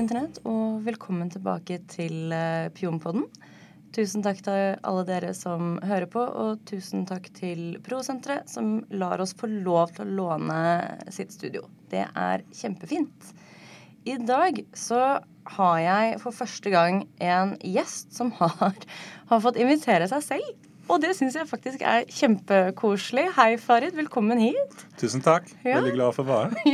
internett, 0.00 0.38
og 0.48 0.80
velkommen 0.86 1.28
tilbake 1.32 1.76
til 1.90 2.32
uh, 2.32 2.70
Pionpodden. 2.72 3.26
Tusen 3.92 4.22
takk 4.24 4.38
til 4.46 4.76
alle 4.86 5.02
dere 5.04 5.32
som 5.36 5.74
hører 5.84 6.06
på, 6.08 6.22
og 6.22 6.62
tusen 6.68 7.02
takk 7.08 7.26
til 7.36 7.74
Prosenteret, 7.84 8.48
som 8.48 8.78
lar 8.94 9.20
oss 9.20 9.34
få 9.36 9.50
lov 9.50 9.92
til 9.96 10.06
å 10.06 10.14
låne 10.22 10.60
sitt 11.12 11.34
studio. 11.34 11.66
Det 11.92 12.06
er 12.06 12.44
kjempefint. 12.54 13.32
I 14.08 14.16
dag 14.24 14.62
så 14.78 15.18
har 15.56 15.76
jeg 15.82 16.20
for 16.22 16.32
første 16.32 16.72
gang 16.72 17.02
en 17.20 17.56
gjest 17.60 18.14
som 18.16 18.30
har, 18.38 18.78
har 19.28 19.42
fått 19.44 19.60
invitere 19.60 20.08
seg 20.08 20.24
selv. 20.24 20.54
Og 20.90 21.02
det 21.02 21.12
syns 21.18 21.36
jeg 21.36 21.46
faktisk 21.46 21.84
er 21.86 22.08
kjempekoselig. 22.10 23.26
Hei, 23.36 23.50
Farid. 23.62 23.92
Velkommen 23.98 24.40
hit. 24.42 24.86
Tusen 24.98 25.22
takk. 25.22 25.50
Ja. 25.60 25.76
Veldig 25.78 25.92
glad 25.98 26.16
for 26.16 26.24
å 26.24 26.40
være 26.40 26.64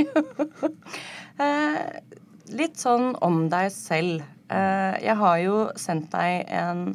her. 1.42 1.98
eh, 2.46 2.54
litt 2.58 2.80
sånn 2.80 3.14
om 3.24 3.46
deg 3.52 3.70
selv. 3.74 4.24
Eh, 4.52 4.94
jeg 5.02 5.16
har 5.20 5.42
jo 5.42 5.58
sendt 5.80 6.12
deg 6.14 6.46
en, 6.54 6.88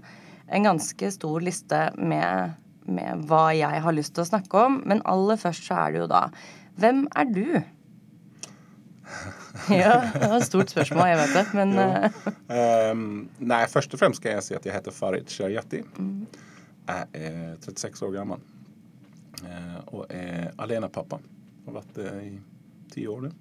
en 0.47 0.69
ganske 0.71 1.11
stor 1.15 1.43
liste 1.43 1.83
med, 1.97 2.55
med, 2.87 3.25
hva 3.27 3.49
jeg 3.57 3.83
har 3.83 3.97
lyst 3.97 4.15
til 4.15 4.25
å 4.25 4.31
snakke 4.31 4.65
om. 4.69 4.81
Men 4.87 5.03
aller 5.09 5.39
først 5.41 5.67
så 5.67 5.83
er 5.85 5.93
det 5.93 6.03
jo 6.03 6.09
da 6.11 6.25
Hvem 6.81 7.03
er 7.19 7.27
du? 7.27 7.47
ja, 9.81 9.97
det 10.15 10.29
var 10.31 10.37
et 10.37 10.47
stort 10.47 10.71
spørsmål, 10.71 11.03
jeg 11.09 11.17
vet 11.19 11.33
det, 11.35 11.43
men 11.59 11.73
um, 12.95 13.02
Nei, 13.43 13.59
først 13.67 13.91
og 13.91 13.99
fremst 13.99 14.21
skal 14.21 14.38
jeg 14.38 14.45
si 14.45 14.55
at 14.55 14.65
jeg 14.65 14.77
heter 14.77 14.95
Farid 14.95 15.27
Shariati. 15.29 15.81
Mm. 15.99 16.23
Jeg 16.88 17.27
er 17.27 17.59
36 17.59 18.07
år 18.07 18.15
gammel 18.15 18.39
eh, 19.43 19.79
og 19.91 20.05
er 20.09 20.52
alenepappa. 20.61 21.19
Har 21.65 21.77
vært 21.77 21.95
det 21.99 22.11
i 22.25 22.31
ti 22.91 23.05
år 23.09 23.27
nå. 23.27 23.31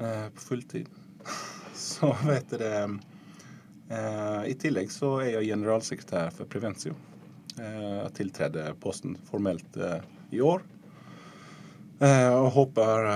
Eh, 0.00 0.28
på 0.34 0.40
fulltid. 0.40 0.88
Så 1.74 2.16
vet 2.26 2.50
dere 2.50 2.98
eh, 3.90 4.42
I 4.50 4.56
tillegg 4.60 4.90
så 4.92 5.18
er 5.20 5.34
jeg 5.34 5.52
generalsekretær 5.52 6.32
for 6.34 6.50
Prevensio. 6.50 6.96
Jeg 7.60 8.12
tiltredde 8.16 8.62
posten 8.80 9.16
formelt 9.28 9.74
i 10.32 10.38
år. 10.40 10.62
Håper, 12.54 13.08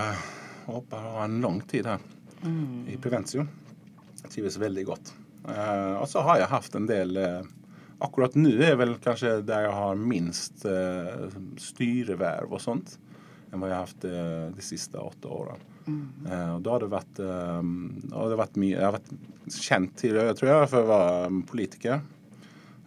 håper 0.66 1.06
å 1.06 1.12
ha 1.14 1.22
en 1.24 1.38
lang 1.40 1.62
tid 1.70 1.86
her 1.88 2.02
mm. 2.42 2.90
i 2.92 2.98
Prevensio. 3.00 3.46
Trives 4.26 4.58
veldig 4.60 4.84
godt. 4.90 5.14
Og 5.46 6.04
så 6.10 6.24
har 6.26 6.42
jeg 6.42 6.50
hatt 6.50 6.76
en 6.76 6.90
del 6.90 7.16
akkurat 8.04 8.34
nå 8.38 8.52
er 8.62 8.76
vel 8.78 8.96
kanskje 9.02 9.38
der 9.46 9.68
jeg 9.68 9.76
har 9.76 10.00
minst 10.00 10.64
eh, 10.68 11.26
styreverv 11.60 12.52
og 12.52 12.62
sånt 12.62 12.98
jeg 13.54 13.60
har 13.62 13.84
hatt 13.84 14.04
eh, 14.08 14.46
de 14.50 14.64
siste 14.66 14.98
åtte 14.98 15.30
årene. 15.30 15.73
Mm. 15.84 16.04
Eh, 16.30 16.50
og 16.56 16.62
da 16.64 16.74
har 16.74 16.84
det 16.84 16.90
vært, 16.92 17.20
eh, 17.20 17.62
det 18.30 18.40
vært 18.40 18.60
mye 18.60 18.72
Jeg 18.74 18.84
har 18.84 18.96
vært 18.96 19.14
kjent 19.52 19.96
tidligere, 20.00 20.36
tror 20.38 20.50
jeg, 20.50 20.68
for 20.72 20.80
å 20.80 20.92
være 20.92 21.42
politiker. 21.50 22.02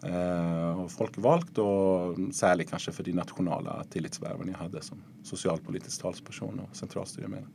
Eh, 0.08 0.72
og 0.78 0.92
folkevalgt, 0.94 1.58
og 1.62 2.20
særlig 2.36 2.68
kanskje 2.70 2.94
for 2.94 3.08
de 3.08 3.16
nasjonale 3.18 3.80
tillitsvervene 3.94 4.54
jeg 4.54 4.62
hadde 4.62 4.84
som 4.86 5.00
sosialpolitisk 5.26 6.04
talsperson 6.04 6.62
og 6.62 6.76
sentralstyremedlem. 6.78 7.50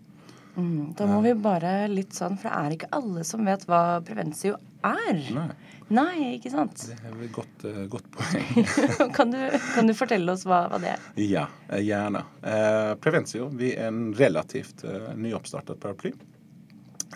Mm, 0.57 0.93
da 0.99 1.07
må 1.09 1.23
vi 1.25 1.33
bare 1.39 1.87
litt 1.89 2.13
sånn, 2.13 2.35
for 2.37 2.51
det 2.51 2.59
er 2.59 2.75
ikke 2.75 2.91
alle 2.99 3.23
som 3.25 3.47
vet 3.47 3.63
hva 3.71 4.03
prevensio 4.05 4.59
er. 4.85 5.23
Nei. 5.33 5.47
Nei, 5.93 6.35
ikke 6.37 6.53
sant? 6.53 6.85
Det 6.89 6.97
er 6.97 7.23
et 7.25 7.33
godt, 7.35 7.65
uh, 7.67 7.83
godt 7.91 8.09
poeng. 8.15 8.67
kan, 9.17 9.33
du, 9.35 9.39
kan, 9.75 9.91
du, 9.91 9.95
fortelle 9.97 10.35
oss 10.35 10.45
hva, 10.49 10.65
hva, 10.71 10.81
det 10.83 10.93
er? 10.95 11.07
Ja, 11.21 11.47
eh, 11.69 11.83
gjerne. 11.87 12.25
Uh, 12.45 12.93
prevensio 13.03 13.49
vi 13.59 13.73
er 13.75 13.91
en 13.91 14.13
relativt 14.19 14.85
uh, 14.87 15.11
nyoppstartet 15.19 15.81
paraply 15.83 16.15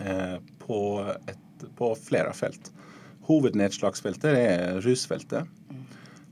uh, 0.01 0.39
på, 0.65 0.81
et, 1.29 1.67
på, 1.79 1.93
flere 2.09 2.35
felt. 2.37 2.73
Hovednedslagsfeltet 3.31 4.33
er 4.39 4.81
rusfeltet. 4.87 5.53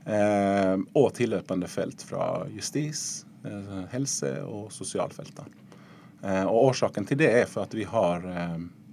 Mm. 0.05 0.83
og 0.93 1.07
tilløpende 1.17 1.65
felt 1.65 2.03
fra 2.05 2.45
justis, 2.53 3.25
helse 3.89 4.29
og 4.45 4.67
sosialfeltet. 4.71 5.49
Eh, 6.25 6.45
og 6.45 6.71
årsaken 6.71 7.05
til 7.05 7.19
det 7.21 7.29
er 7.41 7.49
for 7.49 7.67
at 7.67 7.75
vi 7.77 7.85
har 7.85 8.23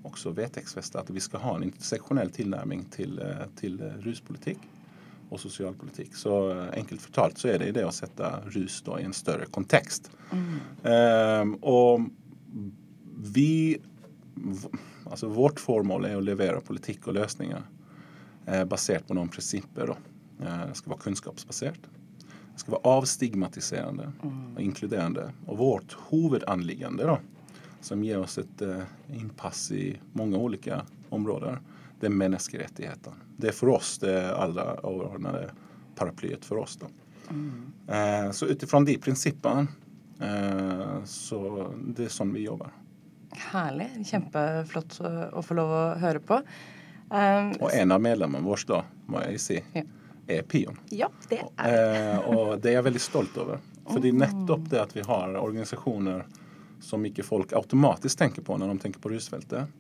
eh, 0.03 0.11
også 0.11 0.35
vedtektsfestet 0.37 1.01
at 1.03 1.11
vi 1.15 1.23
skal 1.23 1.45
ha 1.45 1.57
en 1.57 1.67
interseksjonell 1.69 2.33
tilnærming 2.35 2.87
til, 2.95 3.19
eh, 3.23 3.47
til, 3.59 3.79
ruspolitikk 4.05 4.65
og 5.33 5.41
sosialpolitikk. 5.41 6.17
Så 6.19 6.35
enkelt 6.77 7.01
fortalt 7.01 7.41
så 7.41 7.55
er 7.55 7.63
det 7.63 7.71
det 7.79 7.87
å 7.89 7.95
sette 7.95 8.35
rus 8.53 8.83
da, 8.85 8.99
i 9.01 9.07
en 9.09 9.17
større 9.17 9.47
kontekst. 9.49 10.11
Mm. 10.33 10.59
Um, 10.85 11.55
og 11.63 12.11
vi 13.33 13.81
Altså 15.13 15.29
vårt 15.29 15.61
formål 15.61 16.07
er 16.09 16.17
å 16.17 16.25
levere 16.25 16.63
politikk 16.65 17.11
og 17.11 17.19
løsninger 17.19 17.61
eh, 18.47 18.63
basert 18.65 19.05
på 19.05 19.17
noen 19.19 19.29
prinsipper. 19.29 19.93
Eh, 19.93 20.63
det 20.71 20.79
skal 20.79 20.95
være 20.95 21.05
kunnskapsbasert. 21.05 21.89
Det 22.23 22.63
skal 22.63 22.77
være 22.79 22.95
avstigmatiserende 22.97 24.07
og 24.25 24.61
inkluderende. 24.63 25.27
Og 25.49 25.61
vårt 25.61 25.97
hovedanliggende, 26.09 27.11
da, 27.11 27.19
som 27.83 28.03
gir 28.05 28.21
oss 28.23 28.39
et 28.39 28.63
uh, 28.63 28.85
innpass 29.13 29.71
i 29.77 29.93
mange 30.19 30.39
ulike 30.39 30.81
områder, 31.11 31.59
det 32.01 32.09
er 32.09 32.17
menneskerettighetene. 32.17 33.29
Det 33.37 33.53
er 33.53 33.57
for 33.57 33.75
oss 33.75 33.97
det 34.03 34.15
aller 34.15 34.85
overordnede 34.87 35.51
paraplyet 35.99 36.45
for 36.47 36.63
oss. 36.63 36.77
da. 36.81 36.91
Mm. 37.31 37.73
Uh, 37.89 38.29
så 38.31 38.47
ut 38.51 38.63
ifra 38.63 38.83
de 38.87 38.99
prinsippene 38.99 39.67
uh, 40.23 41.01
så 41.09 41.41
det 41.95 42.07
er 42.09 42.15
sånn 42.15 42.35
vi 42.35 42.47
jobber. 42.47 42.75
Herlig. 43.53 43.89
Kjempeflott 44.07 45.01
å 45.03 45.43
få 45.43 45.57
lov 45.57 45.73
å 45.73 45.83
høre 46.03 46.21
på. 46.21 46.43
Um, 47.13 47.53
og 47.61 47.71
en 47.73 47.93
av 47.93 48.01
medlemmene 48.05 48.45
våre, 48.45 48.67
da, 48.69 48.83
må 49.09 49.25
jeg 49.25 49.41
si. 49.41 49.59
Ja 49.77 49.85
er 50.27 50.43
Pion. 50.43 50.79
Ja, 50.91 51.11
det 51.29 51.41
er 51.57 52.15
eh, 52.15 52.29
Og 52.31 52.61
det 52.61 52.73
er 52.73 52.79
jeg 52.79 52.89
veldig 52.89 53.03
stolt 53.03 53.37
over. 53.41 53.61
Fordi 53.89 54.13
nettopp 54.15 54.69
det 54.71 54.81
at 54.81 54.95
vi 54.97 55.05
har 55.07 55.37
organisasjoner 55.39 56.25
som 56.83 57.05
ikke 57.07 57.23
folk 57.23 57.53
automatisk 57.53 58.19
tenker 58.19 58.43
på 58.43 58.57
når 58.59 58.75
de 58.75 58.83
tenker 58.83 59.01
på 59.01 59.13
rusfeltet, 59.13 59.71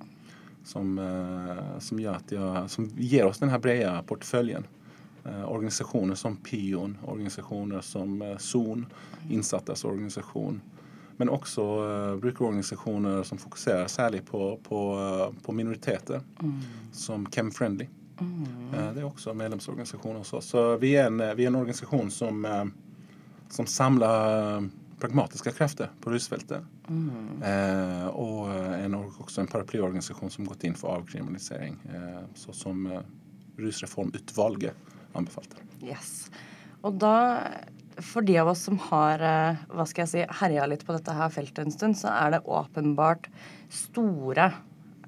som, 0.64 0.98
eh, 0.98 1.78
som, 1.78 2.00
jeg, 2.00 2.38
som 2.68 2.86
gir 2.96 3.26
oss 3.26 3.42
denne 3.42 3.58
brede 3.58 3.96
porteføljen. 4.06 4.66
Eh, 5.24 5.44
organisasjoner 5.50 6.14
som 6.14 6.36
Pion, 6.36 6.98
organisasjoner 7.04 7.80
som 7.80 8.22
eh, 8.22 8.36
Son, 8.38 8.86
innsattes 9.30 9.84
organisasjon. 9.84 10.60
Men 11.16 11.28
også 11.28 11.62
uh, 11.62 12.16
brukerorganisasjoner 12.16 13.22
som 13.22 13.38
fokuserer 13.38 13.86
særlig 13.86 14.24
på, 14.26 14.56
på, 14.64 14.78
på 15.44 15.52
minoriteter, 15.52 16.22
mm. 16.40 16.54
som 16.92 17.26
Chem 17.30 17.50
Friendly. 17.52 17.86
Mm. 18.20 18.94
Det 18.94 19.04
også 19.04 19.34
medlemsorganisasjon 19.34 20.16
hos 20.16 20.32
oss. 20.32 20.48
Så 20.54 20.64
vi 20.82 20.94
er 20.96 21.10
en, 21.10 21.20
vi 21.36 21.44
er 21.44 21.52
en 21.52 21.60
organisasjon 21.60 22.10
som, 22.10 22.46
som 23.52 23.68
samler 23.68 24.70
pragmatiske 25.02 25.52
krefter 25.56 25.90
på 26.02 26.12
rusfeltet. 26.14 26.64
Mm. 26.88 27.42
Eh, 27.44 28.06
og 28.12 28.48
en, 28.52 28.96
også 29.02 29.42
en 29.42 29.50
paraplyorganisasjon 29.50 30.32
som 30.32 30.48
gått 30.48 30.66
inn 30.68 30.78
for 30.78 30.94
avkriminalisering, 31.00 31.76
eh, 31.90 32.22
så 32.38 32.54
som 32.56 32.86
eh, 32.86 33.04
Rusreformutvalget 33.60 34.94
anbefalte. 35.18 35.60
Yes. 35.84 36.30
Og 36.86 36.96
da, 37.02 37.16
for 38.00 38.24
de 38.24 38.38
av 38.40 38.52
oss 38.54 38.62
som 38.64 38.78
har 38.88 39.20
hva 39.20 39.84
skal 39.86 40.06
jeg 40.06 40.12
si, 40.14 40.22
herja 40.40 40.64
litt 40.70 40.86
på 40.88 40.96
dette 40.96 41.14
her 41.14 41.34
feltet 41.34 41.66
en 41.66 41.74
stund, 41.74 41.98
så 42.00 42.14
er 42.14 42.32
det 42.32 42.46
åpenbart 42.48 43.28
store 43.72 44.48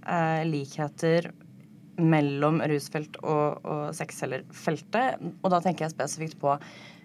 eh, 0.04 0.42
likheter 0.48 1.30
mellom 2.00 2.60
rusfelt 2.68 3.16
og, 3.22 3.64
og 3.64 3.94
sexcellerfeltet. 3.96 5.22
Og 5.40 5.52
da 5.52 5.60
tenker 5.62 5.86
jeg 5.86 5.94
spesifikt 5.94 6.38
på 6.42 6.56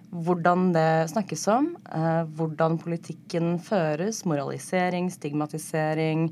hvordan 0.10 0.72
det 0.74 1.10
snakkes 1.12 1.44
om, 1.54 1.70
eh, 1.94 2.24
hvordan 2.38 2.80
politikken 2.82 3.60
føres, 3.62 4.24
moralisering, 4.26 5.10
stigmatisering, 5.14 6.30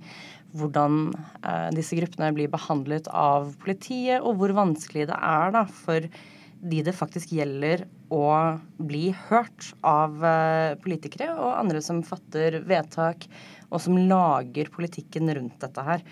hvordan 0.57 1.13
eh, 1.43 1.69
disse 1.75 1.97
gruppene 1.99 2.31
blir 2.33 2.49
behandlet 2.49 3.09
av 3.13 3.53
politiet, 3.61 4.21
og 4.21 4.39
hvor 4.39 4.55
vanskelig 4.57 5.07
det 5.11 5.17
er 5.17 5.53
da 5.53 5.65
for 5.69 6.09
de 6.57 6.81
det 6.85 6.95
faktisk 6.95 7.31
gjelder 7.37 7.85
å 8.13 8.57
bli 8.79 9.11
hørt 9.27 9.71
av 9.85 10.23
eh, 10.25 10.73
politikere 10.81 11.29
og 11.35 11.57
andre 11.57 11.81
som 11.83 11.99
fatter 12.05 12.61
vedtak 12.67 13.27
og 13.67 13.81
som 13.83 13.97
lager 14.09 14.69
politikken 14.71 15.27
rundt 15.35 15.57
dette 15.59 15.83
her. 15.83 16.03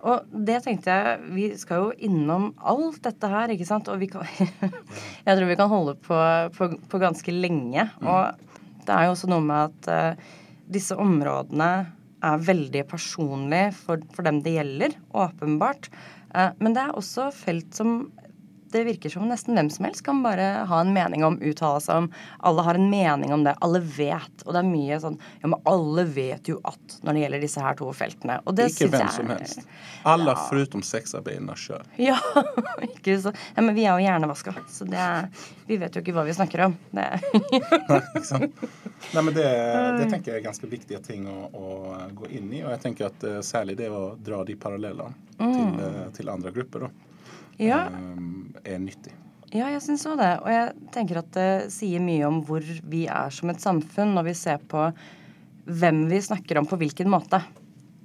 Og 0.00 0.28
det 0.32 0.62
tenkte 0.64 0.94
jeg 0.94 1.32
Vi 1.36 1.48
skal 1.60 1.84
jo 1.84 1.90
innom 2.08 2.50
alt 2.58 3.02
dette 3.04 3.28
her, 3.28 3.52
ikke 3.52 3.68
sant? 3.68 3.90
Og 3.92 4.00
vi 4.00 4.08
kan 4.12 4.24
Jeg 5.26 5.36
tror 5.36 5.48
vi 5.50 5.58
kan 5.60 5.72
holde 5.72 5.96
på, 6.00 6.20
på, 6.56 6.70
på 6.88 7.02
ganske 7.02 7.34
lenge. 7.36 7.84
Og 8.00 8.48
det 8.86 8.94
er 8.94 9.06
jo 9.06 9.16
også 9.16 9.30
noe 9.30 9.44
med 9.44 9.68
at 9.68 9.90
uh, 9.92 10.32
disse 10.72 10.96
områdene 10.98 11.70
er 12.22 12.42
veldig 12.48 12.86
personlige 12.90 13.74
for, 13.76 14.02
for, 14.14 14.24
dem 14.26 14.40
det 14.42 14.56
gjelder, 14.56 14.96
åpenbart. 15.12 15.90
Uh, 16.32 16.50
men 16.62 16.74
det 16.74 16.86
er 16.86 16.96
også 16.96 17.28
felt 17.36 17.76
som 17.76 18.06
det 18.72 18.84
virker 18.88 19.12
som 19.12 19.28
nesten 19.28 19.56
hvem 19.56 19.68
som 19.72 19.86
helst 19.86 20.04
kan 20.06 20.22
bare 20.24 20.46
ha 20.68 20.80
en 20.80 20.92
mening 20.94 21.24
om, 21.26 21.38
uttale 21.42 21.80
seg 21.84 22.04
om. 22.04 22.08
Alle 22.48 22.64
har 22.66 22.78
en 22.78 22.88
mening 22.90 23.32
om 23.34 23.44
det. 23.44 23.54
Alle 23.64 23.80
vet. 23.84 24.44
Og 24.46 24.54
det 24.54 24.62
er 24.62 24.68
mye 24.68 24.98
sånn 25.02 25.18
Ja, 25.42 25.50
men 25.52 25.58
alle 25.68 26.04
vet 26.08 26.48
jo 26.50 26.58
at 26.68 26.96
når 27.02 27.16
det 27.16 27.24
gjelder 27.24 27.44
disse 27.46 27.64
her 27.64 27.78
to 27.78 27.90
feltene. 27.96 28.38
Og 28.46 28.56
det 28.58 28.70
Ikke 28.70 28.86
syns 28.86 28.94
hvem 28.94 29.04
jeg 29.04 29.16
som 29.16 29.32
helst. 29.34 29.66
Alle 30.12 30.36
förutom 30.48 30.84
sexarbeiderna 30.86 31.56
sjøl. 31.58 31.84
Ja, 32.08 32.18
ikke 32.82 33.18
så 33.22 33.32
Ja, 33.32 33.62
men 33.62 33.74
vi 33.76 33.84
er 33.86 33.94
jo 33.96 34.06
hjernevaska, 34.06 34.54
så 34.68 34.88
det 34.88 34.98
er 34.98 35.28
Vi 35.68 35.78
vet 35.80 35.94
jo 35.94 36.02
ikke 36.02 36.14
hva 36.16 36.24
vi 36.26 36.34
snakker 36.36 36.66
om. 36.66 36.76
Det 36.90 37.06
Ikke 38.16 38.24
sant? 38.26 38.64
Nei, 39.12 39.22
men 39.22 39.32
det, 39.34 39.46
det 39.98 40.08
tenker 40.10 40.32
jeg 40.32 40.40
er 40.40 40.46
ganske 40.46 40.68
viktige 40.70 41.00
ting 41.04 41.26
å, 41.30 41.48
å 41.52 41.68
gå 42.16 42.30
inn 42.30 42.50
i. 42.52 42.62
Og 42.64 42.70
jeg 42.74 42.82
tenker 42.86 43.08
at 43.10 43.24
eh, 43.28 43.40
særlig 43.46 43.76
det 43.80 43.90
å 43.92 44.12
dra 44.18 44.42
de 44.46 44.56
parallellene 44.58 45.14
til, 45.38 45.80
eh, 45.82 46.04
til 46.16 46.30
andre 46.32 46.52
grupper, 46.54 46.86
da, 46.86 47.11
Ja. 47.60 47.86
eh, 47.88 48.74
er 48.74 48.78
nyttig. 48.82 49.14
Ja, 49.52 49.66
jeg 49.68 49.82
syns 49.84 50.06
òg 50.08 50.16
det. 50.20 50.30
Og 50.40 50.48
jeg 50.48 50.92
tenker 50.94 51.18
at 51.20 51.32
det 51.36 51.48
sier 51.74 52.00
mye 52.00 52.24
om 52.24 52.38
hvor 52.46 52.64
vi 52.64 53.04
er 53.04 53.34
som 53.34 53.52
et 53.52 53.60
samfunn 53.60 54.14
når 54.16 54.30
vi 54.30 54.38
ser 54.38 54.62
på 54.70 54.86
hvem 55.68 56.06
vi 56.10 56.22
snakker 56.24 56.58
om 56.58 56.68
på 56.68 56.78
hvilken 56.80 57.10
måte. 57.12 57.42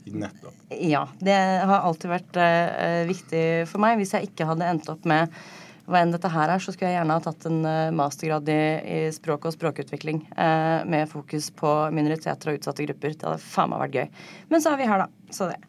Nettopp. 0.08 0.56
Ja, 0.72 1.06
det 1.20 1.38
har 1.68 1.80
alltid 1.88 2.12
vært 2.12 2.38
eh, 2.40 3.06
viktig 3.08 3.46
for 3.72 3.84
meg. 3.84 3.98
Hvis 4.00 4.14
jeg 4.16 4.30
ikke 4.30 4.48
hadde 4.50 4.68
endt 4.68 4.92
opp 4.92 5.08
med 5.10 5.32
hva 5.88 6.02
enn 6.04 6.12
dette 6.12 6.28
her 6.32 6.52
er, 6.52 6.60
så 6.60 6.74
skulle 6.76 6.92
jeg 6.92 6.98
gjerne 7.00 7.16
ha 7.16 7.24
tatt 7.24 7.48
en 7.48 7.60
eh, 7.68 7.96
mastergrad 7.96 8.50
i, 8.52 8.62
i 8.84 9.00
språk 9.16 9.48
og 9.48 9.56
språkutvikling 9.56 10.26
eh, 10.36 10.84
med 10.88 11.08
fokus 11.12 11.48
på 11.56 11.72
minoriteter 11.96 12.52
og 12.52 12.60
utsatte 12.60 12.88
grupper. 12.88 13.16
Det 13.16 13.28
hadde 13.28 13.44
faen 13.44 13.72
meg 13.72 13.86
vært 13.86 14.00
gøy. 14.02 14.26
Men 14.52 14.64
så 14.64 14.74
er 14.74 14.82
vi 14.82 14.90
her, 14.92 15.06
da. 15.06 15.32
Så 15.32 15.48
det. 15.52 15.62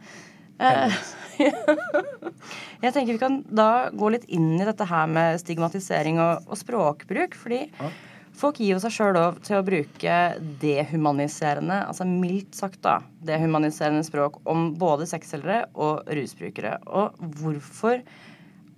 Jeg 2.83 2.95
tenker 2.95 3.13
vi 3.15 3.21
kan 3.21 3.41
da 3.47 3.89
gå 3.95 4.11
litt 4.15 4.27
inn 4.35 4.57
i 4.59 4.67
dette 4.67 4.87
her 4.89 5.09
med 5.11 5.39
stigmatisering 5.43 6.19
og, 6.23 6.47
og 6.51 6.59
språkbruk, 6.61 7.37
fordi 7.39 7.65
Ja. 7.79 7.91
folk 8.39 8.61
gir 8.63 8.75
jo 8.77 8.81
seg 8.83 8.95
sjøl 8.95 9.15
lov 9.17 9.39
til 9.47 9.59
å 9.59 9.65
bruke 9.67 10.19
dehumaniserende, 10.63 11.81
altså 11.89 12.07
mildt 12.09 12.59
sagt 12.59 12.81
da, 12.87 12.99
dehumaniserende 13.27 14.05
språk 14.07 14.39
om 14.51 14.73
både 14.79 15.09
sexselgere 15.11 15.65
og 15.75 16.07
rusbrukere. 16.07 16.77
Og 16.87 17.19
hvorfor 17.41 18.03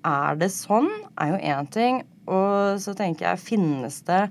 er 0.04 0.40
det 0.40 0.48
sånn, 0.54 0.88
er 1.20 1.34
jo 1.34 1.42
én 1.44 1.68
ting. 1.72 2.00
Og 2.30 2.80
så 2.80 2.94
tenker 2.96 3.30
jeg, 3.30 3.44
finnes 3.50 4.00
det 4.08 4.24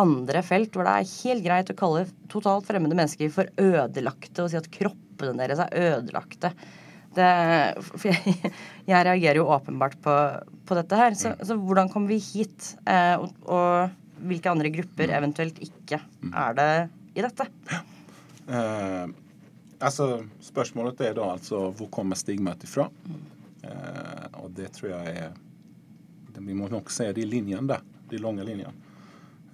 andre 0.00 0.40
felt 0.42 0.74
hvor 0.74 0.86
det 0.88 0.94
er 0.98 1.12
helt 1.22 1.44
greit 1.44 1.70
å 1.70 1.76
kalle 1.78 2.06
totalt 2.32 2.66
fremmede 2.66 2.96
mennesker 2.98 3.30
for 3.30 3.46
ødelagte 3.62 4.42
og 4.42 4.50
si 4.50 4.58
at 4.58 4.66
kroppene 4.74 5.36
deres 5.38 5.60
er 5.62 5.70
ødelagte? 6.00 6.50
Det, 7.14 7.28
for 7.86 8.10
jeg, 8.10 8.52
jeg 8.90 9.06
reagerer 9.08 9.40
jo 9.40 9.48
åpenbart 9.54 9.96
på, 10.04 10.14
på 10.66 10.78
dette 10.78 10.98
her. 11.00 11.18
Så, 11.18 11.34
så 11.44 11.56
hvordan 11.58 11.90
kom 11.92 12.08
vi 12.10 12.20
hit? 12.22 12.74
Eh, 12.86 13.14
og, 13.20 13.34
og 13.48 14.24
hvilke 14.24 14.52
andre 14.52 14.72
grupper 14.74 15.12
eventuelt 15.16 15.60
ikke 15.64 16.00
er 16.30 16.56
det 16.58 16.70
i 17.14 17.24
dette? 17.24 17.48
Eh, 18.48 19.06
altså, 19.78 20.08
spørsmålet 20.44 21.02
er 21.06 21.16
da 21.16 21.30
altså 21.34 21.68
hvor 21.76 21.90
kommer 21.92 22.18
stigmaet 22.18 22.66
ifra? 22.66 22.88
Eh, 23.64 24.26
og 24.42 24.52
det 24.56 24.72
tror 24.76 24.94
jeg 24.96 25.16
er 25.28 25.40
Vi 26.34 26.54
må 26.56 26.66
nok 26.68 26.90
se 26.90 27.06
de 27.14 27.24
linjene 27.24 27.68
der. 27.70 27.82
De 28.10 28.18
lange 28.18 28.44
linjene. 28.44 28.74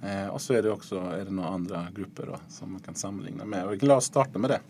Eh, 0.03 0.29
og 0.29 0.41
så 0.41 0.55
er 0.57 0.63
det 0.65 0.73
også 0.73 1.01
er 1.13 1.27
det 1.29 1.35
noen 1.35 1.61
andre 1.61 1.83
grupper 1.95 2.33
da, 2.33 2.39
som 2.49 2.73
man 2.73 2.81
kan 2.85 2.97
sammenligne 2.97 3.45
med. 3.45 3.69
Og 3.69 3.85
La 3.85 3.99
oss 4.01 4.09
starte 4.09 4.41
med 4.41 4.55
det. 4.55 4.61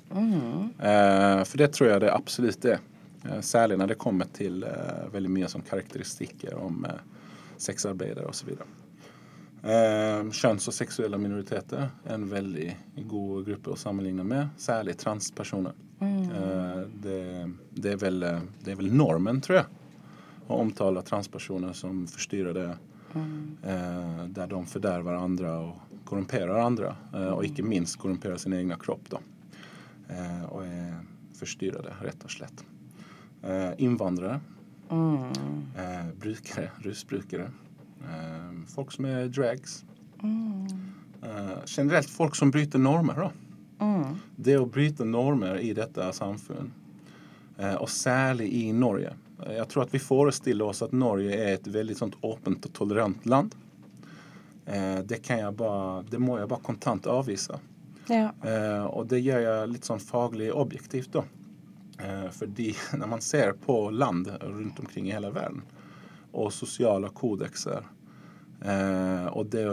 Eh, 0.91 1.43
for 1.47 1.63
det 1.63 1.71
tror 1.77 1.93
jeg 1.93 2.03
det 2.05 2.11
absolutt 2.15 2.67
er. 2.67 2.83
Eh, 3.25 3.41
særlig 3.41 3.79
når 3.79 3.93
det 3.93 4.01
kommer 4.03 4.31
til 4.35 4.65
eh, 4.67 5.07
veldig 5.13 5.31
mye 5.31 5.51
sånn 5.53 5.67
karakteristikker 5.67 6.57
om 6.59 6.85
eh, 6.89 7.03
sexarbeidere 7.63 8.27
osv. 8.27 8.51
Eh, 8.57 10.23
kjønns- 10.35 10.67
og 10.67 10.75
seksuelle 10.75 11.21
minoriteter 11.21 11.87
er 11.87 12.15
en 12.17 12.27
veldig 12.31 12.71
god 13.07 13.47
gruppe 13.47 13.75
å 13.75 13.79
sammenligne 13.79 14.27
med, 14.27 14.57
særlig 14.59 14.97
transpersoner. 14.99 15.79
Eh, 16.01 16.81
det, 17.05 17.21
det, 17.77 17.93
er 17.93 18.03
vel, 18.03 18.25
det 18.65 18.75
er 18.75 18.81
vel 18.81 18.91
normen, 18.91 19.39
tror 19.45 19.61
jeg, 19.61 19.69
å 20.51 20.59
omtale 20.65 21.05
transpersoner 21.07 21.77
som 21.77 22.03
eh, 23.17 24.27
der 24.29 24.47
de 24.47 24.61
forderver 24.67 25.19
andre 25.19 25.51
og 25.67 26.01
korrumperer 26.05 26.61
andre, 26.63 26.95
eh, 27.15 27.31
og 27.33 27.45
ikke 27.47 27.65
minst 27.67 27.99
korrumperer 27.99 28.39
sin 28.39 28.53
egen 28.53 28.73
kropp. 28.79 29.09
Da. 29.11 29.21
Eh, 30.11 30.45
og 30.51 30.65
er 30.65 30.97
forstyrrede, 31.39 31.95
rett 32.05 32.25
og 32.25 32.31
slett. 32.31 32.65
Eh, 33.43 33.73
innvandrere, 33.79 34.41
eh, 34.91 36.09
brukere, 36.21 36.71
rusbrukere. 36.85 37.51
Eh, 38.03 38.51
folk 38.75 38.93
som 38.93 39.05
er 39.05 39.29
drags. 39.29 39.85
Eh, 41.23 41.57
generelt 41.67 42.11
folk 42.11 42.35
som 42.37 42.51
bryter 42.51 42.79
normer. 42.79 43.15
da. 43.15 43.31
Det 44.37 44.59
å 44.59 44.67
bryte 44.69 45.05
normer 45.05 45.57
i 45.61 45.73
dette 45.73 46.13
samfunn, 46.13 46.71
eh, 47.59 47.75
og 47.75 47.89
særlig 47.89 48.51
i 48.53 48.73
Norge. 48.73 49.15
Jeg 49.47 49.69
tror 49.69 49.87
at 49.87 49.95
vi 49.95 50.03
forestiller 50.03 50.69
oss 50.71 50.83
at 50.85 50.93
Norge 50.93 51.35
er 51.37 51.55
et 51.55 51.67
veldig 51.67 51.97
sånt 51.97 52.19
åpent 52.27 52.67
og 52.67 52.73
tolerant 52.77 53.27
land. 53.27 53.55
Eh, 54.67 54.99
det, 55.05 55.23
kan 55.25 55.39
jeg 55.39 55.57
bare, 55.57 56.03
det 56.11 56.21
må 56.21 56.39
jeg 56.39 56.49
bare 56.51 56.67
kontant 56.67 57.09
avvise. 57.11 57.59
Ja. 58.11 58.33
Eh, 58.45 58.85
og 58.85 59.07
det 59.07 59.23
gjør 59.23 59.45
jeg 59.45 59.71
litt 59.73 59.89
sånn 59.89 60.03
faglig 60.03 60.51
objektivt, 60.53 61.13
da. 61.15 61.25
Eh, 62.03 62.29
fordi 62.31 62.75
når 62.99 63.07
man 63.07 63.21
ser 63.21 63.53
på 63.53 63.91
land 63.91 64.31
rundt 64.41 64.79
omkring 64.81 65.09
i 65.09 65.15
hele 65.15 65.31
verden, 65.35 65.63
og 66.33 66.53
sosiale 66.55 67.11
kodekser, 67.15 67.87
eh, 68.63 69.27
og, 69.27 69.47
det, 69.51 69.67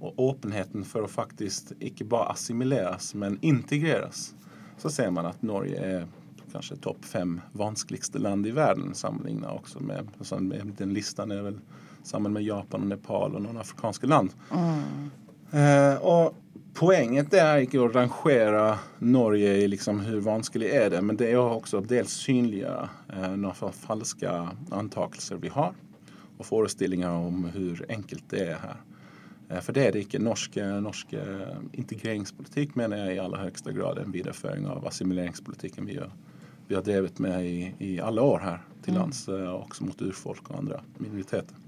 og 0.00 0.20
åpenheten 0.20 0.84
for 0.84 1.06
å 1.06 1.12
faktisk 1.12 1.72
ikke 1.80 2.04
bare 2.04 2.34
assimileres, 2.34 3.14
men 3.14 3.38
integreres, 3.40 4.34
så 4.78 4.90
ser 4.90 5.12
man 5.14 5.28
at 5.30 5.44
Norge 5.46 5.78
er 5.78 6.04
kanskje 6.52 6.76
topp 6.84 7.04
fem 7.08 7.38
vanskeligste 7.58 8.20
land 8.22 8.46
i 8.46 8.52
verden 8.56 8.94
sammenlignet 8.94 9.50
også 9.50 9.80
med, 9.80 10.08
altså 10.18 10.38
med 10.44 10.74
Den 10.78 10.92
listen 10.94 11.32
er 11.32 11.42
vel 11.48 11.58
sammen 12.06 12.32
med 12.34 12.42
Japan 12.46 12.82
og 12.86 12.92
Nepal 12.92 13.36
og 13.38 13.42
noen 13.44 13.60
afrikanske 13.62 14.08
land. 14.10 14.32
Eh, 15.52 15.96
og 16.02 16.34
poenget 16.74 17.34
er 17.36 17.62
ikke 17.66 17.82
å 17.82 17.90
rangere 17.92 18.62
Norge 19.04 19.52
i 19.62 19.66
liksom 19.68 20.00
hvor 20.06 20.22
vanskelig 20.24 20.70
er 20.72 20.88
det, 20.94 21.02
men 21.04 21.18
det 21.20 21.28
er 21.30 21.38
å 21.40 21.58
også 21.58 21.82
dels 21.84 22.14
synliggjøre 22.24 22.88
eh, 23.12 23.34
noen 23.36 23.54
fa- 23.58 23.72
falske 23.76 24.32
antakelser 24.72 25.40
vi 25.42 25.52
har, 25.52 25.74
og 26.38 26.48
forestillinger 26.48 27.28
om 27.28 27.44
hvor 27.52 27.84
enkelt 27.92 28.24
det 28.32 28.46
er 28.54 28.58
her. 28.64 28.80
Eh, 29.50 29.60
for 29.60 29.76
det 29.76 29.84
er 29.86 29.92
det 29.94 30.06
ikke. 30.06 30.22
Norsk, 30.24 30.56
norsk 30.82 31.12
eh, 31.20 31.54
integreringspolitikk 31.84 32.74
mener 32.80 33.04
jeg 33.04 33.18
i 33.18 33.22
aller 33.22 33.44
høyeste 33.44 33.76
grad 33.76 34.00
en 34.02 34.14
videreføring 34.16 34.66
av 34.72 34.88
assimileringspolitikken 34.90 35.86
vi 35.86 36.00
har, 36.00 36.10
vi 36.72 36.76
har 36.78 36.84
drevet 36.86 37.18
med 37.20 37.44
i, 37.44 37.74
i 37.84 37.90
alle 38.00 38.24
år 38.24 38.38
her 38.40 38.60
til 38.80 38.96
lands, 38.96 39.26
eh, 39.28 39.48
også 39.52 39.84
mot 39.84 40.00
urfolk 40.00 40.46
og 40.48 40.62
andre 40.62 40.78
minoriteter. 40.96 41.58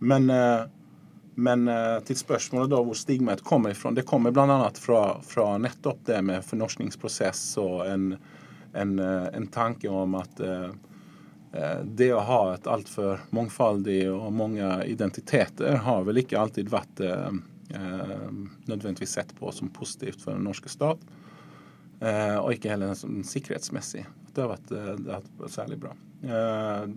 Men, 0.00 0.30
eh, 0.30 0.62
men 1.34 1.68
eh, 1.68 1.98
til 2.08 2.16
spørsmålet 2.16 2.70
da 2.72 2.78
hvor 2.80 2.96
stigmaet 2.96 3.44
kommer 3.44 3.74
ifra, 3.74 3.92
det 3.92 4.06
kommer 4.08 4.32
bl.a. 4.32 4.70
Fra, 4.80 5.02
fra 5.20 5.50
nettopp 5.60 6.06
det 6.08 6.22
med 6.24 6.46
fornorskningsprosess 6.46 7.42
og 7.60 7.84
en, 7.84 8.14
en, 8.72 8.94
en 9.00 9.48
tanke 9.52 9.92
om 9.92 10.16
at 10.22 10.40
eh, 10.40 10.70
det 11.84 12.08
å 12.16 12.24
ha 12.24 12.40
et 12.54 12.70
altfor 12.70 13.20
mangfoldig 13.36 14.06
og 14.14 14.32
mange 14.32 14.72
identiteter 14.88 15.82
har 15.84 16.08
vel 16.08 16.22
ikke 16.22 16.40
alltid 16.40 16.72
vært 16.72 17.04
eh, 17.04 17.28
nødvendigvis 17.76 19.18
sett 19.20 19.36
på 19.36 19.52
som 19.52 19.68
positivt 19.68 20.24
for 20.24 20.32
den 20.32 20.48
norske 20.48 20.72
stat. 20.72 21.04
Og 22.00 22.54
ikke 22.54 22.70
heller 22.72 22.94
som 22.96 23.18
sikkerhetsmessig. 23.28 24.06
Det 24.34 24.40
har 24.40 24.48
varit 24.48 24.70
eh, 24.70 24.84
det 24.84 25.12
har 25.12 25.22
varit 25.38 25.50
särskilt 25.50 25.80
bra. 25.80 25.96
Eh, 26.22 26.90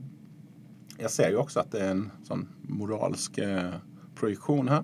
jag 0.97 1.11
ser 1.11 1.29
ju 1.29 1.35
också 1.35 1.59
att 1.59 1.71
det 1.71 1.79
är 1.79 1.91
en 1.91 2.11
sån 2.23 2.47
moralsk 2.61 3.37
eh, 3.37 3.73
projektion 4.15 4.67
här. 4.67 4.83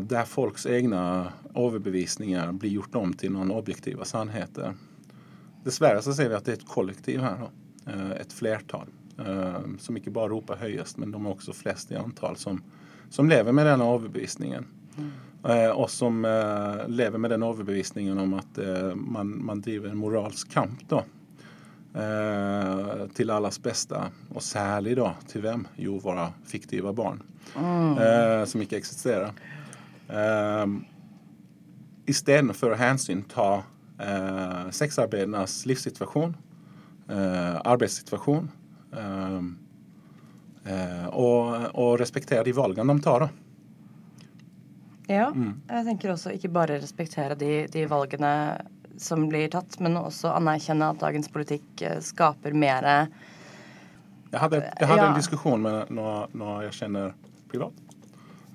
Där 0.00 0.24
folks 0.24 0.66
egna 0.66 1.32
överbevisningar 1.54 2.52
blir 2.52 2.70
gjort 2.70 2.94
om 2.94 3.12
till 3.12 3.32
någon 3.32 3.50
objektiva 3.50 4.04
sannheter. 4.04 4.74
Dessvärre 5.64 6.02
så 6.02 6.14
ser 6.14 6.28
vi 6.28 6.34
att 6.34 6.44
det 6.44 6.52
är 6.52 6.56
ett 6.56 6.68
kollektiv 6.68 7.20
här 7.20 7.38
då. 7.38 7.50
Ett 8.14 8.32
flertal 8.32 8.86
som 9.78 9.96
inte 9.96 10.10
bara 10.10 10.28
ropar 10.28 10.56
høyest, 10.56 10.96
men 10.96 11.10
de 11.10 11.26
är 11.26 11.30
också 11.30 11.52
flest 11.52 11.90
i 11.90 11.96
antal 11.96 12.36
som, 12.36 12.62
som 13.10 13.28
lever 13.28 13.52
med 13.52 13.66
den 13.66 13.80
överbevisningen. 13.80 14.66
Mm 14.96 15.10
og 15.44 15.90
som 15.92 16.24
eh, 16.24 16.86
lever 16.88 17.20
med 17.20 17.34
den 17.34 17.42
overbevisningen 17.44 18.18
om 18.18 18.34
at 18.38 18.58
eh, 18.58 18.94
man, 18.96 19.34
man 19.44 19.60
driver 19.60 19.90
en 19.90 20.00
moralsk 20.00 20.48
kamp. 20.52 20.80
da 20.88 21.02
eh, 21.94 23.04
til 23.14 23.30
alles 23.30 23.60
beste, 23.62 24.00
og 24.34 24.42
særlig 24.42 24.96
da 24.98 25.12
til 25.30 25.44
hvem? 25.44 25.66
Jo, 25.76 25.98
våre 26.02 26.30
fiktive 26.48 26.94
barn, 26.96 27.20
eh, 27.54 28.44
som 28.48 28.64
ikke 28.64 28.80
eksisterer. 28.80 29.36
Eh, 30.08 30.66
Istedenfor 32.04 32.74
å 32.74 32.76
hensynta 32.76 33.50
eh, 33.96 34.64
sexarbeidernes 34.76 35.62
livssituasjon, 35.68 36.34
eh, 37.08 37.60
arbeidssituasjon, 37.64 38.50
eh, 38.92 39.38
Eh, 40.64 41.08
og, 41.12 41.66
og 41.76 41.98
respektere 42.00 42.44
de 42.46 42.54
valgene 42.56 42.94
de 42.96 43.04
tar. 43.04 43.26
da. 43.26 43.43
Ja, 45.08 45.26
jeg 45.68 45.84
tenker 45.84 46.14
også 46.14 46.32
ikke 46.32 46.48
bare 46.54 46.78
respektere 46.80 47.36
de, 47.36 47.66
de 47.68 47.84
valgene 47.90 48.30
som 48.96 49.26
blir 49.28 49.50
tatt, 49.52 49.76
men 49.84 49.98
også 50.00 50.30
anerkjenne 50.32 50.92
at 50.94 51.00
dagens 51.02 51.28
politikk 51.34 51.82
eh, 51.82 51.98
skaper 52.00 52.54
mer 52.56 52.86
Jeg 54.32 54.40
hadde, 54.40 54.60
jeg 54.80 54.88
hadde 54.88 55.02
Ja. 55.02 55.08
en 55.10 55.18
diskusjon 55.18 55.60
med 55.62 55.90
noen, 55.94 56.30
noen 56.32 56.62
jeg 56.64 56.72
kjenner 56.78 57.12
privat. 57.50 57.74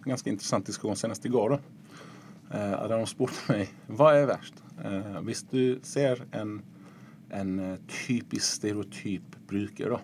En 0.05 0.13
ganske 0.15 0.31
interessant 0.31 0.65
diskusjon 0.65 0.97
senest 0.99 1.25
i 1.27 1.31
går. 1.31 1.59
Eh, 2.51 2.87
de 2.89 2.99
spurte 3.07 3.45
meg 3.51 3.69
hva 3.87 4.13
er 4.17 4.27
verst. 4.31 4.63
Eh, 4.83 5.19
hvis 5.27 5.43
du 5.51 5.79
ser 5.85 6.23
en, 6.33 6.61
en 7.35 7.59
eh, 7.59 7.77
typisk 7.87 8.47
stereotyp 8.57 9.35
bruker 9.49 9.97
da, 9.97 9.99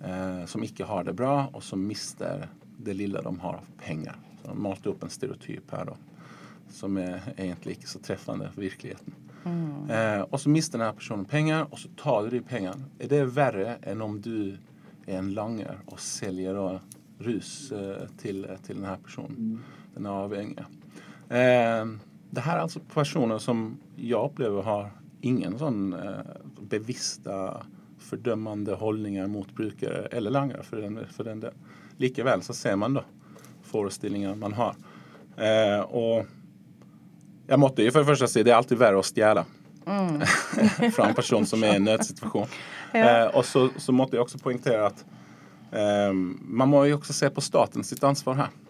eh, 0.00 0.44
som 0.46 0.62
ikke 0.64 0.86
har 0.88 1.04
det 1.04 1.16
bra, 1.18 1.48
og 1.52 1.62
som 1.62 1.82
mister 1.84 2.46
det 2.84 2.96
lille 2.96 3.20
de 3.22 3.34
har 3.42 3.60
av 3.60 3.68
penger. 3.82 4.14
De 4.44 4.54
malte 4.56 4.92
opp 4.92 5.04
en 5.04 5.12
stereotyp 5.12 5.74
her 5.74 5.90
da, 5.92 5.98
som 6.72 6.96
er 7.00 7.32
egentlig 7.36 7.78
ikke 7.78 7.90
så 7.90 8.00
treffende 8.04 8.50
for 8.52 8.64
virkeligheten. 8.64 9.20
Eh, 9.90 10.22
og 10.30 10.40
så 10.40 10.48
mister 10.48 10.80
denne 10.80 10.94
personen 10.96 11.26
penger, 11.28 11.66
og 11.70 11.78
så 11.78 11.90
tar 12.00 12.30
du 12.32 12.38
pengene. 12.42 12.88
Er 12.98 13.10
det 13.12 13.24
verre 13.36 13.78
enn 13.84 14.04
om 14.04 14.16
du 14.24 14.56
er 15.04 15.18
en 15.18 15.34
langer 15.36 15.82
og 15.84 16.00
selger 16.00 16.56
da 16.56 16.68
rus 17.26 17.52
eh, 17.76 18.06
til, 18.20 18.46
til 18.64 18.80
denne 18.80 18.96
personen? 19.04 19.60
Den 19.94 20.08
er 20.08 20.24
avhengig. 20.24 20.66
Eh, 21.28 21.94
det 22.34 22.44
her 22.44 22.58
er 22.58 22.64
altså 22.64 22.82
personer 22.90 23.38
som 23.42 23.66
jeg 23.96 24.18
opplever 24.18 24.64
har 24.66 24.92
ingen 25.24 25.58
sånn 25.60 25.92
eh, 25.96 26.34
bevisste 26.72 27.36
fordømmende 28.04 28.76
holdninger 28.80 29.28
mot 29.32 29.52
brukere 29.56 30.06
eller 30.12 30.34
langere 30.34 30.64
for 30.66 30.82
den, 30.82 30.98
for 31.12 31.28
den 31.28 31.44
del. 31.44 31.54
Likevel 32.02 32.42
så 32.44 32.56
ser 32.56 32.76
man 32.80 32.98
da 32.98 33.04
forestillinger 33.74 34.38
man 34.38 34.54
har. 34.56 34.78
Eh, 35.36 35.80
og 35.90 36.24
jeg 37.50 37.60
måtte 37.60 37.84
jo 37.84 37.92
for 37.92 38.04
det 38.04 38.12
første 38.12 38.30
si 38.30 38.44
det 38.46 38.54
er 38.54 38.60
alltid 38.60 38.80
verre 38.80 39.02
å 39.02 39.04
stjele 39.04 39.44
fra 40.94 41.10
en 41.10 41.16
person 41.16 41.44
som 41.44 41.64
er 41.66 41.74
i 41.74 41.80
en 41.82 41.90
nødsituasjon. 41.90 42.54
Eh, 42.94 43.26
og 43.34 43.42
så, 43.44 43.66
så 43.76 43.92
måtte 43.92 44.16
jeg 44.16 44.24
også 44.24 44.40
poengtere 44.40 44.86
at 44.86 45.04
eh, 45.74 46.12
man 46.14 46.70
må 46.70 46.86
jo 46.88 47.00
også 47.00 47.16
se 47.16 47.30
på 47.34 47.44
staten 47.44 47.84
sitt 47.84 48.04
ansvar 48.06 48.46
her. 48.46 48.60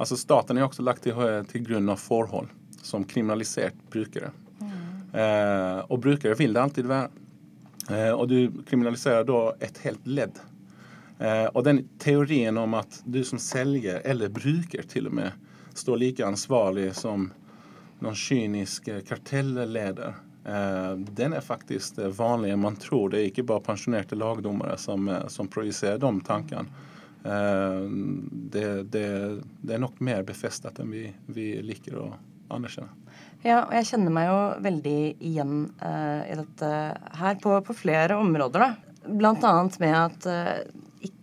Altså 0.00 0.16
Staten 0.16 0.56
er 0.56 0.64
jo 0.64 0.70
også 0.70 0.84
lagt 0.86 1.04
til, 1.04 1.18
til 1.50 1.64
grunn 1.66 1.90
av 1.92 2.00
forhold 2.00 2.48
som 2.82 3.04
kriminalisert 3.04 3.76
brukere. 3.92 4.32
Eh, 5.12 5.78
og 5.92 6.00
brukere 6.00 6.36
vil 6.38 6.54
det 6.56 6.62
alltid 6.62 6.88
være. 6.88 7.10
Eh, 7.90 8.12
og 8.14 8.28
du 8.30 8.62
kriminaliserer 8.68 9.26
da 9.28 9.42
et 9.60 9.78
helt 9.84 10.06
ledd. 10.08 10.40
Eh, 11.22 11.44
och 11.44 11.64
den 11.64 11.88
teorin 11.98 12.58
om 12.58 12.74
att 12.74 13.02
du 13.04 13.24
som 13.24 13.38
säljer, 13.38 14.00
eller 14.04 14.28
brukar 14.28 14.82
till 14.82 15.06
och 15.06 15.12
med, 15.12 15.32
står 15.74 15.96
lika 15.96 16.26
ansvarig 16.26 16.94
som 16.94 17.32
någon 17.98 18.14
kynisk 18.14 18.88
eh, 18.88 19.00
kartellledare. 19.00 20.14
Eh, 20.44 20.96
den 20.96 21.32
är 21.32 21.40
faktiskt 21.40 21.98
vanligare 21.98 22.52
än 22.52 22.60
man 22.60 22.76
tror. 22.76 23.10
Det 23.10 23.22
är 23.22 23.24
inte 23.24 23.42
bara 23.42 23.60
pensionerade 23.60 24.16
lagdomare 24.16 24.78
som, 24.78 25.16
som 25.28 25.48
projicerar 25.48 25.98
de 25.98 26.20
tankarna. 26.20 26.68
Det, 28.32 28.82
det, 28.82 29.40
det 29.60 29.74
är 29.74 29.78
nog 29.78 30.00
mer 30.00 30.22
befästat 30.22 30.78
än 30.78 30.90
vi, 30.90 31.12
vi 31.26 31.62
liker 31.62 31.98
å 31.98 32.14
anerkjenne. 32.48 32.88
Ja, 33.42 33.64
och 33.64 33.74
jag 33.74 33.86
känner 33.86 34.10
mig 34.10 34.28
ju 34.28 34.62
väldigt 34.62 35.22
igen 35.22 35.72
i 36.32 36.34
detta, 36.36 36.66
här 37.12 37.34
på, 37.34 37.60
på 37.60 37.74
flera 37.74 38.18
områden. 38.18 38.72
Bland 39.06 39.44
annat 39.44 39.78
med 39.78 40.06
att 40.06 40.26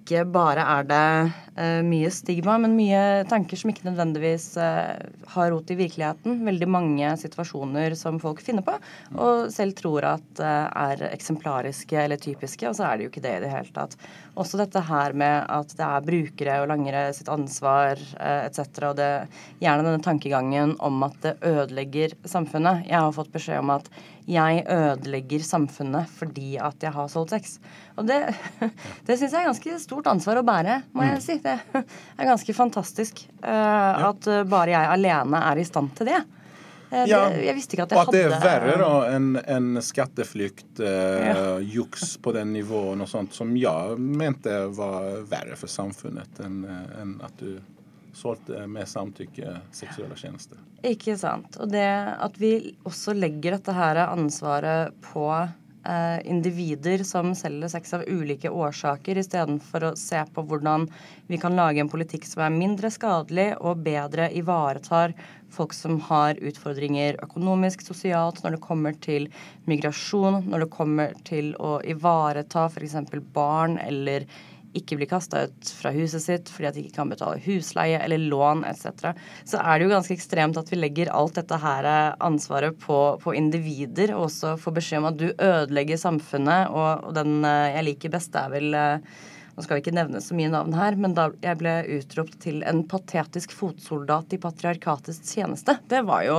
ikke 0.09 0.25
bare 0.33 0.63
er 0.65 0.83
det 0.89 1.33
eh, 1.59 1.79
mye 1.85 2.09
stigma, 2.13 2.57
men 2.63 2.77
mye 2.77 3.25
tanker 3.29 3.59
som 3.59 3.71
ikke 3.71 3.87
nødvendigvis 3.89 4.47
eh, 4.61 5.03
har 5.35 5.51
rot 5.53 5.71
i 5.73 5.77
virkeligheten. 5.79 6.39
Veldig 6.47 6.69
mange 6.71 7.11
situasjoner 7.21 7.95
som 7.99 8.19
folk 8.23 8.41
finner 8.45 8.65
på 8.65 8.77
og 9.19 9.49
selv 9.53 9.75
tror 9.77 10.07
at 10.15 10.41
eh, 10.43 10.65
er 10.89 11.05
eksemplariske 11.11 11.99
eller 11.99 12.21
typiske, 12.21 12.67
og 12.69 12.77
så 12.77 12.87
er 12.87 12.97
det 12.97 13.07
jo 13.07 13.13
ikke 13.13 13.25
det 13.25 13.35
i 13.37 13.43
det 13.45 13.53
hele 13.53 13.73
tatt. 13.75 13.97
Også 14.39 14.59
dette 14.61 14.83
her 14.87 15.15
med 15.17 15.49
at 15.51 15.73
det 15.75 15.87
er 15.87 16.05
brukere 16.05 16.59
og 16.63 16.69
langere 16.71 17.09
sitt 17.15 17.29
ansvar 17.31 17.99
etc. 18.19 18.61
Og 18.87 18.95
det, 18.99 19.09
gjerne 19.59 19.83
denne 19.83 20.03
tankegangen 20.03 20.77
om 20.85 21.03
at 21.07 21.17
det 21.25 21.35
ødelegger 21.45 22.15
samfunnet. 22.29 22.85
Jeg 22.87 23.03
har 23.03 23.15
fått 23.15 23.33
beskjed 23.33 23.59
om 23.63 23.73
at 23.75 23.89
jeg 24.29 24.61
ødelegger 24.69 25.43
samfunnet 25.45 26.09
fordi 26.19 26.53
at 26.61 26.83
jeg 26.85 26.93
har 26.93 27.09
solgt 27.11 27.33
sex. 27.33 27.57
Og 27.97 28.07
det, 28.07 28.19
det 29.07 29.17
syns 29.17 29.33
jeg 29.33 29.41
er 29.41 29.49
ganske 29.49 29.79
stort 29.81 30.09
ansvar 30.11 30.39
å 30.39 30.45
bære, 30.45 30.81
må 30.93 31.07
jeg 31.07 31.23
si. 31.25 31.37
Det 31.43 31.48
er 31.73 32.29
ganske 32.29 32.53
fantastisk 32.57 33.23
eh, 33.43 34.03
at 34.09 34.27
eh, 34.27 34.43
bare 34.49 34.73
jeg 34.75 34.91
alene 34.97 35.41
er 35.51 35.61
i 35.61 35.65
stand 35.67 35.93
til 35.99 36.11
det. 36.11 36.19
Eh, 36.91 37.05
Ja, 37.09 37.25
det 37.29 37.43
jeg 37.45 37.55
visste 37.59 37.75
ikke 37.77 37.85
at 37.85 37.91
Og 37.93 37.99
jeg 37.99 38.07
at 38.07 38.15
det 38.15 38.21
er 38.25 38.45
verre 38.45 38.77
da 38.81 38.93
enn 39.15 39.27
enn 39.43 39.81
skatteflykt, 39.85 40.79
eh, 40.81 41.27
Ja. 41.29 41.43
juks 41.61 42.15
på 42.17 42.33
den 42.33 42.53
nivåen 42.55 43.01
og 43.05 43.09
sånt, 43.11 43.33
som 43.37 43.51
jeg 43.57 43.99
mente 43.99 44.55
var 44.77 45.21
verre 45.29 45.55
for 45.59 45.69
samfunnet 45.69 46.41
enn 46.45 46.63
enn 47.01 47.19
at 47.23 47.37
du 47.37 47.59
solgte 48.19 48.65
med 48.67 48.87
samtykke 48.89 49.59
seksuelle 49.71 50.15
tjenester. 50.17 50.57
Ikke 50.83 51.13
sant. 51.19 51.55
Og 51.61 51.69
det 51.71 51.85
at 52.19 52.35
vi 52.41 52.73
også 52.87 53.13
legger 53.15 53.55
dette 53.57 53.71
her 53.75 53.99
ansvaret 54.07 54.91
på 55.05 55.27
eh, 55.85 56.19
individer 56.29 57.03
som 57.07 57.31
selger 57.35 57.71
sex 57.71 57.93
av 57.97 58.05
ulike 58.07 58.49
årsaker, 58.49 59.19
istedenfor 59.21 59.89
å 59.89 59.95
se 59.99 60.21
på 60.33 60.43
hvordan 60.49 60.87
vi 61.29 61.39
kan 61.41 61.55
lage 61.57 61.83
en 61.83 61.91
politikk 61.91 62.27
som 62.27 62.43
er 62.45 62.55
mindre 62.55 62.91
skadelig 62.93 63.51
og 63.59 63.83
bedre 63.85 64.29
ivaretar 64.35 65.15
folk 65.49 65.73
som 65.73 65.97
har 66.09 66.37
utfordringer 66.45 67.17
økonomisk, 67.23 67.81
sosialt, 67.85 68.43
når 68.43 68.57
det 68.57 68.61
kommer 68.65 68.97
til 69.01 69.27
migrasjon, 69.69 70.43
når 70.49 70.65
det 70.65 70.71
kommer 70.73 71.15
til 71.27 71.51
å 71.57 71.79
ivareta 71.81 72.67
f.eks. 72.69 72.97
barn 73.33 73.79
eller 73.81 74.27
ikke 74.77 74.99
blir 74.99 75.09
kasta 75.09 75.47
ut 75.47 75.71
fra 75.79 75.91
huset 75.95 76.21
sitt 76.21 76.51
fordi 76.53 76.67
at 76.69 76.77
de 76.77 76.83
ikke 76.85 76.99
kan 76.99 77.09
betale 77.09 77.41
husleie 77.41 77.97
eller 78.03 78.21
lån 78.29 78.61
etc., 78.69 79.13
så 79.49 79.61
er 79.63 79.79
det 79.79 79.87
jo 79.87 79.93
ganske 79.95 80.13
ekstremt 80.13 80.59
at 80.59 80.69
vi 80.69 80.77
legger 80.77 81.13
alt 81.15 81.39
dette 81.39 81.57
her 81.61 81.87
eh, 81.89 82.13
ansvaret 82.25 82.77
på, 82.83 82.99
på 83.23 83.33
individer, 83.37 84.13
og 84.15 84.27
også 84.27 84.55
får 84.61 84.77
beskjed 84.77 85.01
om 85.01 85.09
at 85.09 85.19
du 85.19 85.27
ødelegger 85.31 85.99
samfunnet, 85.99 86.69
og, 86.69 87.09
og 87.09 87.17
den 87.17 87.39
jag 87.43 87.79
jeg 87.79 87.87
liker 87.87 88.13
best, 88.13 88.33
det 88.33 88.41
er 88.41 88.53
vel 88.53 88.75
eh, 88.77 89.19
nå 89.59 89.65
skal 89.65 89.75
vi 89.75 89.81
ikke 89.83 89.91
nevne 89.97 90.21
så 90.23 90.35
mye 90.37 90.49
navn 90.53 90.71
her, 90.77 90.95
men 90.95 91.11
da 91.17 91.25
jeg 91.43 91.59
ble 91.59 91.73
utropt 91.97 92.37
til 92.45 92.61
en 92.69 92.79
patetisk 92.87 93.51
fotsoldat 93.51 94.31
i 94.31 94.39
patriarkatets 94.39 95.19
tjeneste, 95.33 95.75
det 95.91 95.99
var 96.07 96.23
jo 96.23 96.37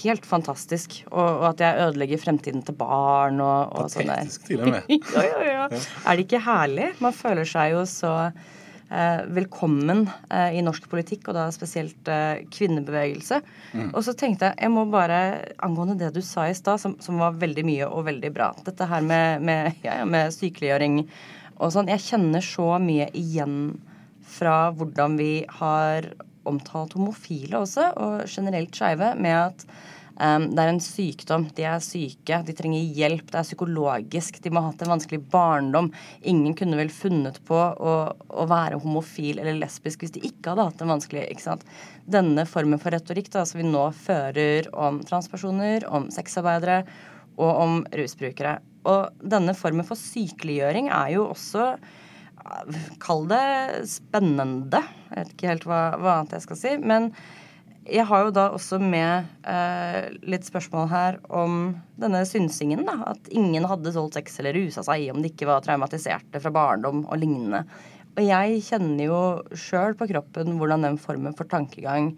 helt 0.00 0.26
fantastisk. 0.26 0.98
Og, 1.12 1.22
og 1.22 1.46
at 1.52 1.62
jeg 1.62 1.84
ødelegger 1.84 2.24
fremtiden 2.24 2.66
til 2.66 2.74
barn 2.80 3.38
og, 3.38 3.70
og 3.70 3.92
sånn 3.92 4.10
der. 4.10 4.24
Patetisk 4.24 4.48
til 4.50 4.64
og 4.64 4.72
med. 4.74 4.90
ja, 5.14 5.22
ja, 5.30 5.46
ja. 5.46 5.68
Er 5.70 6.18
det 6.18 6.26
ikke 6.26 6.42
herlig? 6.42 6.90
Man 7.06 7.14
føler 7.14 7.46
seg 7.46 7.76
jo 7.76 7.84
så 7.86 8.16
eh, 8.26 9.22
velkommen 9.38 10.02
eh, 10.26 10.58
i 10.58 10.66
norsk 10.66 10.90
politikk, 10.90 11.30
og 11.30 11.38
da 11.38 11.46
spesielt 11.54 12.10
eh, 12.10 12.42
kvinnebevegelse. 12.50 13.40
Og 13.92 14.02
så 14.08 14.18
tenkte 14.18 14.50
jeg, 14.50 14.58
jeg 14.66 14.74
må 14.74 14.88
bare, 14.90 15.22
angående 15.62 16.00
det 16.02 16.10
du 16.18 16.22
sa 16.26 16.50
i 16.50 16.58
stad, 16.58 16.82
som, 16.82 16.98
som 16.98 17.22
var 17.22 17.38
veldig 17.38 17.68
mye 17.70 17.94
og 17.94 18.08
veldig 18.10 18.34
bra, 18.34 18.50
dette 18.66 18.90
her 18.90 19.06
med, 19.06 19.46
med, 19.46 19.70
ja, 19.86 20.00
ja, 20.02 20.12
med 20.18 20.34
sykeliggjøring 20.34 21.04
og 21.56 21.72
sånn, 21.72 21.90
jeg 21.92 22.04
kjenner 22.04 22.44
så 22.44 22.76
mye 22.82 23.08
igjen 23.16 23.76
fra 24.26 24.70
hvordan 24.76 25.16
vi 25.20 25.32
har 25.60 26.10
omtalt 26.46 26.94
homofile 26.96 27.60
også, 27.62 27.90
og 27.98 28.24
generelt 28.30 28.74
skeive, 28.76 29.12
med 29.18 29.34
at 29.34 29.64
um, 30.20 30.46
det 30.52 30.62
er 30.62 30.70
en 30.70 30.82
sykdom. 30.82 31.46
De 31.56 31.66
er 31.66 31.82
syke, 31.82 32.38
de 32.46 32.54
trenger 32.56 32.92
hjelp, 32.98 33.24
det 33.32 33.40
er 33.40 33.48
psykologisk, 33.48 34.38
de 34.44 34.52
må 34.52 34.62
ha 34.62 34.70
hatt 34.70 34.84
en 34.84 34.92
vanskelig 34.94 35.22
barndom. 35.32 35.90
Ingen 36.28 36.54
kunne 36.58 36.78
vel 36.78 36.92
funnet 36.92 37.40
på 37.48 37.56
å, 37.56 37.96
å 38.12 38.46
være 38.50 38.80
homofil 38.84 39.42
eller 39.42 39.58
lesbisk 39.58 40.04
hvis 40.04 40.14
de 40.18 40.24
ikke 40.28 40.52
hadde 40.52 40.68
hatt 40.70 40.86
en 40.86 40.94
vanskelig 40.94 41.26
ikke 41.32 41.48
sant? 41.48 41.66
Denne 42.06 42.46
formen 42.48 42.82
for 42.82 42.94
retorikk 42.94 43.32
da, 43.34 43.46
som 43.48 43.62
vi 43.62 43.66
nå 43.66 43.88
fører 44.04 44.70
om 44.76 45.02
transpersoner, 45.06 45.88
om 45.90 46.10
sexarbeidere 46.14 46.84
og 47.36 47.62
om 47.66 47.80
rusbrukere. 47.96 48.58
Og 48.86 49.24
denne 49.34 49.54
formen 49.58 49.86
for 49.86 49.98
sykeliggjøring 49.98 50.90
er 50.94 51.16
jo 51.16 51.30
også 51.32 51.74
Kall 53.02 53.24
det 53.26 53.86
spennende. 53.90 54.78
Jeg 55.10 55.18
vet 55.18 55.32
ikke 55.32 55.50
helt 55.50 55.64
hva, 55.66 55.80
hva 55.98 56.12
annet 56.20 56.36
jeg 56.36 56.44
skal 56.44 56.58
si. 56.60 56.74
Men 56.78 57.08
jeg 57.86 58.06
har 58.06 58.24
jo 58.26 58.32
da 58.34 58.44
også 58.54 58.78
med 58.82 59.26
eh, 59.46 60.14
litt 60.26 60.46
spørsmål 60.46 60.88
her 60.90 61.18
om 61.34 61.74
denne 61.98 62.22
synsingen. 62.28 62.84
da, 62.86 62.96
At 63.14 63.30
ingen 63.34 63.66
hadde 63.66 63.94
solgt 63.94 64.18
sex 64.18 64.40
eller 64.42 64.56
rusa 64.58 64.84
seg 64.86 65.08
om 65.12 65.22
de 65.22 65.30
ikke 65.32 65.48
var 65.48 65.64
traumatiserte 65.64 66.42
fra 66.42 66.54
barndom 66.54 67.04
og 67.06 67.18
lignende. 67.22 67.64
Og 68.16 68.24
jeg 68.24 68.62
kjenner 68.64 69.10
jo 69.10 69.20
sjøl 69.58 69.96
på 69.98 70.08
kroppen 70.10 70.56
hvordan 70.60 70.86
den 70.86 70.98
formen 71.00 71.36
for 71.36 71.48
tankegang 71.50 72.14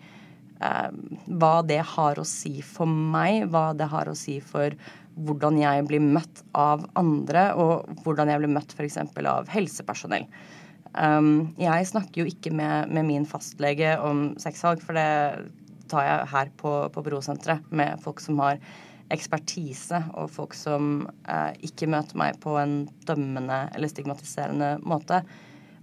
eh, 0.64 0.88
Hva 1.28 1.54
det 1.66 1.82
har 1.94 2.20
å 2.20 2.26
si 2.26 2.58
for 2.62 2.88
meg, 2.88 3.48
hva 3.52 3.72
det 3.76 3.90
har 3.92 4.10
å 4.10 4.16
si 4.18 4.38
for 4.44 4.74
hvordan 5.18 5.58
jeg 5.58 5.86
blir 5.88 6.02
møtt 6.02 6.44
av 6.54 6.84
andre, 6.98 7.50
og 7.58 8.02
hvordan 8.04 8.30
jeg 8.30 8.42
blir 8.42 8.54
møtt 8.54 8.74
f.eks. 8.76 9.00
av 9.26 9.48
helsepersonell. 9.50 10.28
Um, 10.94 11.54
jeg 11.60 11.88
snakker 11.90 12.22
jo 12.22 12.30
ikke 12.30 12.52
med, 12.54 12.92
med 12.94 13.06
min 13.08 13.26
fastlege 13.28 13.96
om 14.02 14.32
sexsalg, 14.40 14.82
for 14.84 14.96
det 14.96 15.48
tar 15.90 16.06
jeg 16.06 16.30
her 16.32 16.52
på, 16.60 16.72
på 16.94 17.04
Brosenteret 17.04 17.66
med 17.74 18.00
folk 18.04 18.22
som 18.22 18.40
har 18.42 18.60
ekspertise, 19.12 20.00
og 20.20 20.30
folk 20.32 20.56
som 20.56 21.06
uh, 21.28 21.52
ikke 21.64 21.88
møter 21.90 22.18
meg 22.20 22.40
på 22.42 22.56
en 22.60 22.82
dømmende 23.08 23.66
eller 23.74 23.90
stigmatiserende 23.90 24.76
måte. 24.84 25.22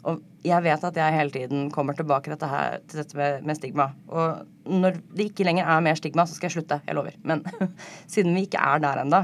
Og 0.05 0.21
jeg 0.45 0.61
vet 0.65 0.83
at 0.85 0.97
jeg 0.99 1.15
hele 1.15 1.33
tiden 1.33 1.69
kommer 1.73 1.97
tilbake 1.97 2.29
til 2.29 2.35
dette, 2.35 2.49
her, 2.49 2.77
til 2.89 3.01
dette 3.01 3.17
med, 3.17 3.47
med, 3.47 3.57
stigma. 3.57 3.87
Og 4.11 4.69
når 4.69 4.99
det 5.17 5.31
ikke 5.31 5.47
lenger 5.47 5.65
er 5.65 5.81
mer 5.85 5.97
stigma, 5.97 6.27
så 6.27 6.37
skal 6.37 6.49
jeg 6.49 6.59
slutte. 6.59 6.77
Jeg 6.85 6.97
lover. 6.97 7.17
Men 7.25 7.41
siden 8.13 8.37
vi 8.37 8.45
ikke 8.45 8.61
er 8.61 8.83
der 8.83 9.01
ennå, 9.01 9.23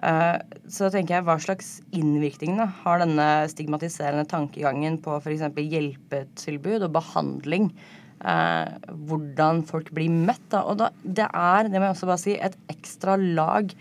uh, 0.00 0.38
så 0.72 0.88
tenker 0.94 1.18
jeg 1.18 1.26
hva 1.28 1.36
slags 1.44 1.70
innvirkning 1.96 2.56
da, 2.60 2.70
har 2.86 3.04
denne 3.04 3.28
stigmatiserende 3.52 4.24
tankegangen 4.30 4.96
på 5.04 5.18
f.eks. 5.20 5.44
hjelpetilbud 5.60 6.88
og 6.88 6.94
behandling? 6.96 7.70
Uh, 8.18 8.80
hvordan 9.06 9.60
folk 9.68 9.92
blir 9.94 10.10
møtt. 10.10 10.42
Da. 10.50 10.64
Og 10.64 10.80
da, 10.80 10.88
det 11.04 11.28
er, 11.28 11.68
det 11.68 11.76
må 11.76 11.90
jeg 11.90 11.98
også 11.98 12.08
bare 12.08 12.24
si, 12.24 12.38
et 12.40 12.56
ekstra 12.72 13.20
lag 13.20 13.76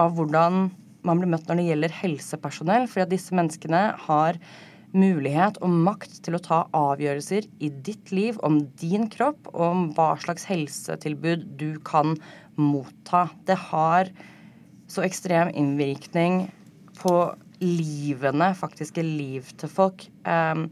av 0.00 0.18
hvordan 0.18 0.66
man 1.06 1.20
blir 1.20 1.30
møtt 1.32 1.46
når 1.48 1.60
det 1.60 1.68
gjelder 1.70 1.94
helsepersonell. 2.02 2.88
fordi 2.90 3.06
at 3.06 3.14
disse 3.14 3.36
menneskene 3.36 3.84
har 4.08 4.40
mulighet 4.96 5.58
og 5.64 5.74
makt 5.86 6.20
til 6.24 6.36
å 6.36 6.42
ta 6.42 6.60
avgjørelser 6.76 7.46
i 7.62 7.70
ditt 7.86 8.10
liv 8.14 8.38
om 8.46 8.60
din 8.80 9.08
kropp 9.12 9.50
og 9.52 9.64
om 9.66 9.84
hva 9.96 10.12
slags 10.22 10.46
helsetilbud 10.50 11.46
du 11.60 11.78
kan 11.86 12.16
motta. 12.58 13.28
Det 13.46 13.58
har 13.70 14.10
så 14.90 15.04
ekstrem 15.06 15.52
innvirkning 15.54 16.48
på 17.00 17.14
livene, 17.60 18.50
faktiske 18.56 19.04
liv 19.04 19.52
til 19.60 19.70
folk. 19.70 20.06
Um, 20.24 20.66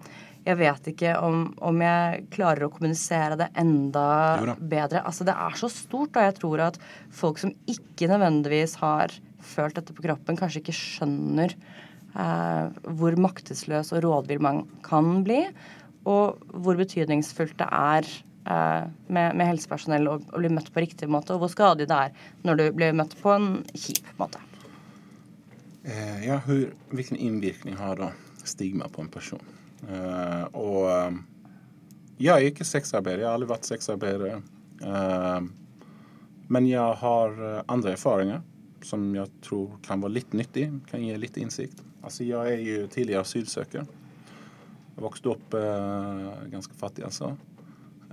jeg 0.48 0.56
vet 0.56 0.86
ikke 0.94 1.12
om, 1.20 1.42
om, 1.60 1.80
jeg 1.84 2.22
klarer 2.32 2.64
å 2.64 2.70
kommunisere 2.72 3.36
det 3.36 3.50
enda 3.60 4.56
bedre. 4.56 5.02
Altså, 5.04 5.26
det 5.28 5.34
er 5.36 5.58
så 5.60 5.68
stort, 5.72 6.16
og 6.16 6.24
jeg 6.24 6.36
tror 6.38 6.62
at 6.70 6.78
folk 7.12 7.40
som 7.42 7.52
ikke 7.68 8.08
nødvendigvis 8.08 8.78
har 8.80 9.12
følt 9.44 9.76
dette 9.76 9.92
på 9.94 10.06
kroppen, 10.06 10.38
kanskje 10.40 10.62
ikke 10.62 10.76
skjønner 10.76 11.52
Eh, 12.16 12.78
hvor 12.96 13.18
maktesløs 13.20 13.92
og 13.92 14.02
rådvill 14.02 14.40
man 14.42 14.62
kan 14.86 15.20
bli, 15.26 15.42
og 16.08 16.40
hvor 16.56 16.78
betydningsfullt 16.80 17.58
det 17.60 17.68
er 17.68 18.08
eh, 18.48 18.88
med, 19.12 19.36
med, 19.36 19.44
helsepersonell 19.44 20.08
å, 20.08 20.16
å, 20.16 20.40
bli 20.40 20.50
møtt 20.52 20.72
på 20.72 20.82
riktig 20.82 21.10
måte, 21.12 21.36
og 21.36 21.44
hvor 21.44 21.52
skadelig 21.52 21.90
det 21.90 21.98
er 22.08 22.32
når 22.48 22.60
du 22.60 22.64
blir 22.80 22.96
møtt 22.96 23.12
på 23.20 23.34
en 23.34 23.50
kjip 23.74 24.08
måte. 24.20 24.40
Eh, 25.84 26.24
ja, 26.24 26.40
hur, 26.48 26.72
hvilken 26.90 27.20
innvirkning 27.20 27.76
har 27.78 28.00
da 28.00 28.12
stigma 28.44 28.88
på 28.88 29.04
en 29.04 29.12
person? 29.12 29.44
Eh, 29.84 29.94
uh, 29.94 30.44
og 30.58 30.80
uh, 30.88 30.94
eh, 31.04 31.18
jeg 32.18 32.34
er 32.34 32.50
ikke 32.50 32.66
sexarbeider, 32.66 33.22
jeg 33.22 33.30
har 33.30 33.36
aldri 33.36 33.52
vært 33.52 33.68
sexarbeider. 33.68 34.40
Eh, 34.82 35.42
men 36.48 36.64
jeg 36.66 36.96
har 36.98 37.36
andre 37.70 37.92
erfaringer 37.94 38.40
som 38.82 39.04
jeg 39.14 39.30
tror 39.44 39.76
kan 39.86 40.02
være 40.02 40.16
litt 40.16 40.34
nyttig, 40.34 40.64
kan 40.90 41.04
gi 41.04 41.14
litt 41.20 41.38
innsikt. 41.38 41.84
Alltså 42.08 42.24
jag 42.24 42.52
är 42.52 42.58
ju 42.58 42.86
tidigare 42.86 43.20
asylsökare. 43.20 43.86
Jag 44.96 45.02
växte 45.02 45.28
upp 45.28 45.54
eh, 45.54 46.50
ganska 46.50 46.74
fattig 46.74 47.02
alltså. 47.02 47.36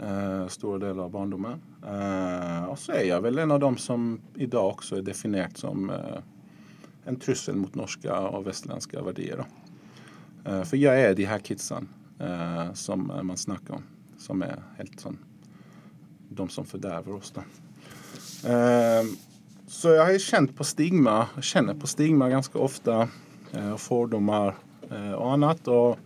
Eh, 0.04 0.48
stora 0.48 0.80
delar 0.80 1.04
av 1.04 1.12
barndomen. 1.12 1.62
Eh, 1.88 2.66
och 2.66 2.80
så 2.80 2.92
är 2.92 3.04
jag 3.04 3.22
väl 3.22 3.38
en 3.38 3.52
av 3.52 3.60
dem 3.60 3.78
som 3.78 4.20
idag 4.34 4.70
också 4.70 4.96
är 4.96 5.02
definierat 5.02 5.58
som 5.58 5.90
eh, 5.90 6.20
en 7.06 7.16
trussel 7.16 7.56
mot 7.56 7.76
norska 7.76 8.20
och 8.20 8.48
västerländska 8.48 9.02
värderingar. 9.02 9.48
Eh, 10.46 10.64
för 10.64 10.78
jag 10.78 11.02
är 11.02 11.16
de 11.16 11.26
här 11.26 11.40
kidsen 11.40 11.88
eh, 12.20 12.74
som 12.74 13.12
man 13.24 13.38
snackar 13.38 13.74
om. 13.74 13.84
Som 14.18 14.42
är 14.42 14.64
helt 14.78 15.00
sån, 15.00 15.18
de 16.30 16.50
som 16.50 16.66
fördärvar 16.66 17.14
oss 17.14 17.34
då. 17.36 17.42
Eh, 18.50 19.04
så 19.68 19.90
jag 19.90 20.06
har 20.06 20.12
ju 20.12 20.20
känt 20.20 20.58
på 20.58 20.64
stigma, 20.64 21.28
känner 21.42 21.74
på 21.74 21.88
stigma 21.88 22.30
ganska 22.30 22.60
ofta 22.60 23.10
Eh, 23.56 23.72
og 23.74 23.82
fordommer 23.82 24.54
eh, 24.90 25.14
og 25.14 25.34
annet. 25.34 25.68
Og 25.68 25.98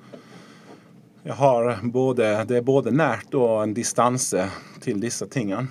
jeg 1.23 1.35
har 1.39 1.69
både, 1.83 2.31
det 2.49 2.59
er 2.59 2.65
både 2.65 2.93
nært 2.95 3.35
og 3.37 3.63
en 3.63 3.75
distanse 3.75 4.47
til 4.83 5.01
disse 5.01 5.27
tingene. 5.31 5.67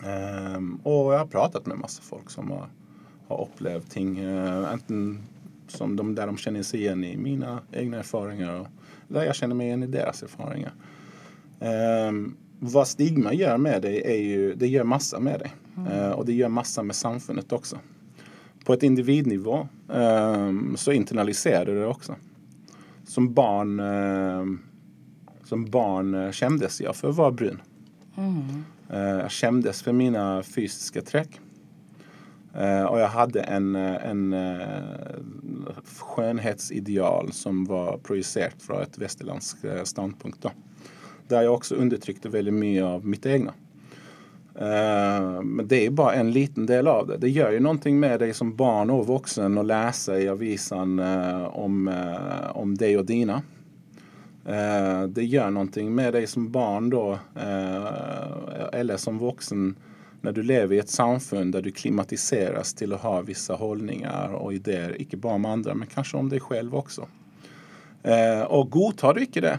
Um, 0.00 0.78
og 0.88 1.10
jeg 1.12 1.18
har 1.20 1.26
pratet 1.28 1.66
med 1.68 1.76
masse 1.82 2.00
folk 2.00 2.30
som 2.32 2.48
har, 2.54 2.70
har 3.28 3.40
opplevd 3.44 3.88
ting. 3.92 4.14
Enten 4.20 5.18
som 5.68 5.92
de, 5.96 6.06
der 6.16 6.30
de 6.30 6.40
kjenner 6.40 6.64
seg 6.64 6.86
igjen 6.86 7.02
i 7.04 7.10
mine 7.20 7.58
egne 7.76 8.00
erfaringer, 8.00 8.62
og 8.62 9.12
der 9.12 9.28
jeg 9.28 9.42
kjenner 9.42 9.58
meg 9.58 9.68
igjen 9.68 9.84
i 9.84 9.90
deres 9.92 10.24
erfaringer. 10.24 10.72
Um, 11.60 12.22
hva 12.64 12.86
stigma 12.88 13.34
gjør 13.36 13.60
med 13.60 13.84
deg, 13.84 13.98
er 14.08 14.20
jo 14.24 14.54
Det 14.56 14.68
gjør 14.72 14.88
masse 14.88 15.20
med 15.20 15.44
deg. 15.44 15.56
Uh, 15.80 16.12
og 16.16 16.24
det 16.28 16.38
gjør 16.38 16.56
masse 16.56 16.84
med 16.84 16.96
samfunnet 16.96 17.52
også 17.52 17.80
på 18.64 18.72
ett 18.72 18.82
individnivå 18.82 19.68
eh, 19.92 20.52
så 20.76 20.92
internaliserar 20.92 21.64
du 21.64 21.74
det 21.74 21.86
också. 21.86 22.16
Som 23.06 23.34
barn, 23.34 23.80
eh, 23.80 24.58
som 25.44 25.64
barn 25.64 26.14
eh, 26.14 26.32
skämdes 26.32 26.80
jag 26.80 26.96
för 26.96 27.10
att 27.10 27.16
vara 27.16 27.30
brun. 27.30 27.62
Mm. 28.16 28.64
jag 29.20 29.32
skämdes 29.32 29.82
för 29.82 29.92
mina 29.92 30.42
fysiska 30.42 31.02
träck. 31.02 31.40
och 32.90 33.00
jag 33.00 33.08
hade 33.08 33.40
en, 33.40 33.76
en 33.76 34.34
skönhetsideal 35.98 37.32
som 37.32 37.64
var 37.64 37.98
projicerat 37.98 38.62
från 38.62 38.82
ett 38.82 38.98
västerländsk 38.98 39.56
ståndpunkt. 39.84 40.42
Då. 40.42 40.50
Där 41.28 41.42
jag 41.42 41.54
också 41.54 41.74
undertryckte 41.74 42.28
väldigt 42.28 42.54
mycket 42.54 42.84
av 42.84 43.06
mitt 43.06 43.26
egna. 43.26 43.54
Eh, 44.60 45.42
men 45.42 45.68
det 45.68 45.86
är 45.86 45.90
bara 45.90 46.14
en 46.14 46.30
liten 46.30 46.66
del 46.66 46.88
av 46.88 47.06
det. 47.06 47.16
Det 47.16 47.28
gör 47.28 47.50
ju 47.50 47.60
någonting 47.60 48.00
med 48.00 48.20
dig 48.20 48.34
som 48.34 48.56
barn 48.56 48.90
och 48.90 49.06
vuxen 49.06 49.58
att 49.58 49.66
läsa 49.66 50.18
i 50.18 50.28
avisan 50.28 50.98
eh, 50.98 51.44
om, 51.44 51.88
eh, 51.88 52.56
om 52.56 52.74
dig 52.74 52.98
och 52.98 53.06
dina. 53.06 53.42
det 55.08 55.24
gör 55.24 55.50
någonting 55.50 55.94
med 55.94 56.12
dig 56.12 56.26
som 56.26 56.50
barn 56.50 56.90
då, 56.90 57.18
eller 58.72 58.96
som 58.96 59.18
vuxen 59.18 59.76
när 60.20 60.32
du 60.32 60.42
lever 60.42 60.74
i 60.74 60.78
ett 60.78 60.88
samfund 60.88 61.52
där 61.52 61.62
du 61.62 61.70
klimatiseras 61.70 62.74
till 62.74 62.92
att 62.92 63.00
ha 63.00 63.20
vissa 63.20 63.54
hållningar 63.54 64.28
och 64.28 64.54
idéer, 64.54 65.02
icke 65.02 65.16
bara 65.16 65.34
om 65.34 65.44
andra, 65.44 65.74
men 65.74 65.86
kanske 65.86 66.16
om 66.16 66.28
dig 66.28 66.40
själv 66.40 66.74
också. 66.74 67.06
och 68.46 68.70
godtar 68.70 69.14
du 69.14 69.22
icke 69.22 69.40
det, 69.40 69.58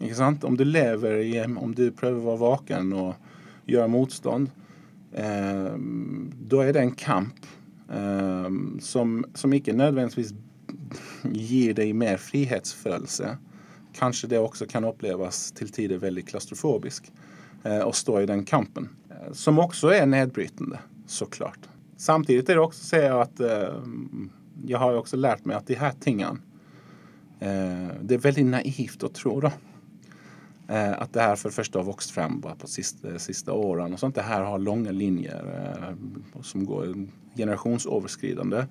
inte 0.00 0.14
sant? 0.14 0.44
om 0.44 0.56
du 0.56 0.64
lever 0.64 1.16
i, 1.16 1.44
om 1.44 1.74
du 1.74 1.90
prövar 1.90 2.20
vara 2.20 2.36
vaken 2.36 2.92
och 2.92 3.14
göra 3.66 3.88
motstånd. 3.88 4.50
Eh, 5.12 5.74
då 6.40 6.60
är 6.60 6.72
det 6.72 6.80
en 6.80 6.92
kamp 6.92 7.34
eh, 7.92 8.50
som, 8.80 9.24
som 9.34 9.52
inte 9.52 9.72
nödvändigtvis 9.72 10.34
ger 11.22 11.74
dig 11.74 11.92
mer 11.92 12.16
frihetsfödelse. 12.16 13.38
Kanske 13.92 14.26
det 14.26 14.38
också 14.38 14.66
kan 14.66 14.84
upplevas 14.84 15.52
till 15.52 15.68
tider 15.68 15.98
väldigt 15.98 16.28
klaustrofobisk 16.28 17.12
eh, 17.62 17.78
och 17.78 17.96
stå 17.96 18.20
i 18.20 18.26
den 18.26 18.44
kampen. 18.44 18.88
Eh, 19.10 19.32
som 19.32 19.58
också 19.58 19.88
är 19.88 20.06
nedbrytande 20.06 20.78
såklart. 21.06 21.58
Samtidigt 21.96 22.48
är 22.48 22.54
det 22.54 22.60
också 22.60 22.84
så 22.84 23.18
att 23.18 23.40
eh, 23.40 23.74
jag 24.66 24.78
har 24.78 24.96
också 24.96 25.16
lärt 25.16 25.44
mig 25.44 25.56
att 25.56 25.66
de 25.66 25.74
här 25.74 25.92
tingen 26.00 26.42
eh, 27.40 27.88
det 28.02 28.14
är 28.14 28.18
väldigt 28.18 28.46
naivt 28.46 29.02
att 29.02 29.14
tro 29.14 29.40
då. 29.40 29.50
Eh, 30.68 31.02
att 31.02 31.12
det 31.12 31.20
här 31.20 31.36
för 31.36 31.48
det 31.48 31.54
första 31.54 31.78
har 31.78 31.86
vuxit 31.86 32.12
fram 32.12 32.40
bara 32.40 32.54
på 32.54 32.66
sista, 32.66 33.18
sista 33.18 33.52
åren 33.52 33.92
och 33.92 34.00
sånt. 34.00 34.14
Det 34.14 34.22
här 34.22 34.42
har 34.42 34.58
långa 34.58 34.90
linjer 34.90 35.74
eh, 35.78 36.42
som 36.42 36.64
går 36.64 36.94
generationsöverskridande. 37.36 38.66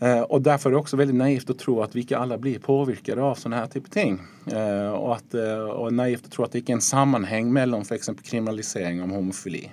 Eh, 0.00 0.20
och 0.20 0.42
därför 0.42 0.70
är 0.70 0.72
det 0.72 0.78
också 0.78 0.96
väldigt 0.96 1.16
naivt 1.16 1.50
att 1.50 1.58
tro 1.58 1.82
att 1.82 1.96
vi 1.96 2.00
inte 2.00 2.18
alla 2.18 2.38
blir 2.38 2.58
påverkade 2.58 3.22
av 3.22 3.34
sådana 3.34 3.56
här 3.56 3.66
typ 3.66 3.84
av 3.84 3.88
ting. 3.88 4.20
Eh, 4.46 4.90
och, 4.90 5.14
att, 5.14 5.34
eh, 5.34 5.58
och 5.58 5.92
naivt 5.92 6.26
att 6.26 6.32
tro 6.32 6.44
att 6.44 6.52
det 6.52 6.58
inte 6.58 6.72
är 6.72 6.74
en 6.74 6.80
sammanhang 6.80 7.52
mellan 7.52 7.84
för 7.84 7.94
exempel 7.94 8.24
kriminalisering 8.24 9.02
av 9.02 9.10
homofili 9.10 9.70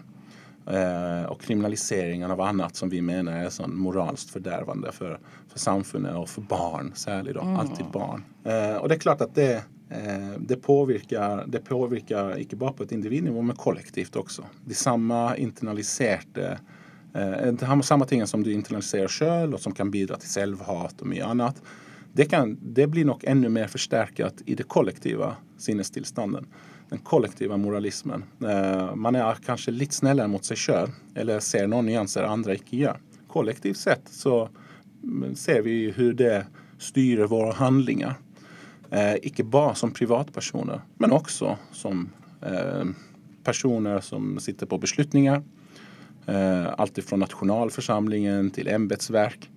eh, 0.68 1.32
och 1.32 1.42
kriminaliseringen 1.42 2.32
av 2.32 2.42
annat 2.42 2.76
som 2.76 2.90
vi 2.90 3.02
menar 3.02 3.32
är 3.32 3.50
sån 3.50 3.80
moraliskt 3.80 4.30
fördärvande 4.30 4.92
för, 4.92 5.20
för 5.48 5.60
samfundet 5.60 6.16
och 6.16 6.30
för 6.30 6.42
barn, 6.42 6.92
särskilt 6.96 7.36
då, 7.36 7.42
mm. 7.42 7.56
alltid 7.56 7.86
barn. 7.94 8.24
och 8.82 8.90
det 8.90 8.96
är 8.96 9.00
klart 9.00 9.22
att 9.22 9.36
det 9.36 9.54
Eh, 9.54 9.62
Eh, 9.90 10.40
det 10.40 10.56
påvirker, 10.56 11.46
det 11.48 11.60
påvirker 11.60 12.38
ikke 12.38 12.56
bare 12.56 12.74
på 12.74 12.84
et 12.84 12.92
individnivå, 12.92 13.42
men 13.42 13.56
kollektivt 13.56 14.16
också. 14.16 14.46
De 14.66 14.74
samme 14.74 15.38
internaliserte 15.38 16.60
eh, 17.14 17.54
det 17.54 17.84
samme 17.84 18.06
tingene 18.06 18.28
som 18.28 18.44
du 18.44 18.52
internaliserer 18.54 19.08
sjøl, 19.08 19.54
og 19.54 19.62
som 19.62 19.74
kan 19.74 19.92
bidra 19.92 20.18
til 20.20 20.30
selvhat 20.30 21.02
og 21.02 21.08
mye 21.08 21.26
annet. 21.26 21.62
Det, 22.14 22.26
kan, 22.26 22.58
det 22.62 22.88
blir 22.88 23.06
nok 23.06 23.24
enda 23.24 23.50
mer 23.50 23.68
forsterket 23.68 24.42
i 24.46 24.56
det 24.56 24.64
kollektive 24.64 25.36
sinnestilstanden. 25.58 26.48
Den 26.90 27.00
kollektive 27.00 27.58
moralismen. 27.58 28.24
Eh, 28.44 28.96
man 28.96 29.16
er 29.16 29.40
kanskje 29.46 29.76
litt 29.76 29.94
snillere 29.94 30.28
mot 30.28 30.46
seg 30.46 30.60
sjøl, 30.60 30.94
eller 31.16 31.40
ser 31.40 31.68
noen 31.68 31.88
nyanser 31.88 32.28
andre 32.28 32.60
ikke 32.60 32.80
gjør. 32.84 33.04
Kollektivt 33.32 33.80
sett 33.80 34.12
så 34.12 34.48
mm, 35.04 35.36
ser 35.36 35.62
vi 35.64 35.86
hvordan 35.92 36.18
det 36.18 36.38
styrer 36.78 37.28
våre 37.28 37.54
handlinger. 37.58 38.18
Eh, 38.92 39.16
ikke 39.28 39.44
bare 39.44 39.76
som 39.76 39.92
privatpersoner, 39.92 40.82
men 40.98 41.16
også 41.16 41.58
som 41.76 42.06
eh, 42.42 42.94
personer 43.44 44.00
som 44.06 44.38
sitter 44.40 44.70
på 44.70 44.80
beslutninger. 44.80 45.42
Eh, 46.28 46.68
alt 46.78 47.04
fra 47.04 47.20
nasjonalforsamlingen 47.20 48.52
til 48.56 48.72
embetsverk. 48.72 49.50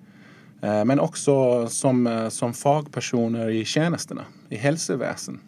Eh, 0.62 0.82
men 0.84 1.00
også 1.00 1.68
som, 1.70 2.06
eh, 2.06 2.28
som 2.28 2.54
fagpersoner 2.54 3.54
i 3.54 3.64
tjenestene, 3.64 4.26
i 4.50 4.58
helsevesen. 4.58 5.40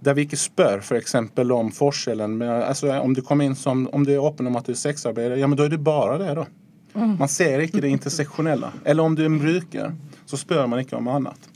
Der 0.00 0.16
vi 0.16 0.24
ikke 0.24 0.38
spør 0.40 0.80
f.eks. 0.80 1.14
om 1.14 1.70
forskjellen 1.76 2.38
med, 2.38 2.48
altså 2.48 2.94
Om 3.02 3.12
du 3.14 3.20
kommer 3.22 3.44
inn 3.44 3.54
som, 3.54 3.84
om 3.92 4.04
du 4.06 4.14
er 4.14 4.22
åpen 4.24 4.46
om 4.48 4.56
at 4.56 4.64
du 4.64 4.72
er 4.72 4.80
sexarbeider, 4.80 5.36
ja, 5.36 5.46
men 5.46 5.58
da 5.58 5.66
er 5.66 5.74
du 5.74 5.78
bare 5.78 6.16
det, 6.18 6.34
da. 6.38 6.46
Man 6.94 7.28
ser 7.28 7.60
ikke 7.62 7.82
det 7.84 7.92
interseksjonelle. 7.92 8.72
Eller 8.84 9.02
om 9.04 9.14
du 9.14 9.22
er 9.22 9.28
en 9.30 9.38
bruker, 9.38 9.92
så 10.26 10.38
spør 10.40 10.66
man 10.66 10.80
ikke 10.82 10.96
om 10.96 11.10
annet. 11.12 11.50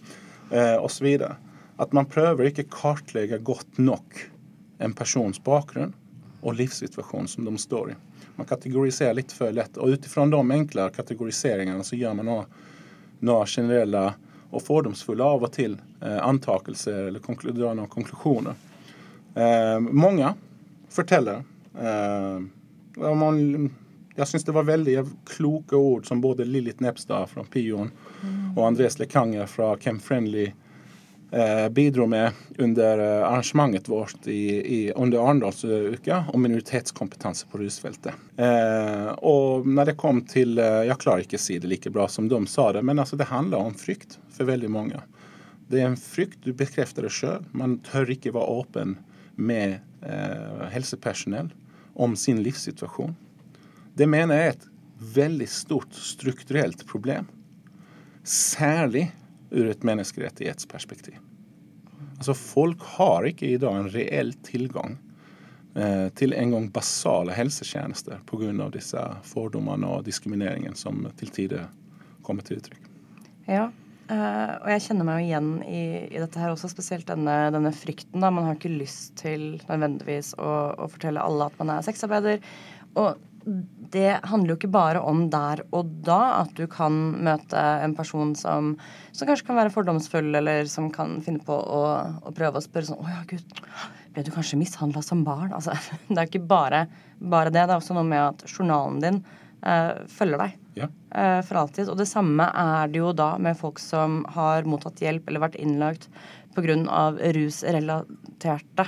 Eh, 0.51 0.77
og 0.77 0.91
så 0.93 1.07
videre. 1.07 1.37
At 1.77 1.93
man 1.93 2.07
prøver 2.07 2.51
ikke 2.51 2.69
kartlegge 2.71 3.41
godt 3.43 3.79
nok 3.79 4.21
en 4.79 4.95
persons 4.95 5.41
bakgrunn 5.43 5.95
og 6.45 6.59
livssituasjon 6.59 7.29
som 7.29 7.49
de 7.49 7.55
står 7.59 7.95
i. 7.95 7.97
Man 8.37 8.47
kategoriserer 8.47 9.15
litt 9.15 9.33
for 9.33 9.53
lett. 9.55 9.79
Og 9.79 9.95
ut 9.95 10.07
ifra 10.07 10.27
de 10.27 10.41
enkle 10.59 10.89
kategoriseringene 10.95 11.85
så 11.87 11.97
gjør 11.99 12.19
man 12.21 12.31
noe 13.25 13.47
generelle 13.49 14.07
og 14.55 14.63
fordomsfulle 14.63 15.27
av 15.27 15.47
og 15.47 15.53
til 15.55 15.77
eh, 16.01 16.19
antakelser 16.23 17.09
eller 17.09 17.53
drar 17.53 17.75
noen 17.75 17.91
konklusjoner. 17.91 18.59
Eh, 19.35 19.79
mange 19.81 20.35
forteller 20.95 21.43
eh, 21.75 22.45
man, 22.95 23.41
Jeg 24.15 24.31
syns 24.31 24.45
det 24.47 24.55
var 24.55 24.69
veldig 24.69 25.01
kloke 25.27 25.75
ord 25.77 26.07
som 26.07 26.21
både 26.23 26.47
Lillit 26.47 26.81
Nepstad 26.85 27.33
fra 27.33 27.43
Pion 27.51 27.91
mm. 28.23 28.53
og 28.55 28.67
Andres 28.69 29.01
Lekanger 29.01 29.51
fra 29.51 29.73
Chem 29.83 29.99
Friendly 29.99 30.53
eh, 31.35 31.69
bidrog 31.69 32.09
med 32.09 32.33
under 32.59 32.99
eh, 32.99 33.29
arrangemanget 33.29 33.89
vårt 33.89 34.27
i, 34.27 34.49
i, 34.77 34.93
under 34.93 35.19
Arendalsuka 35.19 36.25
om 36.33 36.43
minoritetskompetanse 36.43 37.47
på 37.51 37.59
Rusfältet. 37.59 38.15
Eh, 38.37 39.07
och 39.07 39.67
när 39.67 39.85
det 39.85 39.95
kom 39.95 40.21
till, 40.21 40.59
eh, 40.59 40.65
jag 40.65 41.01
klarar 41.01 41.19
inte 41.19 41.37
å 41.37 41.59
det 41.61 41.67
lika 41.67 41.91
bra 41.91 42.09
som 42.09 42.29
de 42.29 42.47
sa 42.47 42.73
det, 42.73 42.83
men 42.83 42.99
alltså 42.99 43.17
det 43.17 43.25
handlar 43.25 43.59
om 43.59 43.75
frykt 43.75 44.19
för 44.31 44.45
väldigt 44.45 44.71
många. 44.71 45.03
Det 45.69 45.81
är 45.81 45.87
en 45.87 45.97
frykt. 45.97 46.39
Du 46.45 46.53
bekräftar 46.53 47.03
det 47.03 47.09
själv, 47.09 47.45
Man 47.53 47.79
tör 47.79 48.11
inte 48.11 48.31
vara 48.31 48.61
öppen 48.61 48.99
med 49.35 49.79
eh, 50.03 50.67
hälsopersonal 50.71 51.55
om 51.95 52.17
sin 52.17 52.43
livssituation. 52.43 53.17
Det 53.95 54.07
menar 54.07 54.35
jag 54.35 54.45
är 54.45 54.51
ett 54.51 54.67
väldigt 55.15 55.51
stort 55.51 55.93
strukturellt 55.93 56.87
problem. 56.87 57.27
Särskilt 58.25 59.13
ur 59.55 59.69
ett 59.69 59.83
människorättighetsperspektiv. 59.83 61.15
Alltså 62.17 62.35
Folk 62.35 62.79
har 62.81 63.25
inte 63.25 63.47
i 63.47 63.59
dag 63.59 63.77
en 63.77 63.89
reell 63.89 64.33
tillgång 64.33 64.99
eh, 65.75 66.09
till 66.09 66.33
en 66.33 66.51
hälsotjänster 67.33 68.21
på 68.27 68.37
grund 68.37 68.61
av 68.61 68.71
dessa 68.71 69.17
fördomar 69.23 69.85
och 69.85 70.05
diskrimineringen 70.05 70.75
som 70.75 71.09
till 71.17 71.29
tider 71.29 71.67
kommer 72.23 72.43
till 72.43 72.57
uttryck. 72.57 72.81
Ja, 73.45 73.71
Uh, 74.11 74.63
och 74.63 74.73
jag 74.73 74.83
känner 74.83 75.05
mig 75.05 75.25
igen 75.25 75.63
i, 75.63 76.09
i, 76.17 76.19
dette 76.19 76.39
her 76.39 76.51
også, 76.53 76.69
spesielt 76.69 77.07
denne, 77.09 77.47
eh, 77.47 77.53
denne, 77.53 77.73
frykten. 77.73 78.21
da, 78.21 78.31
Man 78.31 78.45
har 78.45 78.59
ikke 78.59 78.69
lyst 78.69 79.15
til 79.17 79.63
nødvendigvis 79.65 80.35
å, 80.37 80.75
å, 80.77 80.89
fortelle 80.93 81.23
alle 81.25 81.47
at 81.49 81.57
man 81.57 81.73
er 81.73 81.87
sexarbeider. 81.87 82.45
Og 83.01 83.17
det 83.93 84.21
handler 84.25 84.55
jo 84.55 84.57
ikke 84.59 84.73
bare 84.73 85.01
om 85.03 85.27
der 85.33 85.65
og 85.75 85.91
da 86.07 86.21
at 86.41 86.55
du 86.59 86.65
kan 86.71 86.95
møte 87.27 87.59
en 87.59 87.95
person 87.97 88.35
som, 88.39 88.75
som 89.13 89.29
kanskje 89.29 89.49
kan 89.49 89.59
være 89.59 89.73
fordomsfull, 89.75 90.31
eller 90.39 90.69
som 90.71 90.91
kan 90.95 91.19
finne 91.25 91.43
på 91.45 91.55
å, 91.55 91.83
å 92.25 92.35
prøve 92.37 92.61
å 92.61 92.65
spørre 92.65 92.91
sånn 92.91 93.03
Å 93.03 93.13
ja, 93.13 93.23
gud, 93.29 93.63
ble 94.15 94.25
du 94.27 94.31
kanskje 94.35 94.61
mishandla 94.61 95.03
som 95.05 95.25
barn? 95.27 95.53
Altså, 95.57 95.77
det 96.09 96.19
er 96.19 96.31
ikke 96.31 96.47
bare, 96.51 96.87
bare 97.19 97.53
det. 97.53 97.65
Det 97.65 97.73
er 97.73 97.81
også 97.81 97.97
noe 97.99 98.09
med 98.09 98.23
at 98.23 98.47
journalen 98.51 99.01
din 99.03 99.21
uh, 99.67 99.93
følger 100.11 100.39
deg 100.45 100.81
ja. 100.85 100.89
uh, 100.89 101.41
for 101.47 101.65
alltid. 101.65 101.91
Og 101.91 101.99
det 102.01 102.09
samme 102.11 102.47
er 102.47 102.93
det 102.93 103.03
jo 103.03 103.13
da 103.17 103.35
med 103.43 103.59
folk 103.59 103.83
som 103.83 104.23
har 104.37 104.69
mottatt 104.69 105.03
hjelp 105.05 105.29
eller 105.29 105.47
vært 105.49 105.61
innlagt 105.61 106.09
pga. 106.55 106.77
rusrelaterte 107.35 108.85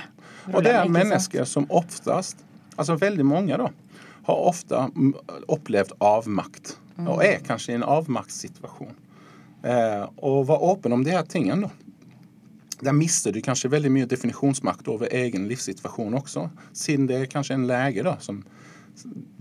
Og 0.53 0.63
det 0.63 0.71
er 0.71 0.87
mennesker 0.87 1.43
som 1.43 1.65
oftest, 1.67 2.39
altså 2.77 2.95
veldig 2.99 3.25
mange, 3.27 3.57
da, 3.59 3.67
har 4.27 4.45
ofte 4.51 4.83
opplevd 5.47 5.95
avmakt. 6.03 6.75
Mm. 6.97 7.09
Og 7.13 7.23
er 7.25 7.43
kanskje 7.45 7.73
i 7.73 7.77
en 7.79 7.85
avmaktssituasjon. 7.87 8.95
Uh, 9.65 10.05
og 10.23 10.45
var 10.51 10.63
åpen 10.63 10.93
om 10.93 11.03
de 11.05 11.15
her 11.15 11.25
tingene, 11.27 11.67
da. 11.67 11.83
Der 12.85 12.93
mister 12.93 13.33
du 13.33 13.39
kanskje 13.41 13.71
veldig 13.73 13.89
mye 13.89 14.09
definisjonsmakt 14.09 14.85
over 14.91 15.09
egen 15.09 15.47
livssituasjon 15.49 16.13
også, 16.19 16.43
siden 16.77 17.07
det 17.09 17.15
er 17.17 17.31
kanskje 17.31 17.55
en 17.57 17.65
lege 17.65 18.03
da, 18.05 18.13
som 18.21 18.43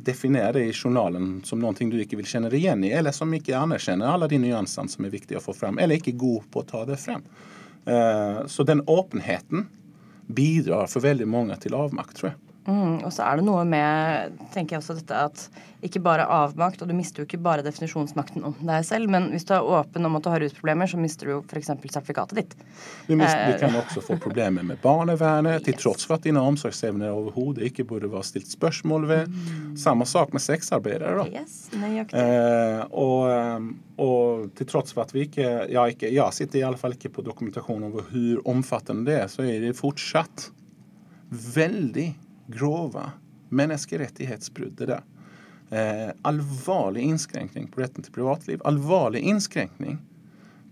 definere 0.07 0.55
det 0.57 0.63
i 0.71 0.73
journalen 0.73 1.43
som 1.45 1.61
noe 1.61 1.77
du 1.77 1.99
ikke 2.01 2.17
vil 2.21 2.29
kjenne 2.29 2.49
deg 2.53 2.63
igjen 2.63 2.85
i, 2.85 2.93
eller 2.97 3.13
som 3.13 3.33
ikke 3.35 3.57
anerkjenner 3.59 4.09
alle 4.09 4.29
de 4.31 4.41
nyansene 4.41 4.93
som 4.93 5.05
er 5.05 5.13
viktige 5.13 5.41
å 5.41 5.45
få 5.45 5.53
frem, 5.57 5.79
eller 5.79 6.01
er 6.01 6.17
god 6.17 6.49
på 6.53 6.63
å 6.63 6.69
ta 6.69 6.85
det 6.89 6.99
frem. 7.01 7.25
Eh, 7.87 8.41
så 8.47 8.67
den 8.69 8.83
åpenheten 8.87 9.67
bidrar 10.27 10.89
for 10.91 11.05
veldig 11.05 11.29
mange 11.31 11.57
til 11.63 11.77
avmakt, 11.79 12.17
tror 12.19 12.33
jeg. 12.33 12.41
Mm, 12.67 13.05
og 13.07 13.13
så 13.15 13.23
er 13.23 13.39
det 13.39 13.47
noe 13.47 13.63
med 13.69 14.39
tenker 14.55 14.77
jeg 14.77 14.83
også 14.83 14.99
dette 14.99 15.25
at 15.29 15.47
ikke 15.87 16.01
bare 16.03 16.25
avmakt, 16.33 16.81
og 16.83 16.89
du 16.89 16.95
mister 16.97 17.23
jo 17.23 17.27
ikke 17.29 17.39
bare 17.43 17.63
definisjonsmakten 17.63 18.45
om 18.49 18.55
deg 18.59 18.85
selv, 18.89 19.11
men 19.13 19.29
hvis 19.31 19.45
du 19.47 19.53
er 19.55 19.67
åpen 19.77 20.09
om 20.09 20.17
at 20.19 20.25
du 20.25 20.31
har 20.33 20.43
rusproblemer, 20.43 20.89
så 20.91 20.99
mister 20.99 21.29
du 21.29 21.35
jo 21.35 21.39
f.eks. 21.45 21.69
sertifikatet 21.69 22.41
ditt. 22.41 22.57
Du, 23.07 23.13
mister, 23.13 23.45
du, 23.45 23.55
eh, 23.55 23.61
kan 23.61 23.77
også 23.79 24.03
få 24.05 24.17
problemer 24.23 24.67
med 24.67 24.81
barnevernet, 24.83 25.63
til 25.69 25.79
tross 25.79 26.09
for 26.09 26.17
at 26.17 26.27
dine 26.27 26.43
omsorgsevner 26.43 27.13
overhodet 27.13 27.69
ikke 27.69 27.87
burde 27.87 28.11
være 28.11 28.27
stilt 28.33 28.51
spørsmål 28.51 29.07
ved. 29.13 29.31
Mm. 29.31 29.77
Samme 29.85 30.09
sak 30.09 30.35
med 30.35 30.43
sexarbeidere. 30.43 31.15
da. 31.21 31.45
Yes, 31.45 31.69
eh, 31.77 32.83
og, 32.91 33.31
eh, 33.31 33.71
og, 34.03 34.51
til 34.59 34.71
tross 34.73 34.97
for 34.97 35.07
at 35.07 35.15
vi 35.15 35.25
ikke 35.27 35.45
Jeg, 35.47 35.95
ikke, 35.95 36.11
jeg 36.13 36.35
sitter 36.35 36.59
i 36.61 36.67
alle 36.67 36.81
fall 36.81 36.97
ikke 36.97 37.13
på 37.13 37.25
dokumentasjon 37.25 37.87
over 37.87 38.07
hvor 38.11 38.43
omfattende 38.49 39.07
det 39.07 39.21
er, 39.23 39.27
så 39.31 39.45
er 39.47 39.61
det 39.63 39.77
fortsatt 39.79 40.51
veldig 41.31 42.09
grove 42.47 43.11
menneskerettighetsbrudd. 43.49 44.77
Det 44.79 44.87
der. 44.87 45.03
Eh, 45.71 46.11
alvorlig 46.23 47.03
innskrenkning 47.03 47.67
på 47.69 47.81
retten 47.81 48.03
til 48.03 48.13
privatliv. 48.13 48.61
Alvorlig 48.65 49.21
innskrenkning 49.27 49.99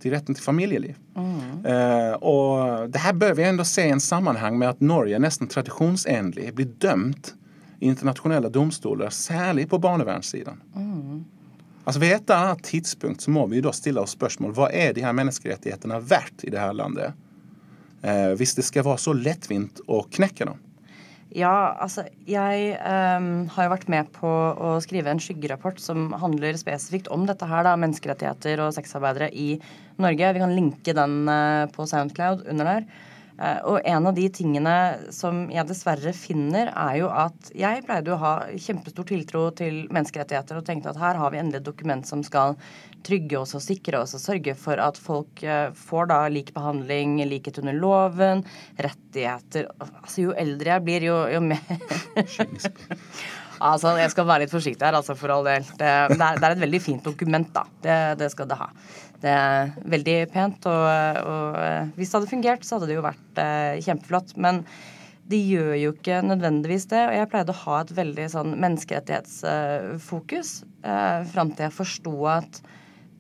til 0.03 0.13
retten 0.15 0.37
til 0.37 0.45
familieliv. 0.45 0.99
Mm. 1.17 1.65
Eh, 1.67 2.13
og 2.21 2.91
det 2.93 3.03
her 3.03 3.17
bør 3.19 3.35
vi 3.39 3.47
enda 3.49 3.65
se 3.67 3.89
i 3.89 3.95
en 3.95 4.03
sammenheng 4.03 4.59
med 4.61 4.75
at 4.75 4.85
Norge 4.85 5.19
nesten 5.23 5.51
tradisjonsenlig 5.51 6.53
blir 6.55 6.71
dømt 6.83 7.33
i 7.81 7.89
internasjonale 7.91 8.51
domstoler, 8.53 9.11
særlig 9.11 9.67
på 9.71 9.81
barnevernssiden. 9.83 10.61
Mm. 10.77 11.25
Altså 11.85 12.01
Ved 12.01 12.15
et 12.17 12.31
annet 12.33 12.63
tidspunkt 12.65 13.23
så 13.23 13.33
må 13.35 13.47
vi 13.51 13.61
da 13.65 13.73
stille 13.77 14.01
oss 14.01 14.15
spørsmål 14.17 14.55
hva 14.57 14.71
er 14.73 14.95
de 14.97 15.05
her 15.05 15.13
menneskerettighetene 15.17 15.99
verdt 16.01 16.47
i 16.47 16.53
det 16.55 16.61
her 16.61 16.73
landet, 16.77 17.19
eh, 18.03 18.33
hvis 18.39 18.55
det 18.57 18.65
skal 18.65 18.87
være 18.87 19.03
så 19.03 19.13
lettvint 19.17 19.83
å 19.89 20.05
knekke 20.09 20.49
dem. 20.49 20.63
Ja, 21.35 21.75
altså 21.83 22.05
jeg 22.31 22.77
um, 22.79 23.49
har 23.51 23.67
jo 23.67 23.71
vært 23.73 23.89
med 23.91 24.11
på 24.15 24.29
å 24.31 24.77
skrive 24.85 25.11
en 25.11 25.23
skyggerapport 25.23 25.81
som 25.83 26.13
handler 26.23 26.55
spesifikt 26.61 27.11
om 27.11 27.25
dette 27.27 27.49
her, 27.51 27.65
da, 27.67 27.73
menneskerettigheter 27.81 28.63
og 28.63 28.77
sexarbeidere 28.77 29.33
i 29.35 29.57
Norge. 29.99 30.31
Vi 30.37 30.43
kan 30.45 30.55
linke 30.55 30.95
den 30.95 31.25
uh, 31.27 31.67
på 31.75 31.89
Soundcloud 31.91 32.47
under 32.53 32.71
der. 32.71 32.87
Eh, 33.35 33.61
og 33.67 33.81
en 33.83 34.07
av 34.07 34.15
de 34.15 34.29
tingene 34.31 34.75
som 35.15 35.45
jeg 35.51 35.67
dessverre 35.67 36.13
finner, 36.15 36.71
er 36.71 37.01
jo 37.01 37.11
at 37.11 37.51
jeg 37.57 37.83
pleide 37.87 38.15
å 38.15 38.21
ha 38.21 38.35
kjempestor 38.55 39.09
tiltro 39.11 39.49
til 39.59 39.85
menneskerettigheter 39.95 40.61
og 40.61 40.67
tenkte 40.69 40.93
at 40.93 41.01
her 41.03 41.19
har 41.19 41.35
vi 41.35 41.41
endelig 41.43 41.63
et 41.63 41.69
dokument 41.71 42.07
som 42.07 42.23
skal 42.27 42.55
trygge 43.05 43.37
oss 43.41 43.57
og 43.59 43.65
sikre 43.65 44.01
oss 44.01 44.15
og 44.17 44.23
sørge 44.23 44.55
for 44.59 44.81
at 44.81 45.01
folk 45.01 45.43
eh, 45.43 45.69
får 45.75 46.11
da 46.13 46.21
lik 46.33 46.55
behandling, 46.55 47.19
likhet 47.27 47.59
under 47.63 47.77
loven, 47.77 48.45
rettigheter 48.79 49.67
Altså 49.85 50.29
jo 50.29 50.35
eldre 50.39 50.77
jeg 50.77 50.85
blir, 50.87 51.09
jo, 51.11 51.17
jo 51.31 51.41
mer 51.45 51.61
Altså, 53.63 53.95
jeg 54.01 54.11
skal 54.13 54.27
være 54.29 54.45
litt 54.45 54.53
forsiktig 54.53 54.85
her, 54.85 54.97
altså, 54.99 55.15
for 55.19 55.33
all 55.33 55.47
del. 55.47 55.65
Det, 55.79 55.87
det, 55.87 56.19
er, 56.19 56.41
det 56.41 56.47
er, 56.49 56.55
et 56.57 56.63
veldig 56.65 56.81
fint 56.83 57.07
dokument, 57.07 57.47
da. 57.55 57.63
Det, 57.85 57.99
det, 58.21 58.31
skal 58.35 58.49
det 58.51 58.59
ha. 58.59 58.67
Det 59.25 59.33
er 59.33 59.71
veldig 59.89 60.17
pent, 60.35 60.67
og, 60.69 60.83
og 61.25 61.57
eh, 61.57 61.87
hvis 61.97 62.11
det 62.11 62.19
hadde 62.19 62.33
fungert, 62.33 62.67
så 62.67 62.77
hadde 62.77 62.91
det 62.91 62.99
jo 62.99 63.05
vært 63.07 63.41
eh, 63.41 63.81
kjempeflott. 63.87 64.35
Men 64.37 64.61
de 65.33 65.39
gjør 65.41 65.73
jo 65.81 65.93
ikke 65.95 66.21
nødvendigvis 66.27 66.87
det. 66.91 67.03
Og 67.09 67.15
jeg 67.17 67.31
pleide 67.33 67.55
å 67.55 67.63
ha 67.63 67.81
et 67.81 67.93
veldig 67.97 68.27
sånn 68.35 68.53
menneskerettighetsfokus 68.61 70.51
eh, 70.85 71.21
fram 71.33 71.55
til 71.55 71.65
jeg 71.69 71.79
forsto 71.79 72.15
at 72.35 72.61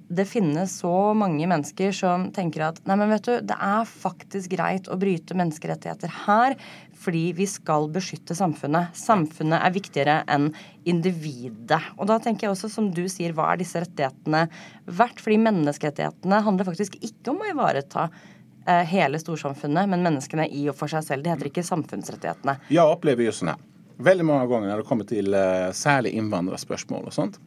det 0.08 0.24
finnes 0.24 0.78
så 0.78 1.14
mange 1.14 1.46
mennesker 1.48 1.92
som 1.96 2.26
tenker 2.34 2.66
at 2.66 2.80
nei, 2.84 2.96
men 3.00 3.12
vet 3.14 3.24
du, 3.24 3.32
det 3.48 3.56
er 3.56 3.86
faktisk 3.88 4.52
greit 4.52 4.88
å 4.92 4.98
bryte 5.00 5.36
menneskerettigheter 5.38 6.12
her 6.26 6.56
fordi 7.04 7.24
vi 7.36 7.46
skal 7.48 7.88
beskytte 7.92 8.36
samfunnet. 8.36 8.94
Samfunnet 8.96 9.60
er 9.60 9.74
viktigere 9.74 10.14
enn 10.30 10.50
individet. 10.88 11.80
Og 11.98 12.08
da 12.08 12.16
tenker 12.22 12.46
jeg 12.46 12.54
også, 12.54 12.70
som 12.72 12.88
du 12.96 13.02
sier, 13.12 13.34
hva 13.36 13.50
er 13.52 13.60
disse 13.60 13.82
rettighetene 13.82 14.46
verdt? 14.86 15.20
Fordi 15.20 15.36
menneskerettighetene 15.44 16.40
handler 16.46 16.68
faktisk 16.70 16.96
ikke 17.00 17.34
om 17.34 17.42
å 17.44 17.50
ivareta 17.50 18.06
eh, 18.08 18.84
hele 18.88 19.20
storsamfunnet, 19.20 19.90
men 19.90 20.06
menneskene 20.06 20.48
i 20.48 20.64
og 20.72 20.78
for 20.78 20.92
seg 20.92 21.04
selv. 21.04 21.26
Det 21.26 21.34
heter 21.34 21.52
ikke 21.52 21.66
samfunnsrettighetene. 21.66 22.56
Jag 22.72 22.96
upplever 22.96 23.28
jo 23.28 23.36
sånn 23.36 23.52
här. 23.52 23.70
Väldigt 23.96 24.26
många 24.26 24.46
gånger 24.46 24.68
när 24.68 24.76
det 24.76 24.82
kommer 24.82 25.04
till 25.04 25.34
eh, 25.34 25.70
særlig 25.72 26.10
invandrarspörsmål 26.10 27.04
och 27.04 27.12
sånt 27.12 27.40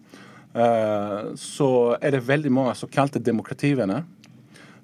så 1.36 1.98
är 2.02 2.12
det 2.12 2.20
väldigt 2.20 2.52
många 2.52 2.76
så 2.76 2.88
kallade 2.88 3.20
demokrativänner 3.20 4.04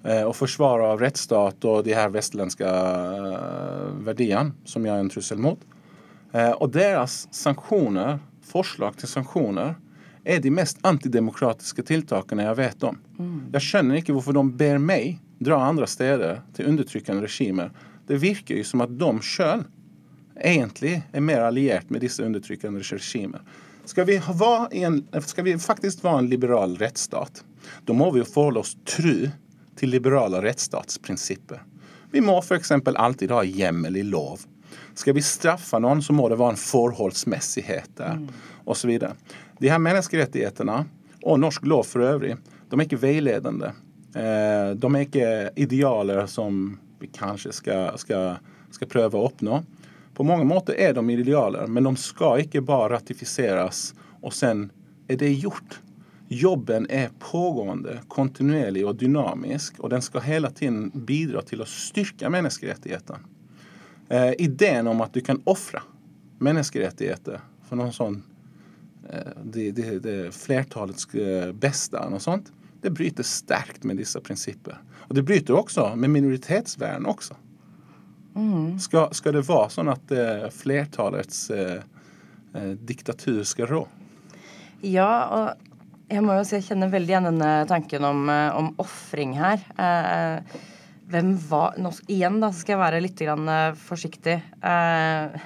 eh, 0.03 0.23
och 0.23 0.36
försvarare 0.36 0.88
av 0.88 0.99
rättsstat 0.99 1.65
och 1.65 1.83
de 1.83 1.93
här 1.93 2.09
västerländska 2.09 2.67
eh, 2.67 3.95
värderingarna 3.99 4.51
som 4.65 4.86
jag 4.86 4.95
är 4.95 4.99
en 4.99 5.09
trussel 5.09 5.38
mot. 5.38 5.59
Eh, 6.31 6.51
och 6.51 6.69
deras 6.69 7.27
sanktioner, 7.31 8.19
förslag 8.41 8.97
till 8.97 9.07
sanktioner 9.07 9.75
är 10.23 10.39
de 10.39 10.51
mest 10.51 10.77
antidemokratiska 10.81 11.83
tilltagen 11.83 12.39
jag 12.39 12.55
vet 12.55 12.83
om. 12.83 12.97
Jag 13.51 13.62
känner 13.62 13.95
inte 13.95 14.13
varför 14.13 14.33
de 14.33 14.57
ber 14.57 14.77
mig 14.77 15.19
dra 15.39 15.63
andra 15.63 15.88
städer 15.88 16.41
till 16.53 16.65
undertryckande 16.65 17.23
regimer. 17.23 17.71
Det 18.07 18.15
verkar 18.15 18.55
ju 18.55 18.63
som 18.63 18.81
att 18.81 18.99
de 18.99 19.19
själv 19.19 19.63
egentligen 20.39 21.01
är 21.12 21.21
mer 21.21 21.39
allierat 21.39 21.89
med 21.89 22.01
dessa 22.01 22.23
undertryckande 22.23 22.79
regimer. 22.79 23.41
Ska 23.86 24.04
vi, 24.04 24.22
vara 24.34 24.67
en, 24.67 25.08
ska 25.26 25.43
vi 25.43 25.60
faktiskt 25.60 26.04
vara 26.04 26.17
en 26.17 26.28
liberal 26.28 26.78
rättsstat, 26.78 27.43
då 27.86 27.93
må 27.93 28.12
vi 28.12 28.24
förhålla 28.24 28.60
oss 28.60 28.78
tru 28.98 29.30
till 29.76 29.89
liberala 29.89 30.41
rättsstatsprinciper. 30.41 31.63
Vi 32.12 32.22
må 32.22 32.41
för 32.41 32.56
exempel 32.56 32.96
alltid 32.96 33.32
ha 33.32 33.43
jämmel 33.43 33.98
i 33.98 34.04
lov. 34.04 34.39
Ska 34.93 35.13
vi 35.13 35.22
straffa 35.22 35.80
någon 35.80 36.02
så 36.02 36.13
må 36.13 36.30
det 36.30 36.36
vara 36.36 36.50
en 36.50 36.58
förhållsmässighet 36.58 37.89
där 37.98 38.28
och 38.65 38.78
så 38.78 38.88
vidare. 38.88 39.13
De 39.60 39.69
här 39.69 39.80
mänskliga 39.80 40.28
och 41.24 41.39
norsk 41.39 41.65
lov 41.65 41.84
för 41.84 42.00
övrigt, 42.00 42.38
de 42.69 42.80
är 42.80 42.84
inte 42.84 42.96
vägledande. 42.96 43.65
Eh, 44.15 44.76
de 44.76 44.96
är 44.96 45.00
inte 45.00 45.52
idealer 45.56 46.26
som 46.26 46.80
vi 47.00 47.08
kanske 47.08 47.52
ska, 47.52 47.98
ska, 47.98 48.36
ska 48.72 48.86
pröva 48.86 49.19
att 49.19 49.32
uppnå. 49.32 49.63
På 50.13 50.23
många 50.23 50.43
mått 50.43 50.69
är 50.69 50.93
de 50.93 51.10
idealer, 51.10 51.67
men 51.67 51.84
de 51.84 51.95
ska 51.95 52.39
inte 52.39 52.62
bara 52.62 52.93
ratificeras 52.93 53.95
och 54.21 54.34
sen 54.34 54.71
är 55.08 55.17
det 55.17 55.34
gjort. 55.34 55.80
Jobben 56.28 56.88
är 56.89 57.10
pågående, 57.19 57.99
kontinuerlig 58.08 58.88
och 58.88 58.95
dynamisk 58.95 59.80
och 59.80 59.89
den 59.89 60.02
ska 60.02 60.19
hela 60.19 60.49
tiden 60.49 60.91
bidra 60.93 61.41
till 61.41 61.62
att 61.62 61.67
styrka 61.67 62.30
mänskligheten. 62.30 63.15
Eh, 64.10 64.32
idén 64.38 64.88
om 64.88 65.02
att 65.02 65.13
du 65.13 65.21
kan 65.21 65.41
offra 65.43 65.82
mänskligheten 66.39 67.39
för 67.69 67.76
någon 67.76 67.93
sån 67.93 68.23
eh, 69.10 69.19
det, 69.43 69.71
det, 69.71 69.99
det 69.99 70.36
flertalets 70.36 71.13
eh, 71.13 71.52
bästa 71.52 72.08
och 72.08 72.21
sånt. 72.21 72.52
Det 72.82 72.89
bryter 72.89 73.23
starkt 73.23 73.84
med 73.84 73.97
dessa 73.97 74.21
principer. 74.21 74.78
Och 74.93 75.15
det 75.15 75.23
bryter 75.23 75.54
också 75.54 75.95
med 75.95 76.10
minoritetsvärden 76.10 77.06
också. 77.06 77.36
Ska, 78.80 79.10
ska 79.12 79.32
det 79.32 79.41
vara 79.41 79.69
så 79.69 79.89
att 79.89 80.12
eh, 80.12 80.50
flertalets 80.50 81.50
eh, 81.50 81.82
eh, 82.54 82.63
diktatur 82.63 83.43
ska 83.43 83.65
rå? 83.65 83.88
Ja, 84.82 85.10
og 85.30 86.12
jeg 86.12 86.24
må 86.26 86.36
jo 86.38 86.46
si 86.46 86.58
jeg 86.58 86.67
kjenner 86.67 86.91
veldig 86.91 87.13
igjen 87.13 87.28
denne 87.30 87.52
tanken 87.69 88.06
om, 88.08 88.26
eh, 88.30 88.56
om 88.58 88.74
ofring 88.82 89.38
her. 89.38 89.62
Eh, 89.78 90.58
hvem 91.13 91.36
var 91.50 91.78
nå, 91.78 91.91
Igjen 92.12 92.39
da 92.41 92.50
skal 92.56 92.76
jeg 92.76 92.82
være 92.84 93.04
litt 93.06 93.22
grann, 93.22 93.48
eh, 93.50 93.78
forsiktig. 93.78 94.39
Eh, 94.62 95.38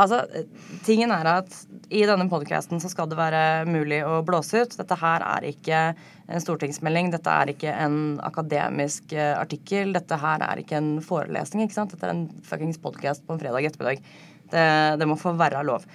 altså, 0.00 0.24
tingen 0.88 1.12
er 1.14 1.32
at 1.36 1.54
i 1.90 2.02
denne 2.08 2.26
podcasten 2.30 2.80
så 2.82 2.90
skal 2.90 3.08
det 3.10 3.18
være 3.18 3.66
mulig 3.70 4.00
å 4.06 4.20
blåse 4.26 4.64
ut. 4.64 4.76
Dette 4.78 4.98
her 4.98 5.24
er 5.26 5.46
ikke 5.50 5.80
en 6.26 6.42
stortingsmelding, 6.42 7.12
dette 7.14 7.30
er 7.30 7.52
ikke 7.52 7.74
en 7.86 7.98
akademisk 8.26 9.14
eh, 9.14 9.34
artikkel, 9.38 9.94
dette 9.94 10.18
her 10.18 10.42
er 10.42 10.62
ikke 10.62 10.80
en 10.80 10.96
forelesning, 11.04 11.66
ikke 11.66 11.78
sant? 11.78 11.94
Dette 11.94 12.08
er 12.08 12.16
en 12.16 12.26
fuckings 12.46 12.80
podcast 12.82 13.26
på 13.26 13.36
en 13.36 13.42
fredag 13.42 13.70
ettermiddag. 13.70 14.02
Det, 14.50 14.66
det 14.98 15.10
må 15.10 15.18
få 15.18 15.34
være 15.38 15.62
lov. 15.66 15.86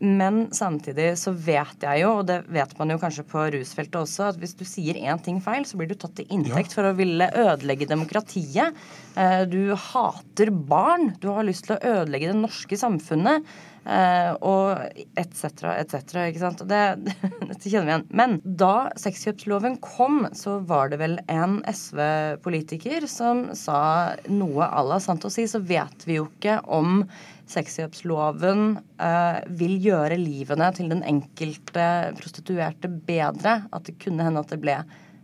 Men 0.00 0.46
samtidig 0.56 1.10
så 1.20 1.34
vet 1.36 1.82
jeg 1.84 2.00
jo, 2.00 2.14
og 2.22 2.28
det 2.30 2.38
vet 2.48 2.70
man 2.78 2.94
jo 2.94 2.96
kanskje 3.02 3.24
på 3.28 3.42
rusfeltet 3.52 3.98
også, 4.00 4.30
at 4.30 4.38
hvis 4.40 4.54
du 4.56 4.62
sier 4.64 4.96
én 4.96 5.20
ting 5.20 5.42
feil, 5.44 5.66
så 5.68 5.76
blir 5.76 5.90
du 5.90 5.98
tatt 6.00 6.14
til 6.16 6.30
inntekt 6.32 6.72
for 6.72 6.88
å 6.88 6.94
ville 6.96 7.28
ødelegge 7.36 7.90
demokratiet. 7.90 8.78
Eh, 9.20 9.42
Du 9.50 9.74
hater 9.76 10.50
barn. 10.50 11.10
Du 11.20 11.28
har 11.34 11.44
lyst 11.44 11.68
til 11.68 11.76
å 11.76 11.98
ødelegge 11.98 12.32
det 12.32 12.38
norske 12.40 12.80
samfunnet. 12.80 13.44
Uh, 13.80 14.36
Og 14.44 14.76
etc., 15.18 15.64
etc. 15.80 15.94
Ikke 16.28 16.42
sant. 16.42 16.60
Og 16.60 16.68
det, 16.68 17.14
dette 17.50 17.70
kjenner 17.70 17.86
vi 17.86 17.92
igjen. 17.94 18.06
Men 18.12 18.36
da 18.44 18.90
sexkjøpsloven 19.00 19.78
kom, 19.84 20.26
så 20.36 20.58
var 20.68 20.92
det 20.92 21.00
vel 21.00 21.16
en 21.32 21.60
SV-politiker 21.64 23.06
som 23.10 23.46
sa 23.56 23.80
noe 24.28 24.68
à 24.68 24.84
la 24.86 25.00
sant 25.02 25.24
å 25.24 25.32
si, 25.32 25.46
så 25.48 25.62
vet 25.64 26.06
vi 26.08 26.18
jo 26.18 26.28
ikke 26.28 26.60
om 26.68 27.04
sexkjøpsloven 27.50 28.66
uh, 28.78 29.06
eh, 29.06 29.38
vil 29.58 29.78
gjøre 29.82 30.20
livene 30.20 30.68
til 30.76 30.92
den 30.92 31.00
enkelte 31.08 31.86
prostituerte 32.20 32.90
bedre. 33.08 33.62
At 33.74 33.88
det 33.88 33.98
kunne 34.02 34.28
hende 34.28 34.44
at 34.44 34.52
det 34.52 34.60
ble 34.62 34.76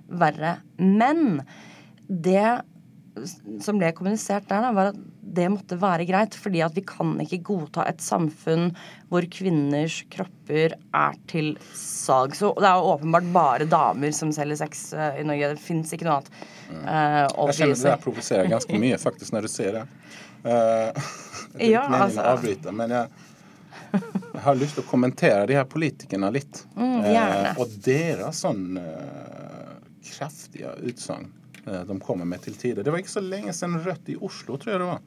verre. 0.07 0.57
Men 0.81 1.43
det 2.07 2.63
som 3.61 3.79
ble 3.81 3.93
kommunisert 3.97 4.49
der, 4.49 4.61
da, 4.67 4.73
var 4.77 4.91
at 4.93 4.97
det 5.37 5.49
måtte 5.53 5.77
være 5.81 6.07
greit. 6.09 6.35
Fordi 6.39 6.61
at 6.65 6.75
vi 6.77 6.83
kan 6.87 7.15
ikke 7.21 7.39
godta 7.45 7.85
et 7.89 8.01
samfunn 8.05 8.71
hvor 9.11 9.27
kvinners 9.33 10.03
kropper 10.13 10.75
er 10.95 11.17
til 11.31 11.55
salg. 11.77 12.35
Så 12.39 12.53
det 12.61 12.69
er 12.69 12.89
åpenbart 12.93 13.29
bare 13.35 13.67
damer 13.71 14.13
som 14.17 14.33
selger 14.33 14.57
sex 14.63 14.93
eh, 14.95 15.21
i 15.21 15.25
Norge. 15.29 15.53
Det 15.55 15.61
fins 15.65 15.93
ikke 15.97 16.09
noe 16.09 16.19
annet. 16.21 16.31
eh, 16.71 16.77
Jag 16.77 17.31
känner 17.31 17.31
det 17.31 17.43
obviously. 17.43 17.91
där 17.91 17.97
provocerar 17.97 18.45
ganska 18.47 18.79
mycket 18.79 19.01
faktiskt 19.01 19.33
när 19.33 19.43
du 19.43 19.49
säger 19.49 19.73
det. 19.73 19.87
Uh, 20.47 21.03
det 21.59 21.67
Ja, 21.71 21.83
att 21.83 22.17
avbryta 22.19 22.73
men 22.73 22.91
jag, 22.91 23.07
jag 24.35 24.41
har 24.41 24.55
lust 24.55 24.79
att 24.79 24.87
kommentera 24.87 25.47
de 25.47 25.55
här 25.55 25.65
politikerna 25.65 26.31
lite. 26.31 26.59
Mm, 26.77 27.01
Eh, 27.05 27.13
gärna. 27.13 27.55
och 27.59 27.69
deras 27.85 28.39
sån 28.39 28.77
eh, 28.77 28.83
kraftiga 30.19 30.73
utsagn 30.83 31.33
de 31.87 32.01
kommer 32.01 32.25
med 32.25 32.43
till 32.43 32.55
tider. 32.55 32.85
Det 32.85 32.91
var 32.91 32.99
inte 32.99 33.11
så 33.11 33.21
länge 33.21 33.53
sedan 33.53 33.81
Rött 33.81 34.09
i 34.09 34.17
Oslo 34.17 34.57
tror 34.57 34.73
jag 34.73 34.81
det 34.81 34.87
var. 34.87 34.99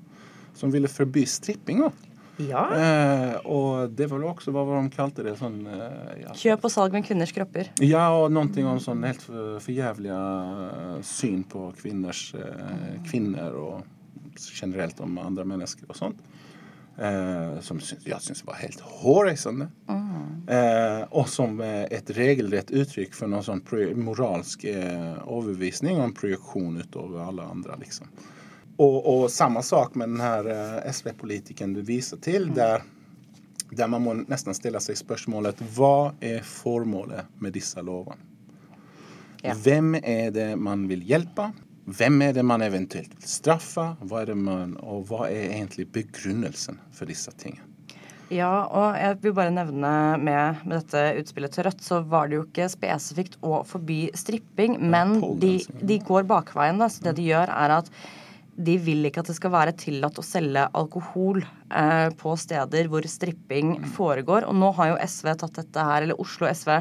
Som 0.53 0.71
ville 0.71 0.87
förby 0.87 1.25
stripping 1.25 1.81
va? 1.81 1.91
Ja. 2.37 2.75
Eh, 2.75 3.35
och 3.35 3.89
det 3.89 4.05
var 4.05 4.23
också 4.23 4.51
vad 4.51 4.65
var 4.67 4.75
de 4.75 4.89
kallade 4.89 5.23
det? 5.23 5.35
Sån, 5.35 5.67
eh, 5.67 5.73
ja. 6.23 6.33
Kjøp 6.35 6.63
og 6.63 6.71
salg 6.71 6.93
med 6.95 7.05
kvinners 7.05 7.33
kropper. 7.35 7.71
Ja, 7.79 8.23
och 8.23 8.31
någonting 8.31 8.67
om 8.67 8.79
sån 8.79 9.03
helt 9.03 9.21
för, 9.21 9.59
förjävliga 9.59 10.15
eh, 10.15 11.01
syn 11.01 11.43
på 11.43 11.73
kvinnors, 11.81 12.35
eh, 12.35 13.03
kvinnor 13.11 13.51
och 13.51 13.81
generellt 14.61 14.99
om 14.99 15.17
andra 15.17 15.43
människor 15.43 15.89
och 15.89 15.95
sånt. 15.95 16.17
Eh, 17.01 17.59
som 17.59 17.79
jag 18.03 18.21
syns 18.21 18.45
var 18.45 18.53
helt 18.53 18.79
hårresande. 18.79 19.67
Eh, 20.47 21.01
och 21.09 21.29
som 21.29 21.61
eh, 21.61 21.83
ett 21.83 22.09
regelrätt 22.09 22.71
uttryck 22.71 23.13
för 23.13 23.27
någon 23.27 23.43
sån 23.43 23.61
moralisk 23.95 24.63
eh, 24.63 25.37
övervisning 25.37 25.97
och 25.97 26.03
en 26.03 26.13
projektion 26.13 26.77
utav 26.77 27.17
alla 27.17 27.43
andra. 27.43 27.75
Liksom. 27.75 28.07
Och, 28.77 29.21
och 29.21 29.31
samma 29.31 29.61
sak 29.61 29.95
med 29.95 30.09
den 30.09 30.19
här 30.19 30.45
eh, 30.85 30.91
SV-politikern 30.91 31.73
du 31.73 31.81
visar 31.81 32.17
till 32.17 32.53
där 32.53 32.83
där 33.71 33.87
man 33.87 34.01
må 34.01 34.13
nästan 34.13 34.53
ställa 34.53 34.79
sig 34.79 34.95
spörsmålet 34.95 35.55
vad 35.75 36.13
är 36.19 36.41
formålet 36.41 37.25
med 37.39 37.53
dessa 37.53 37.81
loven? 37.81 38.17
Ja. 39.41 39.53
Vem 39.63 39.95
är 39.95 40.31
det 40.31 40.55
man 40.55 40.87
vill 40.87 41.09
hjälpa? 41.09 41.51
Vem 41.85 42.21
är 42.21 42.33
det 42.33 42.43
man 42.43 42.61
eventuellt 42.61 43.13
vill 43.15 43.29
straffa? 43.29 43.97
Vad 44.01 44.21
är 44.21 44.25
det 44.25 44.35
man, 44.35 44.75
och 44.75 45.07
vad 45.07 45.29
är 45.29 45.35
egentligen 45.35 45.91
begrundelsen 45.91 46.79
för 46.91 47.05
dessa 47.05 47.31
ting? 47.31 47.61
Ja, 48.29 48.67
og 48.69 48.93
jeg 48.93 49.17
vil 49.23 49.33
bare 49.33 49.49
nevne 49.53 49.91
med, 50.21 50.61
med 50.61 50.75
dette 50.83 51.01
utspillet 51.17 51.55
til 51.55 51.65
Rødt, 51.65 51.81
så 51.81 52.03
var 52.05 52.29
det 52.29 52.37
jo 52.37 52.43
ikke 52.45 52.67
spesifikt 52.69 53.39
å 53.41 53.63
forby 53.65 54.03
stripping, 54.13 54.77
men 54.85 55.15
de, 55.41 55.55
de 55.81 55.97
går 56.05 56.27
bakveien. 56.29 56.77
da, 56.77 56.91
så 56.93 57.07
Det 57.07 57.15
de 57.17 57.25
gjør, 57.31 57.49
er 57.49 57.73
at 57.79 57.89
de 58.59 58.75
vil 58.83 59.07
ikke 59.07 59.23
at 59.23 59.31
det 59.31 59.37
skal 59.37 59.53
være 59.55 59.73
tillatt 59.79 60.19
å 60.19 60.25
selge 60.25 60.67
alkohol 60.77 61.41
eh, 61.41 62.09
på 62.19 62.35
steder 62.37 62.89
hvor 62.91 63.07
stripping 63.09 63.79
foregår. 63.95 64.45
Og 64.45 64.57
nå 64.61 64.73
har 64.77 64.91
jo 64.91 64.99
SV 65.07 65.31
tatt 65.39 65.61
dette 65.63 65.85
her, 65.89 66.05
eller 66.05 66.21
Oslo 66.21 66.49
SV 66.51 66.75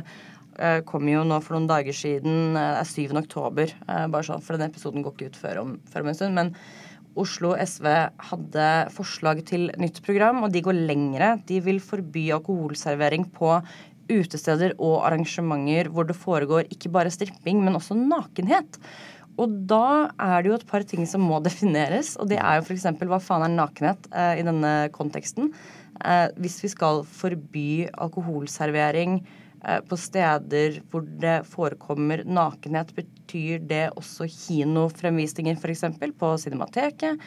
Eh, 0.59 0.81
kom 0.83 1.07
jo 1.07 1.23
nå 1.23 1.39
for 1.45 1.55
noen 1.55 1.69
dager 1.71 1.95
siden, 1.95 2.57
det 2.57 2.67
er 2.81 2.89
7. 2.91 3.15
oktober, 3.21 3.71
eh, 3.87 4.07
bare 4.11 4.27
sånn, 4.27 4.43
for 4.43 4.57
denne 4.57 4.73
episoden 4.73 5.05
går 5.05 5.15
ikke 5.15 5.31
ut 5.31 5.39
før 5.39 5.61
om, 5.63 5.75
før 5.87 6.03
om 6.03 6.09
en 6.09 6.19
stund. 6.19 6.35
men 6.35 6.55
Oslo 7.19 7.55
SV 7.59 7.87
hadde 8.31 8.65
forslag 8.95 9.45
til 9.47 9.71
nytt 9.81 10.03
program, 10.07 10.45
og 10.45 10.53
de 10.53 10.63
går 10.63 10.77
lengre. 10.87 11.43
De 11.47 11.59
vil 11.65 11.81
forby 11.83 12.29
alkoholservering 12.37 13.27
på 13.35 13.57
utesteder 14.09 14.75
og 14.79 15.03
arrangementer 15.09 15.91
hvor 15.93 16.07
det 16.09 16.17
foregår 16.17 16.69
ikke 16.73 16.93
bare 16.95 17.11
stripping, 17.11 17.63
men 17.65 17.75
også 17.79 17.97
nakenhet. 17.99 18.79
Og 19.39 19.51
da 19.71 20.11
er 20.19 20.43
det 20.43 20.51
jo 20.51 20.59
et 20.59 20.67
par 20.71 20.87
ting 20.87 21.07
som 21.07 21.23
må 21.23 21.41
defineres, 21.49 22.17
og 22.19 22.31
det 22.31 22.39
er 22.39 22.59
jo 22.59 22.67
f.eks. 22.67 22.87
hva 23.03 23.21
faen 23.23 23.47
er 23.47 23.55
nakenhet 23.57 24.09
eh, 24.13 24.39
i 24.41 24.47
denne 24.47 24.89
konteksten. 24.95 25.53
Eh, 26.05 26.29
hvis 26.39 26.63
vi 26.63 26.71
skal 26.75 27.05
forby 27.07 27.69
alkoholservering 27.95 29.21
eh, 29.23 29.38
Eh, 29.65 29.81
på 29.89 29.99
steder 29.99 30.81
hvor 30.91 31.07
det 31.23 31.41
forekommer 31.51 32.25
nakenhet, 32.27 32.95
betyder 32.95 33.19
betyr 33.29 33.61
det 33.69 33.85
også 33.97 34.27
kinofremvisninger 34.33 35.59
f.eks. 35.59 35.85
på 36.19 36.33
Cinemateket? 36.41 37.21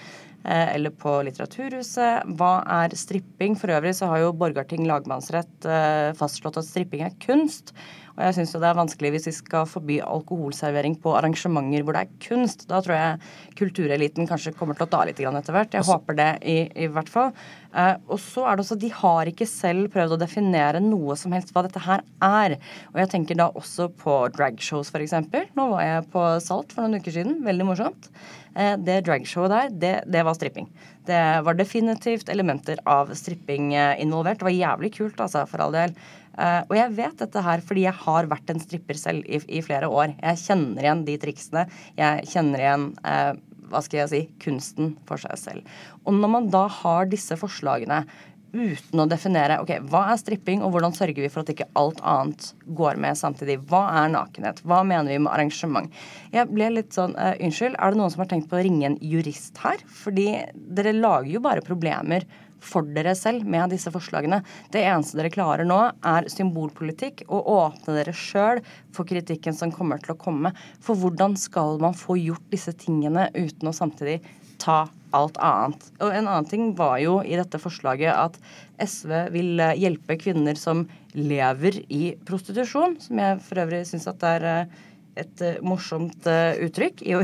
Eh, 0.44 0.76
eller 0.76 0.90
på 0.90 1.20
Litteraturhuset. 1.28 2.26
Hva 2.38 2.64
er 2.66 2.96
stripping? 2.98 3.56
For 3.56 3.70
øvrig 3.70 3.94
så 3.94 4.10
har 4.10 4.24
jo 4.24 4.34
Borgarting 4.34 4.88
lagmannsrett 4.90 5.68
eh, 5.70 6.10
fastslått 6.18 6.58
at 6.58 6.66
stripping 6.66 7.06
er 7.06 7.14
kunst. 7.22 7.76
Og 8.18 8.22
jeg 8.26 8.38
syns 8.38 8.56
det 8.58 8.68
er 8.68 8.78
vanskelig 8.78 9.14
hvis 9.16 9.30
vi 9.30 9.36
skal 9.36 9.70
forby 9.70 10.00
alkoholservering 10.04 10.98
på 11.02 11.16
arrangementer 11.18 11.86
hvor 11.86 11.98
det 11.98 12.06
er 12.06 12.14
kunst. 12.28 12.68
Da 12.70 12.82
tror 12.84 12.98
jeg 12.98 13.56
kultureliten 13.60 14.30
kanskje 14.30 14.56
kommer 14.58 14.78
til 14.78 14.88
å 14.88 14.92
ta 14.92 15.04
litt 15.08 15.22
etter 15.22 15.56
hvert. 15.56 15.78
Jeg 15.78 15.88
håper 15.88 16.18
det 16.18 16.32
i, 16.44 16.58
i 16.86 16.90
hvert 16.92 17.12
fall. 17.12 17.32
Eh, 17.72 17.96
og 18.12 18.20
så 18.20 18.46
er 18.48 18.58
det 18.58 18.66
også, 18.66 18.78
De 18.82 18.92
har 18.92 19.32
ikke 19.32 19.48
selv 19.48 19.92
prøvd 19.94 20.18
å 20.18 20.22
definere 20.22 20.84
noe 20.84 21.16
som 21.20 21.32
helst 21.36 21.54
hva 21.56 21.64
dette 21.68 21.82
her 21.86 22.04
er. 22.28 22.58
Og 22.92 23.02
jeg 23.04 23.14
tenker 23.16 23.40
da 23.40 23.50
også 23.56 23.90
på 24.02 24.18
dragshows, 24.36 24.92
f.eks. 24.92 25.18
Nå 25.58 25.68
var 25.72 25.88
jeg 25.88 26.08
på 26.14 26.28
Salt 26.44 26.76
for 26.76 26.86
noen 26.86 27.02
uker 27.02 27.16
siden. 27.16 27.40
Veldig 27.48 27.68
morsomt. 27.72 28.12
Eh, 28.56 28.76
det 28.84 29.04
dragshowet 29.08 29.54
der, 29.54 29.76
det, 29.84 29.94
det 30.12 30.26
var 30.28 30.36
stripping. 30.36 30.68
Det 31.08 31.22
var 31.46 31.58
definitivt 31.58 32.30
elementer 32.30 32.82
av 32.90 33.14
stripping 33.18 33.72
eh, 33.74 34.02
involvert. 34.04 34.42
Det 34.42 34.50
var 34.50 34.58
jævlig 34.58 34.92
kult, 34.98 35.22
altså, 35.24 35.46
for 35.50 35.64
all 35.64 35.76
del. 35.76 35.96
Uh, 36.38 36.64
og 36.70 36.76
jeg 36.78 36.96
vet 36.96 37.24
dette 37.24 37.44
her 37.44 37.64
fordi 37.66 37.86
jeg 37.86 37.98
har 38.06 38.30
vært 38.32 38.52
en 38.54 38.62
stripper 38.64 39.00
selv 39.00 39.28
i, 39.28 39.42
i 39.52 39.64
flere 39.66 39.90
år. 39.92 40.16
Jeg 40.22 40.44
kjenner 40.46 40.86
igjen 40.86 41.06
de 41.08 41.18
triksene. 41.22 41.66
Jeg 42.00 42.28
kjenner 42.32 42.64
igjen 42.64 42.90
uh, 43.04 43.32
hva 43.72 43.82
skal 43.84 44.02
jeg 44.02 44.12
si, 44.12 44.22
kunsten 44.44 44.96
for 45.08 45.22
seg 45.22 45.40
selv. 45.40 45.80
Og 46.04 46.16
når 46.18 46.34
man 46.36 46.52
da 46.52 46.66
har 46.82 47.08
disse 47.12 47.38
forslagene 47.40 48.04
uten 48.52 49.00
å 49.00 49.08
definere 49.08 49.62
ok, 49.64 49.78
hva 49.92 50.06
er 50.12 50.20
stripping, 50.20 50.64
og 50.64 50.74
hvordan 50.74 50.96
sørger 50.96 51.24
vi 51.24 51.30
for 51.32 51.44
at 51.44 51.52
ikke 51.54 51.70
alt 51.80 52.02
annet 52.04 52.50
går 52.78 53.00
med 53.00 53.20
samtidig. 53.20 53.62
Hva 53.72 53.86
er 54.02 54.12
nakenhet? 54.12 54.60
Hva 54.68 54.82
mener 54.88 55.14
vi 55.14 55.22
med 55.24 55.32
arrangement? 55.32 55.92
Jeg 56.36 56.50
ble 56.52 56.72
litt 56.76 56.96
sånn 56.96 57.16
uh, 57.16 57.34
Unnskyld, 57.40 57.78
er 57.78 57.94
det 57.94 58.02
noen 58.02 58.14
som 58.14 58.26
har 58.26 58.32
tenkt 58.34 58.52
på 58.52 58.60
å 58.60 58.64
ringe 58.66 58.90
en 58.90 59.00
jurist 59.00 59.62
her? 59.64 59.84
Fordi 60.04 60.28
dere 60.54 60.96
lager 60.98 61.32
jo 61.32 61.44
bare 61.44 61.64
problemer 61.66 62.28
for 62.62 62.86
dere 62.96 63.14
selv 63.18 63.48
med 63.50 63.74
disse 63.74 63.92
forslagene. 63.94 64.42
Det 64.74 64.84
eneste 64.86 65.20
dere 65.20 65.34
klarer 65.34 65.68
nå, 65.68 65.80
er 66.06 66.30
symbolpolitikk 66.32 67.26
og 67.28 67.50
åpne 67.56 67.98
dere 67.98 68.16
sjøl 68.16 68.62
for 68.96 69.10
kritikken 69.10 69.58
som 69.58 69.74
kommer 69.74 70.02
til 70.02 70.16
å 70.16 70.22
komme. 70.22 70.54
For 70.84 71.00
hvordan 71.00 71.38
skal 71.40 71.82
man 71.82 71.98
få 71.98 72.20
gjort 72.22 72.48
disse 72.54 72.74
tingene 72.78 73.30
uten 73.36 73.72
å 73.72 73.76
samtidig 73.76 74.20
ta 74.62 74.86
alt 75.18 75.40
annet? 75.42 75.90
Og 76.00 76.14
En 76.14 76.28
annen 76.28 76.50
ting 76.50 76.72
var 76.78 77.00
jo 77.04 77.20
i 77.26 77.38
dette 77.40 77.60
forslaget 77.62 78.14
at 78.14 78.38
SV 78.82 79.12
vil 79.34 79.60
eh, 79.60 79.78
hjelpe 79.82 80.18
kvinner 80.22 80.58
som 80.58 80.86
lever 81.18 81.82
i 81.92 82.14
prostitusjon, 82.28 82.96
som 83.04 83.20
jeg 83.20 83.42
for 83.44 83.62
øvrig 83.66 83.84
syns 83.90 84.08
at 84.10 84.22
det 84.22 84.38
er 84.40 84.48
eh, 84.52 84.80
et 85.20 85.44
eh, 85.44 85.60
morsomt 85.66 86.28
eh, 86.30 86.60
uttrykk 86.66 87.02
i 87.08 87.16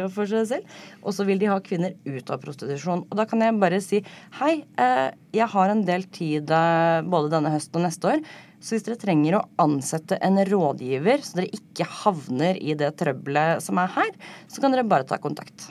og 0.00 0.12
for 0.14 0.28
seg 0.30 0.46
selv. 0.50 0.76
Og 1.04 1.14
så 1.16 1.26
vil 1.28 1.40
de 1.40 1.50
ha 1.50 1.58
kvinner 1.64 1.96
ut 2.06 2.30
av 2.32 2.40
prostitusjon. 2.42 3.06
Og 3.08 3.18
da 3.18 3.26
kan 3.28 3.44
jeg 3.44 3.58
bare 3.60 3.80
si 3.84 4.02
hei, 4.40 4.54
eh, 4.80 5.08
jeg 5.36 5.48
har 5.52 5.72
en 5.72 5.84
del 5.86 6.06
tid 6.12 6.50
både 6.50 7.32
denne 7.32 7.52
høsten 7.54 7.80
og 7.80 7.86
neste 7.86 8.14
år. 8.14 8.24
Så 8.60 8.74
hvis 8.74 8.84
dere 8.84 9.00
trenger 9.00 9.38
å 9.38 9.44
ansette 9.62 10.18
en 10.20 10.36
rådgiver, 10.44 11.22
så 11.24 11.40
dere 11.40 11.52
ikke 11.56 11.86
havner 12.02 12.58
i 12.60 12.76
det 12.76 12.90
trøbbelet 13.00 13.64
som 13.64 13.80
er 13.80 13.92
her, 13.94 14.10
så 14.52 14.60
kan 14.60 14.74
dere 14.74 14.88
bare 14.88 15.08
ta 15.08 15.16
kontakt. 15.20 15.70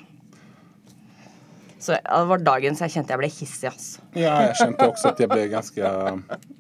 Så 1.80 1.96
Det 1.96 2.24
var 2.28 2.42
dagen 2.44 2.76
så 2.76 2.88
jeg 2.88 2.98
kjente 2.98 3.14
jeg 3.14 3.22
ble 3.22 3.30
hissig. 3.32 3.70
altså. 3.70 4.02
Ja, 4.18 4.34
jeg 4.50 4.58
kjente 4.60 4.88
også 4.90 5.14
at 5.14 5.22
jeg 5.22 5.30
ble 5.32 5.46
ganske 5.48 5.92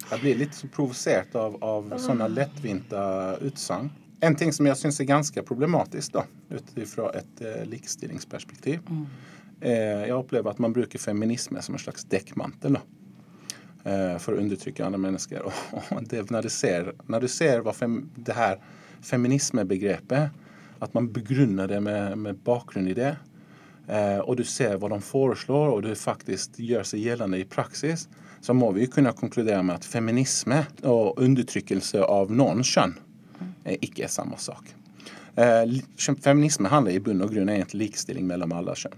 Jeg 0.09 0.21
blir 0.21 0.37
litt 0.45 0.61
provosert 0.71 1.35
av, 1.35 1.57
av 1.59 1.89
sånne 1.99 2.29
lettvinte 2.31 3.01
utsagn. 3.49 3.89
En 4.21 4.35
ting 4.35 4.53
som 4.53 4.65
jag 4.65 4.77
syns 4.77 4.99
är 4.99 5.03
ganska 5.03 5.43
problematiskt 5.43 6.13
då, 6.13 6.23
utifrån 6.49 7.09
ett 7.09 7.41
eh, 7.41 7.65
likestillingsperspektiv, 7.65 8.79
mm. 8.89 9.05
eh, 9.61 10.07
jag 10.07 10.23
upplever 10.23 10.51
att 10.51 10.59
man 10.59 10.73
brukar 10.73 10.99
feminismen 10.99 11.61
som 11.61 11.75
en 11.75 11.79
slags 11.79 12.03
däckmantel 12.03 12.73
då, 12.73 12.79
eh, 13.89 14.17
för 14.17 14.33
att 14.33 14.39
undertrycka 14.39 14.85
andra 14.85 14.97
människor. 14.97 15.41
Och, 15.41 15.53
och 15.89 16.03
det, 16.03 16.31
när, 16.31 16.41
du 16.41 16.49
ser, 16.49 16.93
när 17.07 17.21
du 17.21 17.27
ser 17.27 17.59
vad 17.59 17.75
fem, 17.75 18.09
det 18.15 18.33
här 18.33 18.61
feminismbegreppet, 19.01 20.29
att 20.79 20.93
man 20.93 21.11
begrundar 21.11 21.67
det 21.67 21.79
med, 21.79 22.17
med 22.17 22.37
bakgrund 22.37 22.89
i 22.89 22.93
det, 22.93 23.17
eh, 23.87 24.17
och 24.17 24.35
du 24.35 24.43
ser 24.43 24.77
vad 24.77 24.89
de 24.89 25.01
föreslår 25.01 25.69
och 25.69 25.81
det 25.81 25.95
faktiskt 25.95 26.59
gör 26.59 26.83
sig 26.83 26.99
gällande 26.99 27.37
i 27.37 27.45
praxis 27.45 28.09
så 28.41 28.53
må 28.53 28.71
vi 28.71 28.87
kunna 28.87 29.11
konkludera 29.11 29.63
med 29.63 29.75
att 29.75 29.85
feminism 29.85 30.51
och 30.83 31.21
undertryckelse 31.21 32.03
av 32.03 32.31
någon 32.31 32.63
kön 32.63 32.95
Eh, 33.69 33.77
icke 33.81 34.03
är 34.03 34.07
samma 34.07 34.37
sak. 34.37 34.75
Eh, 35.35 36.65
handlar 36.69 36.91
i 36.91 36.99
grund 36.99 37.21
och 37.21 37.31
grund 37.31 37.49
om 37.49 37.63
likställning 37.71 38.27
mellan 38.27 38.51
alla 38.51 38.75
kön. 38.75 38.91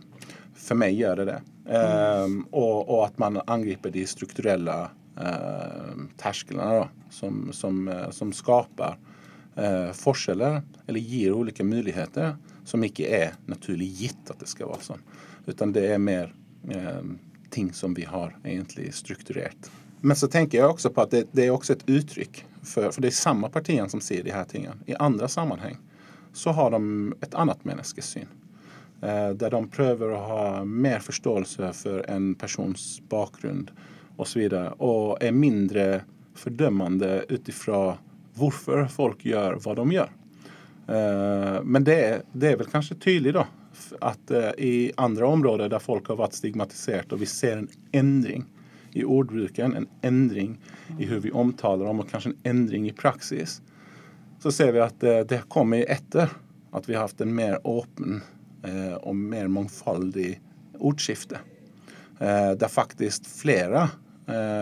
För 0.55 0.75
mig 0.75 0.99
gör 0.99 1.15
det 1.15 1.25
det. 1.25 1.41
Mm. 1.69 2.43
Och, 2.43 2.89
och, 2.89 3.05
att 3.05 3.17
man 3.17 3.41
angriper 3.47 3.91
de 3.91 4.07
strukturelle 4.07 4.89
ehm, 5.17 6.09
uh, 6.55 6.69
då, 6.69 6.87
som, 7.09 7.49
som, 7.53 7.87
eh, 7.87 8.09
som, 8.09 8.33
skapar 8.33 8.97
eh, 9.55 9.91
forskjeller, 9.91 10.61
eller 10.87 10.99
ger 10.99 11.31
olika 11.31 11.63
möjligheter 11.63 12.35
som 12.65 12.83
inte 12.83 13.03
är 13.03 13.33
naturlig 13.45 13.87
gitt 13.87 14.29
att 14.29 14.39
det 14.39 14.45
ska 14.45 14.67
vara 14.67 14.79
så. 14.79 14.95
Utan 15.45 15.73
det 15.73 15.87
är 15.93 15.97
mer 15.97 16.35
eh, 16.69 17.01
ting 17.49 17.73
som 17.73 17.93
vi 17.93 18.03
har 18.03 18.37
egentligen 18.43 18.93
strukturerat. 18.93 19.71
Men 20.01 20.15
så 20.15 20.27
tänker 20.27 20.57
jag 20.57 20.69
också 20.69 20.89
på 20.89 21.01
att 21.01 21.11
det, 21.11 21.27
det 21.31 21.45
är 21.45 21.49
också 21.49 21.73
ett 21.73 21.89
uttryck 21.89 22.45
för, 22.63 22.91
för 22.91 23.01
det 23.01 23.07
är 23.07 23.11
samma 23.11 23.49
partier 23.49 23.87
som 23.87 24.01
ser 24.01 24.23
de 24.23 24.31
här 24.31 24.43
tingen. 24.43 24.83
I 24.85 24.95
andra 24.95 25.27
sammanhang 25.27 25.77
så 26.33 26.49
har 26.49 26.71
de 26.71 27.13
ett 27.21 27.33
annat 27.33 27.65
människosyn. 27.65 28.27
Eh, 29.01 29.29
de 29.29 29.69
prövar 29.69 30.09
att 30.09 30.27
ha 30.27 30.65
mer 30.65 30.99
förståelse 30.99 31.73
för 31.73 32.09
en 32.09 32.35
persons 32.35 33.01
bakgrund 33.09 33.71
och 34.17 34.27
så 34.27 34.39
vidare. 34.39 34.69
Och 34.69 35.23
är 35.23 35.31
mindre 35.31 36.01
fördömande 36.35 37.25
utifrån 37.29 37.93
varför 38.33 38.85
folk 38.85 39.25
gör 39.25 39.59
vad 39.63 39.75
de 39.75 39.91
gör. 39.91 40.11
Eh, 40.87 41.63
men 41.63 41.83
det, 41.83 42.21
det, 42.31 42.47
är 42.47 42.57
väl 42.57 42.67
kanske 42.67 42.95
tydligt 42.95 43.33
då 43.33 43.47
att 43.99 44.31
eh, 44.31 44.49
i 44.57 44.91
andra 44.97 45.27
områden 45.27 45.69
där 45.69 45.79
folk 45.79 46.07
har 46.07 46.15
varit 46.15 46.33
stigmatiserade 46.33 47.15
och 47.15 47.21
vi 47.21 47.25
ser 47.25 47.57
en 47.57 47.67
ändring 47.91 48.45
i 48.93 49.03
ordbruken, 49.03 49.75
en 49.75 49.87
ändring 50.01 50.59
i 50.99 51.05
hur 51.05 51.19
vi 51.19 51.31
omtalar 51.31 51.85
dem, 51.85 51.99
och 51.99 52.09
kanske 52.09 52.29
en 52.29 52.37
ändring 52.43 52.89
i 52.89 52.93
praxis 52.93 53.61
så 54.41 54.51
ser 54.51 54.71
vi 54.71 54.79
att 54.79 55.03
eh, 55.03 55.19
det 55.19 55.41
kommer 55.47 55.85
efter 55.89 56.29
att 56.71 56.89
vi 56.89 56.93
har 56.93 57.01
haft 57.01 57.21
en 57.21 57.35
mer 57.35 57.53
öppen 57.53 58.21
eh, 58.63 58.93
och 58.93 59.15
mer 59.15 59.47
mångfaldig 59.47 60.41
ordskifte. 60.79 61.39
Eh, 62.19 62.51
där 62.51 62.67
faktiskt 62.67 63.27
flera 63.27 63.89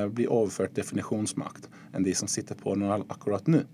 blir 0.10 0.42
överfört 0.42 0.76
definitionsmakt 0.76 1.70
än 1.94 2.04
de 2.04 2.16
som 2.16 2.28
sitter 2.28 2.56
på 2.56 2.76
den 2.76 2.92
akkurat 2.92 3.48
nu. 3.48 3.66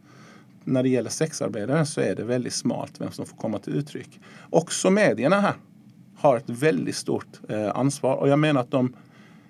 När 0.63 0.83
det 0.83 0.89
gäller 0.89 1.09
sexarbetare 1.09 1.85
så 1.85 2.01
är 2.01 2.15
det 2.15 2.23
väldigt 2.23 2.53
smalt 2.53 3.01
vem 3.01 3.11
som 3.11 3.25
får 3.25 3.37
komma 3.37 3.59
till 3.59 3.75
uttryck. 3.75 4.19
Också 4.49 4.89
medierna 4.89 5.39
här 5.39 5.53
har 6.15 6.37
ett 6.37 6.49
väldigt 6.49 6.95
stort 6.95 7.39
ansvar. 7.73 8.15
och 8.15 8.29
jag 8.29 8.39
menar 8.39 8.61
att 8.61 8.71
de 8.71 8.93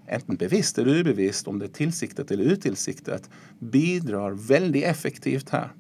enten 0.08 0.36
bevisst 0.36 0.78
eller 0.80 1.02
ubevisst, 1.02 1.48
om 1.48 1.60
det 1.60 1.72
er 1.72 1.78
tilsiktet 1.82 2.32
eller 2.32 2.56
utilsiktet, 2.56 3.30
bidrar 3.60 4.38
veldig 4.38 4.84
effektivt 4.84 5.50
her 5.56 5.72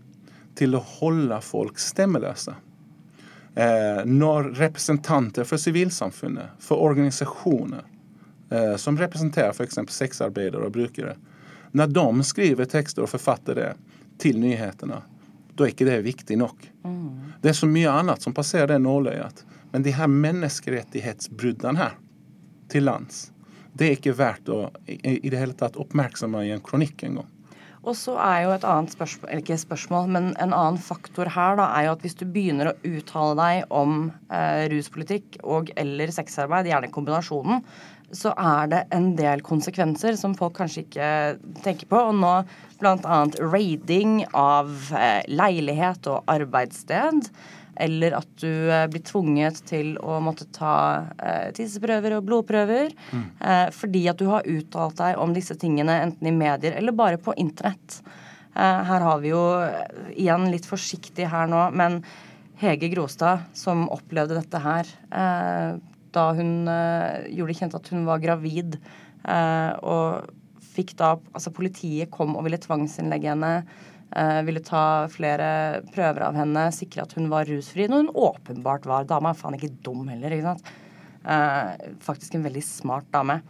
til 0.56 0.76
å 0.76 0.84
holde 1.00 1.40
folk 1.44 1.80
stemmeløse. 1.80 2.56
Eh, 3.56 4.02
når 4.06 4.52
representanter 4.60 5.48
for 5.48 5.62
sivilsamfunnet, 5.62 6.58
for 6.60 6.84
organisasjoner 6.84 7.84
eh, 8.50 8.76
som 8.76 8.98
representerer 8.98 9.54
f.eks. 9.56 9.80
sexarbeidere 9.88 10.68
og 10.68 10.76
brukere, 10.76 11.16
når 11.76 11.92
de 11.96 12.24
skriver 12.24 12.68
tekster 12.72 13.04
og 13.04 13.12
forfatter 13.12 13.60
det 13.60 13.70
til 14.20 14.40
nyhetene, 14.40 15.02
da 15.56 15.64
er 15.64 15.72
ikke 15.72 15.88
det 15.88 16.02
viktig 16.04 16.38
nok. 16.40 16.66
Mm. 16.84 17.36
Det 17.44 17.52
er 17.52 17.58
så 17.58 17.68
mye 17.68 17.92
annet 17.92 18.24
som 18.24 18.36
passerer 18.36 18.74
det 18.74 18.82
nåløyet. 18.84 19.46
Men 19.72 19.84
de 19.84 19.92
her 19.96 20.08
menneskerettighetsbruddene 20.12 21.80
her 21.80 21.96
til 22.72 22.88
lands, 22.88 23.30
det 23.76 23.88
er 23.88 23.98
ikke 23.98 24.18
verdt 24.18 24.52
å 24.52 24.60
i, 24.88 25.20
i 25.20 25.32
det 25.32 25.40
hele 25.40 25.56
tatt 25.58 25.80
oppmerksomme 25.80 26.46
i 26.48 26.54
en 26.56 26.64
kronikk 26.64 27.06
engang. 27.08 27.32
Og 27.86 27.94
så 27.94 28.16
er 28.18 28.40
jo 28.46 28.54
et 28.56 28.64
annet 28.66 28.94
spørsmål, 28.96 29.30
eller 29.30 29.44
ikke 29.44 29.58
spørsmål, 29.62 30.08
men 30.16 30.30
en 30.42 30.54
annen 30.58 30.80
faktor 30.82 31.30
her 31.30 31.60
da, 31.60 31.68
er 31.78 31.86
jo 31.86 31.92
at 31.94 32.06
hvis 32.06 32.18
du 32.18 32.24
begynner 32.26 32.72
å 32.72 32.78
uttale 32.90 33.36
deg 33.38 33.76
om 33.78 34.08
eh, 34.34 34.64
ruspolitikk 34.74 35.38
og 35.44 35.70
eller 35.78 36.14
sexarbeid, 36.14 36.72
gjerne 36.72 36.90
kombinasjonen, 36.94 37.62
så 38.16 38.32
er 38.38 38.72
det 38.72 38.82
en 38.96 39.12
del 39.18 39.44
konsekvenser 39.46 40.18
som 40.18 40.34
folk 40.38 40.56
kanskje 40.58 40.86
ikke 40.86 41.12
tenker 41.66 41.90
på. 41.92 42.00
Og 42.10 42.18
nå 42.18 42.34
bl.a. 42.82 43.20
raiding 43.54 44.24
av 44.34 44.72
eh, 44.98 45.22
leilighet 45.30 46.10
og 46.10 46.26
arbeidssted 46.32 47.30
eller 47.76 48.16
at 48.18 48.28
du 48.42 48.50
eh, 48.72 48.86
blir 48.92 49.04
tvunget 49.06 49.62
til 49.70 49.96
å 50.04 50.20
måtte 50.24 50.48
ta 50.56 50.76
eh, 51.20 51.50
tisseprøver 51.56 52.18
og 52.18 52.28
blodprøver 52.28 52.94
mm. 52.94 53.26
eh, 53.40 53.66
fordi 53.76 54.06
at 54.12 54.22
du 54.22 54.30
har 54.32 54.48
uttalt 54.50 55.00
deg 55.02 55.20
om 55.22 55.34
disse 55.36 55.58
tingene 55.60 56.00
enten 56.06 56.30
i 56.30 56.36
medier 56.36 56.78
eller 56.80 56.96
bare 56.96 57.20
på 57.22 57.36
internett. 57.42 58.00
Eh, 58.56 58.82
her 58.90 59.04
har 59.04 59.20
vi 59.24 59.34
jo 59.34 59.44
eh, 59.66 60.14
igjen 60.16 60.48
litt 60.54 60.68
forsiktig 60.70 61.28
her 61.32 61.50
nå, 61.52 61.68
men 61.76 62.00
Hege 62.62 62.88
Grostad 62.94 63.50
som 63.58 63.90
opplevde 63.92 64.38
dette 64.38 64.62
her 64.64 64.88
eh, 65.12 65.76
da 66.16 66.30
hun 66.38 66.70
eh, 66.72 67.28
gjorde 67.36 67.58
kjent 67.60 67.76
at 67.76 67.92
hun 67.92 68.08
var 68.08 68.24
gravid. 68.24 68.80
Og 69.26 70.30
fikk 70.76 70.92
da 71.00 71.16
Altså, 71.34 71.50
politiet 71.56 72.12
kom 72.14 72.36
og 72.38 72.46
ville 72.46 72.60
tvangsinnlegge 72.62 73.32
henne. 73.32 73.52
Eh, 74.16 74.42
ville 74.48 74.64
ta 74.64 75.08
flere 75.12 75.84
prøver 75.92 76.24
av 76.30 76.38
henne, 76.40 76.70
sikre 76.72 77.04
at 77.04 77.14
hun 77.18 77.28
var 77.32 77.50
rusfri. 77.50 77.90
Når 77.92 78.06
hun 78.06 78.14
åpenbart 78.30 78.88
var. 78.88 79.08
Dama 79.10 79.34
er 79.34 79.40
faen 79.40 79.58
ikke 79.58 79.74
dum 79.84 80.08
heller, 80.08 80.32
ikke 80.32 80.54
sant. 80.54 80.74
Eh, 81.26 81.90
faktisk 82.06 82.38
en 82.38 82.46
veldig 82.48 82.64
smart 82.64 83.10
dame. 83.12 83.42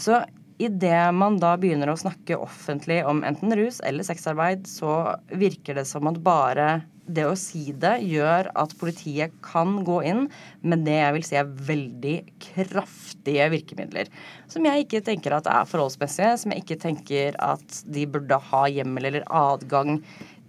Så 0.00 0.22
idet 0.60 1.10
man 1.16 1.38
da 1.40 1.54
begynner 1.60 1.92
å 1.92 1.98
snakke 1.98 2.38
offentlig 2.38 3.00
om 3.08 3.24
enten 3.26 3.54
rus 3.56 3.80
eller 3.86 4.06
sexarbeid, 4.06 4.66
så 4.68 5.16
virker 5.32 5.78
det 5.80 5.86
som 5.88 6.08
at 6.10 6.20
bare 6.24 6.70
det 7.10 7.24
å 7.26 7.36
si 7.38 7.72
det 7.82 7.96
gjør 8.06 8.50
at 8.58 8.74
politiet 8.78 9.34
kan 9.42 9.80
gå 9.86 9.98
inn 10.06 10.26
med 10.62 10.84
det 10.86 10.98
jeg 10.98 11.14
vil 11.16 11.26
si 11.26 11.38
er 11.40 11.52
veldig 11.70 12.16
kraftige 12.44 13.48
virkemidler. 13.54 14.10
Som 14.50 14.68
jeg 14.68 14.84
ikke 14.84 15.02
tenker 15.08 15.34
at 15.34 15.48
er 15.50 15.68
forholdsmessige, 15.68 16.36
som 16.42 16.54
jeg 16.54 16.64
ikke 16.64 16.80
tenker 16.84 17.38
at 17.42 17.80
de 17.90 18.06
burde 18.10 18.38
ha 18.50 18.64
hjemmel 18.70 19.10
eller 19.10 19.26
adgang 19.26 19.98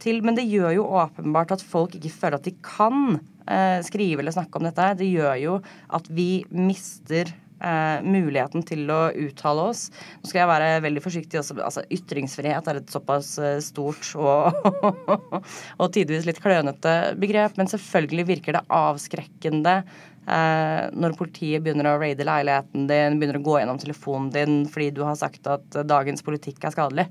til. 0.01 0.21
Men 0.25 0.37
det 0.37 0.49
gjør 0.49 0.75
jo 0.77 0.89
åpenbart 1.01 1.55
at 1.57 1.65
folk 1.65 1.97
ikke 1.97 2.13
føler 2.13 2.37
at 2.37 2.49
de 2.49 2.55
kan 2.65 3.15
eh, 3.47 3.79
skrive 3.85 4.21
eller 4.21 4.35
snakke 4.35 4.59
om 4.59 4.67
dette. 4.69 4.91
Det 5.01 5.09
gjør 5.09 5.37
jo 5.41 5.59
at 5.97 6.09
vi 6.13 6.43
mister 6.53 7.31
eh, 7.61 8.03
muligheten 8.05 8.65
til 8.67 8.89
å 8.91 8.99
uttale 9.27 9.67
oss. 9.71 9.87
Nå 10.21 10.29
skal 10.29 10.43
jeg 10.43 10.51
være 10.51 10.69
veldig 10.85 11.03
forsiktig 11.03 11.41
også. 11.41 11.57
Altså, 11.61 11.85
ytringsfrihet 11.93 12.69
er 12.71 12.81
et 12.81 12.93
såpass 12.93 13.33
eh, 13.41 13.57
stort 13.63 14.11
og, 14.21 15.41
og 15.81 15.91
tidvis 15.95 16.27
litt 16.29 16.41
klønete 16.43 16.95
begrep, 17.21 17.57
men 17.59 17.69
selvfølgelig 17.71 18.29
virker 18.31 18.57
det 18.57 18.65
avskrekkende 18.81 19.81
eh, 19.81 20.85
når 20.93 21.17
politiet 21.19 21.63
begynner 21.63 21.91
å 21.91 21.97
raide 22.01 22.27
leiligheten 22.27 22.87
din, 22.89 23.19
begynner 23.19 23.41
å 23.41 23.45
gå 23.45 23.59
gjennom 23.59 23.81
telefonen 23.81 24.31
din 24.33 24.63
fordi 24.71 24.91
du 24.95 25.03
har 25.07 25.17
sagt 25.19 25.47
at 25.49 25.77
eh, 25.77 25.87
dagens 25.87 26.25
politikk 26.25 26.65
er 26.65 26.75
skadelig. 26.75 27.07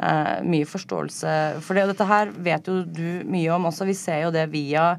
Uh, 0.00 0.38
mye 0.48 0.64
forståelse 0.64 1.32
for 1.60 1.76
det. 1.76 1.84
Og 1.84 1.90
dette 1.92 2.06
her 2.08 2.30
vet 2.32 2.70
jo 2.70 2.78
du 2.86 3.20
mye 3.28 3.50
om 3.52 3.68
også. 3.68 3.84
Vi 3.88 3.98
ser 3.98 4.22
jo 4.24 4.30
det 4.32 4.46
via 4.52 4.94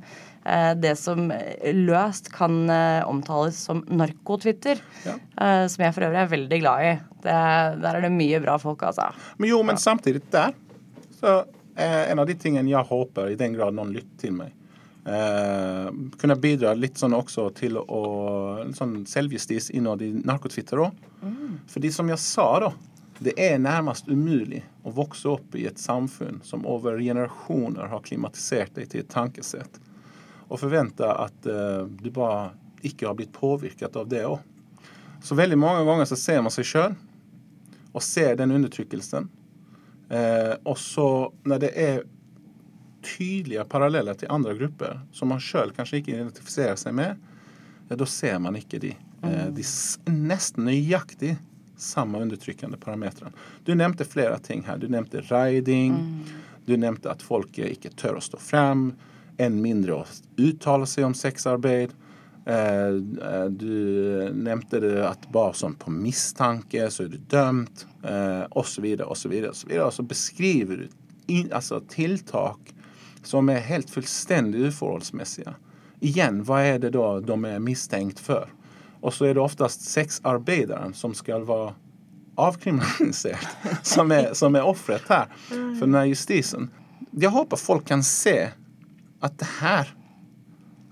Eh, 0.45 0.71
det 0.75 0.95
som 0.97 1.27
løst 1.73 2.31
kan 2.33 2.69
eh, 2.69 3.07
omtales 3.09 3.59
som 3.61 3.83
narkotwitter. 3.89 4.81
Ja. 5.05 5.13
Eh, 5.37 5.65
som 5.69 5.85
jeg 5.85 5.93
for 5.93 6.07
øvrig 6.07 6.21
er 6.23 6.31
veldig 6.31 6.59
glad 6.63 6.85
i. 6.87 6.93
Det, 7.21 7.35
der 7.83 7.97
er 7.97 8.07
det 8.07 8.13
mye 8.15 8.39
bra 8.41 8.57
folk, 8.61 8.81
altså. 8.87 9.11
Men 9.37 9.51
jo, 9.51 9.61
men 9.65 9.77
samtidig 9.77 10.23
der 10.33 10.55
så 11.21 11.43
en 11.81 12.19
av 12.19 12.25
de 12.27 12.33
tingene 12.35 12.69
jeg 12.69 12.89
håper, 12.89 13.29
i 13.31 13.37
den 13.39 13.53
grad 13.55 13.73
noen 13.77 13.93
lytter 13.93 14.17
til 14.19 14.33
meg, 14.35 14.49
eh, 15.07 15.87
kunne 16.19 16.37
bidra 16.41 16.73
litt 16.77 16.99
sånn 16.99 17.13
også 17.15 17.45
til 17.57 17.77
å 17.79 18.01
sånn 18.75 19.03
selvjustis 19.09 19.69
innad 19.77 20.01
i 20.03 20.09
narkotwitter 20.17 20.81
òg. 20.83 20.97
Mm. 21.21 21.61
Fordi 21.69 21.93
som 21.93 22.09
jeg 22.09 22.21
sa, 22.21 22.47
da. 22.65 22.73
Det 23.23 23.51
är 23.51 23.59
närmast 23.59 24.09
omöjligt 24.09 24.63
att 24.83 24.97
växa 24.97 25.29
upp 25.29 25.55
i 25.55 25.65
ett 25.65 25.79
samfund 25.79 26.39
som 26.43 26.65
över 26.65 26.99
generationer 26.99 27.85
har 27.85 27.99
klimatiserat 27.99 28.75
dig 28.75 28.85
till 28.85 28.99
ett 28.99 29.09
tankesätt 29.09 29.79
och 30.47 30.59
förvänta 30.59 31.15
att 31.15 31.45
eh, 31.45 31.85
du 31.85 32.11
bara 32.11 32.51
ikke 32.81 33.07
har 33.07 33.13
blivit 33.13 33.33
påverkad 33.33 33.97
av 33.97 34.07
det. 34.07 34.39
Så 35.23 35.35
väldigt 35.35 35.59
många 35.59 35.83
gånger 35.83 36.05
så 36.05 36.15
ser 36.15 36.41
man 36.41 36.51
sig 36.51 36.63
själv 36.63 36.95
och 37.91 38.03
ser 38.03 38.35
den 38.35 38.51
undertryckelsen. 38.51 39.29
Eh, 40.09 40.73
så 40.75 41.33
när 41.43 41.59
det 41.59 41.87
är 41.89 42.03
tydliga 43.17 43.65
paralleller 43.65 44.13
till 44.13 44.27
andra 44.27 44.53
grupper 44.53 44.99
som 45.11 45.27
man 45.27 45.39
själv 45.39 45.71
kanske 45.75 45.97
inte 45.97 46.11
identifierar 46.11 46.75
sig 46.75 46.93
med, 46.93 47.15
ja, 47.87 48.05
ser 48.05 48.39
man 48.39 48.55
inte 48.55 48.79
de, 48.79 48.87
eh, 49.23 49.43
mm. 49.43 49.55
är 49.55 50.11
nästan 50.11 50.65
nøyaktig 50.65 51.37
samme 51.81 52.21
undertrykkende 52.21 52.77
parametrene. 52.77 53.31
Du 53.65 53.73
nevnte 53.75 54.05
flere 54.05 54.39
ting 54.39 54.63
her. 54.67 54.77
Du 54.77 54.87
nevnte 54.87 55.21
riding. 55.21 55.93
Mm. 55.93 56.19
Du 56.65 56.77
nevnte 56.77 57.11
at 57.11 57.23
folk 57.25 57.57
ikke 57.57 57.93
tør 57.97 58.19
å 58.19 58.23
stå 58.23 58.39
frem 58.41 58.91
än 59.41 59.57
mindre 59.61 60.01
å 60.01 60.05
uttale 60.37 60.87
seg 60.89 61.07
om 61.07 61.15
sexarbeid. 61.17 61.93
Eh, 62.45 62.93
eh, 63.31 63.45
du 63.49 64.29
nevnte 64.33 64.79
det 64.81 64.95
at 65.05 65.27
bare 65.33 65.57
sånn 65.57 65.77
på 65.81 65.93
mistanke 65.93 66.87
så 66.93 67.05
er 67.05 67.11
du 67.13 67.17
dømt, 67.31 67.85
eh, 68.03 68.45
osv., 68.57 68.87
osv. 69.05 69.35
Og 69.49 69.93
så 69.93 70.05
beskriver 70.05 70.83
du 70.83 70.87
in, 71.27 71.51
altså, 71.53 71.81
tiltak 71.89 72.73
som 73.23 73.49
er 73.49 73.65
helt 73.65 73.89
fullstendig 73.89 74.71
uforholdsmessige. 74.71 75.53
Igjen, 76.01 76.41
hva 76.45 76.63
er 76.65 76.79
det 76.81 76.95
da 76.95 77.19
de 77.21 77.37
er 77.45 77.61
mistenkt 77.61 78.19
for? 78.19 78.49
Og 79.01 79.13
så 79.13 79.29
er 79.29 79.37
det 79.37 79.43
oftest 79.43 79.85
sexarbeideren 79.89 80.93
som 80.97 81.15
skal 81.17 81.45
være 81.47 81.73
avkriminalisert, 82.41 83.47
som 83.93 84.11
er, 84.13 84.31
som 84.37 84.55
er 84.55 84.67
offeret 84.67 85.09
her 85.09 85.31
for 85.49 85.85
denne 85.85 86.05
justisen. 86.09 86.69
Jeg 87.11 87.33
håper 87.33 87.59
folk 87.59 87.87
kan 87.89 88.05
se 88.05 88.37
at 89.21 89.37
det 89.41 89.49
her 89.59 89.91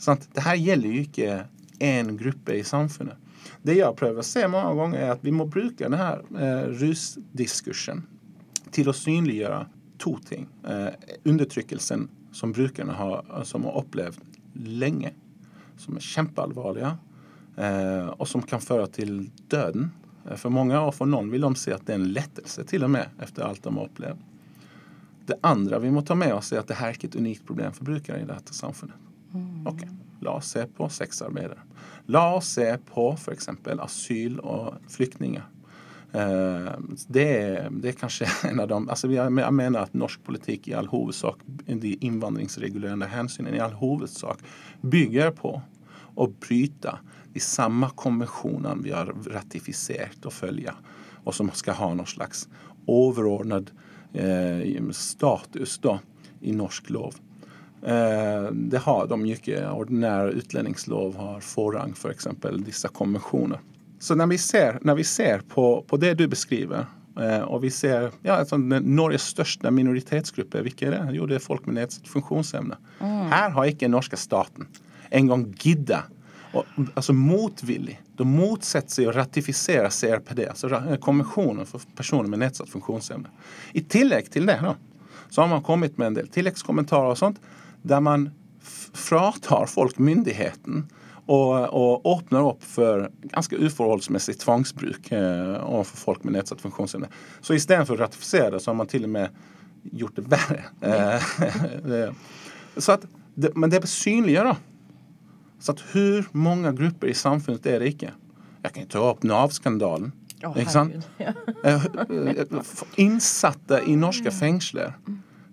sant? 0.02 0.28
Det 0.36 0.44
her 0.44 0.60
gjelder 0.60 0.94
jo 0.94 1.06
ikke 1.06 1.40
én 1.80 2.14
gruppe 2.20 2.60
i 2.60 2.66
samfunnet. 2.68 3.18
Det 3.64 3.78
jeg 3.78 3.98
prøver 4.00 4.22
å 4.22 4.28
se 4.28 4.46
mange 4.52 4.76
ganger, 4.80 5.00
er 5.00 5.14
at 5.16 5.24
vi 5.24 5.34
må 5.36 5.48
bruke 5.52 5.84
denne 5.84 6.10
eh, 6.40 6.66
rusdiskursen 6.80 8.06
til 8.76 8.92
å 8.92 8.96
synliggjøre 8.96 9.64
to 10.00 10.16
ting. 10.28 10.48
Eh, 10.68 10.92
undertrykkelsen 11.28 12.08
som 12.36 12.54
brukerne 12.56 12.96
har, 12.96 13.24
som 13.48 13.66
har 13.68 13.80
opplevd 13.82 14.40
lenge, 14.80 15.14
som 15.80 15.98
er 15.98 16.06
kjempealvorlige, 16.06 16.94
eh, 17.60 18.10
og 18.16 18.28
som 18.28 18.44
kan 18.48 18.64
føre 18.64 18.88
til 18.96 19.30
døden 19.52 19.92
eh, 20.26 20.36
for 20.40 20.54
mange. 20.56 20.80
Og 20.80 20.94
for 20.98 21.10
noen 21.10 21.32
vil 21.34 21.46
de 21.48 21.54
si 21.60 21.74
at 21.76 21.86
det 21.88 21.96
er 21.96 22.02
en 22.02 22.12
lettelse, 22.16 22.66
til 22.70 22.88
og 22.88 22.94
med, 22.96 23.16
etter 23.22 23.48
alt 23.48 23.64
de 23.66 23.76
har 23.76 23.90
opplevd. 23.92 24.26
Det 25.30 25.38
andre 25.46 25.78
vi 25.84 25.92
må 25.94 26.02
ta 26.02 26.18
med 26.18 26.34
oss, 26.34 26.54
er 26.54 26.64
at 26.64 26.70
det 26.72 26.80
her 26.80 26.90
er 26.90 26.98
ikke 26.98 27.12
et 27.12 27.20
unikt 27.20 27.46
problem 27.46 27.76
for 27.76 27.86
brukere 27.92 28.24
i 28.24 28.30
dette 28.30 28.56
samfunnet. 28.58 28.98
Mm. 29.30 29.68
Ok, 29.70 29.84
La 30.20 30.32
oss 30.32 30.50
se 30.52 30.66
på 30.66 30.90
sexarbeidere. 30.90 31.62
La 32.06 32.34
oss 32.36 32.50
se 32.58 32.78
på 32.86 33.14
f.eks. 33.14 33.50
asyl 33.80 34.40
og 34.40 34.76
flyktninger. 34.92 35.46
Eh, 36.12 36.72
det, 37.08 37.28
det, 37.72 37.92
er 37.92 37.98
kanskje 38.00 38.28
en 38.50 38.60
av 38.60 38.68
dem 38.72 38.88
altså 38.90 39.12
Jeg 39.14 39.30
mener 39.30 39.84
at 39.84 39.94
norsk 39.94 40.24
politikk 40.26 40.72
i 40.72 40.74
all 40.74 40.90
hovedsak, 40.90 41.44
de 41.68 41.94
innvandringsregulerende 42.02 43.08
hensynene 43.12 43.60
i 43.60 43.64
all 43.64 43.78
hovedsak 43.78 44.42
bygger 44.82 45.32
på 45.38 45.54
å 46.20 46.28
bryte 47.30 47.34
de 47.34 47.40
samme 47.40 47.90
konvensjonene 47.96 48.84
vi 48.84 48.92
har 48.92 49.14
ratifisert 49.30 50.26
og 50.26 50.34
følge, 50.34 50.74
og 51.26 51.34
som 51.34 51.50
skal 51.54 51.78
ha 51.78 51.94
noen 51.94 52.08
slags 52.08 52.48
overordnet 52.90 53.72
Eh, 54.14 54.92
status 54.92 55.78
da, 55.78 56.00
i 56.42 56.52
norsk 56.52 56.90
lov. 56.90 57.16
Eh, 57.86 58.52
det 58.52 58.78
har 58.78 59.08
de 59.08 59.20
ikke. 59.30 59.62
Ordinær 59.70 60.32
utlendingslov 60.34 61.16
har 61.18 61.44
forrang, 61.46 61.94
f.eks. 61.94 62.28
For 62.42 62.64
disse 62.66 62.90
konvensjoner. 62.90 63.62
Så 64.00 64.16
når 64.16 64.32
vi 64.34 64.38
ser, 64.38 64.80
når 64.82 64.96
vi 64.96 65.04
ser 65.04 65.44
på, 65.48 65.84
på, 65.88 65.98
det 65.98 66.16
du 66.18 66.28
beskriver, 66.28 66.88
eh, 67.20 67.44
og 67.44 67.62
vi 67.62 67.70
ser 67.70 68.10
ja, 68.24 68.40
altså, 68.40 68.58
Norges 68.58 69.30
største 69.30 69.72
minoritetsgruppe, 69.72 70.64
hvilke 70.66 70.90
er 70.90 70.98
det? 70.98 71.04
Jo, 71.20 71.28
det 71.30 71.38
er 71.38 71.46
folk 71.46 71.68
med 71.68 71.78
nedsatt 71.78 72.10
funksjonsevne. 72.10 72.80
Mm. 73.00 73.26
Her 73.30 73.54
har 73.54 73.70
ikke 73.70 73.92
norske 73.92 74.18
staten 74.18 74.72
engang 75.14 75.50
giddet 75.60 76.10
og, 76.52 76.66
altså 76.96 77.14
motvillig. 77.14 78.00
De 78.18 78.26
motsetter 78.28 78.96
seg 78.96 79.10
å 79.10 79.16
ratifisere 79.16 79.92
CRPD, 79.94 80.46
altså 80.50 80.82
konvensjonen 81.04 81.68
for 81.70 81.84
personer 81.98 82.30
med 82.32 82.42
nedsatt 82.44 82.72
funksjonsevne. 82.72 83.30
I 83.78 83.84
tillegg 83.86 84.32
til 84.34 84.50
det 84.50 84.60
da, 84.64 84.76
så 85.30 85.44
har 85.44 85.52
man 85.52 85.66
kommet 85.66 85.98
med 85.98 86.12
en 86.12 86.22
del 86.22 86.32
tilleggskommentarer 86.34 87.14
og 87.14 87.20
sånt, 87.20 87.42
der 87.86 88.02
man 88.02 88.30
fratar 88.98 89.70
folk 89.70 90.00
myndigheten 90.02 90.88
og, 91.30 91.54
og, 91.78 92.06
åpner 92.10 92.48
opp 92.56 92.64
for 92.66 93.06
ganske 93.30 93.58
uforholdsmessig 93.62 94.40
tvangsbruk 94.42 95.12
eh, 95.14 95.58
overfor 95.62 96.02
folk 96.02 96.26
med 96.26 96.40
nedsatt 96.40 96.64
funksjonsevne. 96.64 97.12
Så 97.46 97.54
istedenfor 97.54 98.00
å 98.00 98.02
ratifisere 98.02 98.56
det, 98.56 98.64
så 98.64 98.72
har 98.72 98.80
man 98.80 98.90
til 98.90 99.06
og 99.06 99.14
med 99.14 99.38
gjort 99.94 100.18
det 100.18 100.26
verre. 100.34 100.66
Eh, 100.82 102.10
så 102.82 102.98
at, 102.98 103.06
det, 103.38 103.54
men 103.54 103.70
det 103.70 103.84
synliggjør 103.86 104.50
da 104.50 104.58
så 105.60 105.72
att 105.72 105.84
hur 105.92 106.28
många 106.32 106.72
grupper 106.72 107.08
i 107.08 107.14
samfunnet 107.14 107.66
er 107.66 107.80
det 107.80 107.94
ikke? 107.96 108.14
Jeg 108.64 108.74
kan 108.76 108.90
ta 108.92 109.04
opp 109.12 109.24
Nav-skandalen. 109.24 110.12
Oh, 110.44 110.56
sant? 110.68 111.08
Ja. 111.20 111.34
Eh, 111.64 111.86
eh, 111.86 112.46
innsatte 112.96 113.82
i 113.88 113.96
norske 114.00 114.32
fengsler 114.32 114.94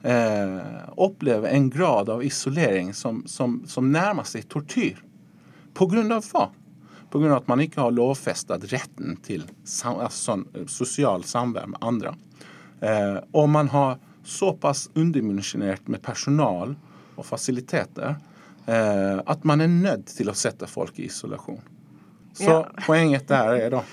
eh, 0.07 0.59
opplever 0.97 1.49
en 1.49 1.71
grad 1.71 2.11
av 2.11 2.25
isolering 2.25 2.95
som, 2.95 3.25
som, 3.27 3.63
som 3.67 3.91
nærmer 3.93 4.23
seg 4.23 4.47
tortyr. 4.49 5.01
På 5.75 5.89
grunn 5.91 6.13
av 6.15 6.27
hva? 6.31 6.49
På 7.11 7.19
grunn 7.19 7.35
av 7.35 7.43
at 7.43 7.51
man 7.51 7.63
ikke 7.65 7.83
har 7.83 7.95
lovfestet 7.95 8.69
retten 8.71 9.19
til 9.27 9.43
sam, 9.67 9.99
sånn, 10.11 10.47
eh, 10.55 10.69
sosial 10.71 11.27
samvær 11.27 11.73
med 11.75 11.83
andre. 11.83 12.15
Eh, 12.81 13.19
og 13.35 13.51
man 13.51 13.73
har 13.75 13.99
såpass 14.27 14.87
underdimensjonert 14.95 15.91
med 15.91 16.03
personal 16.03 16.77
og 17.17 17.27
fasiliteter 17.27 18.17
eh, 18.67 19.21
at 19.27 19.45
man 19.45 19.61
er 19.61 19.71
nødt 19.73 20.07
til 20.17 20.31
å 20.31 20.35
sette 20.37 20.67
folk 20.71 20.99
i 20.99 21.07
isolasjon. 21.11 21.61
Så 22.37 22.51
Ja. 22.51 22.63
poenget 22.87 23.29
der 23.29 23.55
er 23.57 23.71
da 23.71 23.85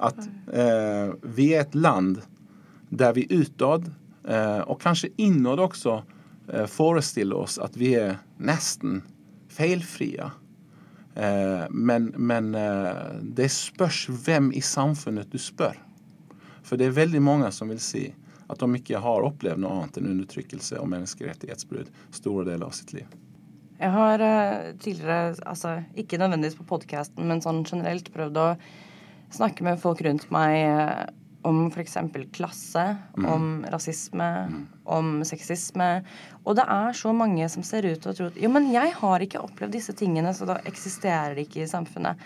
at 0.00 0.18
eh, 0.52 1.12
vi 1.22 1.52
er 1.54 1.60
et 1.60 1.74
land 1.74 2.22
der 2.90 3.12
vi 3.12 3.26
utad, 3.30 3.90
eh, 4.26 4.60
og 4.66 4.80
kanskje 4.80 5.10
innad 5.18 5.58
også, 5.58 6.02
eh, 6.52 6.66
forestiller 6.66 7.36
oss 7.36 7.58
at 7.58 7.76
vi 7.76 7.94
er 7.94 8.18
nesten 8.38 9.02
feilfrie. 9.48 10.30
Eh, 11.16 11.66
men 11.70 12.12
men 12.18 12.54
eh, 12.54 13.20
det 13.22 13.50
spørs 13.50 14.06
hvem 14.26 14.52
i 14.52 14.60
samfunnet 14.60 15.30
du 15.30 15.38
spør. 15.38 15.76
For 16.62 16.76
det 16.76 16.86
er 16.86 16.96
veldig 17.04 17.22
mange 17.22 17.52
som 17.52 17.68
vil 17.68 17.80
si 17.80 18.14
at 18.50 18.58
de 18.60 18.66
ikke 18.74 19.00
har 19.00 19.24
opplevd 19.24 19.60
noe 19.62 19.70
annet 19.82 19.96
enn 20.00 20.10
undertrykkelse 20.10 20.78
og 20.80 20.88
menneskerettighetsbrudd 20.92 21.88
store 22.10 22.44
deler 22.44 22.66
av 22.66 22.72
sitt 22.76 22.92
liv. 22.92 23.06
Jeg 23.80 23.90
har 23.90 24.22
eh, 24.22 24.72
tidligere, 24.78 25.34
altså 25.46 25.80
ikke 25.98 26.18
nødvendigvis 26.20 26.58
på 26.60 26.68
podkasten, 26.76 27.26
men 27.26 27.42
sånn 27.42 27.64
generelt 27.66 28.12
prøvd 28.14 28.38
å 28.38 28.48
snakke 29.34 29.66
med 29.66 29.80
folk 29.82 30.04
rundt 30.06 30.28
meg 30.34 30.60
eh, 30.62 31.04
om 31.44 31.66
f.eks. 31.68 31.98
klasse, 32.32 32.84
om 33.20 33.64
rasisme, 33.72 34.28
om 34.88 35.18
sexisme. 35.28 35.88
Og 36.44 36.56
det 36.56 36.64
er 36.72 36.96
så 36.96 37.12
mange 37.16 37.48
som 37.52 37.66
ser 37.66 37.84
ut 37.84 38.00
til 38.00 38.12
å 38.12 38.16
tro 38.16 38.28
at 38.30 38.38
jo, 38.40 38.48
men 38.52 38.70
jeg 38.72 38.94
har 38.96 39.24
ikke 39.24 39.42
opplevd 39.44 39.76
disse 39.76 39.92
tingene, 39.98 40.32
så 40.32 40.48
da 40.48 40.56
eksisterer 40.64 41.36
de 41.36 41.44
ikke 41.44 41.64
i 41.64 41.68
samfunnet. 41.68 42.20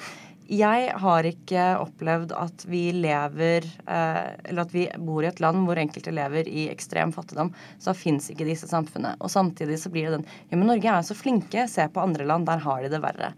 Jeg 0.48 0.92
har 0.96 1.26
ikke 1.28 1.64
opplevd 1.76 2.32
at 2.32 2.62
vi 2.72 2.86
lever 2.96 3.66
eh, 3.68 4.28
Eller 4.48 4.62
at 4.62 4.72
vi 4.72 4.86
bor 5.04 5.20
i 5.20 5.28
et 5.28 5.42
land 5.44 5.66
hvor 5.68 5.76
enkelte 5.76 6.14
lever 6.14 6.48
i 6.48 6.70
ekstrem 6.72 7.12
fattigdom. 7.12 7.52
Så 7.76 7.92
fins 7.92 8.30
ikke 8.32 8.48
disse 8.48 8.68
samfunnene. 8.70 9.18
Og 9.20 9.28
samtidig 9.32 9.76
så 9.82 9.92
blir 9.92 10.08
det 10.08 10.16
den 10.16 10.28
Ja, 10.48 10.56
men 10.56 10.70
Norge 10.70 10.88
er 10.88 11.02
jo 11.02 11.10
så 11.10 11.18
flinke. 11.18 11.66
Se 11.68 11.84
på 11.92 12.00
andre 12.00 12.24
land. 12.24 12.48
Der 12.48 12.64
har 12.64 12.80
de 12.80 12.92
det 12.94 13.02
verre. 13.04 13.34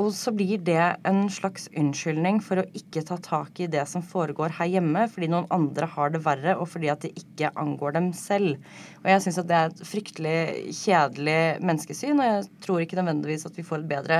Og 0.00 0.08
så 0.16 0.32
blir 0.34 0.58
det 0.66 0.96
en 1.06 1.20
slags 1.30 1.68
unnskyldning 1.78 2.40
for 2.42 2.58
å 2.58 2.64
ikke 2.74 3.04
ta 3.06 3.18
tak 3.22 3.60
i 3.62 3.68
det 3.70 3.84
som 3.86 4.02
foregår 4.02 4.56
her 4.56 4.72
hjemme, 4.72 5.04
fordi 5.12 5.28
noen 5.30 5.46
andre 5.54 5.86
har 5.92 6.10
det 6.10 6.24
verre, 6.24 6.56
og 6.58 6.66
fordi 6.72 6.90
at 6.90 7.04
det 7.04 7.12
ikke 7.20 7.52
angår 7.62 7.94
dem 7.94 8.08
selv. 8.18 8.56
Og 9.04 9.12
jeg 9.12 9.22
syns 9.22 9.38
at 9.44 9.52
det 9.52 9.60
er 9.60 9.70
et 9.70 9.84
fryktelig 9.86 10.40
kjedelig 10.80 11.38
menneskesyn, 11.62 12.18
og 12.18 12.26
jeg 12.26 12.50
tror 12.66 12.82
ikke 12.82 12.98
nødvendigvis 12.98 13.46
at 13.46 13.60
vi 13.60 13.66
får 13.68 13.84
et 13.84 13.92
bedre 13.94 14.18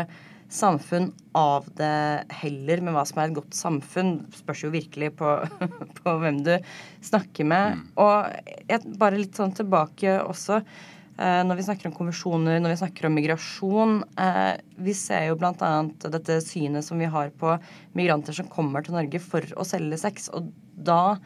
samfunn 0.52 1.10
av 1.36 1.66
det 1.78 2.24
heller, 2.40 2.82
med 2.84 2.94
hva 2.94 3.04
som 3.08 3.20
er 3.20 3.30
et 3.30 3.36
godt 3.38 3.56
samfunn. 3.56 4.16
Spørs 4.36 4.64
jo 4.66 4.72
virkelig 4.74 5.12
på, 5.18 5.36
på 6.00 6.16
hvem 6.22 6.42
du 6.46 6.54
snakker 7.04 7.48
med. 7.48 7.86
Og 8.00 8.34
jeg, 8.68 8.82
bare 9.00 9.20
litt 9.20 9.38
sånn 9.38 9.54
tilbake 9.56 10.18
også. 10.22 10.60
Eh, 11.14 11.40
når 11.46 11.60
vi 11.60 11.66
snakker 11.68 11.88
om 11.90 11.94
konvensjoner, 11.94 12.58
når 12.58 12.72
vi 12.72 12.80
snakker 12.80 13.06
om 13.06 13.12
migrasjon 13.14 14.00
eh, 14.18 14.56
Vi 14.82 14.94
ser 14.98 15.28
jo 15.28 15.36
bl.a. 15.38 15.70
dette 16.10 16.40
synet 16.42 16.82
som 16.82 16.98
vi 16.98 17.06
har 17.06 17.30
på 17.38 17.52
migranter 17.94 18.34
som 18.34 18.50
kommer 18.50 18.82
til 18.82 18.96
Norge 18.96 19.20
for 19.22 19.46
å 19.54 19.66
selge 19.68 20.00
sex. 20.02 20.26
Og 20.34 20.50
da 20.74 21.16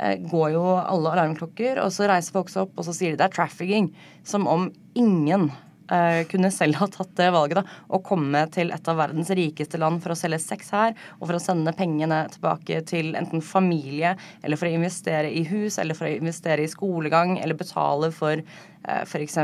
eh, 0.00 0.16
går 0.24 0.54
jo 0.56 0.64
alle 0.80 1.12
alarmklokker, 1.12 1.82
og 1.84 1.92
så 1.92 2.08
reiser 2.08 2.38
folk 2.38 2.52
seg 2.52 2.64
opp 2.64 2.80
og 2.80 2.88
så 2.88 2.96
sier 2.96 3.12
de 3.12 3.20
det 3.20 3.28
er 3.28 3.36
trafficking. 3.36 3.90
Som 4.24 4.48
om 4.48 4.70
ingen 4.96 5.50
eh, 5.92 6.20
kunne 6.30 6.50
selv 6.54 6.78
ha 6.80 6.88
tatt 6.92 7.14
det 7.18 7.30
valget 7.34 7.60
da, 7.60 7.64
å 7.88 8.00
komme 8.04 8.44
til 8.54 8.72
et 8.74 8.90
av 8.90 9.00
verdens 9.00 9.30
rikeste 9.36 9.80
land 9.80 10.02
for 10.04 10.14
å 10.14 10.18
selge 10.18 10.40
sex 10.42 10.72
her, 10.74 10.96
og 11.18 11.26
for 11.26 11.38
å 11.38 11.42
sende 11.42 11.74
pengene 11.76 12.24
tilbake 12.32 12.80
til 12.88 13.14
enten 13.18 13.44
familie, 13.44 14.14
eller 14.42 14.60
for 14.60 14.70
å 14.70 14.78
investere 14.78 15.30
i 15.32 15.44
hus, 15.48 15.78
eller 15.78 15.98
for 15.98 16.08
å 16.08 16.16
investere 16.16 16.64
i 16.64 16.70
skolegang, 16.70 17.36
eller 17.42 17.58
betale 17.58 18.12
for 18.14 18.38
eh, 18.38 19.04
f.eks. 19.04 19.38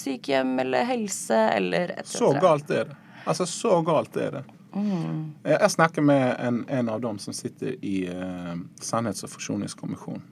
sykehjem 0.00 0.58
eller 0.64 0.90
helse, 0.90 1.40
eller 1.58 1.96
etc. 1.98 2.18
Så 2.18 2.34
galt 2.42 2.70
er 2.70 2.92
det. 2.92 3.00
Altså, 3.24 3.46
så 3.48 3.80
galt 3.86 4.16
er 4.20 4.38
det. 4.40 4.44
Jeg, 4.74 5.54
jeg 5.60 5.70
snakker 5.70 6.02
med 6.02 6.24
en, 6.42 6.64
en 6.68 6.88
av 6.90 7.00
dem 7.00 7.18
som 7.22 7.34
sitter 7.36 7.76
i 7.84 8.04
eh, 8.10 8.54
Sannhets- 8.82 9.22
og 9.26 9.30
forsoningskommisjonen, 9.36 10.24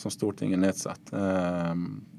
som 0.00 0.10
Stortinget 0.10 0.58
nedsatt, 0.58 1.12
eh, 1.12 1.74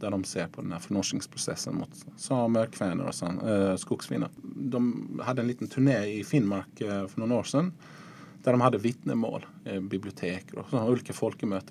de 0.09 0.23
ser 0.23 0.47
på 0.47 0.61
den 0.61 0.71
här 0.71 0.79
förnorskningsprocessen 0.79 1.75
mot 1.75 1.89
samer, 2.17 2.65
kväner 2.65 3.05
och 3.05 3.15
sen, 3.15 3.39
eh. 3.39 3.75
De 4.43 5.19
hade 5.23 5.41
en 5.41 5.47
liten 5.47 5.67
turné 5.67 6.05
i 6.05 6.23
Finnmark 6.23 6.81
eh, 6.81 7.07
några 7.15 7.35
år 7.35 7.43
sedan 7.43 7.73
där 8.43 8.51
de 8.51 8.61
hade 8.61 8.77
vittnemål, 8.77 9.45
eh, 9.65 9.75
och 9.75 10.57
og 10.57 10.65
sånne 10.69 10.91
ulike 10.91 11.13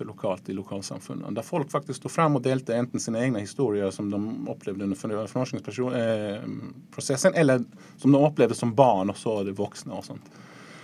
lokalt 0.03 0.49
i 0.49 0.53
lokalsamfunden 0.53 1.33
där 1.33 1.41
folk 1.41 1.71
faktiskt 1.71 1.99
stod 1.99 2.11
fram 2.11 2.35
och 2.35 2.41
delte 2.41 2.75
enten 2.75 2.99
sina 2.99 3.23
egna 3.23 3.39
historier 3.39 3.91
som 3.91 4.09
de 4.09 4.49
upplevde 4.49 4.83
under 4.83 5.27
förnorskningsprocessen 5.27 7.33
eh, 7.33 7.39
eller 7.39 7.63
som 7.97 8.11
de 8.11 8.25
upplevde 8.25 8.55
som 8.55 8.75
barn 8.75 9.09
och 9.09 9.17
så 9.17 9.43
det 9.43 9.51
vuxna 9.51 9.93
och 9.93 10.05
sånt. 10.05 10.31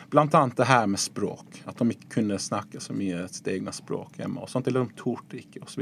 Bland 0.10 0.36
annat 0.36 0.58
det 0.58 0.64
här 0.64 0.88
med 0.88 1.00
språk. 1.00 1.64
att 1.66 1.78
de 1.78 1.92
inte 1.92 2.08
kunde 2.08 2.40
snacka 2.40 2.80
så 2.80 2.94
mycket 2.94 3.36
sitt 3.36 3.48
eget 3.48 3.76
språk 3.76 4.18
hemma 4.18 4.42
och 4.42 4.50
sånt, 4.50 4.68
Eller 4.68 4.80
de 4.80 4.90
torde 4.90 5.38
ikke, 5.38 5.60
osv. 5.60 5.82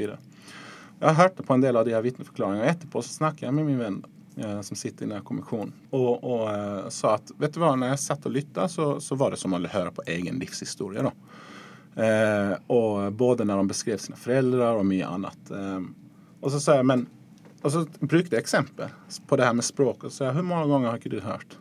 Jeg 0.99 1.13
hørte 1.13 1.43
på 1.43 1.53
en 1.53 1.61
del 1.61 1.75
av 1.75 1.85
de 1.85 1.93
här 1.93 2.01
vittneförklaringarna 2.01 2.63
och 2.63 2.69
Etterpå 2.69 3.01
så 3.01 3.09
snackade 3.09 3.45
jag 3.45 3.53
med 3.53 3.65
min 3.65 3.77
vän 3.77 4.05
eh, 4.37 4.61
som 4.61 4.77
sitter 4.77 5.05
i 5.05 5.07
den 5.07 5.17
här 5.17 5.23
kommissionen 5.23 5.73
och, 5.89 6.23
och 6.23 6.51
eh, 6.51 6.89
sa 6.89 7.15
att 7.15 7.31
vet 7.37 7.53
du 7.53 7.59
vad, 7.59 7.79
när 7.79 7.87
jag 7.87 7.99
satt 7.99 8.25
och 8.25 8.31
lyssnade 8.31 8.69
så, 8.69 9.01
så 9.01 9.15
var 9.15 9.31
det 9.31 9.37
som 9.37 9.53
att 9.53 9.71
höra 9.71 9.91
på 9.91 10.01
egen 10.07 10.39
livshistoria 10.39 11.01
då. 11.01 11.11
Eh, 12.01 12.51
och 12.67 13.13
både 13.13 13.43
när 13.43 13.57
de 13.57 13.67
beskrev 13.67 13.97
sina 13.97 14.15
föräldrar 14.17 14.75
och 14.75 14.85
mycket 14.85 15.09
annat. 15.09 15.51
Eh, 15.51 15.81
och 16.41 16.51
så 16.51 16.59
sa 16.59 16.75
jag, 16.75 16.85
men 16.85 17.07
Och 17.61 17.71
så 17.71 17.85
brukade 17.99 18.35
jag 18.35 18.41
exempel 18.41 18.89
på 19.27 19.35
det 19.35 19.43
här 19.43 19.53
med 19.53 19.63
språket. 19.63 20.13
Så 20.13 20.23
jag, 20.23 20.33
hur 20.33 20.41
många 20.41 20.65
gånger 20.65 20.87
har 20.87 20.99
du 21.03 21.19
hört? 21.19 21.57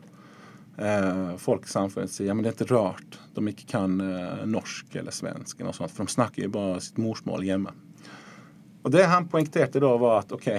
Eh, 0.77 1.37
folk 1.41 1.67
i 1.67 1.73
samfunnet 1.73 2.13
si 2.13 2.27
ja, 2.27 2.35
men 2.35 2.45
det 2.45 2.53
er 2.53 2.59
ikke 2.59 2.75
rart 2.75 3.19
de 3.35 3.45
ikke 3.51 3.69
kan 3.75 3.99
eh, 4.01 4.45
norsk 4.47 4.97
eller 5.01 5.15
svensk, 5.15 5.59
eller 5.59 5.73
noe 5.73 5.79
sånt, 5.79 5.95
for 5.95 6.07
de 6.07 6.15
snakker 6.15 6.47
jo 6.47 6.55
bare 6.55 6.81
sitt 6.85 7.01
morsmål 7.03 7.47
hjemme. 7.47 7.75
Og 8.85 8.93
det 8.93 9.07
han 9.09 9.29
poengterte 9.31 9.83
da, 9.83 9.95
var 10.01 10.23
at 10.23 10.35
OK, 10.37 10.51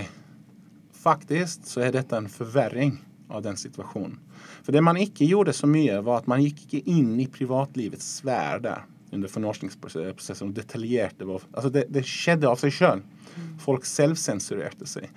faktisk 0.97 1.67
så 1.69 1.85
er 1.85 1.93
dette 1.95 2.17
en 2.17 2.31
forverring 2.31 2.97
av 3.29 3.43
den 3.45 3.57
situasjonen. 3.57 4.17
For 4.65 4.73
det 4.73 4.81
man 4.85 4.97
ikke 5.01 5.27
gjorde 5.29 5.53
så 5.53 5.69
mye, 5.69 5.99
var 6.05 6.23
at 6.23 6.29
man 6.29 6.43
ikke 6.43 6.81
inn 6.89 7.15
i 7.21 7.29
privatlivets 7.31 8.17
sfær 8.19 8.61
der 8.65 8.85
under 9.13 9.31
fornorskningsprosessen 9.31 10.49
og 10.49 10.55
detaljerte 10.57 11.27
hva 11.27 11.37
Altså, 11.53 11.69
det, 11.71 11.85
det 11.93 12.03
skjedde 12.09 12.49
av 12.49 12.59
seg 12.59 12.73
sjøl. 12.73 13.03
Folk 13.61 13.85
selvsensurerte 13.87 14.87
seg. 14.89 15.07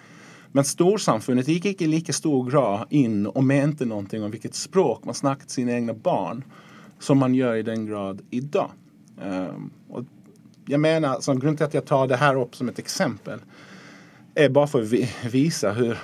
Men 0.52 0.64
storsamfundet 0.64 1.48
gick 1.48 1.64
inte 1.64 1.84
i 1.84 1.86
lika 1.86 2.12
stor 2.12 2.50
grad 2.50 2.86
in 2.90 3.26
och 3.26 3.44
mente 3.44 3.84
någonting 3.84 4.22
om 4.22 4.30
vilket 4.30 4.54
språk 4.54 5.04
man 5.04 5.14
snakket 5.14 5.50
sina 5.50 5.72
egna 5.72 5.94
barn, 5.94 6.44
som 6.98 7.18
man 7.18 7.34
gör 7.34 7.54
i 7.54 7.62
den 7.62 7.86
grad 7.86 8.22
idag. 8.30 8.70
Um, 9.22 9.70
och 9.88 10.04
jag 10.66 10.80
menar, 10.80 11.08
alltså, 11.08 11.32
så 11.32 11.38
Grunnen 11.38 11.56
till 11.56 11.66
att 11.66 11.74
jag 11.74 11.86
tar 11.86 12.06
det 12.06 12.16
här 12.16 12.40
upp 12.40 12.56
som 12.56 12.68
ett 12.68 12.78
exempel, 12.78 13.40
är 14.34 14.48
bara 14.48 14.66
för 14.66 14.82
att 14.82 14.88
vi 14.88 15.10
hur 15.72 15.98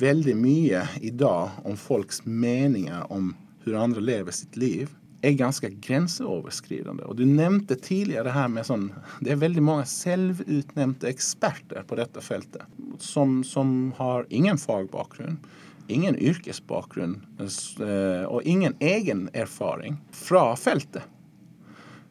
väldigt 0.00 0.36
mycket 0.36 0.88
idag 1.00 1.50
om 1.64 1.76
folks 1.76 2.24
meningar 2.24 3.12
om 3.12 3.36
hur 3.64 3.74
andra 3.74 4.00
lever 4.00 4.32
sitt 4.32 4.56
liv, 4.56 4.88
er 5.22 5.36
ganske 5.36 5.68
grenseoverskridende. 5.84 7.04
Og 7.04 7.16
du 7.16 7.24
nevnte 7.28 7.76
tidligere 7.76 8.28
det 8.28 8.36
her 8.36 8.48
med 8.48 8.66
sånn 8.68 8.88
Det 9.20 9.34
er 9.34 9.42
veldig 9.42 9.64
mange 9.64 9.86
selvutnevnte 9.90 11.10
eksperter 11.10 11.84
på 11.88 11.98
dette 12.00 12.22
feltet 12.24 12.64
som, 13.00 13.40
som 13.44 13.92
har 13.96 14.26
ingen 14.28 14.58
fagbakgrunn, 14.58 15.38
ingen 15.88 16.16
yrkesbakgrunn 16.16 17.18
eh, 17.40 18.24
og 18.28 18.42
ingen 18.42 18.76
egen 18.80 19.28
erfaring 19.32 19.98
fra 20.12 20.56
feltet. 20.56 21.04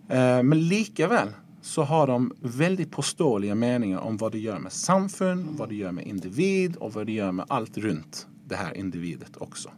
Eh, 0.10 0.42
Men 0.44 0.68
likevel 0.70 1.34
så 1.62 1.84
har 1.84 2.08
de 2.08 2.32
veldig 2.42 2.92
påståelige 2.92 3.56
meninger 3.56 4.00
om 4.00 4.18
hva 4.18 4.30
det 4.32 4.40
gjør 4.42 4.62
med 4.64 4.74
samfunn, 4.74 5.44
hva 5.58 5.68
det 5.68 5.82
gjør 5.82 5.98
med 6.00 6.08
individ, 6.08 6.78
og 6.80 6.96
hva 6.96 7.04
det 7.06 7.18
gjør 7.20 7.36
med 7.42 7.50
alt 7.50 7.78
rundt 7.84 8.26
det 8.50 8.58
her 8.58 8.74
individet 8.78 9.38
også. 9.44 9.70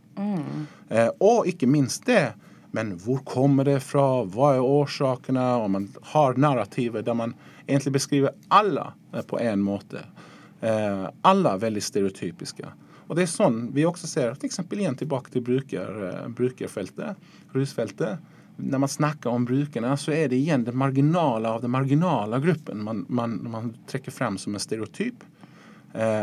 Eh, 0.89 1.09
og 1.19 1.47
ikke 1.49 1.67
minst 1.67 2.05
det, 2.07 2.33
men 2.71 2.97
var 2.97 3.17
kommer 3.17 3.63
det 3.63 3.71
ifrån? 3.71 4.29
Vad 4.29 4.55
är 4.55 4.59
orsakerna? 4.59 5.57
Og 5.57 5.69
man 5.69 5.93
har 6.01 6.33
narrativer 6.33 7.01
där 7.01 7.13
man 7.13 7.33
egentligen 7.67 7.93
beskriver 7.93 8.31
alla 8.47 8.93
eh, 9.13 9.21
på 9.21 9.39
en 9.39 9.61
måte. 9.61 9.99
Eh, 10.61 11.09
alla 11.21 11.57
väldigt 11.57 11.83
stereotypiska. 11.83 12.73
Och 13.07 13.15
det 13.15 13.21
är 13.21 13.25
sånt 13.25 13.71
vi 13.73 13.85
också 13.85 14.07
ser, 14.07 14.35
till 14.35 14.45
exempel 14.45 14.79
igen 14.79 14.95
tillbaka 14.95 15.31
till 15.31 15.41
brukar, 15.41 16.21
eh, 16.23 16.29
brukarfältet, 16.29 17.17
rusfältet. 17.51 18.19
När 18.55 18.77
man 18.77 18.89
snackar 18.89 19.29
om 19.29 19.45
brukarna 19.45 19.97
så 19.97 20.11
är 20.11 20.29
det 20.29 20.35
igen 20.35 20.63
det 20.63 20.71
marginala 20.71 21.53
av 21.53 21.61
den 21.61 21.71
marginala 21.71 22.39
gruppen 22.39 22.83
man, 22.83 23.05
man, 23.09 23.51
man 23.51 23.77
träcker 23.87 24.11
fram 24.11 24.37
som 24.37 24.53
en 24.53 24.59
stereotyp. 24.59 25.15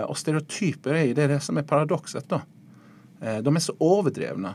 och 0.07 0.19
stereotyper 0.19 0.95
stereotyper 0.95 1.07
ju 1.07 1.15
det, 1.15 1.27
det 1.27 1.41
som 1.41 1.57
är 1.57 1.63
paradoxet 1.63 2.29
då. 2.29 2.41
De 3.43 3.57
är 3.57 3.61
så 3.61 3.99
överdrivna 3.99 4.55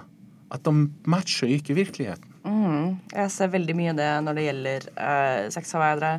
at 0.54 0.64
de 0.68 0.88
matcher 1.10 1.52
ikke 1.56 1.78
virkeligheten. 1.78 2.30
Mm, 2.44 2.98
jeg 3.14 3.32
ser 3.32 3.54
veldig 3.54 3.76
mye 3.78 3.94
det 3.96 4.10
når 4.26 4.38
det 4.38 4.48
gjelder 4.48 4.88
eh, 4.92 5.46
sexarbeidere. 5.54 6.18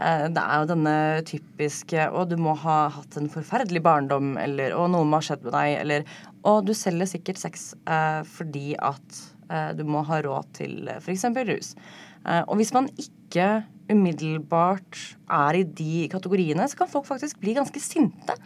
Eh, 0.00 0.26
det 0.34 0.42
er 0.42 0.62
jo 0.62 0.68
denne 0.70 0.94
typiske 1.28 2.06
Å, 2.08 2.24
du 2.28 2.36
må 2.40 2.54
ha 2.62 2.78
hatt 2.94 3.18
en 3.20 3.30
forferdelig 3.32 3.82
barndom, 3.84 4.34
eller 4.40 4.74
Å, 4.76 4.86
noe 4.90 5.06
må 5.06 5.20
ha 5.20 5.26
skjedd 5.26 5.44
med 5.46 5.54
deg, 5.56 5.74
eller 5.82 6.06
Og 6.48 6.64
du 6.68 6.72
selger 6.76 7.10
sikkert 7.10 7.42
sex 7.42 7.70
eh, 7.84 8.22
fordi 8.28 8.74
at 8.80 9.20
eh, 9.50 9.72
du 9.78 9.84
må 9.88 10.04
ha 10.08 10.22
råd 10.24 10.54
til 10.56 10.88
eh, 10.88 11.00
f.eks. 11.02 11.28
rus. 11.52 11.74
Eh, 12.26 12.42
og 12.46 12.56
hvis 12.60 12.74
man 12.76 12.90
ikke 13.00 13.50
umiddelbart 13.90 14.98
er 15.30 15.58
i 15.58 15.64
de 15.64 16.06
kategoriene, 16.12 16.66
så 16.68 16.78
kan 16.78 16.90
folk 16.90 17.08
faktisk 17.08 17.40
bli 17.42 17.54
ganske 17.56 17.82
sinte. 17.82 18.36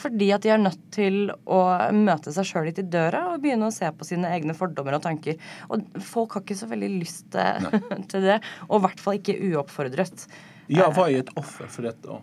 Fordi 0.00 0.30
at 0.32 0.44
de 0.44 0.52
er 0.54 0.60
nødt 0.62 0.82
til 0.94 1.32
å 1.50 1.60
møte 1.96 2.32
seg 2.34 2.48
sjøl 2.48 2.68
litt 2.68 2.80
i 2.80 2.86
døra 2.86 3.26
og 3.32 3.42
begynne 3.42 3.68
å 3.68 3.74
se 3.74 3.88
på 3.92 4.06
sine 4.08 4.30
egne 4.32 4.56
fordommer 4.56 4.96
og 4.96 5.04
tanker. 5.04 5.40
Og 5.68 5.84
folk 6.04 6.36
har 6.36 6.44
ikke 6.44 6.58
så 6.60 6.70
veldig 6.70 6.90
lyst 6.94 7.28
til, 7.34 7.80
til 8.12 8.28
det. 8.28 8.40
Og 8.68 8.78
i 8.78 8.84
hvert 8.86 9.04
fall 9.04 9.20
ikke 9.20 9.38
uoppfordret. 9.50 10.26
Jag 10.72 10.94
var 10.94 11.08
ju 11.08 11.18
ett 11.18 11.28
offer 11.34 11.66
för 11.66 11.82
detta. 11.82 12.20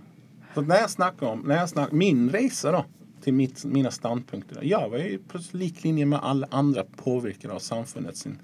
Så 0.54 0.62
när 0.62 0.80
jag 0.80 0.90
snackar 0.90 1.28
om 1.28 1.40
när 1.40 1.58
jag 1.58 1.70
snackar, 1.70 1.96
min 1.96 2.30
resa 2.30 2.72
då, 2.72 2.86
till 3.22 3.34
mitt, 3.34 3.66
mina 3.66 3.92
standpunkter. 3.92 4.60
Jag 4.64 4.90
var 4.90 4.98
ju 4.98 5.20
på 5.20 5.40
liklinje 5.52 6.06
med 6.06 6.20
alla 6.24 6.48
andra 6.52 6.84
påverkade 6.96 7.54
av 7.54 7.60
samfundet 7.60 8.18
sin, 8.18 8.40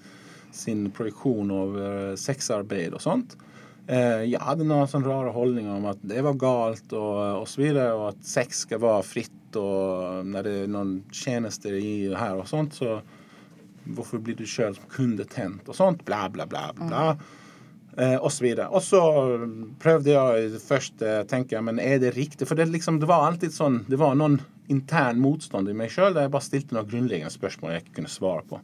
sin 0.52 0.90
produktion 0.90 1.50
av 1.50 1.76
uh, 1.76 2.14
sexarbete 2.16 2.94
och 2.94 3.02
sånt. 3.02 3.36
Uh, 3.90 4.24
jag 4.24 4.40
hade 4.40 4.64
några 4.64 4.86
sån 4.86 5.04
rara 5.04 5.30
hållningar 5.30 5.76
om 5.76 5.84
att 5.84 5.98
det 6.00 6.22
var 6.22 6.32
galt 6.32 6.92
och, 6.92 7.40
och 7.40 7.48
så 7.48 7.62
vidare 7.62 7.92
och 7.92 8.08
att 8.08 8.24
sex 8.24 8.58
ska 8.58 8.78
vara 8.78 9.02
fritt 9.02 9.56
och 9.56 10.26
när 10.26 10.42
det 10.42 10.50
är 10.50 10.66
någon 10.66 11.04
tjänster 11.12 11.72
i 11.72 12.14
här 12.14 12.36
och 12.36 12.48
sånt 12.48 12.74
så 12.74 13.00
varför 13.84 14.18
blir 14.18 14.34
du 14.34 14.46
körd 14.46 14.74
som 14.74 14.84
kundetent 14.88 15.68
och 15.68 15.76
sånt 15.76 16.04
bla 16.04 16.28
bla 16.28 16.46
bla 16.46 16.72
bla. 16.74 17.04
Mm. 17.06 17.16
Eh, 17.96 18.16
och 18.16 18.32
så 18.32 18.44
vidare. 18.44 18.66
Och 18.66 18.82
så 18.82 19.00
prövade 19.78 20.10
jag 20.10 20.62
först 20.62 21.02
eh, 21.02 21.22
tänka, 21.22 21.62
men 21.62 21.80
är 21.80 21.98
det 21.98 22.10
riktigt? 22.10 22.48
För 22.48 22.54
det, 22.54 22.64
liksom, 22.64 23.00
det 23.00 23.06
var 23.06 23.26
alltid 23.26 23.54
sån, 23.54 23.84
det 23.88 23.96
var 23.96 24.14
någon 24.14 24.42
intern 24.66 25.20
motstånd 25.20 25.68
i 25.68 25.72
mig 25.72 25.88
själv 25.88 26.14
där 26.14 26.22
jag 26.22 26.30
bara 26.30 26.40
ställde 26.40 26.66
några 26.70 26.86
grundläggande 26.86 27.30
spörsmål 27.30 27.70
jag 27.70 27.80
inte 27.80 27.90
kunde 27.90 28.10
svara 28.10 28.42
på. 28.42 28.60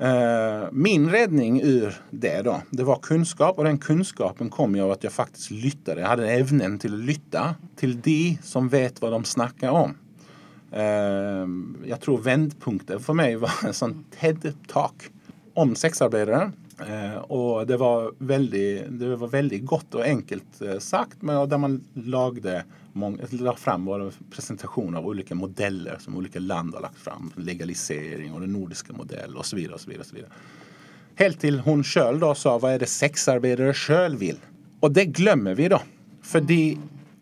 Eh, 0.00 0.68
min 0.72 1.10
räddning 1.10 1.60
ur 1.62 1.94
det 2.10 2.42
då, 2.42 2.62
det 2.70 2.84
var 2.84 2.96
kunskap 2.96 3.58
och 3.58 3.64
den 3.64 3.78
kunskapen 3.78 4.50
kom 4.50 4.76
ju 4.76 4.82
av 4.82 4.90
att 4.90 5.04
jag 5.04 5.12
faktiskt 5.12 5.50
lyttade. 5.50 6.00
Jag 6.00 6.08
hade 6.08 6.30
ävnen 6.30 6.78
till 6.78 6.94
att 6.94 7.00
lytta 7.00 7.54
till 7.76 8.00
de 8.00 8.38
som 8.42 8.68
vet 8.68 9.02
vad 9.02 9.12
de 9.12 9.24
snackar 9.24 9.70
om. 9.70 9.94
Ehm, 10.72 11.76
jag 11.86 12.00
tror 12.00 12.18
vändpunkten 12.18 13.00
för 13.00 13.14
mig 13.14 13.36
var 13.36 13.50
en 13.66 13.74
sån 13.74 14.04
TED-talk 14.20 15.10
om 15.54 15.74
sexarbetare 15.74 16.52
Eh, 16.86 17.16
och 17.16 17.66
det 17.66 17.76
var, 17.76 18.12
väldigt, 18.18 18.84
det 18.88 19.16
var 19.16 19.28
väldigt 19.28 19.66
gott 19.66 19.94
och 19.94 20.04
enkelt 20.04 20.60
eh, 20.60 20.78
sagt 20.78 21.22
men 21.22 21.48
där 21.48 21.58
man 21.58 21.84
lagde 21.94 22.64
många, 22.92 23.22
la 23.30 23.56
fram 23.56 23.84
våra 23.84 24.10
presentationer 24.30 24.98
av 24.98 25.06
olika 25.06 25.34
modeller 25.34 25.96
som 26.00 26.16
olika 26.16 26.38
land 26.38 26.74
har 26.74 26.80
lagt 26.80 26.98
fram. 26.98 27.32
Legalisering 27.36 28.32
och 28.32 28.40
den 28.40 28.52
nordiska 28.52 28.92
modell 28.92 29.36
och 29.36 29.46
så 29.46 29.56
vidare. 29.56 29.74
Och 29.74 29.80
så 29.80 29.90
vidare, 29.90 30.00
och 30.00 30.06
så 30.06 30.14
vidare. 30.14 30.32
Helt 31.14 31.40
till 31.40 31.58
hon 31.58 31.84
själv 31.84 32.18
då 32.18 32.34
sa 32.34 32.58
vad 32.58 32.72
är 32.72 32.78
det 32.78 32.86
sexarbetare 32.86 33.74
själv 33.74 34.18
vill? 34.18 34.38
Och 34.80 34.92
det 34.92 35.04
glömmer 35.04 35.54
vi 35.54 35.68
då. 35.68 35.82
För 36.22 36.40
det 36.40 36.76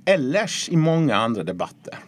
ellers 0.04 0.68
i 0.68 0.76
många 0.76 1.16
andra 1.16 1.42
debatter 1.42 1.98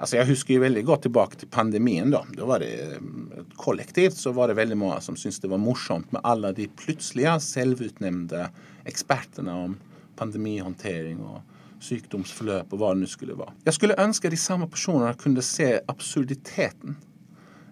Alltså 0.00 0.16
jag 0.16 0.26
huskar 0.26 0.54
ju 0.54 0.60
väldigt 0.60 0.84
gott 0.84 1.02
tillbaka 1.02 1.36
till 1.36 1.48
pandemin 1.48 2.10
då. 2.10 2.26
Då 2.32 2.46
var 2.46 2.58
det 2.58 2.66
eh, 2.66 2.98
kollektivt 3.54 4.14
så 4.14 4.32
var 4.32 4.48
det 4.48 4.54
väldigt 4.54 4.78
många 4.78 5.00
som 5.00 5.16
syntes 5.16 5.40
det 5.40 5.48
var 5.48 5.58
morsomt 5.58 6.12
med 6.12 6.20
alla 6.24 6.52
de 6.52 6.68
plötsliga 6.68 7.40
självutnämnda 7.40 8.50
experterna 8.84 9.56
om 9.56 9.76
pandemihantering 10.16 11.20
och 11.20 11.40
sjukdomsförlöp 11.80 12.72
och 12.72 12.78
vad 12.78 12.96
det 12.96 13.00
nu 13.00 13.06
skulle 13.06 13.34
vara. 13.34 13.52
Jag 13.64 13.74
skulle 13.74 13.96
önska 13.96 14.28
att 14.28 14.32
de 14.32 14.36
samma 14.36 14.66
personerna 14.66 15.14
kunde 15.14 15.42
se 15.42 15.80
absurditeten 15.86 16.96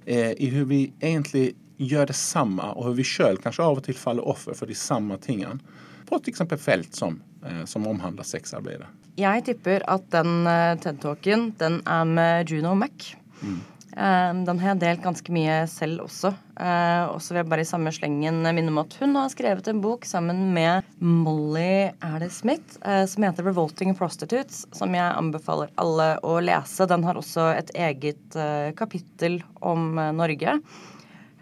eh, 0.05 0.31
i 0.31 0.47
hur 0.47 0.65
vi 0.65 0.93
egentligen 1.01 1.55
gör 1.77 2.07
detsamma 2.07 2.73
och 2.73 2.87
hur 2.87 2.95
vi 2.95 3.05
själv 3.05 3.37
kanske 3.37 3.63
av 3.63 3.77
och 3.77 3.85
till 3.85 3.95
faller 3.95 4.29
offer 4.29 4.55
för 4.55 4.67
de 4.67 4.75
samma 4.75 5.17
tingen 5.17 5.63
på 6.07 6.19
till 6.19 6.31
exempel 6.31 6.59
fält 6.59 6.95
som, 6.95 7.23
som 7.67 7.87
omhandlar 7.87 8.27
sexarbete. 8.27 8.89
Jeg 9.19 9.49
tipper 9.49 9.83
at 9.91 10.05
den 10.15 10.47
uh, 10.47 10.77
TED-talken, 10.79 11.51
den 11.59 11.81
er 11.91 12.07
med 12.07 12.51
Juno 12.51 12.77
Mac. 12.79 13.17
Mm. 13.43 13.57
Uh, 13.99 14.31
den 14.47 14.61
har 14.63 14.73
jeg 14.73 14.81
delt 14.85 15.03
ganske 15.03 15.33
mye 15.35 15.57
selv 15.71 16.05
også. 16.05 16.31
Og 16.59 17.21
så 17.23 17.31
vil 17.31 17.39
jeg 17.39 17.47
bare 17.53 17.63
i 17.63 17.69
samme 17.69 17.91
slengen 17.95 18.41
minne 18.43 18.73
om 18.73 18.81
at 18.83 18.97
hun 18.99 19.13
har 19.15 19.29
skrevet 19.31 19.69
en 19.71 19.79
bok 19.83 20.03
sammen 20.07 20.49
med 20.51 20.87
Molly 20.99 21.93
er 21.95 22.17
det 22.19 22.33
Smith 22.35 22.81
som 22.83 23.23
heter 23.23 23.47
'Revolting 23.47 23.95
Prostitutes', 23.95 24.65
som 24.75 24.91
jeg 24.91 25.07
anbefaler 25.07 25.71
alle 25.79 26.09
å 26.27 26.41
lese. 26.43 26.89
Den 26.91 27.07
har 27.07 27.15
også 27.15 27.47
et 27.55 27.71
eget 27.79 28.39
kapittel 28.75 29.39
om 29.63 29.95
Norge. 30.19 30.59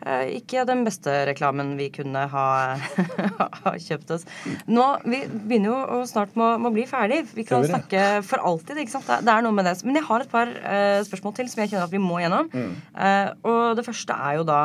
Eh, 0.07 0.37
ikke 0.39 0.63
den 0.69 0.85
beste 0.87 1.13
reklamen 1.27 1.73
vi 1.79 1.89
kunne 1.95 2.27
ha, 2.31 2.47
ha 3.65 3.73
kjøpt 3.83 4.13
oss. 4.15 4.27
Nå, 4.71 4.85
Vi 5.07 5.25
begynner 5.27 5.73
jo 5.73 5.79
å 5.97 6.01
snart 6.07 6.37
må, 6.39 6.53
må 6.63 6.71
bli 6.75 6.87
ferdig. 6.87 7.25
Vi 7.35 7.47
kan 7.49 7.67
snakke 7.67 8.23
for 8.27 8.43
alltid. 8.47 8.79
ikke 8.85 8.95
sant? 8.95 9.11
Det 9.27 9.33
er 9.33 9.43
noe 9.43 9.57
med 9.57 9.67
det. 9.67 9.79
Men 9.87 9.99
jeg 9.99 10.07
har 10.07 10.23
et 10.23 10.31
par 10.31 10.53
uh, 10.53 11.01
spørsmål 11.07 11.35
til 11.39 11.51
som 11.51 11.65
jeg 11.65 11.73
kjenner 11.73 11.89
at 11.89 11.95
vi 11.95 12.03
må 12.03 12.21
gjennom. 12.23 12.51
Mm. 12.53 12.77
Uh, 12.95 13.29
og 13.51 13.65
det 13.79 13.87
første 13.87 14.15
er 14.29 14.39
jo 14.39 14.47
da 14.47 14.61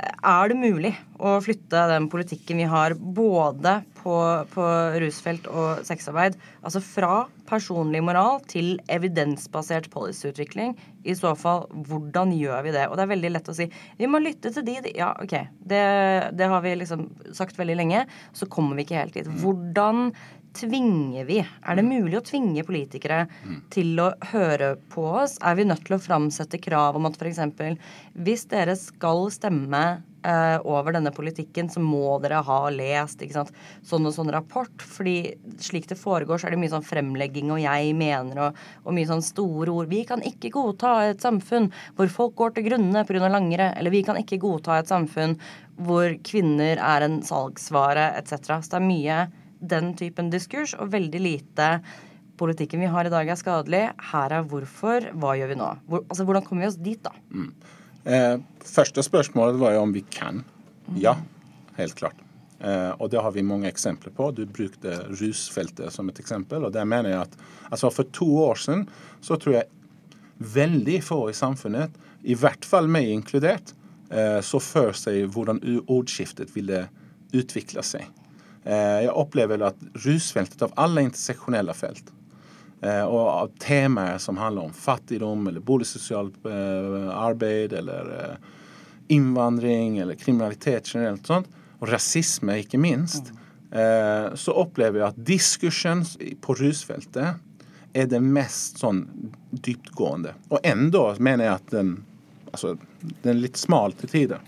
er 0.00 0.50
det 0.50 0.56
mulig 0.58 0.92
å 1.20 1.36
flytte 1.44 1.82
den 1.90 2.08
politikken 2.12 2.60
vi 2.62 2.68
har 2.68 2.94
både 2.96 3.80
på, 3.98 4.14
på 4.52 4.66
rusfelt 5.02 5.48
og 5.52 5.82
sexarbeid, 5.84 6.38
altså 6.64 6.80
fra 6.84 7.26
personlig 7.50 8.00
moral 8.04 8.40
til 8.48 8.78
evidensbasert 8.92 9.90
policyutvikling? 9.92 10.76
I 11.04 11.16
så 11.16 11.34
fall, 11.38 11.66
hvordan 11.88 12.32
gjør 12.36 12.64
vi 12.66 12.74
det? 12.76 12.86
Og 12.88 12.96
det 12.96 13.04
er 13.04 13.12
veldig 13.14 13.32
lett 13.34 13.52
å 13.52 13.56
si 13.56 13.68
vi 14.00 14.08
må 14.10 14.20
lytte 14.22 14.52
til 14.52 14.66
de. 14.66 14.78
de. 14.84 14.94
Ja, 15.00 15.12
OK. 15.20 15.36
Det, 15.60 15.84
det 16.36 16.50
har 16.52 16.64
vi 16.64 16.74
liksom 16.80 17.06
sagt 17.36 17.60
veldig 17.60 17.78
lenge. 17.80 18.04
Så 18.36 18.48
kommer 18.52 18.76
vi 18.76 18.84
ikke 18.84 19.00
helt 19.00 19.16
dit. 19.16 19.28
Hvordan 19.40 20.10
tvinger 20.56 21.24
vi? 21.28 21.38
Er 21.40 21.78
det 21.78 21.86
mulig 21.86 22.18
å 22.18 22.24
tvinge 22.26 22.64
politikere 22.66 23.24
til 23.72 23.98
å 24.02 24.10
høre 24.32 24.74
på 24.92 25.06
oss? 25.22 25.38
Er 25.46 25.56
vi 25.58 25.66
nødt 25.68 25.86
til 25.86 25.96
å 25.96 26.02
framsette 26.02 26.60
krav 26.62 26.98
om 26.98 27.08
at 27.08 27.18
f.eks. 27.20 27.40
hvis 28.14 28.46
dere 28.50 28.76
skal 28.78 29.28
stemme 29.34 29.82
uh, 30.26 30.58
over 30.68 30.94
denne 30.96 31.12
politikken, 31.14 31.70
så 31.72 31.82
må 31.82 32.18
dere 32.22 32.42
ha 32.46 32.58
lest 32.74 33.22
ikke 33.22 33.38
sant, 33.38 33.54
sånn 33.86 34.08
og 34.08 34.14
sånn 34.16 34.32
rapport? 34.34 34.74
Fordi 34.82 35.34
slik 35.62 35.88
det 35.90 35.98
foregår, 36.00 36.40
så 36.40 36.48
er 36.48 36.56
det 36.56 36.62
mye 36.62 36.74
sånn 36.74 36.86
fremlegging 36.86 37.52
og 37.54 37.62
'jeg 37.62 37.94
mener' 37.96 38.44
og, 38.48 38.60
og 38.84 38.96
mye 38.96 39.10
sånn 39.10 39.24
store 39.24 39.72
ord. 39.72 39.90
Vi 39.92 40.04
kan 40.08 40.22
ikke 40.22 40.52
godta 40.54 41.10
et 41.10 41.24
samfunn 41.24 41.70
hvor 41.96 42.08
folk 42.12 42.36
går 42.36 42.56
til 42.56 42.70
grunne 42.70 43.04
pga. 43.06 43.28
langere. 43.30 43.74
Eller 43.76 43.90
vi 43.90 44.02
kan 44.02 44.16
ikke 44.16 44.40
godta 44.40 44.78
et 44.78 44.88
samfunn 44.88 45.38
hvor 45.80 46.12
kvinner 46.26 46.76
er 46.76 47.06
en 47.06 47.20
salgsvare 47.22 48.16
etc. 48.18 48.60
Så 48.60 48.74
det 48.74 48.80
er 48.80 48.90
mye 48.90 49.18
den 49.60 49.92
typen 49.98 50.30
diskurs, 50.32 50.74
og 50.74 50.92
veldig 50.94 51.20
lite 51.20 51.72
politikken 52.40 52.80
vi 52.80 52.88
har 52.88 53.04
i 53.04 53.12
dag 53.12 53.28
er 53.28 53.38
skadelig. 53.38 53.82
Her 54.12 54.38
er 54.38 54.48
hvorfor. 54.48 55.10
Hva 55.20 55.34
gjør 55.36 55.52
vi 55.52 55.60
nå? 55.60 55.68
Hvor, 55.90 56.06
altså, 56.08 56.24
Hvordan 56.28 56.46
kommer 56.46 56.64
vi 56.64 56.70
oss 56.70 56.80
dit, 56.80 57.02
da? 57.04 57.12
Mm. 57.28 57.52
Eh, 58.04 58.34
første 58.64 59.04
spørsmålet 59.04 59.60
var 59.60 59.76
jo 59.76 59.84
om 59.84 59.92
vi 59.94 60.02
kan. 60.08 60.42
Ja, 60.96 61.18
helt 61.76 61.98
klart. 61.98 62.22
Eh, 62.60 62.92
og 63.00 63.10
det 63.12 63.20
har 63.20 63.32
vi 63.32 63.44
mange 63.44 63.68
eksempler 63.68 64.12
på. 64.16 64.30
Du 64.36 64.46
brukte 64.46 65.02
rusfeltet 65.08 65.92
som 65.92 66.08
et 66.08 66.20
eksempel. 66.20 66.64
og 66.64 66.72
der 66.72 66.84
mener 66.84 67.10
jeg 67.10 67.20
at 67.20 67.36
altså 67.70 67.90
For 67.90 68.04
to 68.12 68.28
år 68.44 68.54
siden 68.54 68.88
så 69.20 69.36
tror 69.36 69.54
jeg 69.54 69.68
veldig 70.38 71.02
få 71.04 71.28
i 71.30 71.36
samfunnet, 71.36 71.90
i 72.24 72.34
hvert 72.34 72.64
fall 72.64 72.88
meg 72.88 73.08
inkludert, 73.08 73.74
eh, 74.10 74.40
så 74.40 74.60
for 74.60 74.92
seg 74.92 75.28
hvordan 75.28 75.60
ordskiftet 75.88 76.54
ville 76.56 76.88
utvikle 77.36 77.82
seg. 77.84 78.08
Eh, 78.64 78.74
jag 78.76 79.16
upplever 79.16 79.58
att 79.58 79.76
rusfältet 79.94 80.62
av 80.62 80.72
alla 80.74 81.00
intersektionella 81.00 81.74
fält 81.74 82.04
eh, 82.80 83.02
och 83.02 83.28
av 83.28 83.50
teman 83.58 84.18
som 84.18 84.36
handlar 84.36 84.62
om 84.62 84.72
fattigdom 84.72 85.46
eller 85.46 85.60
boligsocialt 85.60 86.34
eh, 86.44 87.18
arbete 87.18 87.78
eller 87.78 88.28
eh, 88.30 88.36
invandring 89.08 89.98
eller 89.98 90.14
kriminalitet 90.14 90.94
generellt 90.94 91.26
sånt 91.26 91.48
och 91.78 91.88
rasism 91.88 92.50
icke 92.50 92.78
minst 92.78 93.32
mm. 93.70 94.36
så 94.36 94.52
upplever 94.62 94.98
jag 94.98 95.08
att 95.08 95.26
diskursen 95.26 96.04
på 96.40 96.54
rusfältet 96.54 97.26
är 97.92 98.06
den 98.06 98.32
mest 98.32 98.78
sån 98.78 99.08
djupgående. 99.64 100.34
Och 100.48 100.60
ändå 100.62 101.14
menar 101.18 101.44
jag 101.44 101.54
att 101.54 101.70
den, 101.70 102.04
alltså, 102.50 102.76
den 103.22 103.36
är 103.36 103.40
lite 103.40 103.58
smal 103.58 103.92
till 103.92 104.08
tiden. 104.08 104.38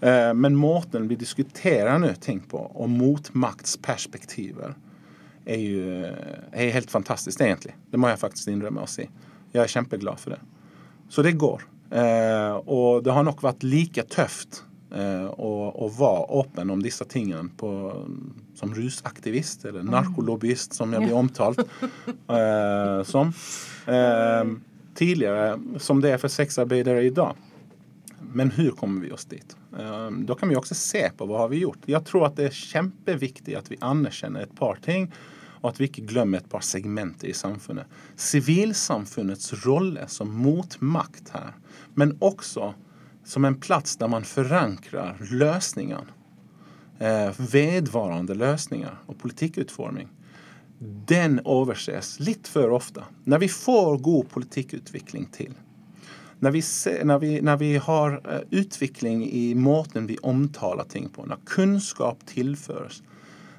Eh, 0.00 0.34
men 0.34 0.56
måten 0.56 1.08
vi 1.08 1.16
diskuterer 1.18 1.98
nå 1.98 2.12
ting 2.22 2.40
på, 2.40 2.60
og 2.74 2.90
motmaktsperspektiver, 2.90 4.76
er 5.48 5.62
jo 5.64 5.82
er 6.52 6.74
helt 6.74 6.90
fantastisk, 6.92 7.40
egentlig. 7.40 7.74
Det 7.90 7.98
må 8.00 8.10
jeg 8.10 8.20
faktisk 8.20 8.50
innrømme 8.52 8.84
å 8.84 8.90
si. 8.90 9.06
Jeg 9.54 9.62
er 9.62 9.72
kjempeglad 9.72 10.20
for 10.20 10.36
det. 10.36 10.40
Så 11.08 11.24
det 11.24 11.38
går. 11.40 11.64
Eh, 11.88 12.56
og 12.68 13.04
det 13.04 13.14
har 13.16 13.24
nok 13.24 13.40
vært 13.42 13.64
like 13.64 14.04
tøft 14.12 14.60
eh, 14.92 15.24
å, 15.24 15.52
å 15.72 15.88
være 15.88 16.26
åpen 16.42 16.74
om 16.74 16.84
disse 16.84 17.06
tingene 17.08 17.48
på, 17.56 17.72
som 18.60 18.76
rusaktivist, 18.76 19.64
eller 19.70 19.88
narkolobbyist, 19.88 20.76
som 20.76 20.92
jeg 20.92 21.08
blir 21.08 21.16
omtalt 21.16 21.64
som. 23.12 23.32
tidigare 24.98 25.60
som 25.78 26.00
det 26.00 26.10
är 26.10 26.18
för 26.18 26.28
sexarbetare 26.28 27.02
idag. 27.02 27.36
Men 28.20 28.50
hur 28.50 28.70
kommer 28.70 29.00
vi 29.00 29.12
oss 29.12 29.24
dit? 29.24 29.56
Ehm, 29.78 30.26
då 30.26 30.34
kan 30.34 30.48
vi 30.48 30.56
också 30.56 30.74
se 30.74 31.10
på 31.16 31.26
vad 31.26 31.40
har 31.40 31.48
vi 31.48 31.58
gjort. 31.58 31.78
Jag 31.86 32.04
tror 32.04 32.26
att 32.26 32.36
det 32.36 32.44
är 32.44 32.50
kämpeviktigt 32.50 33.58
att 33.58 33.70
vi 33.70 33.76
anerkänner 33.80 34.40
ett 34.40 34.56
par 34.56 34.74
ting 34.74 35.12
och 35.60 35.68
att 35.68 35.80
vi 35.80 35.86
inte 35.86 36.00
glömmer 36.00 36.38
ett 36.38 36.50
par 36.50 36.60
segment 36.60 37.24
i 37.24 37.32
samfundet. 37.32 37.86
Civilsamfundets 38.16 39.66
roll 39.66 39.98
som 40.06 40.34
motmakt 40.34 41.28
här, 41.28 41.52
men 41.94 42.16
också 42.20 42.74
som 43.24 43.44
en 43.44 43.60
plats 43.60 43.96
där 43.96 44.08
man 44.08 44.24
förankrar 44.24 45.16
lösningar. 45.30 46.04
Eh, 46.98 47.32
vedvarande 47.36 48.34
lösningar 48.34 48.98
och 49.06 49.18
politikutformning. 49.18 50.08
Den 51.06 51.40
överses 51.46 52.20
lite 52.20 52.50
för 52.50 52.70
ofta. 52.70 53.04
När 53.24 53.38
vi 53.38 53.48
får 53.48 53.98
god 53.98 54.30
politikutveckling 54.30 55.26
till 55.26 55.54
när 56.38 56.50
vi, 56.50 56.62
ser, 56.62 57.04
när 57.04 57.18
vi, 57.18 57.40
när 57.40 57.56
vi 57.56 57.76
har 57.76 58.12
uh, 58.12 58.40
utveckling 58.50 59.30
i 59.30 59.54
måten 59.54 60.06
vi 60.06 60.18
omtalar 60.18 60.84
ting 60.84 61.08
på, 61.08 61.26
när 61.26 61.36
kunskap 61.46 62.26
tillförs, 62.26 63.02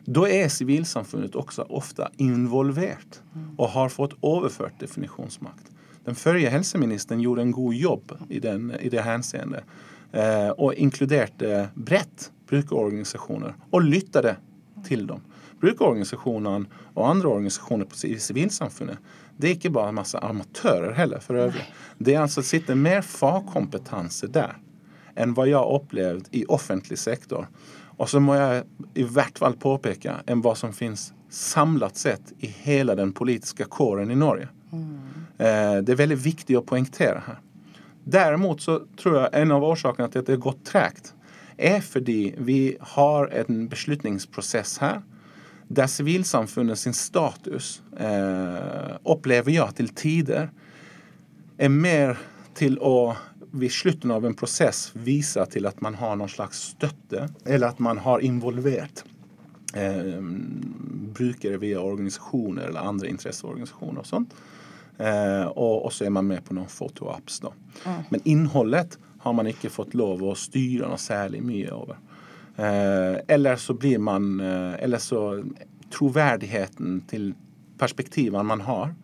då 0.06 0.28
är 0.28 0.48
civilsamfundet 0.48 1.36
också 1.36 1.62
ofta 1.62 2.10
involverat 2.18 3.24
och 3.58 3.70
har 3.70 3.90
fått 3.90 4.24
överfört 4.24 4.80
definitionsmakt. 4.80 5.72
Den 6.06 6.16
förra 6.16 6.50
hälsoministern 6.50 7.20
gjorde 7.20 7.42
en 7.42 7.52
god 7.52 7.74
jobb 7.74 8.12
i, 8.30 8.40
den, 8.40 8.74
i 8.80 8.90
det 8.90 9.02
hänseendet 9.02 9.64
eh, 10.12 10.50
och 10.50 10.74
inkluderade 10.74 11.70
brett 11.74 12.32
brukarorganisationer 12.48 13.56
och 13.70 13.84
lyttade 13.84 14.36
till 14.84 15.08
dem. 15.08 15.22
Brukarorganisationen 15.60 16.68
och 16.94 17.10
andra 17.10 17.30
organisationer 17.30 17.86
på 17.86 17.96
civilsamfundet 17.96 18.98
det 19.40 19.48
är 19.48 19.52
inte 19.52 19.70
bara 19.70 19.90
en 19.90 19.96
massa 19.96 20.20
amatörer 20.20 20.92
heller 20.92 21.20
för 21.20 21.36
övrigt. 21.36 21.64
Det 21.98 22.14
är 22.14 22.20
alltså 22.20 22.42
sitter 22.42 22.76
mer 22.76 23.02
fagkompetenser 23.02 24.28
där 24.28 24.58
än 25.16 25.34
vad 25.34 25.48
jag 25.48 25.82
upplevt 25.82 26.28
i 26.32 26.46
offentlig 26.46 27.00
sektor. 27.00 27.48
Och 27.98 28.10
så 28.10 28.20
må 28.20 28.36
jag 28.36 28.64
i 28.94 29.04
vart 29.04 29.38
fall 29.38 29.54
påpeka 29.54 30.16
än 30.26 30.42
vad 30.42 30.58
som 30.58 30.74
finns 30.74 31.14
samlat 31.30 31.98
sett 31.98 32.34
i 32.40 32.48
hela 32.48 32.96
den 32.96 33.12
politiska 33.12 33.66
kåren 33.66 34.12
i 34.12 34.16
Norge. 34.16 34.48
Mm. 34.72 35.00
Eh, 35.38 35.84
det 35.84 35.92
är 35.92 35.96
väldigt 35.96 36.20
viktigt 36.20 36.58
att 36.58 36.66
poängtera 36.66 37.24
här. 37.28 37.40
Däremot 38.04 38.62
så 38.62 38.82
tror 39.02 39.18
jag 39.18 39.30
en 39.34 39.52
av 39.52 39.64
orsakerna 39.64 40.08
till 40.08 40.20
att 40.20 40.26
det 40.26 40.34
har 40.34 40.38
gått 40.38 40.66
trägt 40.66 41.14
är 41.58 41.82
för 41.82 42.00
att 42.00 42.08
vi 42.38 42.78
har 42.80 43.28
en 43.28 43.68
beslutningsprocess 43.68 44.78
här 44.78 45.02
där 45.72 45.88
civilsamfundet 45.88 46.80
sin 46.80 46.94
status 46.94 47.82
eh, 47.98 48.98
upplever 49.04 49.52
jag 49.52 49.76
till 49.76 49.90
tider 49.90 50.50
är 51.58 51.70
mer 51.70 52.18
till 52.54 52.80
att 52.82 53.18
vid 53.52 53.72
slutet 53.72 54.12
av 54.12 54.26
en 54.26 54.34
process 54.34 54.92
visa 54.94 55.46
till 55.46 55.66
att 55.66 55.82
man 55.82 55.96
har 55.96 56.16
någon 56.16 56.30
slags 56.30 56.60
stötte 56.60 57.30
eller 57.46 57.68
att 57.68 57.80
man 57.80 57.98
har 57.98 58.20
involverat 58.20 59.06
eh, 59.74 60.22
brukare 61.14 61.58
via 61.58 61.82
organisationer 61.82 62.62
eller 62.62 62.80
andra 62.80 63.08
intresseorganisationer 63.08 64.00
och 64.00 64.08
sånt. 64.08 64.34
Eh, 64.98 65.44
och, 65.44 65.86
och, 65.86 65.94
så 65.94 66.06
är 66.06 66.10
man 66.10 66.28
med 66.28 66.46
på 66.46 66.54
någon 66.54 66.68
då. 67.42 67.54
Mm. 67.86 68.02
Men 68.10 68.22
innehållet 68.24 68.98
har 69.20 69.34
man 69.34 69.48
inte 69.48 69.70
fått 69.70 69.94
lov 69.94 70.24
att 70.24 70.38
styra 70.38 70.88
något 70.88 71.00
särskilt 71.00 71.46
mycket 71.46 71.72
över. 71.72 71.98
Eh, 72.60 73.20
eller 73.28 73.56
så 73.56 73.74
blir 73.74 73.98
man, 73.98 74.40
eh, 74.40 74.74
eller 74.74 74.98
så 74.98 75.44
trovärdigheten 75.94 77.02
till 77.02 77.34
perspektiven 77.78 78.46
man 78.46 78.62
har 78.62 78.96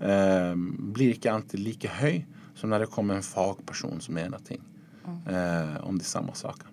eh, 0.00 0.54
blir 0.78 1.14
inte 1.14 1.32
alltid 1.32 1.60
lika 1.60 1.88
hög 1.88 2.26
som 2.54 2.70
när 2.70 2.80
det 2.80 2.86
kommer 2.86 3.14
en 3.14 3.22
fagperson 3.22 4.00
som 4.00 4.14
menar 4.14 4.38
ting 4.38 4.60
eh, 5.04 5.84
om 5.84 5.98
det 5.98 6.02
är 6.02 6.06
samma 6.06 6.34
saker. 6.34 6.66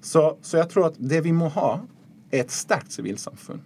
Så, 0.00 0.38
så 0.42 0.56
jag 0.56 0.70
tror 0.70 0.86
att 0.86 0.94
det 0.96 1.20
vi 1.20 1.32
må 1.32 1.48
ha 1.48 1.80
är 2.30 2.40
ett 2.40 2.50
starkt 2.50 2.92
civilsamfund. 2.92 3.60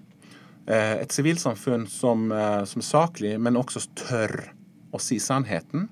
Eh, 0.67 0.93
ett 0.93 1.13
civilsamfund 1.13 1.89
som, 1.89 2.33
eh, 2.33 2.65
som 2.65 2.79
är 2.79 2.83
saklig 2.83 3.41
men 3.41 3.57
också 3.57 3.81
törr 4.09 4.53
att 4.93 5.03
se 5.03 5.21
sannheten. 5.21 5.89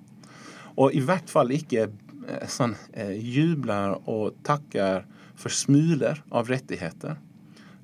Och 0.54 0.92
i 0.92 1.00
vart 1.00 1.30
fall 1.30 1.52
inte 1.52 1.82
eh, 1.82 2.48
sån, 2.48 2.74
eh, 2.92 3.12
jublar 3.12 4.08
och 4.08 4.32
tackar 4.42 5.06
för 5.36 5.48
smulor 5.48 6.22
av 6.28 6.48
rättigheter. 6.48 7.16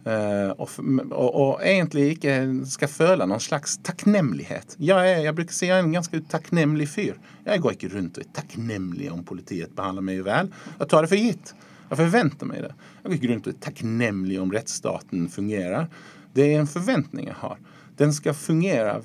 Eh, 0.04 0.50
och, 0.50 0.70
och, 1.10 1.50
och, 1.50 1.66
egentligen 1.66 2.50
inte 2.50 2.70
ska 2.70 2.88
föla 2.88 3.26
någon 3.26 3.40
slags 3.40 3.78
tacknämlighet. 3.82 4.76
Jag, 4.78 5.10
är, 5.10 5.18
jag 5.18 5.34
brukar 5.34 5.52
säga 5.52 5.76
en 5.76 5.92
ganska 5.92 6.20
tacknämlig 6.20 6.90
fyr. 6.90 7.18
Jag 7.44 7.60
går 7.60 7.72
inte 7.72 7.88
runt 7.88 8.16
och 8.16 8.22
är 8.22 8.28
tacknämlig 8.28 9.12
om 9.12 9.24
politiet 9.24 9.76
behandlar 9.76 10.02
mig 10.02 10.22
väl. 10.22 10.54
Jag 10.78 10.88
tar 10.88 11.02
det 11.02 11.08
för 11.08 11.16
gitt. 11.16 11.54
Jag 11.88 11.98
förväntar 11.98 12.46
mig 12.46 12.60
det. 12.60 12.74
Jag 13.02 13.10
går 13.10 13.14
inte 13.14 13.26
runt 13.26 13.46
och 13.46 13.52
är 13.52 13.58
tacknämlig 13.58 14.40
om 14.40 14.52
rättsstaten 14.52 15.28
fungerar. 15.28 15.88
Det 16.32 16.54
är 16.54 16.60
en 16.60 16.66
förväntning 16.66 17.26
jag 17.26 17.34
har. 17.34 17.58
Den 17.96 18.12
ska 18.12 18.34
fungera 18.34 18.98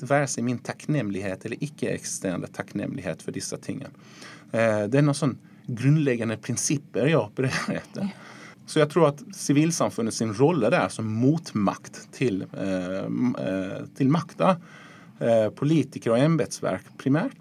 vare 0.00 0.26
sig 0.26 0.42
min 0.42 0.58
tacknämlighet 0.58 1.44
eller 1.44 1.64
icke-existerande 1.64 2.46
tacknämlighet 2.46 3.22
för 3.22 3.32
dessa 3.32 3.56
tingen. 3.56 3.90
Eh, 4.52 4.82
det 4.82 4.98
är 4.98 5.02
någon 5.02 5.14
sån 5.14 5.38
grundläggande 5.66 6.36
principer 6.36 7.06
jag 7.06 7.26
opererar 7.26 7.74
efter. 7.74 8.08
Så 8.66 8.78
jag 8.78 8.90
tror 8.90 9.08
att 9.08 9.22
civilsamfundet 9.32 10.14
sin 10.14 10.34
roll 10.34 10.64
är 10.64 10.70
där 10.70 10.88
som 10.88 11.12
motmakt 11.12 12.12
till, 12.12 12.44
eh, 12.52 12.96
eh, 13.46 13.84
till 13.96 14.08
makta, 14.08 14.56
eh, 15.20 15.50
politiker 15.50 16.10
och 16.10 16.18
ämbetsverk 16.18 16.82
primärt, 16.98 17.36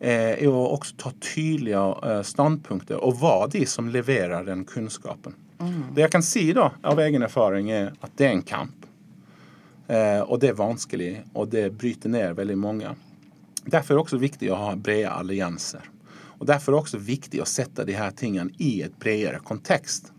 eh, 0.00 0.10
är 0.10 0.46
att 0.46 0.72
också 0.72 0.94
ta 0.98 1.12
tydliga 1.34 1.94
eh, 2.02 2.22
ståndpunkter 2.22 3.04
och 3.04 3.18
vara 3.18 3.46
de 3.46 3.66
som 3.66 3.88
leverar 3.88 4.44
den 4.44 4.64
kunskapen. 4.64 5.34
Mm. 5.60 5.82
Det 5.94 6.00
jag 6.00 6.12
kan 6.12 6.22
se 6.22 6.52
då 6.52 6.72
av 6.82 7.00
egen 7.00 7.22
erfarenhet 7.22 7.92
är 7.92 7.92
att 8.00 8.10
det 8.16 8.26
är 8.26 8.30
en 8.30 8.42
kamp. 8.42 8.74
Eh, 9.86 10.20
och 10.20 10.38
det 10.38 10.48
är 10.48 10.52
vanskligt 10.52 11.18
och 11.32 11.48
det 11.48 11.72
bryter 11.72 12.08
ner 12.08 12.32
väldigt 12.32 12.58
många. 12.58 12.94
Därför 13.64 13.94
är 13.94 13.96
det 13.96 14.00
också 14.00 14.16
viktigt 14.16 14.50
att 14.50 14.58
ha 14.58 14.76
breda 14.76 15.10
allianser. 15.10 15.80
Och 16.44 16.48
därför 16.48 16.72
är 16.72 16.76
det 16.76 16.80
också 16.80 16.98
viktigt 16.98 17.42
att 17.42 17.48
sätta 17.48 17.84
de 17.84 17.92
här 17.92 18.10
tingen 18.10 18.52
i 18.58 18.82
ett 18.82 18.98
bredare 18.98 19.38
kontext 19.38 20.12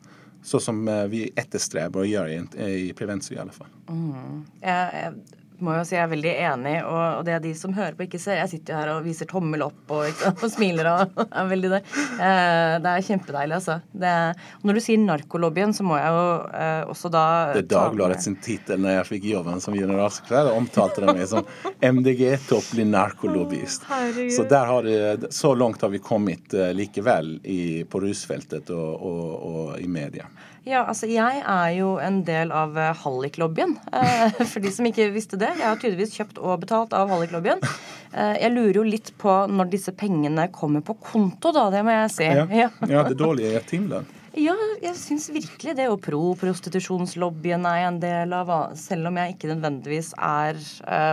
så 0.43 0.59
som 0.59 0.87
eh, 0.87 1.03
vi 1.03 1.31
eftersträvar 1.35 2.01
att 2.01 2.07
göra 2.07 2.31
i, 2.31 2.35
i 2.57 2.93
i 3.31 3.37
alla 3.37 3.51
fall. 3.51 3.67
Mm. 3.89 4.45
Uh, 4.63 5.19
må 5.63 5.75
jo 5.77 5.83
si 5.87 5.95
jeg 5.95 6.03
er 6.03 6.11
veldig 6.11 6.33
enig, 6.49 6.75
og, 6.83 7.03
og, 7.19 7.21
det 7.27 7.37
de 7.45 7.53
som 7.57 7.73
hører 7.75 7.95
på, 7.97 8.05
ikke 8.07 8.21
ser. 8.21 8.39
Jeg 8.41 8.51
sitter 8.51 8.73
jo 8.73 8.79
her 8.79 8.91
og 8.95 9.05
viser 9.05 9.29
tommel 9.29 9.63
opp 9.65 9.93
og, 9.95 10.23
og 10.33 10.45
smiler 10.51 10.89
og 10.91 11.19
er 11.39 11.49
veldig 11.51 11.71
der. 11.75 11.85
Eh, 12.15 12.75
det 12.83 12.93
er 12.93 13.05
kjempedeilig, 13.09 13.59
altså. 13.59 13.77
Det, 13.91 14.13
og 14.61 14.69
når 14.69 14.79
du 14.79 14.83
sier 14.85 15.03
narkolobbyen, 15.03 15.75
så 15.75 15.85
må 15.87 15.99
jeg 15.99 16.15
jo 16.15 16.25
eh, 16.61 16.81
også 16.95 17.11
da 17.13 17.25
Det 17.55 17.65
er 17.65 17.69
Dagbladet 17.75 18.21
sin 18.25 18.37
tittel 18.43 18.81
når 18.83 18.99
jeg 18.99 19.09
fikk 19.11 19.29
jobben 19.31 19.63
som 19.63 19.77
generalsekretær, 19.77 20.51
omtalte 20.55 21.05
det 21.05 21.15
meg 21.15 21.29
som 21.31 21.45
MDG-topplig 21.83 22.87
narkolobbyist. 22.89 23.87
Så 24.35 24.47
der 24.49 24.71
har 24.71 24.85
det, 24.85 25.31
så 25.35 25.53
langt 25.57 25.81
har 25.81 25.91
vi 25.93 26.01
kommet 26.03 26.53
uh, 26.55 26.71
likevel 26.75 27.37
i, 27.43 27.83
på 27.89 28.01
rusfeltet 28.03 28.69
og, 28.73 29.05
og 29.05 29.79
i 29.79 29.87
media. 29.91 30.27
Ja, 30.65 30.81
altså 30.89 31.05
jeg 31.05 31.43
er 31.45 31.71
jo 31.77 31.91
en 32.01 32.23
del 32.25 32.49
av 32.49 32.73
uh, 32.73 32.89
halliklobbyen. 33.03 33.75
Uh, 33.93 34.33
for 34.49 34.63
de 34.63 34.71
som 34.73 34.87
ikke 34.89 35.11
visste 35.13 35.37
det. 35.37 35.51
Jeg 35.59 35.67
har 35.67 35.77
tydeligvis 35.77 36.15
kjøpt 36.17 36.41
og 36.41 36.63
betalt 36.63 36.95
av 36.97 37.11
halliklobbyen. 37.13 37.61
Uh, 38.09 38.33
jeg 38.33 38.49
lurer 38.55 38.79
jo 38.79 38.85
litt 38.87 39.11
på 39.21 39.35
når 39.51 39.69
disse 39.75 39.93
pengene 39.93 40.47
kommer 40.55 40.81
på 40.85 40.97
konto, 40.97 41.53
da. 41.53 41.67
Det 41.69 41.85
må 41.85 41.93
jeg 41.93 42.13
si. 42.15 42.29
Ja, 42.31 42.47
ja. 42.49 42.71
ja 42.89 43.05
det 43.05 43.19
dårlige 43.21 43.53
er 43.59 43.67
timlen. 43.69 44.09
Ja, 44.35 44.55
jeg 44.81 44.97
syns 44.97 45.29
virkelig 45.31 45.77
det. 45.77 45.85
Og 45.93 46.01
pro-prostitusjonslobbyen 46.03 47.69
er 47.69 47.83
jeg 47.83 47.91
en 47.91 48.01
del 48.01 48.35
av. 48.35 48.51
Selv 48.81 49.11
om 49.11 49.21
jeg 49.21 49.35
ikke 49.35 49.53
nødvendigvis 49.53 50.15
er 50.17 50.57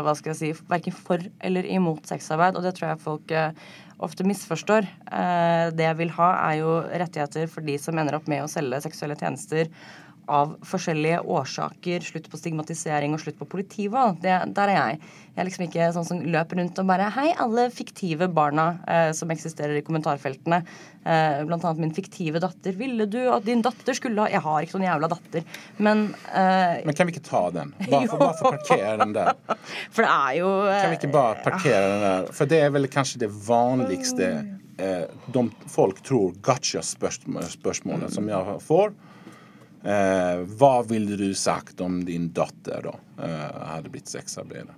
hva 0.02 0.16
skal 0.16 0.32
jeg 0.32 0.40
si, 0.40 0.50
verken 0.72 0.96
for 0.96 1.22
eller 1.44 1.68
imot 1.76 2.08
sexarbeid. 2.08 2.56
Og 2.56 2.64
det 2.64 2.72
tror 2.80 2.94
jeg 2.94 3.04
folk 3.04 3.36
ofte 4.02 4.26
misforstår. 4.26 4.86
Eh, 5.06 5.66
det 5.76 5.86
jeg 5.86 5.98
vil 6.00 6.12
ha, 6.18 6.30
er 6.50 6.60
jo 6.60 6.76
rettigheter 7.02 7.50
for 7.50 7.66
de 7.66 7.78
som 7.80 7.98
ender 7.98 8.18
opp 8.18 8.28
med 8.30 8.44
å 8.44 8.50
selge 8.50 8.82
seksuelle 8.84 9.18
tjenester 9.18 9.70
av 10.30 10.54
forskjellige 10.66 11.20
årsaker. 11.20 12.04
Slutt 12.06 12.28
på 12.30 12.38
stigmatisering 12.38 13.14
og 13.14 13.22
slutt 13.22 13.38
på 13.40 13.48
politivold. 13.56 14.22
Der 14.22 14.62
er 14.68 14.74
jeg. 14.76 15.00
Jeg 15.32 15.40
er 15.40 15.48
liksom 15.48 15.64
ikke 15.64 15.86
sånn 15.94 16.04
som 16.04 16.18
løper 16.28 16.58
rundt 16.60 16.78
og 16.82 16.88
bare 16.90 17.06
Hei, 17.14 17.30
alle 17.40 17.70
fiktive 17.72 18.28
barna 18.28 18.66
eh, 18.84 19.10
som 19.16 19.30
eksisterer 19.32 19.78
i 19.78 19.84
kommentarfeltene. 19.84 20.58
Eh, 21.02 21.38
blant 21.48 21.64
annet 21.64 21.80
min 21.80 21.94
fiktive 21.96 22.42
datter. 22.42 22.76
Ville 22.76 23.06
du 23.10 23.20
at 23.32 23.46
din 23.46 23.64
datter 23.64 23.96
skulle 23.96 24.22
ha 24.22 24.30
Jeg 24.30 24.44
har 24.44 24.62
ikke 24.62 24.76
sånn 24.76 24.84
jævla 24.86 25.08
datter, 25.10 25.46
men 25.82 26.04
eh, 26.30 26.82
Men 26.84 26.98
kan 26.98 27.08
vi 27.08 27.16
ikke 27.16 27.24
ta 27.26 27.46
den? 27.54 27.72
Bare 27.92 28.10
for, 28.10 28.20
bare 28.20 28.36
for 28.38 28.58
parkere 28.58 28.98
den 29.00 29.14
der. 29.16 29.32
For 29.94 30.04
det 30.04 30.10
er 30.12 30.34
jo 30.38 30.50
eh, 30.66 30.82
Kan 30.82 30.92
vi 30.92 31.00
ikke 31.00 31.14
bare 31.16 31.38
parkere 31.46 31.86
den 31.88 32.04
der? 32.06 32.28
For 32.36 32.52
det 32.52 32.60
er 32.66 32.74
vel 32.76 32.90
kanskje 32.92 33.22
det 33.24 33.30
vanligste 33.48 34.28
eh, 34.78 35.08
de 35.32 35.46
folk 35.72 36.04
tror 36.06 36.36
gotcha-spørsmålet 36.44 38.12
som 38.14 38.28
jeg 38.30 38.60
får. 38.68 38.94
Eh, 39.84 40.38
vad 40.46 40.88
ville 40.88 41.16
du 41.16 41.34
sagt 41.34 41.80
om 41.80 42.04
din 42.04 42.32
dotter 42.32 42.80
då 42.82 43.22
eh, 43.22 43.66
hade 43.66 43.88
blivit 43.90 44.08
sexarbetare? 44.08 44.74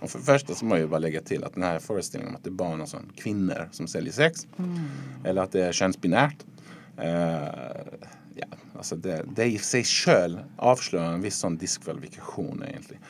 Och 0.00 0.10
för 0.10 0.18
det 0.18 0.24
första 0.24 0.54
så 0.54 0.64
må 0.64 0.76
jag 0.76 0.90
bara 0.90 0.98
lägga 0.98 1.20
till 1.20 1.44
att 1.44 1.54
den 1.54 1.62
här 1.62 1.78
föreställningen 1.78 2.34
om 2.34 2.36
att 2.36 2.44
det 2.44 2.50
är 2.50 2.52
bara 2.52 2.86
sån 2.86 3.12
kvinnor 3.16 3.68
som 3.72 3.86
säljer 3.86 4.12
sex. 4.12 4.46
Eller 5.24 5.42
att 5.42 5.52
det 5.52 5.66
är 5.66 5.72
könsbinärt. 5.72 6.36
Eh, 6.98 7.42
ja, 8.34 8.46
alltså 8.76 8.96
det, 8.96 9.24
det 9.36 9.44
i 9.44 9.58
sig 9.58 9.84
själv 9.84 10.38
avslöjar 10.56 11.12
en 11.12 11.20
viss 11.20 11.36
sån 11.36 11.56
diskvalifikation 11.56 12.64
egentligen. 12.68 13.02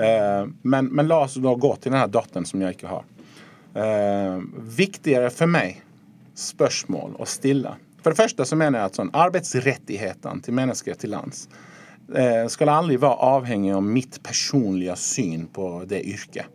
Eh, 0.00 0.46
men, 0.62 0.86
men 0.86 1.08
låt 1.08 1.24
oss 1.24 1.34
då 1.34 1.56
gå 1.56 1.76
till 1.76 1.90
den 1.90 2.00
här 2.00 2.08
dottern 2.08 2.44
som 2.44 2.62
jag 2.62 2.70
inte 2.70 2.86
har. 2.86 3.04
Eh, 3.74 4.42
viktigare 4.58 5.30
för 5.30 5.46
mig 5.46 5.82
spörsmål 6.34 7.14
och 7.14 7.28
stilla. 7.28 7.76
För 8.06 8.10
det 8.10 8.16
första 8.16 8.44
så 8.44 8.56
menar 8.56 8.78
jag 8.78 8.86
att 8.86 8.94
sån 8.94 9.10
arbetsrättigheten 9.12 10.40
till 10.40 10.52
människor 10.52 10.94
till 10.94 11.10
lands 11.10 11.48
eh, 12.14 12.46
ska 12.48 12.70
aldrig 12.70 13.00
vara 13.00 13.14
avhängig 13.14 13.72
av 13.72 13.82
mitt 13.82 14.22
personliga 14.22 14.96
syn 14.96 15.46
på 15.46 15.84
det 15.86 16.06
yrket. 16.06 16.46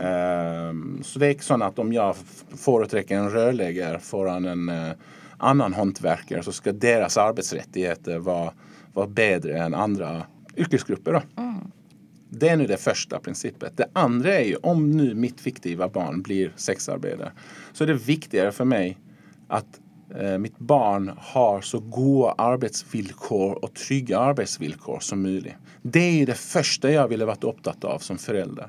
Eh, 0.00 1.02
så 1.02 1.18
det 1.18 1.26
är 1.26 1.42
så 1.42 1.62
att 1.62 1.78
om 1.78 1.92
jag 1.92 2.16
företräcker 2.56 3.16
en 3.16 3.30
rörläggare 3.30 3.98
föran 3.98 4.44
en 4.44 4.68
eh, 4.68 4.92
annan 5.38 5.72
hantverkare 5.72 6.42
så 6.42 6.52
ska 6.52 6.72
deras 6.72 7.16
arbetsrättigheter 7.16 8.18
vara, 8.18 8.52
vara 8.92 9.06
bättre 9.06 9.58
än 9.58 9.74
andra 9.74 10.22
yrkesgrupper. 10.56 11.12
Då. 11.12 11.22
Det 12.28 12.48
är 12.48 12.56
nu 12.56 12.66
det 12.66 12.76
första 12.76 13.18
principet. 13.18 13.76
Det 13.76 13.88
andra 13.92 14.34
är 14.34 14.44
ju 14.44 14.56
om 14.56 14.90
nu 14.90 15.14
mitt 15.14 15.40
fiktiva 15.40 15.88
barn 15.88 16.22
blir 16.22 16.52
sexarbetare 16.56 17.32
så 17.72 17.84
är 17.84 17.88
det 17.88 17.94
viktigare 17.94 18.52
för 18.52 18.64
mig 18.64 18.98
att 19.48 19.81
Eh, 20.20 20.38
mitt 20.38 20.58
barn 20.58 21.12
har 21.18 21.60
så 21.60 21.78
goda 21.80 22.34
arbetsvillkor 22.38 23.64
och 23.64 23.74
trygga 23.74 24.18
arbetsvillkor 24.18 25.00
som 25.00 25.22
möjligt. 25.22 25.54
Det 25.82 26.22
är 26.22 26.26
det 26.26 26.34
första 26.34 26.90
jag 26.90 27.08
ville 27.08 27.24
varit 27.24 27.44
upptatt 27.44 27.84
av 27.84 27.98
som 27.98 28.18
förälder. 28.18 28.66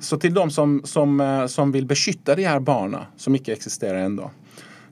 Så 0.00 0.18
till 0.18 0.34
de 0.34 0.50
som, 0.50 0.80
som, 0.84 1.20
eh, 1.20 1.46
som 1.46 1.72
vill 1.72 1.86
beskytta 1.86 2.34
de 2.34 2.44
här 2.44 2.60
barnen 2.60 3.02
som 3.16 3.34
inte 3.34 3.52
existerar 3.52 3.98
ändå. 3.98 4.30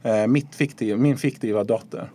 Eh, 0.02 0.26
mitt 0.26 0.54
fiktiv, 0.54 0.98
min 0.98 1.16
fiktiva 1.16 1.64
dotter. 1.64 2.10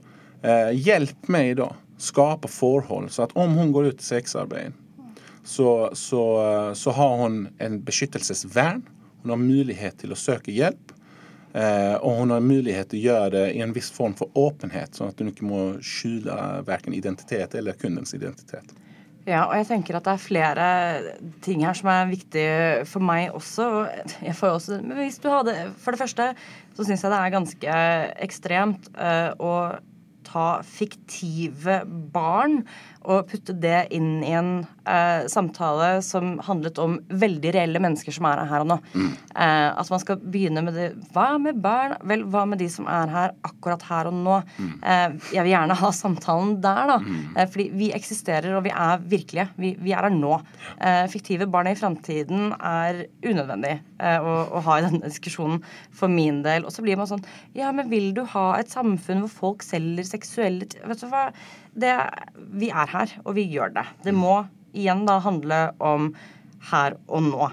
Hjälp 0.74 1.28
mig 1.28 1.56
då 1.56 1.76
skapa 1.98 2.48
förhåll 2.48 3.10
så 3.10 3.24
att 3.24 3.32
om 3.34 3.54
hon 3.56 3.72
går 3.72 3.86
ut 3.86 4.02
i 4.02 4.04
sexarbete 4.04 4.72
så, 5.44 5.90
så, 5.94 6.72
så 6.76 6.92
har 6.92 7.18
hon 7.18 7.48
en 7.58 7.84
beskyttelsesvärn. 7.84 8.82
Hon 9.22 9.30
har 9.30 9.38
möjlighet 9.38 10.00
till 10.00 10.12
att 10.12 10.18
söka 10.18 10.52
hjälp. 10.52 10.92
Eh, 11.54 11.94
och 11.94 12.12
hon 12.12 12.30
har 12.30 12.40
möjlighet 12.40 12.88
att 12.88 12.94
göra 12.94 13.30
det 13.30 13.52
i 13.52 13.62
en 13.62 13.74
viss 13.74 13.92
form 13.92 14.14
för 14.14 14.28
öppenhet 14.36 14.96
så 14.96 15.04
att 15.04 15.18
du 15.18 15.24
inte 15.24 15.44
må 15.44 15.74
skjula 15.82 16.62
varken 16.62 16.94
identitet 16.94 17.56
eller 17.56 17.72
kundens 17.72 18.14
identitet. 18.14 18.66
Ja, 19.26 19.46
och 19.46 19.58
jag 19.58 19.68
tänker 19.68 19.94
att 19.94 20.04
det 20.04 20.12
är 20.12 20.18
flera 20.18 20.96
ting 21.42 21.66
här 21.66 21.74
som 21.74 21.90
är 21.90 22.06
viktiga 22.06 22.86
för 22.86 23.00
mig 23.00 23.32
också. 23.32 23.88
Jag 24.20 24.38
får 24.38 24.56
också 24.56 24.72
Men 24.72 24.98
hvis 24.98 25.20
du 25.20 25.30
hade, 25.30 25.70
för 25.80 25.92
det 25.92 25.98
första 25.98 26.36
så 26.76 26.86
syns 26.86 27.04
jag 27.04 27.12
det 27.12 27.16
är 27.16 27.30
ganska 27.30 28.06
extremt 28.06 28.90
uh, 29.02 29.46
att 29.46 29.80
ta 30.24 30.64
fiktiva 30.64 31.86
barn 31.86 32.68
og 33.08 33.30
putte 33.30 33.54
det 33.56 33.88
inn 33.96 34.24
i 34.28 34.34
en 34.36 34.50
eh, 34.90 35.24
samtale 35.32 36.02
som 36.04 36.34
handlet 36.44 36.80
om 36.84 36.98
veldig 37.08 37.54
reelle 37.56 37.80
mennesker 37.82 38.12
som 38.12 38.28
er 38.28 38.42
her 38.50 38.66
og 38.66 38.70
nå. 38.74 38.78
Eh, 39.00 39.70
at 39.72 39.92
man 39.94 40.02
skal 40.04 40.20
begynne 40.20 40.64
med 40.66 40.76
det 40.76 40.88
Hva 41.16 41.38
med 41.42 41.62
barn? 41.64 41.96
Vel, 42.10 42.26
hva 42.28 42.44
med 42.50 42.60
de 42.60 42.68
som 42.72 42.90
er 42.92 43.12
her 43.14 43.36
akkurat 43.48 43.86
her 43.88 44.10
og 44.12 44.18
nå? 44.20 44.40
Eh, 44.84 45.16
jeg 45.32 45.46
vil 45.46 45.54
gjerne 45.54 45.78
ha 45.80 45.92
samtalen 45.96 46.58
der, 46.64 46.92
da. 46.92 46.98
Eh, 47.38 47.48
fordi 47.50 47.70
vi 47.80 47.92
eksisterer, 47.96 48.52
og 48.58 48.66
vi 48.68 48.74
er 48.76 49.00
virkelige. 49.16 49.48
Vi, 49.56 49.74
vi 49.80 49.96
er 49.96 50.10
her 50.10 50.16
nå. 50.16 50.36
Eh, 50.78 51.06
fiktive 51.12 51.48
barn 51.48 51.72
i 51.72 51.78
framtiden 51.80 52.52
er 52.60 53.06
unødvendig 53.24 53.78
eh, 54.00 54.20
å, 54.20 54.36
å 54.60 54.64
ha 54.68 54.80
i 54.80 54.86
denne 54.86 55.08
diskusjonen 55.08 55.64
for 55.96 56.12
min 56.12 56.44
del. 56.46 56.68
Og 56.68 56.76
så 56.76 56.84
blir 56.86 57.00
man 57.00 57.10
sånn 57.10 57.24
Ja, 57.58 57.72
men 57.76 57.90
vil 57.92 58.12
du 58.18 58.26
ha 58.36 58.52
et 58.60 58.72
samfunn 58.72 59.24
hvor 59.24 59.34
folk 59.40 59.66
selger 59.66 60.06
seksuelle 60.08 60.68
Vet 60.68 61.02
du 61.02 61.08
hva? 61.12 61.30
Det, 61.74 61.96
vi 62.60 62.72
er 62.72 62.90
her, 62.90 63.14
og 63.26 63.36
vi 63.38 63.46
gjør 63.52 63.74
det. 63.76 63.86
Det 64.06 64.14
må 64.16 64.42
igjen 64.78 65.06
da 65.08 65.20
handle 65.24 65.60
om 65.82 66.12
her 66.72 66.98
og 67.08 67.26
nå. 67.30 67.50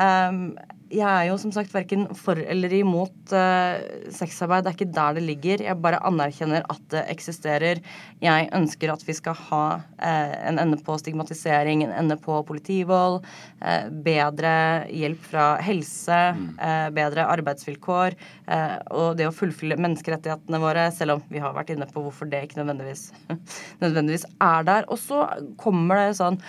Um, 0.00 0.42
jeg 0.90 1.06
er 1.06 1.28
jo 1.28 1.36
som 1.38 1.52
sagt 1.54 1.72
verken 1.74 2.08
for 2.18 2.38
eller 2.40 2.72
imot 2.74 3.32
eh, 3.36 4.08
sexarbeid. 4.14 4.64
Det 4.66 4.70
er 4.72 4.76
ikke 4.76 4.94
der 4.96 5.16
det 5.16 5.22
ligger. 5.22 5.62
Jeg 5.62 5.78
bare 5.82 6.00
anerkjenner 6.06 6.64
at 6.72 6.82
det 6.90 7.04
eksisterer. 7.12 7.80
Jeg 8.22 8.48
ønsker 8.56 8.90
at 8.92 9.04
vi 9.06 9.14
skal 9.14 9.38
ha 9.50 9.62
eh, 10.02 10.34
en 10.50 10.58
ende 10.62 10.80
på 10.82 10.96
stigmatisering, 10.98 11.84
en 11.86 11.94
ende 11.94 12.18
på 12.20 12.40
politivold, 12.48 13.20
eh, 13.62 13.86
bedre 14.06 14.54
hjelp 14.90 15.22
fra 15.30 15.46
helse, 15.62 16.20
eh, 16.58 16.88
bedre 16.96 17.28
arbeidsvilkår 17.36 18.18
og 18.50 19.14
det 19.18 19.28
å 19.28 19.34
fullfylle 19.34 19.76
menneskerettighetene 19.78 20.58
våre, 20.58 20.88
selv 20.94 21.14
om 21.14 21.20
vi 21.30 21.38
har 21.42 21.54
vært 21.54 21.70
inne 21.70 21.86
på 21.86 22.02
hvorfor 22.02 22.26
det 22.30 22.42
ikke 22.48 22.58
nødvendigvis, 22.58 23.04
nødvendigvis 23.84 24.26
er 24.42 24.66
der. 24.66 24.88
Og 24.90 24.98
så 24.98 25.22
kommer 25.60 26.00
det 26.00 26.18
sånn 26.18 26.40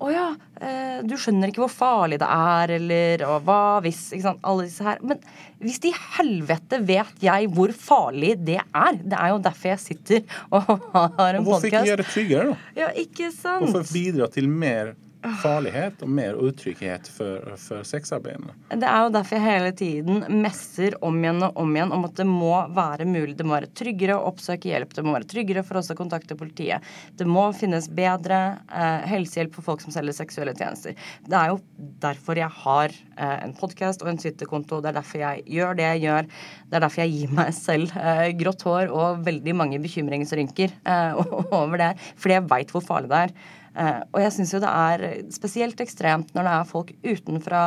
å 0.00 0.08
ja, 0.12 0.26
eh, 0.60 1.00
du 1.04 1.12
skjønner 1.20 1.50
ikke 1.52 1.60
hvor 1.64 1.72
farlig 1.72 2.18
det 2.22 2.28
er, 2.32 2.72
eller 2.78 3.24
og 3.28 3.42
hva 3.44 3.80
hvis 3.84 3.98
ikke 4.16 4.24
sant, 4.30 4.40
Alle 4.48 4.64
disse 4.64 4.84
her. 4.86 4.98
Men 5.04 5.20
hvis 5.60 5.76
i 5.84 5.92
helvete 6.16 6.80
vet 6.88 7.20
jeg 7.20 7.50
hvor 7.52 7.72
farlig 7.76 8.32
det 8.46 8.58
er! 8.62 8.96
Det 9.02 9.18
er 9.18 9.34
jo 9.34 9.42
derfor 9.44 9.72
jeg 9.74 9.82
sitter 9.84 10.22
og 10.56 10.70
har 10.94 11.34
en 11.34 11.40
Och 11.40 11.46
varför 11.46 11.66
inte 11.66 11.76
podkast. 11.76 11.86
göra 11.86 11.96
det 11.96 12.08
tryggare 12.14 12.44
då? 12.44 12.56
Ja, 12.80 12.90
ikke 12.96 13.30
sant? 13.32 13.70
Varför 13.74 13.92
bidra 13.92 14.26
till 14.28 14.48
mer 14.48 14.94
farlighet 15.42 16.02
och 16.02 16.08
mer 16.08 16.34
otrygghet 16.34 17.08
för, 17.08 17.56
för 17.56 17.82
sexarbetarna? 17.82 18.54
Det 18.68 18.86
är 18.86 19.02
jo 19.04 19.10
derfor 19.10 19.36
jeg 19.36 19.44
hele 19.44 19.72
tiden 19.72 20.42
messer 20.42 20.94
om 21.04 21.18
igjen 21.24 21.42
og 21.42 21.56
om 21.56 21.76
igjen 21.76 21.92
om 21.92 22.04
att 22.04 22.16
det 22.16 22.24
må 22.24 22.66
vara 22.68 23.04
möjligt. 23.04 23.38
Det 23.38 23.44
må 23.44 23.54
være 23.54 23.70
tryggere 23.76 24.16
å 24.16 24.30
oppsøke 24.30 24.70
hjelp. 24.70 24.94
Det 24.94 25.04
må 25.04 25.14
være 25.16 25.28
tryggere 25.30 25.64
for 25.66 25.80
oss 25.80 25.90
å 25.90 25.96
kontakte 25.98 26.36
politiet. 26.36 26.86
Det 27.16 27.26
må 27.26 27.50
finnes 27.52 27.88
bedre 27.88 28.40
eh, 28.72 29.06
helsehjelp 29.12 29.54
for 29.54 29.66
folk 29.66 29.84
som 29.84 29.92
selger 29.92 30.16
seksuelle 30.16 30.54
tjenester. 30.56 30.96
Det 31.26 31.36
är 31.36 31.50
ju 31.50 31.58
därför 31.76 32.36
jag 32.36 32.48
har 32.48 32.88
eh, 33.16 33.44
en 33.44 33.54
podcast 33.54 34.02
och 34.02 34.08
en 34.08 34.18
Twitter-konto. 34.18 34.80
Det 34.80 34.88
är 34.88 34.92
därför 34.92 35.18
jag 35.18 35.48
gör 35.48 35.74
det 35.74 35.82
jag 35.82 35.98
gör. 35.98 36.26
Det 36.64 36.76
är 36.76 36.80
därför 36.80 37.02
jag 37.02 37.08
ger 37.08 37.28
mig 37.28 37.52
själv 37.52 37.96
eh, 37.96 38.28
grått 38.28 38.62
hår 38.62 38.86
och 38.86 39.26
väldigt 39.26 39.56
många 39.56 39.78
bekymringsrynker 39.78 40.70
eh, 40.84 41.52
över 41.62 41.78
det 41.78 41.94
För 42.16 42.30
jag 42.30 42.48
vet 42.48 42.74
hur 42.74 42.80
farligt 42.80 43.10
det 43.10 43.16
är. 43.16 43.30
Eh, 43.78 44.00
og 44.10 44.22
jeg 44.24 44.34
syns 44.34 44.54
jo 44.54 44.62
det 44.62 44.70
er 44.70 45.04
spesielt 45.34 45.82
ekstremt 45.82 46.32
når 46.34 46.46
det 46.46 46.54
er 46.56 46.72
folk 46.72 46.94
utenfra 47.06 47.62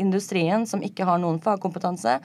industrien 0.00 0.64
som 0.66 0.82
ikke 0.82 1.06
har 1.06 1.20
noen 1.22 1.38
fagkompetanse, 1.42 2.16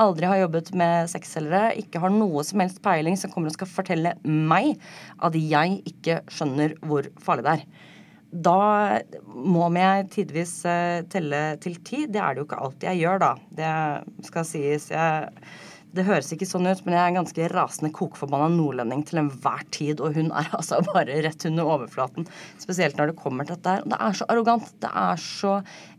aldri 0.00 0.28
har 0.30 0.40
jobbet 0.42 0.70
med 0.78 1.10
sexselgere, 1.12 1.74
ikke 1.80 2.00
har 2.00 2.12
noe 2.14 2.44
som 2.46 2.62
helst 2.62 2.80
peiling, 2.84 3.18
som 3.20 3.32
kommer 3.32 3.52
og 3.52 3.58
skal 3.58 3.70
fortelle 3.70 4.14
meg 4.24 4.78
at 5.24 5.36
jeg 5.36 5.80
ikke 5.92 6.22
skjønner 6.32 6.76
hvor 6.88 7.08
farlig 7.22 7.44
det 7.44 7.54
er. 7.58 7.66
Da 8.28 8.58
må 9.24 9.70
jeg 9.72 10.08
tidvis 10.12 10.58
eh, 10.68 11.00
telle 11.08 11.40
til 11.64 11.78
ti. 11.80 12.04
Det 12.12 12.20
er 12.20 12.34
det 12.34 12.42
jo 12.42 12.48
ikke 12.48 12.60
alltid 12.60 12.90
jeg 12.90 13.00
gjør, 13.06 13.22
da. 13.22 13.30
Det 13.56 14.26
skal 14.28 14.44
sies. 14.44 14.90
Jeg 14.92 15.30
det 15.96 16.04
høres 16.04 16.28
ikke 16.34 16.46
sånn 16.48 16.68
ut, 16.68 16.80
men 16.84 16.94
jeg 16.94 17.00
er 17.00 17.10
en 17.12 17.18
ganske 17.20 17.48
rasende 17.52 17.90
kokforbanna 17.96 18.48
nordlending 18.52 19.04
til 19.08 19.22
enhver 19.22 19.62
tid, 19.74 20.02
og 20.04 20.18
hun 20.18 20.30
er 20.36 20.50
altså 20.58 20.80
bare 20.86 21.20
rett 21.24 21.46
under 21.48 21.70
overflaten. 21.76 22.28
Spesielt 22.60 22.98
når 22.98 23.12
det 23.12 23.20
kommer 23.20 23.48
til 23.48 23.56
dette 23.56 23.78
her. 23.78 23.86
Det 23.88 24.00
er 24.08 24.18
så 24.18 24.28
arrogant. 24.28 24.68
Det 24.82 24.90
er 25.02 25.22
så 25.22 25.54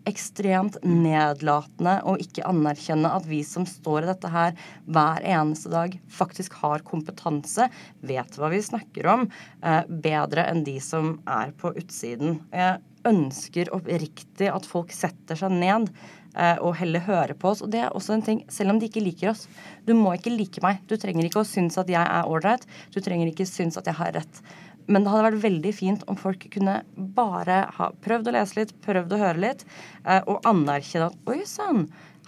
ekstremt 0.10 0.78
nedlatende 0.86 1.98
å 2.08 2.16
ikke 2.22 2.46
anerkjenne 2.50 3.12
at 3.18 3.26
vi 3.30 3.42
som 3.46 3.66
står 3.70 4.06
i 4.06 4.12
dette 4.12 4.32
her 4.34 4.54
hver 4.90 5.26
eneste 5.28 5.72
dag, 5.74 5.98
faktisk 6.14 6.56
har 6.62 6.86
kompetanse, 6.88 7.68
vet 8.06 8.38
hva 8.40 8.52
vi 8.54 8.62
snakker 8.64 9.10
om, 9.12 9.28
eh, 9.62 9.82
bedre 9.90 10.46
enn 10.50 10.64
de 10.68 10.78
som 10.84 11.18
er 11.28 11.52
på 11.58 11.74
utsiden. 11.78 12.40
Jeg 12.54 12.80
ønsker 13.08 13.72
oppriktig 13.76 14.50
at 14.52 14.68
folk 14.68 14.92
setter 14.96 15.38
seg 15.40 15.54
ned 15.56 15.90
Eh, 16.38 16.58
og 16.62 16.76
heller 16.78 17.02
høre 17.08 17.36
på 17.38 17.50
oss. 17.52 17.64
Og 17.66 17.72
det 17.74 17.82
er 17.84 17.96
også 17.96 18.14
en 18.16 18.26
ting, 18.26 18.42
selv 18.54 18.74
om 18.74 18.80
de 18.80 18.90
ikke 18.90 19.04
liker 19.04 19.32
oss. 19.32 19.48
Du 19.88 19.96
må 19.98 20.14
ikke 20.16 20.34
like 20.36 20.62
meg. 20.66 20.82
Du 20.90 20.96
trenger 21.00 21.26
ikke 21.26 21.42
å 21.42 21.48
synes 21.48 21.80
at 21.82 21.90
jeg 21.90 22.04
er 22.04 22.30
ålreit. 22.30 22.68
Du 22.94 23.00
trenger 23.02 23.32
ikke 23.32 23.48
synes 23.50 23.80
at 23.80 23.90
jeg 23.90 23.98
har 23.98 24.14
rett. 24.20 24.42
Men 24.90 25.06
det 25.06 25.14
hadde 25.14 25.28
vært 25.28 25.44
veldig 25.44 25.74
fint 25.78 26.06
om 26.10 26.18
folk 26.18 26.46
kunne 26.54 26.80
bare 27.18 27.64
ha 27.78 27.90
prøvd 28.06 28.30
å 28.30 28.36
lese 28.38 28.58
litt, 28.58 28.74
prøvd 28.86 29.14
å 29.14 29.22
høre 29.22 29.44
litt, 29.44 29.66
eh, 30.06 30.22
og 30.26 30.46
anerkjenne 30.50 31.12
at 31.12 31.30
oi 31.30 31.44
sann, 31.46 31.86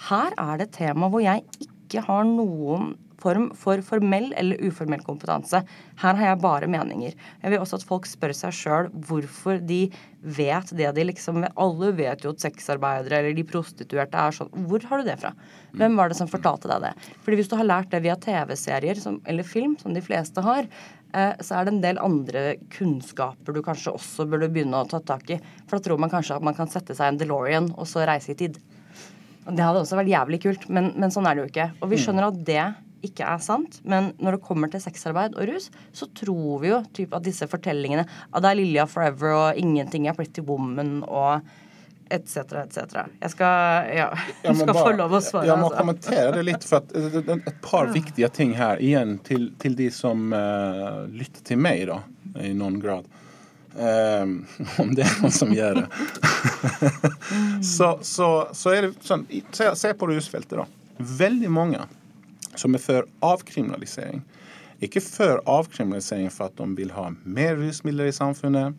her 0.09 0.35
er 0.37 0.59
det 0.59 0.69
et 0.69 0.77
tema 0.83 1.09
hvor 1.09 1.23
jeg 1.25 1.41
ikke 1.61 2.03
har 2.05 2.27
noen 2.27 2.93
form 3.21 3.49
for 3.57 3.81
formell 3.85 4.31
eller 4.37 4.61
uformell 4.65 5.03
kompetanse. 5.05 5.61
Her 6.01 6.17
har 6.17 6.31
jeg 6.31 6.41
bare 6.43 6.69
meninger. 6.71 7.17
Jeg 7.43 7.53
vil 7.53 7.61
også 7.61 7.79
at 7.79 7.87
folk 7.87 8.07
spør 8.09 8.33
seg 8.35 8.55
sjøl 8.55 8.89
hvorfor 9.07 9.61
de 9.61 9.83
vet 10.21 10.69
det 10.77 10.89
de 10.93 11.05
liksom 11.07 11.41
Alle 11.57 11.91
vet 11.97 12.23
jo 12.23 12.33
at 12.33 12.43
sexarbeidere 12.43 13.21
eller 13.21 13.37
de 13.37 13.45
prostituerte 13.47 14.17
er 14.17 14.35
sånn. 14.35 14.51
Hvor 14.69 14.83
har 14.89 15.01
du 15.01 15.09
det 15.09 15.17
fra? 15.21 15.33
Hvem 15.77 15.97
var 15.97 16.11
det 16.11 16.19
som 16.19 16.29
fortalte 16.29 16.69
deg 16.71 16.85
det? 16.85 16.93
Fordi 17.25 17.39
hvis 17.39 17.51
du 17.51 17.57
har 17.59 17.69
lært 17.69 17.93
det 17.93 18.03
via 18.05 18.17
TV-serier 18.21 19.01
eller 19.01 19.47
film, 19.47 19.77
som 19.81 19.95
de 19.95 20.03
fleste 20.05 20.43
har, 20.45 20.67
eh, 21.13 21.33
så 21.41 21.57
er 21.57 21.65
det 21.65 21.73
en 21.75 21.81
del 21.85 22.01
andre 22.01 22.45
kunnskaper 22.73 23.55
du 23.55 23.63
kanskje 23.65 23.95
også 23.97 24.27
burde 24.29 24.51
begynne 24.51 24.83
å 24.83 24.89
ta 24.89 25.01
tak 25.01 25.33
i. 25.33 25.39
For 25.65 25.77
da 25.77 25.89
tror 25.89 26.01
man 26.01 26.13
kanskje 26.13 26.37
at 26.37 26.45
man 26.45 26.57
kan 26.57 26.69
sette 26.69 26.97
seg 26.97 27.07
i 27.07 27.15
en 27.15 27.21
DeLorean 27.21 27.73
og 27.77 27.89
så 27.89 28.05
reise 28.07 28.33
i 28.35 28.39
tid. 28.43 28.59
Det 29.41 29.63
hadde 29.63 29.81
også 29.81 29.97
vært 29.97 30.11
jævlig 30.11 30.37
kult, 30.43 30.69
men, 30.69 30.91
men 31.01 31.13
sånn 31.13 31.25
er 31.25 31.35
det 31.35 31.43
jo 31.43 31.49
ikke. 31.49 31.71
Og 31.81 31.89
vi 31.89 31.97
skjønner 32.01 32.29
at 32.29 32.41
det 32.45 32.65
ikke 33.05 33.25
er 33.25 33.41
sant, 33.43 33.79
men 33.87 34.11
når 34.21 34.37
det 34.37 34.45
kommer 34.45 34.71
til 34.71 34.83
sexarbeid 34.83 35.35
og 35.35 35.49
rus, 35.49 35.69
så 35.95 36.07
tror 36.17 36.61
vi 36.61 36.71
jo 36.71 36.83
typ, 36.93 37.15
at 37.17 37.25
disse 37.25 37.47
fortellingene 37.49 38.05
At 38.31 38.43
det 38.43 38.51
er 38.51 38.59
Lilja 38.59 38.85
Forever 38.89 39.35
og 39.37 39.59
ingenting 39.59 40.07
er 40.07 40.17
Pretty 40.17 40.43
Woman 40.45 41.01
og 41.07 41.41
etc., 42.11 42.37
etc. 42.65 42.97
Jeg 43.21 43.31
skal 43.31 43.87
Ja, 43.95 44.09
Jag 44.43 44.55
du 44.55 44.59
skal 44.59 44.73
få 44.75 44.91
lov 44.97 45.13
å 45.15 45.21
svare. 45.21 45.47
Jag 45.47 45.59
må 45.59 45.69
altså. 45.69 45.79
kommentera 45.79 46.43
det 46.43 46.73
att 46.73 46.95
eh, 46.95 47.01
det- 47.01 47.47
ett 47.47 47.61
par 47.61 47.87
viktiga 47.87 48.29
ting 48.29 48.53
här 48.53 48.81
igen 48.81 49.17
till, 49.17 49.53
till 49.59 49.75
de 49.75 49.91
som 49.91 50.33
uh, 50.33 51.07
lyssnar 51.07 51.41
till 51.43 51.57
mig 51.57 51.85
då 51.85 52.01
i 52.41 52.53
någon 52.53 52.79
grad. 52.79 53.05
Ehm, 53.79 54.45
om 54.77 54.95
det 54.95 55.01
är 55.01 55.21
någon 55.21 55.31
som 55.31 55.53
gör 55.53 55.75
det. 55.75 55.87
så, 57.63 57.99
så, 58.01 58.47
så 58.51 58.69
är 58.69 58.81
det 58.81 58.93
sånn, 59.01 59.25
se, 59.51 59.75
se 59.75 59.93
på 59.93 60.07
rusfeltet 60.07 60.57
då. 60.57 60.65
Väldigt 60.97 61.51
många 61.51 61.87
som 62.55 62.73
är 62.73 62.79
för 62.79 63.05
avkriminalisering. 63.19 64.21
Icke 64.79 65.01
för 65.01 65.41
avkriminalisering 65.45 66.29
för 66.29 66.43
att 66.43 66.57
de 66.57 66.75
vill 66.75 66.91
ha 66.91 67.13
mer 67.23 67.55
rusmedel 67.55 68.07
i 68.07 68.11
samfundet 68.11 68.73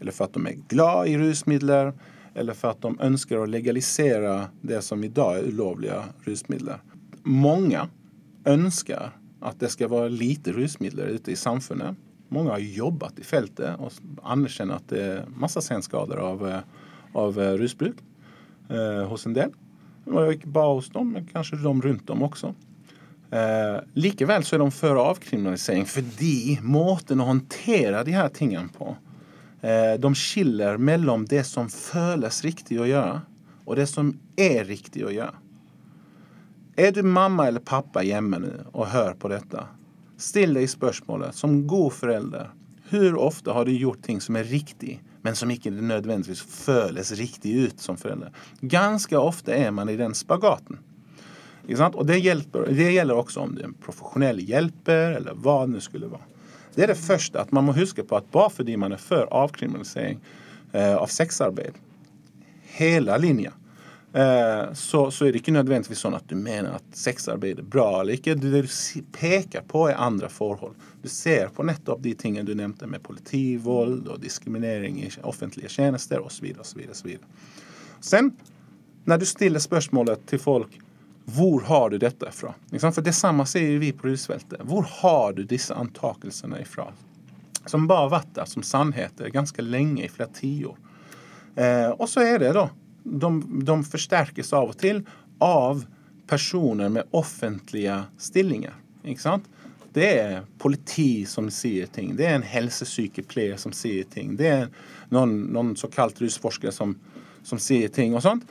eller 0.00 0.12
för 0.12 0.24
att 0.24 0.32
de 0.32 0.46
är 0.46 0.54
glada 0.68 1.06
i 1.06 1.18
rusmedel 1.18 1.92
eller 2.34 2.54
för 2.54 2.70
att 2.70 2.82
de 2.82 3.00
önskar 3.00 3.38
att 3.38 3.48
legalisera 3.48 4.48
det 4.60 4.82
som 4.82 5.04
idag 5.04 5.38
är 5.38 5.48
olovliga 5.48 6.04
rusmedel. 6.24 6.72
Många 7.22 7.88
önskar 8.44 9.10
att 9.40 9.60
det 9.60 9.68
ska 9.68 9.88
vara 9.88 10.08
lite 10.08 10.52
rusmedel 10.52 11.00
ute 11.00 11.32
i 11.32 11.36
samfunnet. 11.36 11.96
Många 12.28 12.50
har 12.50 12.58
jobbat 12.58 13.18
i 13.18 13.24
fältet 13.24 13.78
och 13.78 13.92
anerkänner 14.22 14.74
att 14.74 14.88
det 14.88 15.02
är 15.02 15.24
massa 15.36 15.60
senskador 15.60 16.16
av, 16.16 16.48
eh, 16.48 16.60
av 17.12 17.40
eh, 17.40 17.52
rusbruk 17.52 17.96
eh, 18.68 19.08
hos 19.08 19.26
en 19.26 19.32
del. 19.32 19.50
Och 20.04 20.34
bara 20.44 20.74
hos 20.74 20.90
dem, 20.90 21.12
men 21.12 21.26
kanske 21.26 21.56
de 21.56 21.82
runt 21.82 22.06
dem 22.06 22.22
också. 22.22 22.54
Eh, 23.30 23.82
likaväl 23.92 24.44
så 24.44 24.54
är 24.54 24.58
de 24.58 24.70
för 24.70 24.96
avkriminalisering 24.96 25.86
fordi 25.86 26.58
måten 26.62 27.20
att 27.20 27.26
hantera 27.26 28.04
de 28.04 28.12
här 28.12 28.28
tingen. 28.28 28.68
på 28.68 28.96
eh, 29.60 30.00
De 30.00 30.14
skiljer 30.14 30.76
mellan 30.76 31.24
det 31.24 31.44
som 31.44 31.68
føles 31.68 32.44
riktigt 32.44 32.80
att 32.80 32.88
göra 32.88 33.22
och 33.64 33.76
det 33.76 33.86
som 33.86 34.18
är 34.36 34.64
riktigt 34.64 35.04
att 35.04 35.14
göra. 35.14 35.34
Är 36.76 36.92
du 36.92 37.02
mamma 37.02 37.46
eller 37.46 37.60
pappa 37.60 38.00
hemma 38.00 38.38
nu 38.38 38.64
och 38.72 38.86
hör 38.86 39.12
på 39.12 39.28
detta? 39.28 39.66
Ställ 40.16 40.54
dig 40.54 40.68
spörsmålet 40.68 41.34
som 41.34 41.66
god 41.66 41.92
förälder 41.92 42.50
hur 42.88 43.16
ofta 43.16 43.52
har 43.52 43.64
du 43.64 43.72
gjort 43.72 44.02
ting 44.02 44.20
som 44.20 44.36
är 44.36 44.44
riktigt 44.44 45.00
men 45.22 45.36
som 45.36 45.50
inte 45.50 45.70
nödvändigtvis 45.70 46.42
föles 46.42 47.12
riktigt 47.12 47.56
ut 47.56 47.80
som 47.80 47.96
förälder? 47.96 48.32
Ganska 48.60 49.20
ofta 49.20 49.54
är 49.54 49.70
man 49.70 49.88
i 49.88 49.96
den 49.96 50.14
spagaten. 50.14 50.78
Sant? 51.74 51.96
Det, 52.06 52.18
hjälper, 52.18 52.66
det 52.66 52.92
gäller 52.92 53.14
också 53.14 53.40
om 53.40 53.54
du 53.54 53.60
är 53.60 53.64
en 53.64 53.74
professionell 53.74 54.48
hjälper 54.48 55.12
eller 55.12 55.32
vad 55.34 55.68
det 55.68 55.72
nu 55.72 55.80
skulle 55.80 56.06
vara. 56.06 56.20
Det 56.74 56.82
är 56.82 56.86
det 56.86 56.94
första, 56.94 57.40
att 57.40 57.52
man 57.52 57.64
måste 57.64 57.80
huska 57.80 58.04
på 58.04 58.20
bara 58.30 58.50
för 58.50 58.72
att 58.72 58.78
man 58.78 58.92
är 58.92 58.96
för 58.96 59.26
avkriminalisering 59.30 60.20
eh, 60.72 60.96
av 60.96 61.06
sexarbete, 61.06 61.78
hela 62.62 63.16
linjen 63.16 63.52
eh, 64.12 64.72
så, 64.72 65.10
så 65.10 65.24
är 65.24 65.32
det 65.32 65.38
inte 65.38 65.50
nödvändigtvis 65.50 65.98
så 65.98 66.08
att 66.08 66.28
du 66.28 66.34
menar 66.34 66.70
att 66.70 66.96
sexarbete 66.96 67.60
är 67.60 67.62
bra 67.62 68.00
eller 68.00 68.12
ikke. 68.12 68.34
Det 68.34 68.62
du 68.62 68.68
pekar 69.12 69.62
på, 69.62 69.88
är 69.88 69.94
andra 69.94 70.28
forhold. 70.28 70.74
Du 71.02 71.08
ser 71.08 71.48
på 71.48 71.62
nettopp 71.62 72.02
de 72.02 72.14
tingen 72.14 72.46
du 72.46 72.54
nämnde 72.54 72.86
med 72.86 73.02
politivåld 73.02 74.08
och 74.08 74.20
diskriminering 74.20 75.02
i 75.02 75.10
offentliga 75.22 75.68
tjänster 75.68 76.18
och 76.18 76.32
så 76.32 76.44
vidare. 76.44 76.64
Sen, 78.00 78.36
när 79.04 79.18
du 79.18 79.26
ställer 79.26 79.58
spörsmålet 79.58 80.26
till 80.26 80.40
folk 80.40 80.80
hvor 81.26 81.60
har 81.66 81.90
du 81.90 81.98
dette 81.98 82.30
fra? 82.32 82.54
Liksom, 82.70 82.92
för? 82.92 82.94
For 82.94 83.02
det 83.02 83.12
samme 83.12 83.46
sier 83.46 83.78
vi 83.82 83.92
på 83.92 84.06
rusfeltet. 84.06 84.60
Hvor 84.62 84.86
har 85.00 85.32
du 85.32 85.42
disse 85.44 85.74
antakelsene 85.74 86.60
ifra? 86.62 86.92
Som 87.66 87.88
bare 87.90 88.06
har 88.06 88.12
vært 88.12 88.34
der 88.34 88.46
som 88.46 88.62
sannheter 88.62 89.32
ganske 89.34 89.62
lenge, 89.62 90.04
i 90.06 90.08
flere 90.08 90.30
tiår. 90.36 90.76
Eh, 91.56 91.90
og 91.90 92.06
så 92.08 92.22
er 92.22 92.38
det 92.44 92.52
da 92.54 92.68
de, 93.02 93.30
de 93.66 93.76
forsterkes 93.90 94.52
av 94.54 94.70
og 94.70 94.78
til 94.78 95.02
av 95.42 95.82
personer 96.30 96.92
med 96.94 97.10
offentlige 97.10 98.04
stillinger. 98.22 98.78
Ikke 99.02 99.24
sant? 99.24 99.50
Det 99.96 100.08
er 100.20 100.46
politi 100.62 101.24
som 101.26 101.50
sier 101.50 101.90
ting. 101.90 102.14
Det 102.18 102.26
er 102.28 102.38
en 102.38 102.46
helsesykepleier 102.46 103.58
som 103.58 103.74
sier 103.74 104.06
ting. 104.12 104.34
Det 104.38 104.50
er 104.50 104.66
noen, 105.14 105.38
noen 105.54 105.74
såkalt 105.78 106.20
rusforskere 106.22 106.74
som, 106.74 106.94
som 107.46 107.58
sier 107.62 107.90
ting 107.90 108.14
og 108.14 108.22
sånt. 108.26 108.46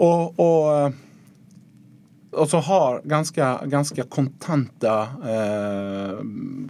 Og, 0.00 0.38
og, 0.40 0.94
og 2.30 2.50
så 2.50 2.58
har 2.58 3.00
ganske, 3.04 3.46
ganske 3.66 4.02
kontante 4.02 4.92
eh, 5.26 6.20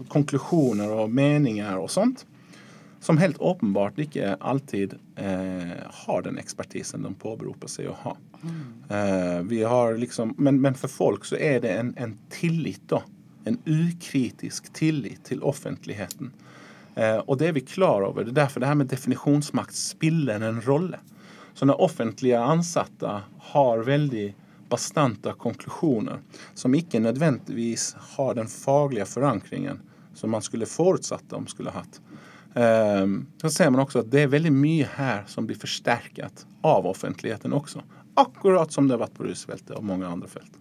konklusjoner 0.09 0.93
og 1.03 1.13
meninger 1.13 1.77
og 1.77 1.91
sånt. 1.93 2.25
Som 3.01 3.17
helt 3.21 3.39
åpenbart 3.41 3.99
ikke 4.01 4.35
alltid 4.41 4.95
eh, 5.17 5.77
har 6.05 6.23
den 6.25 6.41
ekspertisen 6.41 7.05
de 7.05 7.13
påberoper 7.17 7.69
seg 7.73 7.89
å 7.89 7.97
ha. 8.03 8.17
Eh, 8.89 9.41
vi 9.49 9.63
har 9.63 9.97
liksom, 9.97 10.35
men, 10.39 10.61
men 10.61 10.77
for 10.77 10.93
folk 10.93 11.25
så 11.29 11.37
er 11.41 11.61
det 11.65 11.73
en, 11.77 11.95
en 11.97 12.17
tillit, 12.33 12.83
da. 12.89 13.03
En 13.49 13.57
ukritisk 13.65 14.69
tillit 14.77 15.25
til 15.29 15.41
offentligheten. 15.43 16.33
Eh, 16.95 17.19
og 17.25 17.39
det 17.41 17.51
er 17.51 17.57
vi 17.57 17.65
klar 17.65 18.05
over. 18.05 18.25
Det 18.25 18.35
er 18.35 18.43
derfor 18.43 18.61
det 18.61 18.69
her 18.69 18.81
med 18.81 18.93
definisjonsmakt 18.93 19.77
spiller 19.77 20.41
en 20.45 20.61
rolle. 20.65 21.01
Så 21.55 21.69
når 21.69 21.81
offentlige 21.81 22.41
ansatte 22.41 23.17
har 23.53 23.85
veldig 23.85 24.29
bastanta 24.71 25.33
konklusioner 25.33 26.19
som 26.55 26.75
icke 26.75 27.01
nödvändigtvis 27.01 27.97
har 27.99 28.35
den 28.35 28.47
fagliga 28.47 29.07
förankringen 29.07 29.81
som 30.15 30.31
man 30.31 30.43
skulle 30.43 30.67
forutsatt 30.67 31.25
de 31.29 31.47
skulle 31.47 31.71
ha 31.71 31.79
haft. 31.79 32.01
Ehm, 32.55 33.27
så 33.41 33.51
ser 33.51 33.71
man 33.71 33.81
också 33.81 33.99
att 33.99 34.11
det 34.11 34.21
är 34.21 34.27
väldigt 34.27 34.53
mycket 34.53 34.89
här 34.89 35.25
som 35.27 35.47
blir 35.47 35.57
förstärkat 35.57 36.47
av 36.63 36.87
offentligheten 36.87 37.53
också. 37.53 37.83
Akkurat 38.15 38.73
som 38.73 38.89
det 38.89 38.95
har 38.95 38.99
varit 38.99 39.15
på 39.15 39.25
Roosevelt 39.25 39.71
och 39.71 39.85
många 39.85 40.09
andra 40.09 40.29
fält. 40.29 40.60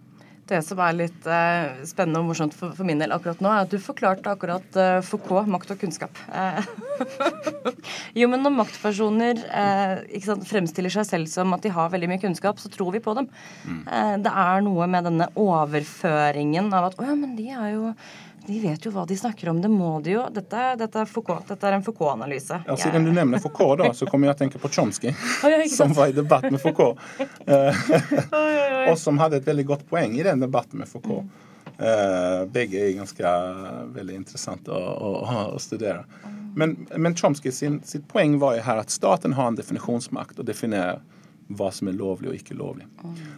Det 0.50 0.58
som 0.66 0.80
er 0.82 0.96
litt 0.98 1.26
eh, 1.30 1.82
spennende 1.86 2.22
og 2.22 2.30
morsomt 2.30 2.54
for, 2.56 2.74
for 2.74 2.88
min 2.88 2.98
del 2.98 3.14
akkurat 3.14 3.42
nå, 3.44 3.50
er 3.52 3.66
at 3.66 3.70
du 3.70 3.78
forklarte 3.82 4.32
akkurat 4.32 4.78
eh, 4.80 4.98
Foucault, 5.06 5.46
makt 5.50 5.74
og 5.76 5.84
kunnskap. 5.84 6.18
Eh, 6.34 6.58
jo, 8.20 8.26
men 8.32 8.42
når 8.42 8.56
maktpersoner 8.56 9.44
eh, 9.46 10.18
sant, 10.24 10.42
fremstiller 10.48 10.92
seg 10.92 11.06
selv 11.06 11.30
som 11.30 11.54
at 11.54 11.62
de 11.62 11.70
har 11.74 11.92
veldig 11.92 12.10
mye 12.10 12.22
kunnskap, 12.22 12.58
så 12.58 12.72
tror 12.72 12.96
vi 12.96 13.02
på 13.04 13.14
dem. 13.20 13.30
Eh, 13.86 14.16
det 14.24 14.34
er 14.46 14.66
noe 14.66 14.90
med 14.90 15.06
denne 15.06 15.30
overføringen 15.38 16.72
av 16.74 16.90
at 16.90 16.98
å 16.98 17.06
ja, 17.06 17.14
men 17.18 17.38
de 17.38 17.46
er 17.54 17.70
jo 17.76 17.94
de 18.46 18.60
vet 18.62 18.86
jo 18.86 18.92
hva 18.94 19.04
de 19.06 19.16
snakker 19.16 19.50
om. 19.52 19.60
Det 19.62 19.68
må 19.72 19.90
de 20.04 20.14
jo. 20.16 20.24
Dette, 20.32 20.62
dette 20.80 21.02
er 21.02 21.10
Foucault. 21.10 21.44
Dette 21.48 21.68
er 21.68 21.76
en 21.76 21.84
Foucault-analyse. 21.84 22.62
Ja, 22.66 22.76
siden 22.80 23.04
du 23.04 23.12
nevner 23.12 23.42
Foucault, 23.42 23.82
da, 23.82 23.92
så 23.96 24.08
kommer 24.08 24.30
jeg 24.30 24.38
å 24.38 24.40
tenke 24.44 24.62
på 24.62 24.70
Chomsky, 24.72 25.12
som 25.76 25.94
var 25.96 26.10
i 26.10 26.16
debatt 26.16 26.48
med 26.50 26.60
Foucault. 26.62 26.98
Eh, 27.50 28.90
og 28.90 28.98
som 29.00 29.18
hadde 29.18 29.40
et 29.40 29.46
veldig 29.46 29.64
godt 29.66 29.82
poeng 29.88 30.12
i 30.14 30.22
den 30.24 30.42
debatten 30.42 30.80
med 30.80 30.88
Foucault. 30.88 31.26
Eh, 31.80 32.44
begge 32.52 32.90
ganske 32.96 33.32
veldig 33.94 34.18
interessante 34.20 34.72
å, 34.74 34.78
å, 34.78 35.12
å 35.56 35.60
studere. 35.62 36.04
Men, 36.54 36.76
men 36.96 37.16
Chomsky 37.16 37.52
sin, 37.54 37.80
sitt 37.84 38.06
poeng 38.10 38.38
var 38.42 38.58
jo 38.58 38.66
her 38.66 38.82
at 38.82 38.92
staten 38.92 39.34
har 39.38 39.50
en 39.50 39.58
definisjonsmakt 39.58 40.38
og 40.38 40.48
definerer 40.48 41.00
hva 41.58 41.70
som 41.74 41.90
er 41.90 41.98
lovlig 41.98 42.30
og 42.30 42.38
ikke 42.38 42.56
lovlig. 42.58 42.86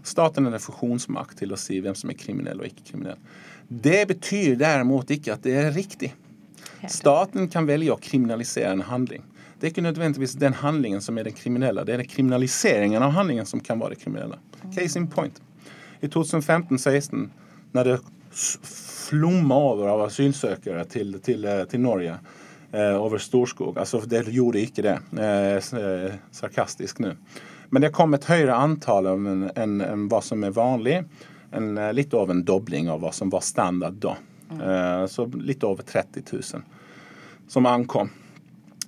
Staten 0.04 0.48
har 0.48 0.54
definisjonsmakt 0.56 1.38
til 1.40 1.54
å 1.54 1.60
si 1.60 1.78
hvem 1.84 1.96
som 1.96 2.12
er 2.12 2.18
kriminell 2.20 2.60
og 2.60 2.68
ikke 2.68 2.90
kriminell. 2.90 3.20
Det 3.68 4.06
betyr 4.08 4.56
derimot 4.60 5.10
ikke 5.10 5.32
at 5.36 5.42
det 5.46 5.54
er 5.56 5.70
riktig. 5.74 6.12
Staten 6.90 7.46
kan 7.48 7.66
velge 7.68 7.92
å 7.94 8.00
kriminalisere 8.02 8.72
en 8.74 8.82
handling. 8.88 9.22
Det 9.58 9.68
er 9.68 9.70
ikke 9.70 9.84
nødvendigvis 9.86 10.34
den 10.42 10.56
handlingen 10.58 11.00
som 11.04 11.18
er 11.18 11.28
den 11.28 11.36
kriminelle. 11.38 11.84
Det 11.86 11.94
er 11.94 12.02
den 12.02 12.10
kriminaliseringen 12.10 13.02
av 13.06 13.12
handlingen 13.14 13.46
som 13.46 13.60
kan 13.62 13.78
være 13.78 13.94
det 13.94 14.02
kriminelle. 14.02 14.38
Case 14.74 14.98
in 14.98 15.06
point. 15.06 15.38
I 16.02 16.08
2015-16, 16.10 17.28
når 17.72 17.84
det 17.84 17.98
s- 18.34 18.58
flomma 19.08 19.54
over 19.54 19.88
av 19.92 20.00
asylsøkere 20.08 20.84
til, 20.90 21.14
til, 21.22 21.44
eh, 21.44 21.64
til 21.70 21.80
Norge 21.84 22.16
eh, 22.72 22.96
over 22.98 23.18
Storskog 23.22 23.76
Altså, 23.78 24.00
det 24.08 24.24
gjorde 24.34 24.62
ikke 24.66 24.82
det. 24.82 24.96
Eh, 25.14 25.58
eh, 25.78 26.14
sarkastisk 26.34 26.98
nå. 27.04 27.14
Men 27.70 27.82
det 27.86 27.92
kom 27.94 28.14
et 28.14 28.24
høyere 28.28 28.56
antall 28.58 29.06
enn 29.14 29.50
enn- 29.54 29.82
enn 29.86 30.08
hva 30.10 30.20
som 30.22 30.42
er 30.44 30.50
vanlig. 30.56 31.04
En, 31.52 31.78
eh, 31.78 31.92
litt 31.92 32.14
over 32.14 32.34
en 32.34 32.44
dobling 32.44 32.90
av 32.90 33.00
hva 33.00 33.12
som 33.12 33.30
var 33.30 33.40
standard 33.40 34.00
da. 34.00 34.16
Eh, 34.52 35.06
så 35.06 35.26
litt 35.34 35.64
over 35.64 35.82
30 35.82 36.22
000 36.32 36.62
som 37.48 37.66
ankom. 37.66 38.10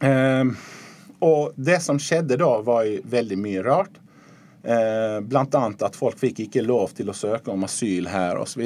Eh, 0.00 0.44
og 1.18 1.52
det 1.56 1.82
som 1.82 1.98
skjedde 1.98 2.36
da, 2.40 2.60
var 2.62 2.84
jo 2.88 3.00
veldig 3.04 3.38
mye 3.38 3.62
rart. 3.62 4.00
Eh, 4.62 5.20
blant 5.20 5.54
annet 5.54 5.82
at 5.82 5.96
folk 5.96 6.18
fikk 6.18 6.46
ikke 6.46 6.64
lov 6.64 6.94
til 6.96 7.10
å 7.12 7.16
søke 7.16 7.52
om 7.52 7.64
asyl 7.64 8.08
her 8.08 8.40
osv. 8.40 8.64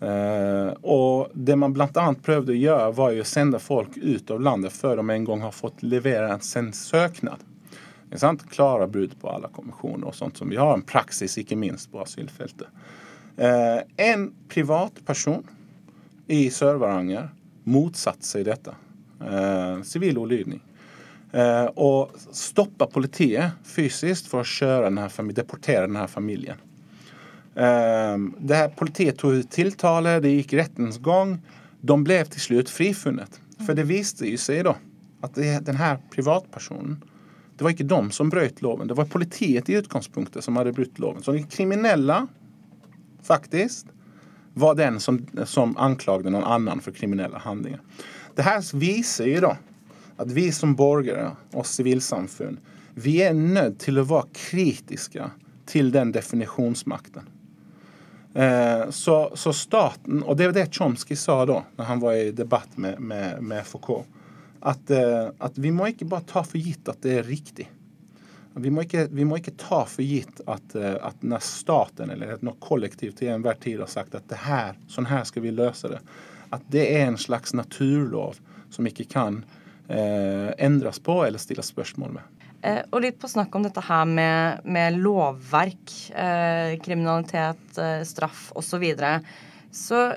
Eh, 0.00 0.68
och 0.68 1.30
det 1.32 1.56
man 1.56 1.72
bland 1.72 1.96
annat 1.96 2.22
prövade 2.22 2.52
att 2.52 2.58
göra 2.58 2.90
var 2.90 3.10
ju 3.10 3.20
att 3.20 3.26
sända 3.26 3.58
folk 3.58 3.96
ut 3.96 4.30
av 4.30 4.40
landet 4.40 4.72
för 4.72 4.96
de 4.96 5.10
en 5.10 5.24
gång 5.24 5.40
har 5.40 5.50
fått 5.50 5.82
leverera 5.82 6.38
en 6.56 6.72
söknad. 6.72 7.38
Det 8.08 8.14
är 8.14 8.18
sant? 8.18 8.50
Klara 8.50 8.86
brud 8.86 9.20
på 9.20 9.28
alla 9.28 9.48
konventioner 9.48 10.06
och 10.06 10.14
sånt 10.14 10.36
som 10.36 10.48
vi 10.48 10.56
har 10.56 10.74
en 10.74 10.82
praxis, 10.82 11.38
icke 11.38 11.56
minst 11.56 11.92
på 11.92 12.00
asylfältet. 12.00 12.68
Eh, 13.36 13.80
en 13.96 14.34
privatperson 14.48 15.46
i 16.26 16.50
Sörvaranger 16.50 17.28
motsatte 17.64 18.24
sig 18.24 18.44
detta. 18.44 18.74
Eh, 19.30 19.82
civil 19.82 20.18
olydning. 20.18 20.60
Eh, 21.32 21.64
och 21.64 22.10
stoppa 22.32 22.86
politiet 22.86 23.52
fysiskt 23.64 24.26
för 24.26 24.40
att 24.40 24.46
köra 24.46 24.84
den 24.84 24.98
här 24.98 25.32
deportera 25.32 25.86
den 25.86 25.96
här 25.96 26.06
familjen. 26.06 26.56
Eh, 27.54 28.16
det 28.38 28.54
här 28.54 28.68
politiet 28.68 29.18
tog 29.18 29.34
ut 29.34 29.50
tilltalet, 29.50 30.22
det 30.22 30.28
gick 30.28 30.52
rättens 30.52 30.98
gång. 30.98 31.42
De 31.80 32.04
blev 32.04 32.24
till 32.24 32.40
slut 32.40 32.70
frifunnet. 32.70 33.40
För 33.66 33.74
det 33.74 33.82
visste 33.82 34.26
ju 34.26 34.36
sig 34.36 34.62
då 34.62 34.76
att 35.20 35.34
det, 35.34 35.66
den 35.66 35.76
här 35.76 35.98
privatpersonen 36.10 37.04
det 37.56 37.64
var 37.64 37.70
inte 37.70 37.84
de 37.84 38.10
som 38.10 38.28
bröt 38.28 38.62
loven. 38.62 38.88
Det 38.88 38.94
var 38.94 39.04
politiet 39.04 39.68
i 39.68 39.72
utgångspunkten 39.72 40.42
som 40.42 40.56
hade 40.56 40.72
brutit 40.72 40.98
loven. 40.98 41.22
Så 41.22 41.32
de 41.32 41.42
kriminella, 41.42 42.26
faktiskt, 43.26 43.86
var 44.54 44.74
den 44.74 45.00
som, 45.00 45.26
som 45.44 45.76
anklagade 45.76 46.30
någon 46.30 46.44
annan 46.44 46.80
för 46.80 46.92
kriminella 46.92 47.38
handlingar. 47.38 47.80
Det 48.34 48.42
här 48.42 48.76
visar 48.76 49.24
ju 49.24 49.40
då 49.40 49.56
att 50.16 50.30
vi 50.30 50.52
som 50.52 50.74
borgare 50.74 51.30
och 51.52 51.66
civilsamfund, 51.66 52.58
vi 52.94 53.22
är 53.22 53.34
nödda 53.34 53.76
till 53.78 53.98
att 53.98 54.06
vara 54.06 54.24
kritiska 54.32 55.30
till 55.66 55.92
den 55.92 56.12
definitionsmakten. 56.12 57.22
Eh, 58.34 58.90
så, 58.90 59.30
så 59.34 59.52
staten, 59.52 60.22
och 60.22 60.36
det 60.36 60.46
var 60.46 60.54
det 60.54 60.74
Chomsky 60.74 61.16
sa 61.16 61.46
då 61.46 61.64
när 61.76 61.84
han 61.84 62.00
var 62.00 62.12
i 62.12 62.30
debatt 62.30 62.76
med, 62.76 63.00
med, 63.00 63.42
med 63.42 63.66
Foucault, 63.66 64.06
att, 64.60 64.90
eh, 64.90 65.28
att 65.38 65.58
vi 65.58 65.70
må 65.70 65.86
inte 65.86 66.04
bara 66.04 66.20
ta 66.20 66.44
för 66.44 66.58
gitt 66.58 66.88
att 66.88 67.02
det 67.02 67.18
är 67.18 67.22
riktigt. 67.22 67.68
Vi 68.56 68.70
må 68.72 68.86
ikke, 68.86 69.08
vi 69.12 69.24
må 69.28 69.36
ikke 69.36 69.52
ta 69.60 69.84
för 69.84 70.02
gitt 70.02 70.40
att, 70.46 70.74
eh, 70.74 70.94
at 71.02 71.22
når 71.22 71.28
när 71.28 71.38
staten 71.44 72.10
eller 72.10 72.38
noe 72.40 72.56
kollektiv 72.60 73.12
til 73.12 73.28
enhver 73.28 73.54
tid 73.60 73.80
har 73.80 73.86
sagt 73.86 74.14
att 74.14 74.28
det 74.28 74.38
här, 74.46 74.74
sånn 74.88 75.06
her 75.06 75.24
ska 75.24 75.40
vi 75.40 75.50
lösa 75.50 75.88
det. 75.88 76.00
at 76.50 76.62
det 76.68 77.00
är 77.00 77.06
en 77.06 77.18
slags 77.18 77.54
naturlov 77.54 78.36
som 78.70 78.86
inte 78.86 79.04
kan 79.04 79.44
eh, 79.88 80.48
ändras 80.58 80.98
på 80.98 81.24
eller 81.24 81.38
ställas 81.38 81.66
spørsmål 81.66 82.10
med. 82.12 82.22
Eh, 82.62 82.82
och 82.90 83.00
litt 83.00 83.20
på 83.20 83.28
snakk 83.28 83.54
om 83.54 83.62
dette 83.62 83.80
här 83.80 84.04
med, 84.04 84.60
med 84.64 84.98
lovverk, 84.98 86.10
eh, 86.10 86.80
kriminalitet, 86.80 87.78
eh, 87.78 88.02
straff 88.02 88.52
och 88.52 88.64
så 88.64 88.78
vidare. 88.78 89.20
Så 89.70 90.12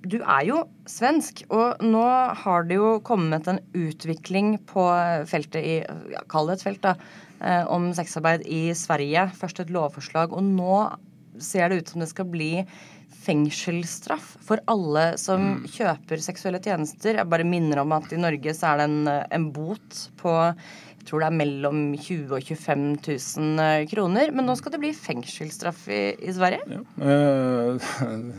du 0.00 0.22
är 0.22 0.42
ju 0.42 0.64
svensk 0.86 1.44
och 1.48 1.84
nu 1.84 1.98
har 2.36 2.62
det 2.62 2.74
ju 2.74 3.00
kommit 3.00 3.46
en 3.46 3.58
utveckling 3.72 4.58
på 4.58 4.94
fältet 5.26 5.64
i, 5.64 5.84
kall 6.28 6.46
det 6.46 6.52
et 6.52 6.62
felt, 6.62 6.82
da 6.82 6.94
eh, 7.44 7.66
om 7.66 7.94
sexarbeid 7.94 8.42
i 8.44 8.74
Sverige. 8.74 9.30
Först 9.38 9.60
ett 9.60 9.70
lovförslag 9.70 10.32
och 10.32 10.44
nu 10.44 10.86
ser 11.40 11.68
det 11.68 11.74
ut 11.74 11.88
som 11.88 12.00
det 12.00 12.06
ska 12.06 12.24
bli 12.24 12.66
fengselsstraff 13.24 14.36
för 14.40 14.60
alla 14.64 15.16
som 15.16 15.40
mm. 15.40 15.68
köper 15.68 16.16
sexuella 16.16 16.58
tjänster. 16.62 17.14
Jag 17.14 17.28
bara 17.28 17.44
minner 17.44 17.76
om 17.76 17.92
att 17.92 18.12
i 18.12 18.16
Norge 18.16 18.54
så 18.54 18.66
är 18.66 18.76
det 18.76 18.84
en, 18.84 19.08
en 19.08 19.52
bot 19.52 20.10
på 20.16 20.54
jag 20.98 21.06
tror 21.08 21.20
det 21.20 21.26
är 21.26 21.30
mellan 21.30 21.98
20 21.98 22.34
och 22.34 22.42
25 22.42 22.88
000 22.88 22.98
kronor. 23.88 24.32
Men 24.32 24.46
nu 24.46 24.56
ska 24.56 24.70
det 24.70 24.78
bli 24.78 24.92
fängelsestraff 24.92 25.88
i, 25.88 26.16
i 26.18 26.32
Sverige. 26.32 26.60
Ja. 26.66 27.04
Uh, 27.04 27.80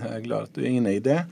jag 0.05 0.15
är 0.15 0.19
glad 0.19 0.43
att 0.43 0.55
du 0.55 0.61
är 0.61 0.69
inne 0.69 0.91
i 0.91 0.99
det. 0.99 1.25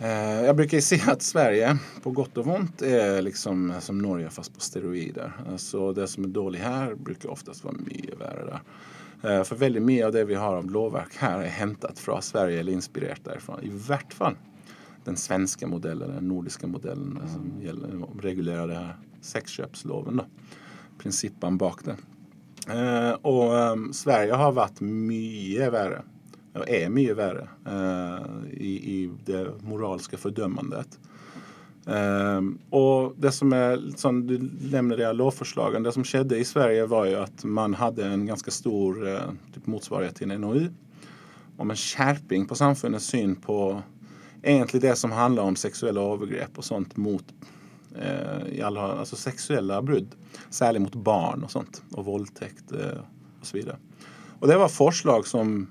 Uh, 0.00 0.44
jag 0.44 0.56
brukar 0.56 0.80
säga 0.80 1.12
att 1.12 1.22
Sverige, 1.22 1.78
på 2.02 2.10
gott 2.10 2.36
och 2.38 2.46
ont, 2.46 2.82
är 2.82 3.22
liksom 3.22 3.74
som 3.80 3.98
Norge 3.98 4.30
fast 4.30 4.54
på 4.54 4.60
steroider. 4.60 5.32
Alltså 5.52 5.92
det 5.92 6.06
som 6.06 6.24
är 6.24 6.28
dåligt 6.28 6.62
här 6.62 6.94
brukar 6.94 7.28
oftast 7.28 7.64
vara 7.64 7.74
mycket 7.78 8.20
värre 8.20 8.44
där. 8.44 8.60
Uh, 9.38 9.44
för 9.44 9.56
väldigt 9.56 9.82
mycket 9.82 10.06
av 10.06 10.12
det 10.12 10.24
vi 10.24 10.34
har 10.34 10.56
av 10.56 10.70
lovverk 10.70 11.16
här 11.16 11.40
är 11.40 11.48
hämtat 11.48 11.98
från 11.98 12.22
Sverige 12.22 12.60
eller 12.60 12.72
inspirerat 12.72 13.24
därifrån. 13.24 13.60
I 13.62 13.70
vart 13.88 14.12
fall 14.12 14.36
den 15.04 15.16
svenska 15.16 15.66
modellen, 15.66 16.14
den 16.14 16.28
nordiska 16.28 16.66
modellen 16.66 17.20
som 17.32 17.62
gäller, 17.62 18.20
reglerar 18.20 18.68
det 18.68 18.74
här 18.74 18.96
sexköpsloven. 19.20 20.16
Då. 20.16 20.24
Principen 20.98 21.58
bak 21.58 21.80
det. 21.84 21.96
Eh, 22.68 23.12
och 23.12 23.52
um, 23.52 23.92
Sverige 23.92 24.32
har 24.32 24.52
varit 24.52 24.80
mycket 24.80 25.72
värre 25.72 26.02
är 26.66 26.88
mycket 26.88 27.16
värre 27.16 27.48
eh, 27.66 28.52
i, 28.52 28.94
i 28.94 29.10
det 29.24 29.52
moraliska 29.62 30.16
fördömandet. 30.16 30.98
Eh, 31.86 32.40
och 32.70 33.14
det 33.16 33.32
som 33.32 33.52
är, 33.52 33.96
som 33.96 34.26
du 34.26 34.50
nämnde 34.70 34.96
det 34.96 35.12
lovförslagen, 35.12 35.82
det 35.82 35.92
som 35.92 36.04
skedde 36.04 36.38
i 36.38 36.44
Sverige 36.44 36.86
var 36.86 37.04
ju 37.04 37.14
att 37.14 37.44
man 37.44 37.74
hade 37.74 38.06
en 38.06 38.26
ganska 38.26 38.50
stor 38.50 39.08
eh, 39.08 39.20
typ 39.54 39.66
motsvarighet 39.66 40.16
till 40.16 40.30
en 40.30 40.40
NOU 40.40 40.68
om 41.56 41.70
en 41.70 41.76
skärpning 41.76 42.46
på 42.46 42.54
samfundets 42.54 43.06
syn 43.06 43.36
på 43.36 43.82
egentligen 44.42 44.90
det 44.90 44.96
som 44.96 45.12
handlar 45.12 45.42
om 45.42 45.56
sexuella 45.56 46.00
övergrepp 46.00 46.58
och 46.58 46.64
sånt 46.64 46.96
mot 46.96 47.24
eh, 47.94 48.48
i 48.48 48.62
alla, 48.62 48.80
alltså 48.80 49.16
sexuella 49.16 49.82
brud. 49.82 50.08
Särskilt 50.50 50.82
mot 50.82 50.94
barn 50.94 51.44
och 51.44 51.50
sånt 51.50 51.82
och 51.92 52.04
våldtäkt 52.04 52.72
eh, 52.72 52.98
och 53.40 53.46
så 53.46 53.56
vidare. 53.56 53.76
Och 54.38 54.48
det 54.48 54.56
var 54.56 54.68
förslag 54.68 55.26
som 55.26 55.68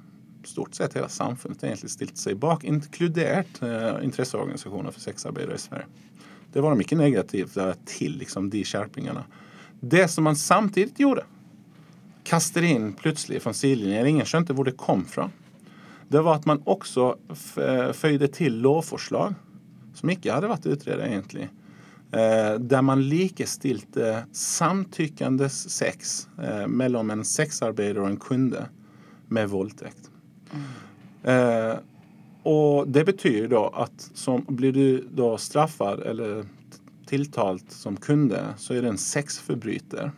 stort 0.47 0.75
sett 0.75 0.95
hela 0.95 1.09
samfundet 1.09 1.63
egentligen 1.63 1.89
ställt 1.89 2.17
sig 2.17 2.35
bak, 2.35 2.63
inkluderat 2.63 3.61
eh, 3.61 4.05
intresseorganisationer 4.05 4.91
för 4.91 4.99
sexarbetare 4.99 5.55
i 5.55 5.57
Sverige. 5.57 5.85
Det 6.53 6.61
var 6.61 6.75
mycket 6.75 6.97
negativt 6.97 7.57
till 7.85 8.17
liksom, 8.17 8.49
de 8.49 8.63
skärpningarna. 8.63 9.23
Det 9.79 10.07
som 10.07 10.23
man 10.23 10.35
samtidigt 10.35 10.99
gjorde, 10.99 11.23
kastade 12.23 12.67
in 12.67 12.93
plötsligt 12.93 13.43
från 13.43 13.53
sidlinjen, 13.53 14.07
ingen 14.07 14.25
skönte 14.25 14.53
var 14.53 14.63
det 14.63 14.71
kom 14.71 15.05
från. 15.05 15.29
Det 16.07 16.21
var 16.21 16.35
att 16.35 16.45
man 16.45 16.61
också 16.65 17.17
följde 17.33 17.85
eh, 17.85 17.93
föjde 17.93 18.27
till 18.27 18.61
lovförslag 18.61 19.33
som 19.93 20.09
inte 20.09 20.31
hade 20.31 20.47
varit 20.47 20.65
utredda 20.65 21.07
egentligen 21.07 21.49
Eh, 22.15 22.59
där 22.59 22.81
man 22.81 23.09
likestilte 23.09 24.25
samtyckande 24.31 25.49
sex 25.49 26.27
eh, 26.43 26.67
mellan 26.67 27.09
en 27.09 27.25
sexarbetare 27.25 28.01
och 28.03 28.09
en 28.09 28.17
kunde 28.17 28.65
med 29.27 29.49
våldtäkt. 29.49 30.11
Mm. 30.51 31.69
Eh, 31.69 31.77
och 32.43 32.87
det 32.87 33.03
betyder 33.03 33.47
då 33.47 33.67
att 33.67 34.11
som, 34.13 34.45
blir 34.47 34.71
du 34.71 35.07
då 35.11 35.37
straffad 35.37 35.99
eller 35.99 36.45
tilltalt 37.05 37.71
som 37.71 37.97
kunde 37.97 38.45
så 38.57 38.73
är 38.73 38.81
det 38.81 38.87
en 38.87 38.97
sexförbrytare. 38.97 40.11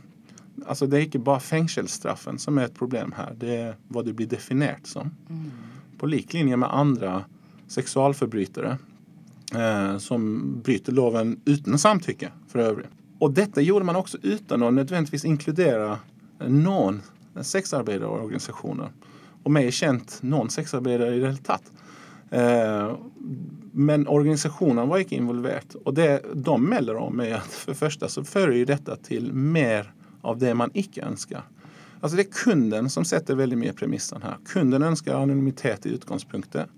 Alltså 0.66 0.88
det 0.88 0.98
är 0.98 1.02
inte 1.02 1.20
bara 1.20 1.40
fängelsestraffen 1.40 2.40
som 2.40 2.58
är 2.58 2.66
ett 2.66 2.76
problem 2.76 3.14
här. 3.18 3.36
Det 3.40 3.56
är 3.56 3.76
vad 3.88 4.06
du 4.06 4.14
blir 4.14 4.28
definierat 4.28 4.88
som. 4.88 5.12
Mm. 5.30 5.52
På 5.98 6.06
liklinje 6.06 6.58
med 6.58 6.74
andra 6.74 7.24
sexualförbrytare 7.68 8.78
eh, 9.56 9.98
som 9.98 10.44
bryter 10.62 10.92
loven 10.92 11.42
utan 11.46 11.80
samtycke 11.80 12.32
för 12.48 12.60
övrigt. 12.60 12.90
Och 13.20 13.32
detta 13.32 13.62
gjorde 13.62 13.86
man 13.86 13.96
också 13.96 14.18
utan 14.22 14.64
att 14.64 14.74
nödvändigtvis 14.74 15.26
inkludera 15.26 16.00
någon 16.48 17.02
sexarbetarorganisationer. 17.42 18.90
Och 19.48 19.52
mig 19.52 19.72
känt 19.72 20.20
någon 20.22 20.50
sexarbetare 20.50 21.16
i 21.16 21.20
det 21.20 21.36
tatt. 21.36 21.72
Eh, 22.30 22.98
men 23.72 24.08
organisationen 24.08 24.88
var 24.88 24.98
inte 24.98 25.16
involverad. 25.16 25.76
Och 25.86 25.94
det 25.94 26.22
de 26.34 26.66
mäller 26.66 26.96
om 26.96 27.20
är 27.20 27.34
att 27.34 27.54
för 27.54 27.72
det 27.72 27.78
första 27.78 28.08
så 28.08 28.24
för 28.24 28.52
ju 28.52 28.66
detta 28.66 28.96
till 28.96 29.34
mer 29.34 29.94
av 30.22 30.38
det 30.38 30.54
man 30.54 30.72
icke 30.74 31.02
önskar. 31.02 31.44
Alltså 32.02 32.16
det 32.16 32.22
är 32.22 32.32
kunden 32.32 32.90
som 32.90 33.06
sätter 33.06 33.36
väldigt 33.36 33.60
mycket 33.60 33.76
premissen 33.76 34.22
här. 34.22 34.38
Kunden 34.46 34.84
önskar 34.84 35.16
anonymitet 35.16 35.86
i 35.86 35.90
utgångspunkten. 35.90 36.70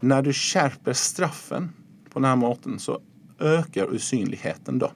När 0.00 0.22
du 0.22 0.32
skärper 0.32 0.92
straffen 0.92 1.70
på 2.10 2.18
den 2.18 2.28
här 2.28 2.36
måten 2.36 2.78
så 2.78 3.00
ökar 3.40 3.94
usynligheten 3.94 4.78
då. 4.78 4.92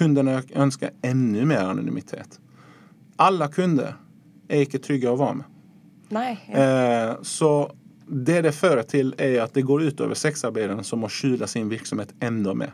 Mm. 0.00 0.46
Önskar 0.54 0.90
ännu 1.02 1.44
mer 1.44 1.58
anonymitet. 1.58 2.40
Alla 3.16 3.48
kunder 3.48 3.96
är 4.48 4.60
icke 4.60 4.78
trygga 4.78 5.12
att 5.12 5.18
vara 5.18 5.34
med. 5.34 5.44
Nej, 6.08 6.50
eh, 6.52 7.22
så 7.22 7.72
det 8.06 8.40
det 8.40 8.52
för 8.52 8.82
till 8.82 9.14
är 9.18 9.40
att 9.40 9.54
det 9.54 9.62
går 9.62 9.82
ut 9.82 10.00
över 10.00 10.14
sexarbetaren 10.14 10.84
som 10.84 10.98
måste 10.98 11.16
kyla 11.16 11.46
sin 11.46 11.68
verksamhet 11.68 12.14
ändå 12.20 12.54
mer 12.54 12.72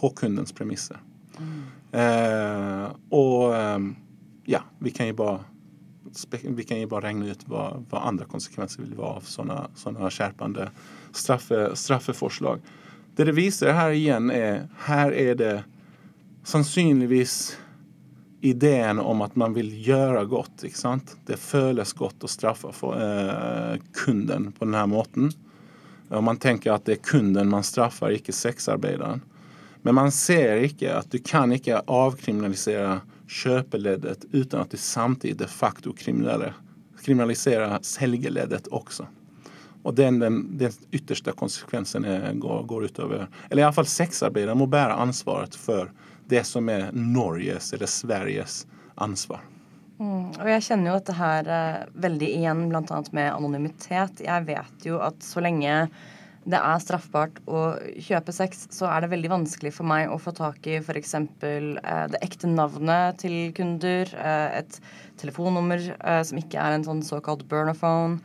på 0.00 0.10
kundens 0.10 0.52
premisser. 0.52 0.96
Mm. 1.38 1.62
Eh, 1.92 2.90
och 3.08 3.56
eh, 3.56 3.78
ja, 4.44 4.60
vi 4.78 4.90
kan 4.90 5.06
ju 5.06 5.12
bara 5.12 5.40
vi 6.42 6.64
kan 6.64 6.80
ju 6.80 6.86
bara 6.86 7.06
räkna 7.06 7.26
ut 7.26 7.40
vad, 7.46 7.84
vad 7.90 8.02
andra 8.02 8.24
konsekvenser 8.24 8.82
vill 8.82 8.94
vara 8.94 9.08
av 9.08 9.20
sådana 9.20 9.70
såna 9.74 10.10
skärpande 10.10 10.70
straffe, 11.12 11.76
straffeförslag. 11.76 12.60
Det 13.16 13.24
det 13.24 13.32
visar 13.32 13.72
här 13.72 13.90
igen 13.90 14.30
är, 14.30 14.68
här 14.78 15.12
är 15.12 15.34
det 15.34 15.64
sannolikt 16.44 17.58
idén 18.44 18.98
om 18.98 19.20
att 19.20 19.36
man 19.36 19.54
vill 19.54 19.88
göra 19.88 20.24
gott. 20.24 20.64
Ikke 20.64 20.78
sant? 20.78 21.16
Det 21.26 21.36
føles 21.36 21.92
gott 21.92 22.24
att 22.24 22.30
straffa 22.30 22.72
för, 22.72 22.92
eh, 22.94 23.80
kunden 23.92 24.52
på 24.52 24.64
den 24.64 24.74
här 24.74 24.86
måten. 24.86 25.32
Og 26.08 26.24
man 26.24 26.36
tänker 26.36 26.72
att 26.72 26.84
det 26.84 26.92
är 26.92 26.96
kunden 26.96 27.48
man 27.48 27.62
straffar, 27.62 28.10
icke 28.10 28.32
sexarbeideren. 28.32 29.20
Men 29.82 29.94
man 29.94 30.12
ser 30.12 30.56
icke 30.56 30.94
att 30.94 31.10
du 31.10 31.18
kan 31.18 31.52
ikke 31.52 31.80
avkriminalisera 31.86 33.00
kjøpeleddet 33.28 34.24
utan 34.32 34.60
att 34.60 34.70
du 34.70 34.76
samtidigt 34.76 35.38
de 35.38 35.46
facto 35.46 35.92
kriminaliserar 37.02 37.78
säljledet 37.82 38.66
också. 38.70 39.06
Och 39.82 39.94
den, 39.94 40.18
den, 40.18 40.58
den 40.58 40.72
yttersta 40.90 41.32
konsekvensen 41.32 42.04
är, 42.04 42.32
går, 42.32 42.62
går 42.62 42.84
utover 42.84 43.28
Eller 43.50 43.62
i 43.62 43.64
alla 43.64 43.72
fall 43.72 43.86
sexarbetaren 43.86 44.58
må 44.58 44.66
bära 44.66 44.92
ansvaret 44.92 45.54
för 45.54 45.92
det 46.26 46.44
som 46.44 46.68
är 46.68 46.90
Norges 46.92 47.72
eller 47.72 47.86
Sveriges 47.86 48.66
ansvar. 48.94 49.40
Mm, 50.00 50.30
och 50.30 50.50
jag 50.50 50.62
känner 50.62 50.90
ju 50.90 50.96
att 50.96 51.06
det 51.06 51.12
här 51.12 51.44
är 51.44 51.88
väldigt 51.94 52.28
igen 52.28 52.68
bland 52.68 52.90
annat 52.90 53.12
med 53.12 53.34
anonymitet. 53.34 54.12
Jag 54.24 54.42
vet 54.42 54.72
ju 54.82 55.00
att 55.00 55.22
så 55.22 55.40
länge 55.40 55.88
det 56.44 56.56
är 56.56 56.78
straffbart 56.78 57.40
å 57.44 57.74
köpa 57.98 58.32
sex, 58.32 58.66
så 58.70 58.86
är 58.86 59.00
det 59.00 59.06
väldigt 59.06 59.30
vanskelig 59.30 59.74
för 59.74 59.84
mig 59.84 60.06
att 60.06 60.22
få 60.22 60.32
tak 60.32 60.66
i 60.66 60.74
f.eks. 60.74 61.14
Eh, 61.14 61.26
det 61.40 62.18
ekte 62.20 62.46
navnet 62.46 63.18
till 63.18 63.54
kunder, 63.54 64.26
eh, 64.26 64.62
telefonnummer 65.16 65.96
eh, 66.04 66.22
som 66.22 66.38
inte 66.38 66.58
är 66.58 66.72
en 66.72 66.84
sånn 66.84 67.02
såkalt 67.02 67.44
burner-phone. 67.48 68.18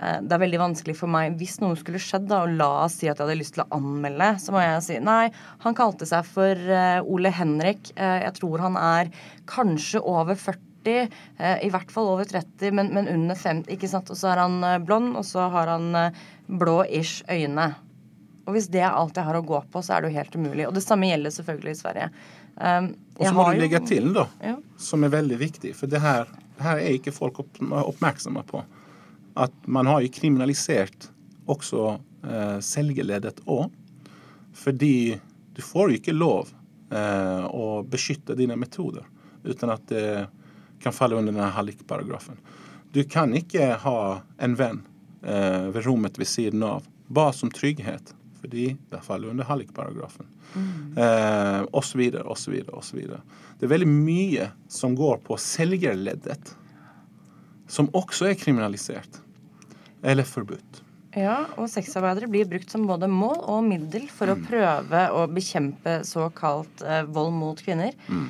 Eh, 0.00 0.18
det 0.24 0.36
er 0.36 0.42
veldig 0.44 0.62
vanskelig 0.62 0.96
for 0.96 1.12
meg 1.12 1.36
hvis 1.40 1.58
noe 1.62 1.76
skulle 1.78 2.00
skjedd, 2.02 2.28
da, 2.30 2.44
og 2.46 2.56
la 2.56 2.70
oss 2.86 2.98
si 3.00 3.08
at 3.10 3.18
jeg 3.18 3.26
hadde 3.26 3.38
lyst 3.40 3.56
til 3.56 3.64
å 3.66 3.70
anmelde, 3.76 4.32
så 4.40 4.54
må 4.54 4.62
jeg 4.64 4.80
si 4.86 4.98
nei, 5.04 5.28
han 5.64 5.76
kalte 5.76 6.08
seg 6.08 6.26
for 6.28 6.56
uh, 6.70 7.04
Ole 7.04 7.32
Henrik. 7.34 7.92
Uh, 7.98 8.20
jeg 8.24 8.34
tror 8.40 8.64
han 8.64 8.80
er 8.80 9.12
kanskje 9.50 10.02
over 10.02 10.38
40. 10.38 10.60
I 10.80 11.68
hvert 11.68 11.90
fall 11.92 12.06
over 12.08 12.24
30, 12.24 12.70
men, 12.72 12.88
men 12.96 13.08
under 13.12 13.36
50. 13.36 13.66
ikke 13.74 13.88
sant? 13.92 14.08
Og 14.08 14.16
så 14.16 14.30
er 14.30 14.40
han 14.40 14.62
blond, 14.88 15.10
og 15.20 15.26
så 15.28 15.44
har 15.52 15.68
han 15.68 15.90
blå-ish 16.48 17.20
øyne. 17.28 17.66
Og 18.48 18.56
hvis 18.56 18.70
det 18.72 18.80
er 18.80 18.96
alt 18.96 19.20
jeg 19.20 19.28
har 19.28 19.36
å 19.36 19.44
gå 19.44 19.60
på, 19.68 19.82
så 19.84 19.98
er 19.98 20.00
det 20.00 20.08
jo 20.08 20.16
helt 20.16 20.38
umulig. 20.40 20.64
Og 20.70 20.72
det 20.72 20.82
samme 20.86 21.10
gjelder 21.10 21.34
selvfølgelig 21.36 21.74
i 21.76 21.80
Sverige. 21.82 22.08
Um, 22.56 22.88
og 23.18 23.26
så 23.28 23.34
må 23.36 23.44
du 23.50 23.60
legge 23.60 23.82
til, 23.92 24.08
da, 24.16 24.24
ja. 24.40 24.56
som 24.80 25.04
er 25.04 25.12
veldig 25.12 25.36
viktig, 25.44 25.74
for 25.76 25.92
det 25.92 26.00
her, 26.00 26.32
det 26.56 26.64
her 26.64 26.80
er 26.80 26.96
ikke 26.96 27.12
folk 27.12 27.44
opp, 27.44 27.60
oppmerksomme 27.60 28.46
på. 28.48 28.64
At 29.40 29.54
man 29.64 29.88
har 29.88 30.04
jo 30.04 30.12
kriminalisert 30.12 31.08
også 31.50 31.94
eh, 31.96 32.58
selgerleddet 32.64 33.42
òg. 33.48 33.70
Fordi 34.60 35.16
du 35.56 35.62
får 35.64 35.90
jo 35.90 36.00
ikke 36.00 36.16
lov 36.16 36.50
eh, 36.92 37.44
å 37.46 37.80
beskytte 37.88 38.36
dine 38.38 38.58
metoder 38.60 39.06
uten 39.44 39.72
at 39.72 39.86
det 39.88 40.26
kan 40.82 40.92
falle 40.92 41.16
under 41.16 41.32
denne 41.32 41.52
hallikparagrafen. 41.54 42.36
Du 42.92 43.04
kan 43.08 43.32
ikke 43.36 43.74
ha 43.82 44.00
en 44.42 44.56
venn 44.58 44.82
eh, 45.22 45.68
ved 45.72 45.84
rommet 45.86 46.18
ved 46.18 46.28
siden 46.28 46.64
av. 46.66 46.84
Bare 47.08 47.32
som 47.36 47.50
trygghet, 47.50 48.14
fordi 48.40 48.74
det 48.90 49.02
faller 49.04 49.32
under 49.32 49.48
hallikparagrafen. 49.48 50.28
Mm. 50.54 50.98
Eh, 50.98 51.60
og 51.70 51.84
så 51.84 52.00
videre, 52.00 52.24
og 52.24 52.38
så 52.38 52.52
videre, 52.52 52.76
og 52.76 52.84
så 52.84 52.98
videre. 52.98 53.20
Det 53.58 53.68
er 53.68 53.74
veldig 53.74 53.90
mye 53.90 54.50
som 54.68 54.96
går 54.98 55.20
på 55.26 55.38
selgerleddet, 55.40 56.54
som 57.70 57.90
også 57.96 58.30
er 58.30 58.38
kriminalisert. 58.40 59.20
Eller 60.02 60.26
forbudt. 60.28 60.84
Ja, 61.18 61.40
og 61.58 61.66
sexarbeidere 61.72 62.28
blir 62.30 62.46
brukt 62.46 62.70
som 62.70 62.84
både 62.86 63.08
mål 63.10 63.40
og 63.50 63.64
middel 63.66 64.06
for 64.12 64.30
mm. 64.30 64.34
å 64.36 64.46
prøve 64.46 65.00
å 65.18 65.24
bekjempe 65.30 65.96
såkalt 66.06 66.84
eh, 66.86 67.02
vold 67.10 67.34
mot 67.34 67.58
kvinner. 67.58 67.96
Mm. 68.06 68.28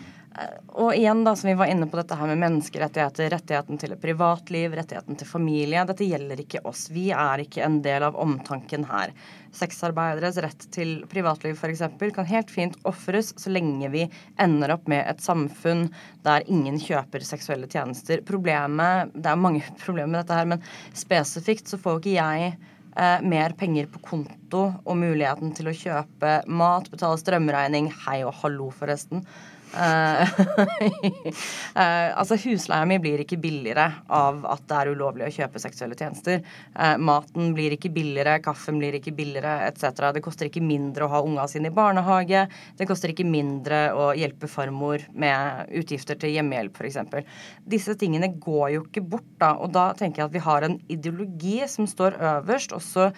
Og 0.81 0.95
igjen, 0.95 1.25
da, 1.27 1.35
som 1.37 1.49
vi 1.51 1.57
var 1.59 1.69
inne 1.69 1.87
på 1.91 1.99
dette 1.99 2.17
her 2.17 2.29
med 2.31 2.39
menneskerettigheter, 2.41 3.29
rettigheten 3.35 3.81
til 3.81 3.93
et 3.93 4.01
privatliv, 4.01 4.73
rettigheten 4.79 5.19
til 5.19 5.29
familie. 5.29 5.83
Dette 5.89 6.07
gjelder 6.07 6.41
ikke 6.41 6.63
oss. 6.69 6.87
Vi 6.95 7.09
er 7.13 7.43
ikke 7.43 7.65
en 7.67 7.81
del 7.85 8.07
av 8.07 8.17
omtanken 8.21 8.87
her. 8.89 9.13
Sexarbeideres 9.57 10.39
rett 10.41 10.65
til 10.73 10.95
privatliv 11.11 11.59
f.eks. 11.59 11.85
kan 12.17 12.31
helt 12.31 12.55
fint 12.55 12.79
ofres 12.89 13.35
så 13.41 13.53
lenge 13.53 13.91
vi 13.93 14.07
ender 14.41 14.77
opp 14.77 14.89
med 14.89 15.05
et 15.11 15.21
samfunn 15.25 15.89
der 16.25 16.47
ingen 16.47 16.79
kjøper 16.81 17.27
seksuelle 17.27 17.69
tjenester. 17.69 18.25
Problemet 18.25 19.13
Det 19.13 19.33
er 19.33 19.45
mange 19.45 19.65
problemer 19.85 20.15
med 20.15 20.21
dette 20.23 20.41
her, 20.41 20.49
men 20.55 20.65
spesifikt 20.97 21.69
så 21.69 21.81
får 21.83 22.01
ikke 22.01 22.17
jeg 22.17 22.53
eh, 22.97 23.21
mer 23.27 23.59
penger 23.59 23.91
på 23.93 24.07
konto 24.07 24.69
og 24.85 25.01
muligheten 25.03 25.53
til 25.59 25.69
å 25.69 25.77
kjøpe 25.77 26.37
mat, 26.47 26.89
betale 26.95 27.21
strømregning, 27.21 27.91
hei 28.07 28.23
og 28.25 28.39
hallo, 28.45 28.71
forresten 28.73 29.27
Eh, 29.71 30.23
eh, 31.83 32.19
altså 32.19 32.35
Husleia 32.43 32.87
mi 32.89 32.99
blir 33.03 33.23
ikke 33.23 33.39
billigere 33.41 33.87
av 34.11 34.43
at 34.51 34.65
det 34.69 34.79
er 34.81 34.91
ulovlig 34.95 35.29
å 35.29 35.33
kjøpe 35.35 35.63
seksuelle 35.63 35.99
tjenester. 35.99 36.41
Uh, 36.75 36.91
eh, 36.91 36.97
maten 37.11 37.53
blir 37.55 37.77
ikke 37.77 37.93
billigere, 37.95 38.41
kaffen 38.43 38.81
blir 38.83 38.97
ikke 38.99 39.15
billigere 39.17 39.69
etc. 39.69 40.11
Det 40.17 40.25
koster 40.25 40.51
ikke 40.51 40.65
mindre 40.65 41.07
å 41.07 41.13
ha 41.15 41.23
unga 41.27 41.47
sine 41.51 41.71
i 41.71 41.75
barnehage. 41.75 42.47
Det 42.79 42.89
koster 42.91 43.15
ikke 43.15 43.29
mindre 43.29 43.83
å 43.95 44.11
hjelpe 44.19 44.51
farmor 44.51 45.07
med 45.15 45.71
utgifter 45.81 46.19
til 46.21 46.35
hjemmehjelp 46.35 46.81
f.eks. 46.81 47.31
Disse 47.71 47.97
tingene 48.01 48.33
går 48.41 48.67
jo 48.77 48.87
ikke 48.89 49.07
bort, 49.15 49.29
da. 49.41 49.55
Og 49.63 49.71
da 49.75 49.91
tenker 49.99 50.25
jeg 50.25 50.31
at 50.31 50.39
vi 50.39 50.47
har 50.49 50.67
en 50.67 50.81
ideologi 50.91 51.61
som 51.71 51.87
står 51.91 52.19
øverst, 52.35 52.75
og 52.75 52.83
så 52.85 53.11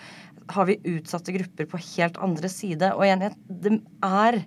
har 0.52 0.66
vi 0.68 0.80
utsatte 0.96 1.32
grupper 1.32 1.68
på 1.70 1.80
helt 1.94 2.18
andre 2.20 2.50
side. 2.50 2.92
Og 2.96 3.06
igjen, 3.06 3.30
det 3.62 3.78
er 4.04 4.42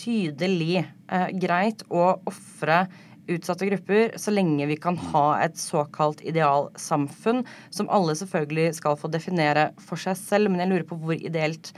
tydelig 0.00 0.80
eh, 0.82 1.30
greit 1.42 1.84
å 1.92 2.14
ofre 2.28 2.84
utsatte 3.30 3.68
grupper 3.68 4.16
så 4.18 4.32
lenge 4.34 4.66
vi 4.66 4.76
kan 4.80 4.98
ha 5.12 5.26
et 5.44 5.58
såkalt 5.60 6.22
idealsamfunn, 6.26 7.44
som 7.70 7.90
alle 7.92 8.16
selvfølgelig 8.18 8.74
skal 8.80 8.98
få 8.98 9.10
definere 9.12 9.70
for 9.78 10.00
seg 10.00 10.18
selv. 10.18 10.50
Men 10.50 10.64
jeg 10.64 10.72
lurer 10.72 10.88
på 10.88 10.98
hvor 11.02 11.18
ideelt 11.18 11.72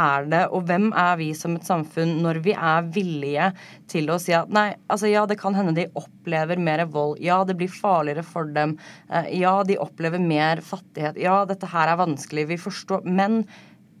er 0.00 0.26
det, 0.30 0.42
og 0.50 0.64
hvem 0.68 0.88
er 0.98 1.18
vi 1.20 1.28
som 1.38 1.54
et 1.54 1.66
samfunn 1.66 2.16
når 2.24 2.40
vi 2.42 2.54
er 2.54 2.86
villige 2.94 3.50
til 3.90 4.10
å 4.10 4.18
si 4.22 4.34
at 4.34 4.50
nei, 4.54 4.72
altså 4.90 5.10
ja, 5.10 5.22
det 5.30 5.38
kan 5.38 5.54
hende 5.54 5.74
de 5.76 5.86
opplever 5.98 6.58
mer 6.58 6.84
vold, 6.90 7.20
ja, 7.22 7.42
det 7.46 7.56
blir 7.60 7.70
farligere 7.70 8.24
for 8.26 8.50
dem, 8.56 8.76
eh, 9.10 9.30
ja, 9.38 9.54
de 9.66 9.78
opplever 9.78 10.22
mer 10.22 10.64
fattighet, 10.66 11.20
ja, 11.22 11.44
dette 11.46 11.70
her 11.70 11.92
er 11.92 12.00
vanskelig, 12.02 12.48
vi 12.50 12.58
forstår, 12.64 13.06
men 13.06 13.44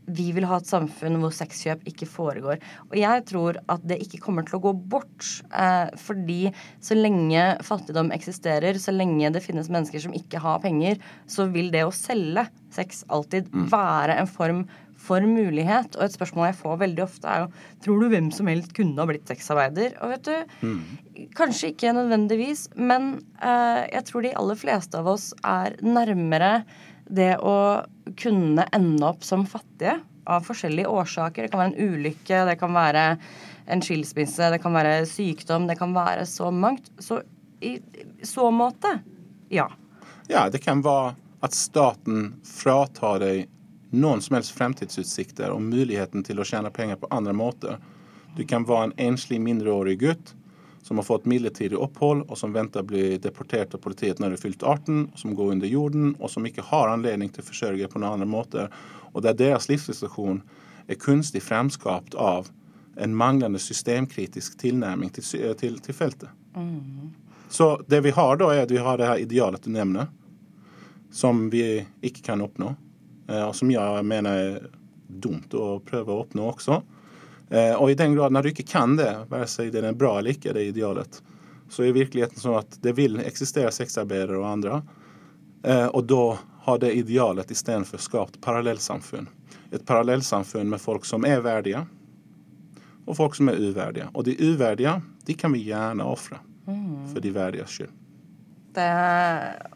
vi 0.06 0.30
vil 0.36 0.46
ha 0.48 0.58
et 0.60 0.68
samfunn 0.68 1.18
hvor 1.22 1.32
sexkjøp 1.34 1.84
ikke 1.88 2.08
foregår. 2.10 2.60
Og 2.90 2.96
jeg 2.98 3.24
tror 3.30 3.58
at 3.72 3.84
det 3.88 4.00
ikke 4.04 4.20
kommer 4.26 4.46
til 4.46 4.58
å 4.58 4.64
gå 4.66 4.74
bort. 4.94 5.28
Eh, 5.54 5.92
fordi 6.00 6.40
så 6.84 6.98
lenge 6.98 7.46
fattigdom 7.64 8.12
eksisterer, 8.14 8.78
så 8.80 8.94
lenge 8.94 9.32
det 9.34 9.44
finnes 9.44 9.70
mennesker 9.72 10.04
som 10.04 10.16
ikke 10.16 10.42
har 10.44 10.62
penger, 10.64 11.00
så 11.30 11.48
vil 11.52 11.72
det 11.74 11.86
å 11.86 11.94
selge 11.94 12.46
sex 12.74 13.04
alltid 13.12 13.50
mm. 13.52 13.68
være 13.72 14.18
en 14.20 14.30
form 14.30 14.64
for 15.04 15.24
mulighet. 15.28 15.96
Og 15.98 16.06
et 16.06 16.16
spørsmål 16.16 16.50
jeg 16.50 16.60
får 16.60 16.80
veldig 16.84 17.04
ofte, 17.04 17.28
er 17.28 17.44
jo 17.44 17.84
tror 17.84 18.00
du 18.00 18.08
hvem 18.12 18.30
som 18.34 18.48
helst 18.50 18.74
kunne 18.76 19.00
ha 19.00 19.08
blitt 19.08 19.28
sexarbeider? 19.30 19.98
Og 20.04 20.14
vet 20.14 20.28
du, 20.28 20.56
mm. 20.64 21.28
kanskje 21.38 21.72
ikke 21.72 21.94
nødvendigvis, 21.96 22.68
men 22.76 23.14
eh, 23.40 23.84
jeg 23.92 24.08
tror 24.08 24.24
de 24.24 24.34
aller 24.40 24.60
fleste 24.60 25.00
av 25.00 25.12
oss 25.14 25.30
er 25.44 25.78
nærmere 25.84 26.56
det 27.14 27.36
å 27.38 27.56
kunne 28.20 28.66
ende 28.74 29.06
opp 29.06 29.24
som 29.24 29.46
fattige 29.48 29.98
av 30.24 30.44
forskjellige 30.46 30.90
årsaker. 30.90 31.44
Det 31.44 31.52
kan 31.52 31.62
være 31.62 31.72
en 31.74 31.94
ulykke, 31.94 32.44
det 32.48 32.56
kan 32.60 32.74
være 32.74 33.04
en 33.72 33.82
skilsmisse, 33.84 34.50
det 34.52 34.60
kan 34.62 34.76
være 34.76 35.04
sykdom, 35.08 35.68
det 35.68 35.78
kan 35.80 35.94
være 35.96 36.26
så 36.28 36.50
mangt. 36.52 36.90
Så 36.98 37.22
i 37.64 37.78
så 38.22 38.50
måte, 38.52 38.98
ja. 39.52 39.70
Ja, 40.28 40.48
det 40.50 40.62
kan 40.64 40.82
være 40.84 41.14
at 41.44 41.56
staten 41.56 42.34
fratar 42.48 43.20
deg 43.20 43.48
noen 43.94 44.22
som 44.24 44.38
helst 44.38 44.54
fremtidsutsikter 44.56 45.52
og 45.54 45.62
muligheten 45.62 46.24
til 46.26 46.40
å 46.40 46.46
tjene 46.48 46.72
penger 46.74 46.98
på 47.00 47.10
andre 47.14 47.34
måter. 47.36 47.76
Du 48.34 48.42
kan 48.48 48.66
være 48.66 48.90
en 48.90 48.96
enslig 49.12 49.38
mindreårig 49.44 49.98
gutt 50.00 50.34
som 50.84 51.00
har 51.00 51.04
fått 51.04 51.24
midlertidig 51.26 51.78
opphold, 51.80 52.26
og 52.28 52.36
som 52.38 52.52
venter 52.52 52.84
å 52.84 52.88
bli 52.88 53.16
deportert 53.18 53.72
av 53.74 53.80
politiet 53.80 54.18
når 54.20 54.34
de 54.34 54.40
fylt 54.42 54.62
18, 54.62 55.06
som 55.16 55.32
går 55.36 55.54
under 55.54 55.70
jorden, 55.70 56.10
og 56.18 56.28
som 56.30 56.44
ikke 56.44 56.66
har 56.68 56.92
anledning 56.92 57.30
til 57.32 57.40
å 57.40 57.48
forsørge 57.48 57.88
på 57.88 58.02
noen 58.02 58.18
andre 58.18 58.28
måter. 58.28 58.74
Og 59.14 59.24
der 59.24 59.38
deres 59.38 59.70
livssituasjon 59.70 60.42
er 60.84 61.00
kunstig 61.00 61.40
fremskapt 61.46 62.18
av 62.20 62.50
en 63.00 63.16
manglende 63.16 63.58
systemkritisk 63.58 64.58
tilnærming 64.60 65.14
til, 65.16 65.56
til, 65.56 65.80
til 65.80 65.96
feltet. 65.96 66.28
Mm. 66.52 67.14
Så 67.48 67.70
det 67.88 68.02
vi 68.04 68.12
har 68.12 68.36
da, 68.36 68.50
er 68.52 68.66
at 68.66 68.74
vi 68.74 68.84
har 68.84 69.00
det 69.00 69.08
her 69.08 69.24
idealet 69.24 69.64
du 69.64 69.72
nevner, 69.72 70.12
som 71.14 71.46
vi 71.50 71.64
ikke 72.04 72.26
kan 72.28 72.44
oppnå, 72.44 72.74
eh, 73.30 73.44
og 73.46 73.54
som 73.56 73.72
jeg 73.72 74.04
mener 74.04 74.40
er 74.44 74.68
dumt 75.08 75.54
å 75.56 75.78
prøve 75.86 76.12
å 76.12 76.24
oppnå 76.26 76.50
også. 76.52 76.82
Eh, 77.54 77.74
og 77.74 77.90
i 77.90 77.94
den 77.94 78.14
grad 78.14 78.32
når 78.32 78.42
du 78.42 78.62
kan 78.66 78.96
det, 78.98 79.12
være 79.30 79.46
seg 79.46 79.70
det 79.74 79.84
er 79.86 79.94
bra 79.94 80.16
eller 80.18 80.34
ikke, 80.34 80.52
det 80.56 80.72
idealet, 80.72 81.20
så 81.70 81.84
er 81.84 81.94
virkeligheten 81.94 82.40
sånn 82.42 82.58
at 82.58 82.78
det 82.82 82.96
vil 82.98 83.20
eksistere 83.22 83.70
sexarbeidere 83.74 84.40
og 84.40 84.48
andre. 84.48 84.80
Eh, 85.62 85.86
og 85.86 86.08
da 86.10 86.24
har 86.66 86.80
det 86.82 86.94
idealet 86.98 87.52
istedenfor 87.54 88.02
skapt 88.02 88.40
parallellsamfunn. 88.42 89.28
Et 89.70 89.84
parallellsamfunn 89.86 90.72
med 90.72 90.82
folk 90.82 91.06
som 91.06 91.26
er 91.28 91.44
verdige, 91.44 91.84
og 93.04 93.18
folk 93.20 93.36
som 93.38 93.50
er 93.52 93.60
uverdige. 93.60 94.08
Og 94.14 94.26
de 94.26 94.34
uverdige 94.40 94.96
de 95.28 95.36
kan 95.38 95.52
vi 95.54 95.66
gjerne 95.68 96.06
ofre 96.08 96.40
mm. 96.66 97.12
for 97.12 97.22
de 97.22 97.32
verdiges 97.34 97.76
skyld. 97.76 97.92
Det, 98.74 98.88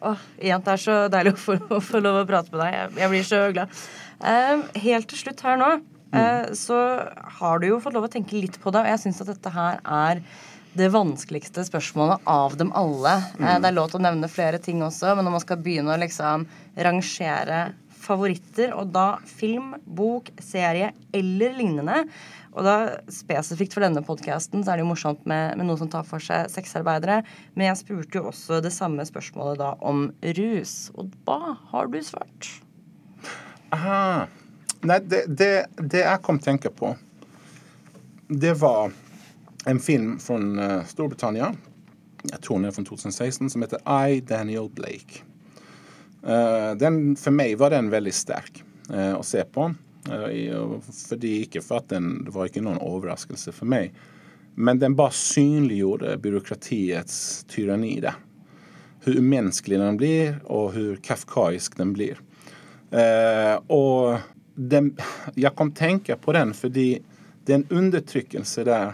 åh, 0.03 0.23
igjen, 0.41 0.65
det 0.65 0.73
er 0.73 0.81
så 0.83 0.97
deilig 1.13 1.31
å 1.37 1.39
få, 1.39 1.55
å 1.77 1.79
få 1.79 2.01
lov 2.03 2.17
å 2.19 2.27
prate 2.27 2.51
med 2.51 2.59
deg. 2.65 2.75
Jeg, 2.75 2.91
jeg 2.99 3.11
blir 3.13 3.29
så 3.29 3.39
glad. 3.55 3.79
Eh, 4.19 4.65
helt 4.83 5.07
til 5.07 5.21
slutt 5.21 5.45
her 5.45 5.61
nå 5.61 5.69
eh, 6.15 6.53
så 6.57 6.77
har 7.39 7.59
du 7.59 7.69
jo 7.69 7.81
fått 7.83 7.97
lov 7.97 8.07
å 8.07 8.13
tenke 8.13 8.37
litt 8.37 8.59
på 8.61 8.73
det, 8.73 8.85
og 8.85 8.93
jeg 8.93 9.03
syns 9.03 9.21
at 9.25 9.33
dette 9.33 9.53
her 9.53 9.81
er 9.83 10.23
det 10.79 10.89
vanskeligste 10.93 11.65
spørsmålet 11.65 12.25
av 12.29 12.55
dem 12.59 12.71
alle. 12.77 13.17
Eh, 13.39 13.59
det 13.59 13.69
er 13.71 13.77
lov 13.77 13.91
til 13.91 14.01
å 14.01 14.07
nevne 14.07 14.31
flere 14.31 14.61
ting 14.63 14.83
også, 14.85 15.15
men 15.17 15.27
når 15.27 15.37
man 15.37 15.45
skal 15.45 15.61
begynne 15.65 15.95
å 15.95 16.01
liksom 16.01 16.47
rangere 16.89 17.61
favoritter, 17.99 18.71
og 18.79 18.93
da 18.95 19.07
film, 19.27 19.73
bok, 19.83 20.31
serie 20.41 20.93
eller 21.13 21.57
lignende 21.57 22.05
og 22.57 22.65
da 22.65 22.75
spesifikt 23.13 23.75
for 23.75 23.85
denne 23.85 24.01
podkasten 24.05 24.63
så 24.63 24.73
er 24.73 24.79
det 24.79 24.85
jo 24.85 24.89
morsomt 24.89 25.21
med, 25.29 25.55
med 25.59 25.69
noe 25.69 25.77
som 25.79 25.89
tar 25.91 26.05
for 26.07 26.23
seg 26.23 26.49
sexarbeidere. 26.51 27.21
Men 27.53 27.69
jeg 27.69 27.81
spurte 27.83 28.19
jo 28.19 28.29
også 28.31 28.61
det 28.65 28.73
samme 28.75 29.05
spørsmålet 29.07 29.61
da 29.61 29.73
om 29.85 30.07
rus. 30.39 30.75
Og 30.97 31.13
hva 31.27 31.55
har 31.71 31.91
du 31.93 31.99
svart? 32.05 32.49
Aha 33.75 34.25
nej, 34.81 35.01
det, 35.05 35.37
det, 35.37 35.67
det 35.75 35.99
jag 35.99 36.21
kom 36.21 36.35
att 36.35 36.43
tänka 36.43 36.69
på, 36.69 36.95
det 38.27 38.53
var 38.53 38.91
en 39.65 39.79
film 39.79 40.19
från 40.19 40.59
eh, 40.59 40.85
Storbritannien. 40.85 41.57
Jag 42.23 42.41
tror 42.41 42.57
den 42.57 42.65
är 42.65 42.71
från 42.71 42.85
2016, 42.85 43.49
som 43.49 43.61
heter 43.61 44.09
I, 44.09 44.21
Daniel 44.21 44.69
Blake. 44.69 45.19
Eh, 46.27 46.75
den, 46.75 47.15
för 47.15 47.31
mig 47.31 47.55
var 47.55 47.69
den 47.69 47.89
väldigt 47.89 48.15
stark 48.15 48.63
eh, 48.93 49.15
att 49.15 49.25
se 49.25 49.43
på. 49.43 49.73
Uh, 50.07 50.79
fordi 51.09 51.41
ikke 51.41 51.61
för 51.61 51.77
att 51.77 51.89
den, 51.89 52.23
Det 52.25 52.31
var 52.31 52.45
inte 52.45 52.61
någon 52.61 52.95
överraskelse 52.95 53.51
för 53.51 53.65
mig. 53.65 53.93
Men 54.55 54.79
den 54.79 54.95
bara 54.95 55.11
synliggjorde 55.11 56.17
byråkratiets 56.17 57.45
tyranni 57.47 57.99
där. 57.99 58.13
Hur 59.01 59.21
mänsklig 59.21 59.79
den 59.79 59.97
blir, 59.97 60.39
och 60.43 60.73
hur 60.73 60.95
kafkaisk 60.95 61.77
den 61.77 61.93
blir. 61.93 62.19
Uh, 62.93 63.59
den, 64.59 64.97
jag 65.35 65.55
kom 65.55 65.71
tänka 65.71 66.15
på 66.15 66.33
den 66.33 66.53
för 66.53 66.69
det 66.69 66.99
är 67.45 67.55
en 67.55 67.67
undertryckelse 67.69 68.63
där 68.63 68.93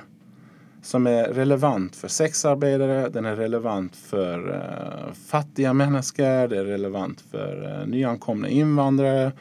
som 0.81 1.07
är 1.07 1.23
relevant 1.23 1.95
för 1.95 2.07
sexarbetare, 2.07 3.09
den 3.09 3.25
är 3.25 3.35
relevant 3.35 3.95
för 3.95 4.49
uh, 4.49 5.13
fattiga 5.13 5.73
människor, 5.73 6.47
det 6.47 6.57
är 6.57 6.65
relevant 6.65 7.21
för 7.31 7.81
uh, 7.81 7.87
nyankomna 7.87 8.47
invandrare, 8.49 9.31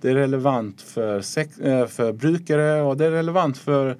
Det 0.00 0.10
är 0.10 0.14
relevant 0.14 0.82
for, 0.82 1.16
uh, 1.16 1.72
eh, 1.72 1.86
för 1.86 2.12
brukare 2.12 2.82
och 2.82 2.96
det 2.96 3.06
är 3.06 3.10
relevant 3.10 3.58
for 3.58 3.96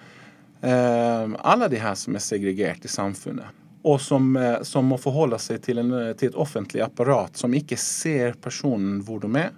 alla 1.38 1.68
de 1.68 1.76
här 1.76 1.94
som 1.94 2.14
är 2.14 2.18
segregerat 2.18 2.84
i 2.84 2.88
samfundet 2.88 3.44
och 3.82 4.00
som, 4.00 4.56
som 4.62 4.84
må 4.84 4.98
förhålla 4.98 5.38
sig 5.38 5.58
till 5.58 5.78
en, 5.78 6.14
till 6.14 6.28
ett 6.28 6.34
offentlig 6.34 6.80
apparat 6.80 7.36
som 7.36 7.54
inte 7.54 7.76
ser 7.76 8.32
personen 8.32 9.02
var 9.02 9.20
de 9.20 9.36
är. 9.36 9.50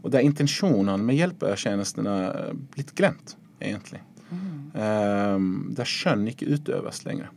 Og 0.00 0.12
der 0.14 0.24
intensjonene 0.26 1.00
med 1.04 1.18
hjelpetjenestene 1.18 2.14
er 2.30 2.56
blitt 2.74 2.94
glemt, 2.98 3.36
egentlig. 3.60 4.04
Mm. 4.30 5.72
der 5.74 5.88
skjønn 5.90 6.28
ikke 6.30 6.46
utøves 6.54 7.00
lenger. 7.02 7.32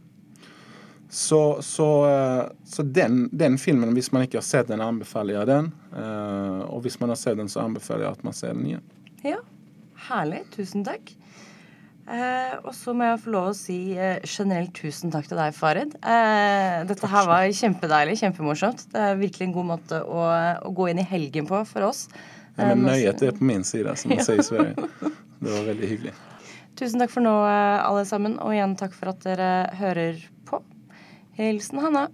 Så, 1.14 1.62
så, 1.62 2.10
eh, 2.10 2.52
så 2.66 2.84
den, 2.84 3.30
den, 3.32 3.58
filmen, 3.62 3.92
hvis 3.94 4.10
man 4.12 4.24
ikke 4.26 4.40
har 4.40 4.46
sett 4.48 4.70
den, 4.72 4.82
anbefaler 4.82 5.36
jeg 5.38 5.50
den. 5.52 5.68
Eh, 5.94 6.62
og 6.66 6.80
hvis 6.82 6.98
man 7.04 7.14
har 7.14 7.20
sett 7.22 7.38
den, 7.38 7.52
så 7.54 7.62
anbefaler 7.62 8.08
jeg 8.08 8.18
at 8.18 8.24
man 8.26 8.34
ser 8.34 8.56
den 8.58 8.64
igjen. 8.72 8.88
Ja, 9.22 9.38
herlig. 10.08 10.42
Tusen 10.56 10.82
takk. 10.88 11.14
Eh, 12.10 12.56
og 12.66 12.74
så 12.74 12.96
må 12.98 13.06
jeg 13.12 13.22
få 13.28 13.36
lov 13.36 13.52
å 13.52 13.56
si 13.56 13.78
eh, 13.94 14.26
generelt 14.26 14.74
tusen 14.74 15.14
takk 15.14 15.30
til 15.30 15.38
deg, 15.38 15.54
Farid. 15.54 15.94
Eh, 16.02 16.82
dette 16.90 17.12
her 17.14 17.30
var 17.30 17.46
kjempedeilig, 17.62 18.18
kjempemorsomt. 18.24 18.88
Det 18.96 19.06
er 19.12 19.22
virkelig 19.22 19.52
en 19.52 19.56
god 19.60 19.70
måte 19.70 20.02
å, 20.02 20.26
å 20.66 20.74
gå 20.74 20.90
inn 20.90 21.04
i 21.04 21.10
helgen 21.14 21.46
på 21.46 21.62
for 21.70 21.92
oss. 21.92 22.08
Ja, 22.56 22.66
men 22.66 22.80
eh, 22.80 22.86
nöjet 22.86 23.22
är 23.22 23.32
på 23.32 23.44
min 23.44 23.64
sida, 23.64 23.96
som 23.96 24.10
man 24.10 24.20
säger 24.26 24.40
i 24.40 24.44
Sverige. 24.44 24.76
Det 25.40 25.52
var 25.52 25.66
veldig 25.66 25.88
hyggelig. 25.88 26.14
Tusen 26.76 27.00
tack 27.00 27.12
för 27.12 27.22
nu, 27.22 27.30
eh, 27.30 27.86
allesammans. 27.86 28.40
Och 28.40 28.46
Og 28.46 28.54
igjen 28.54 28.76
takk 28.76 28.94
for 28.94 29.10
at 29.10 29.22
dere 29.24 29.70
på. 30.46 30.64
Hilsen 31.34 31.80
Hanna. 31.80 32.10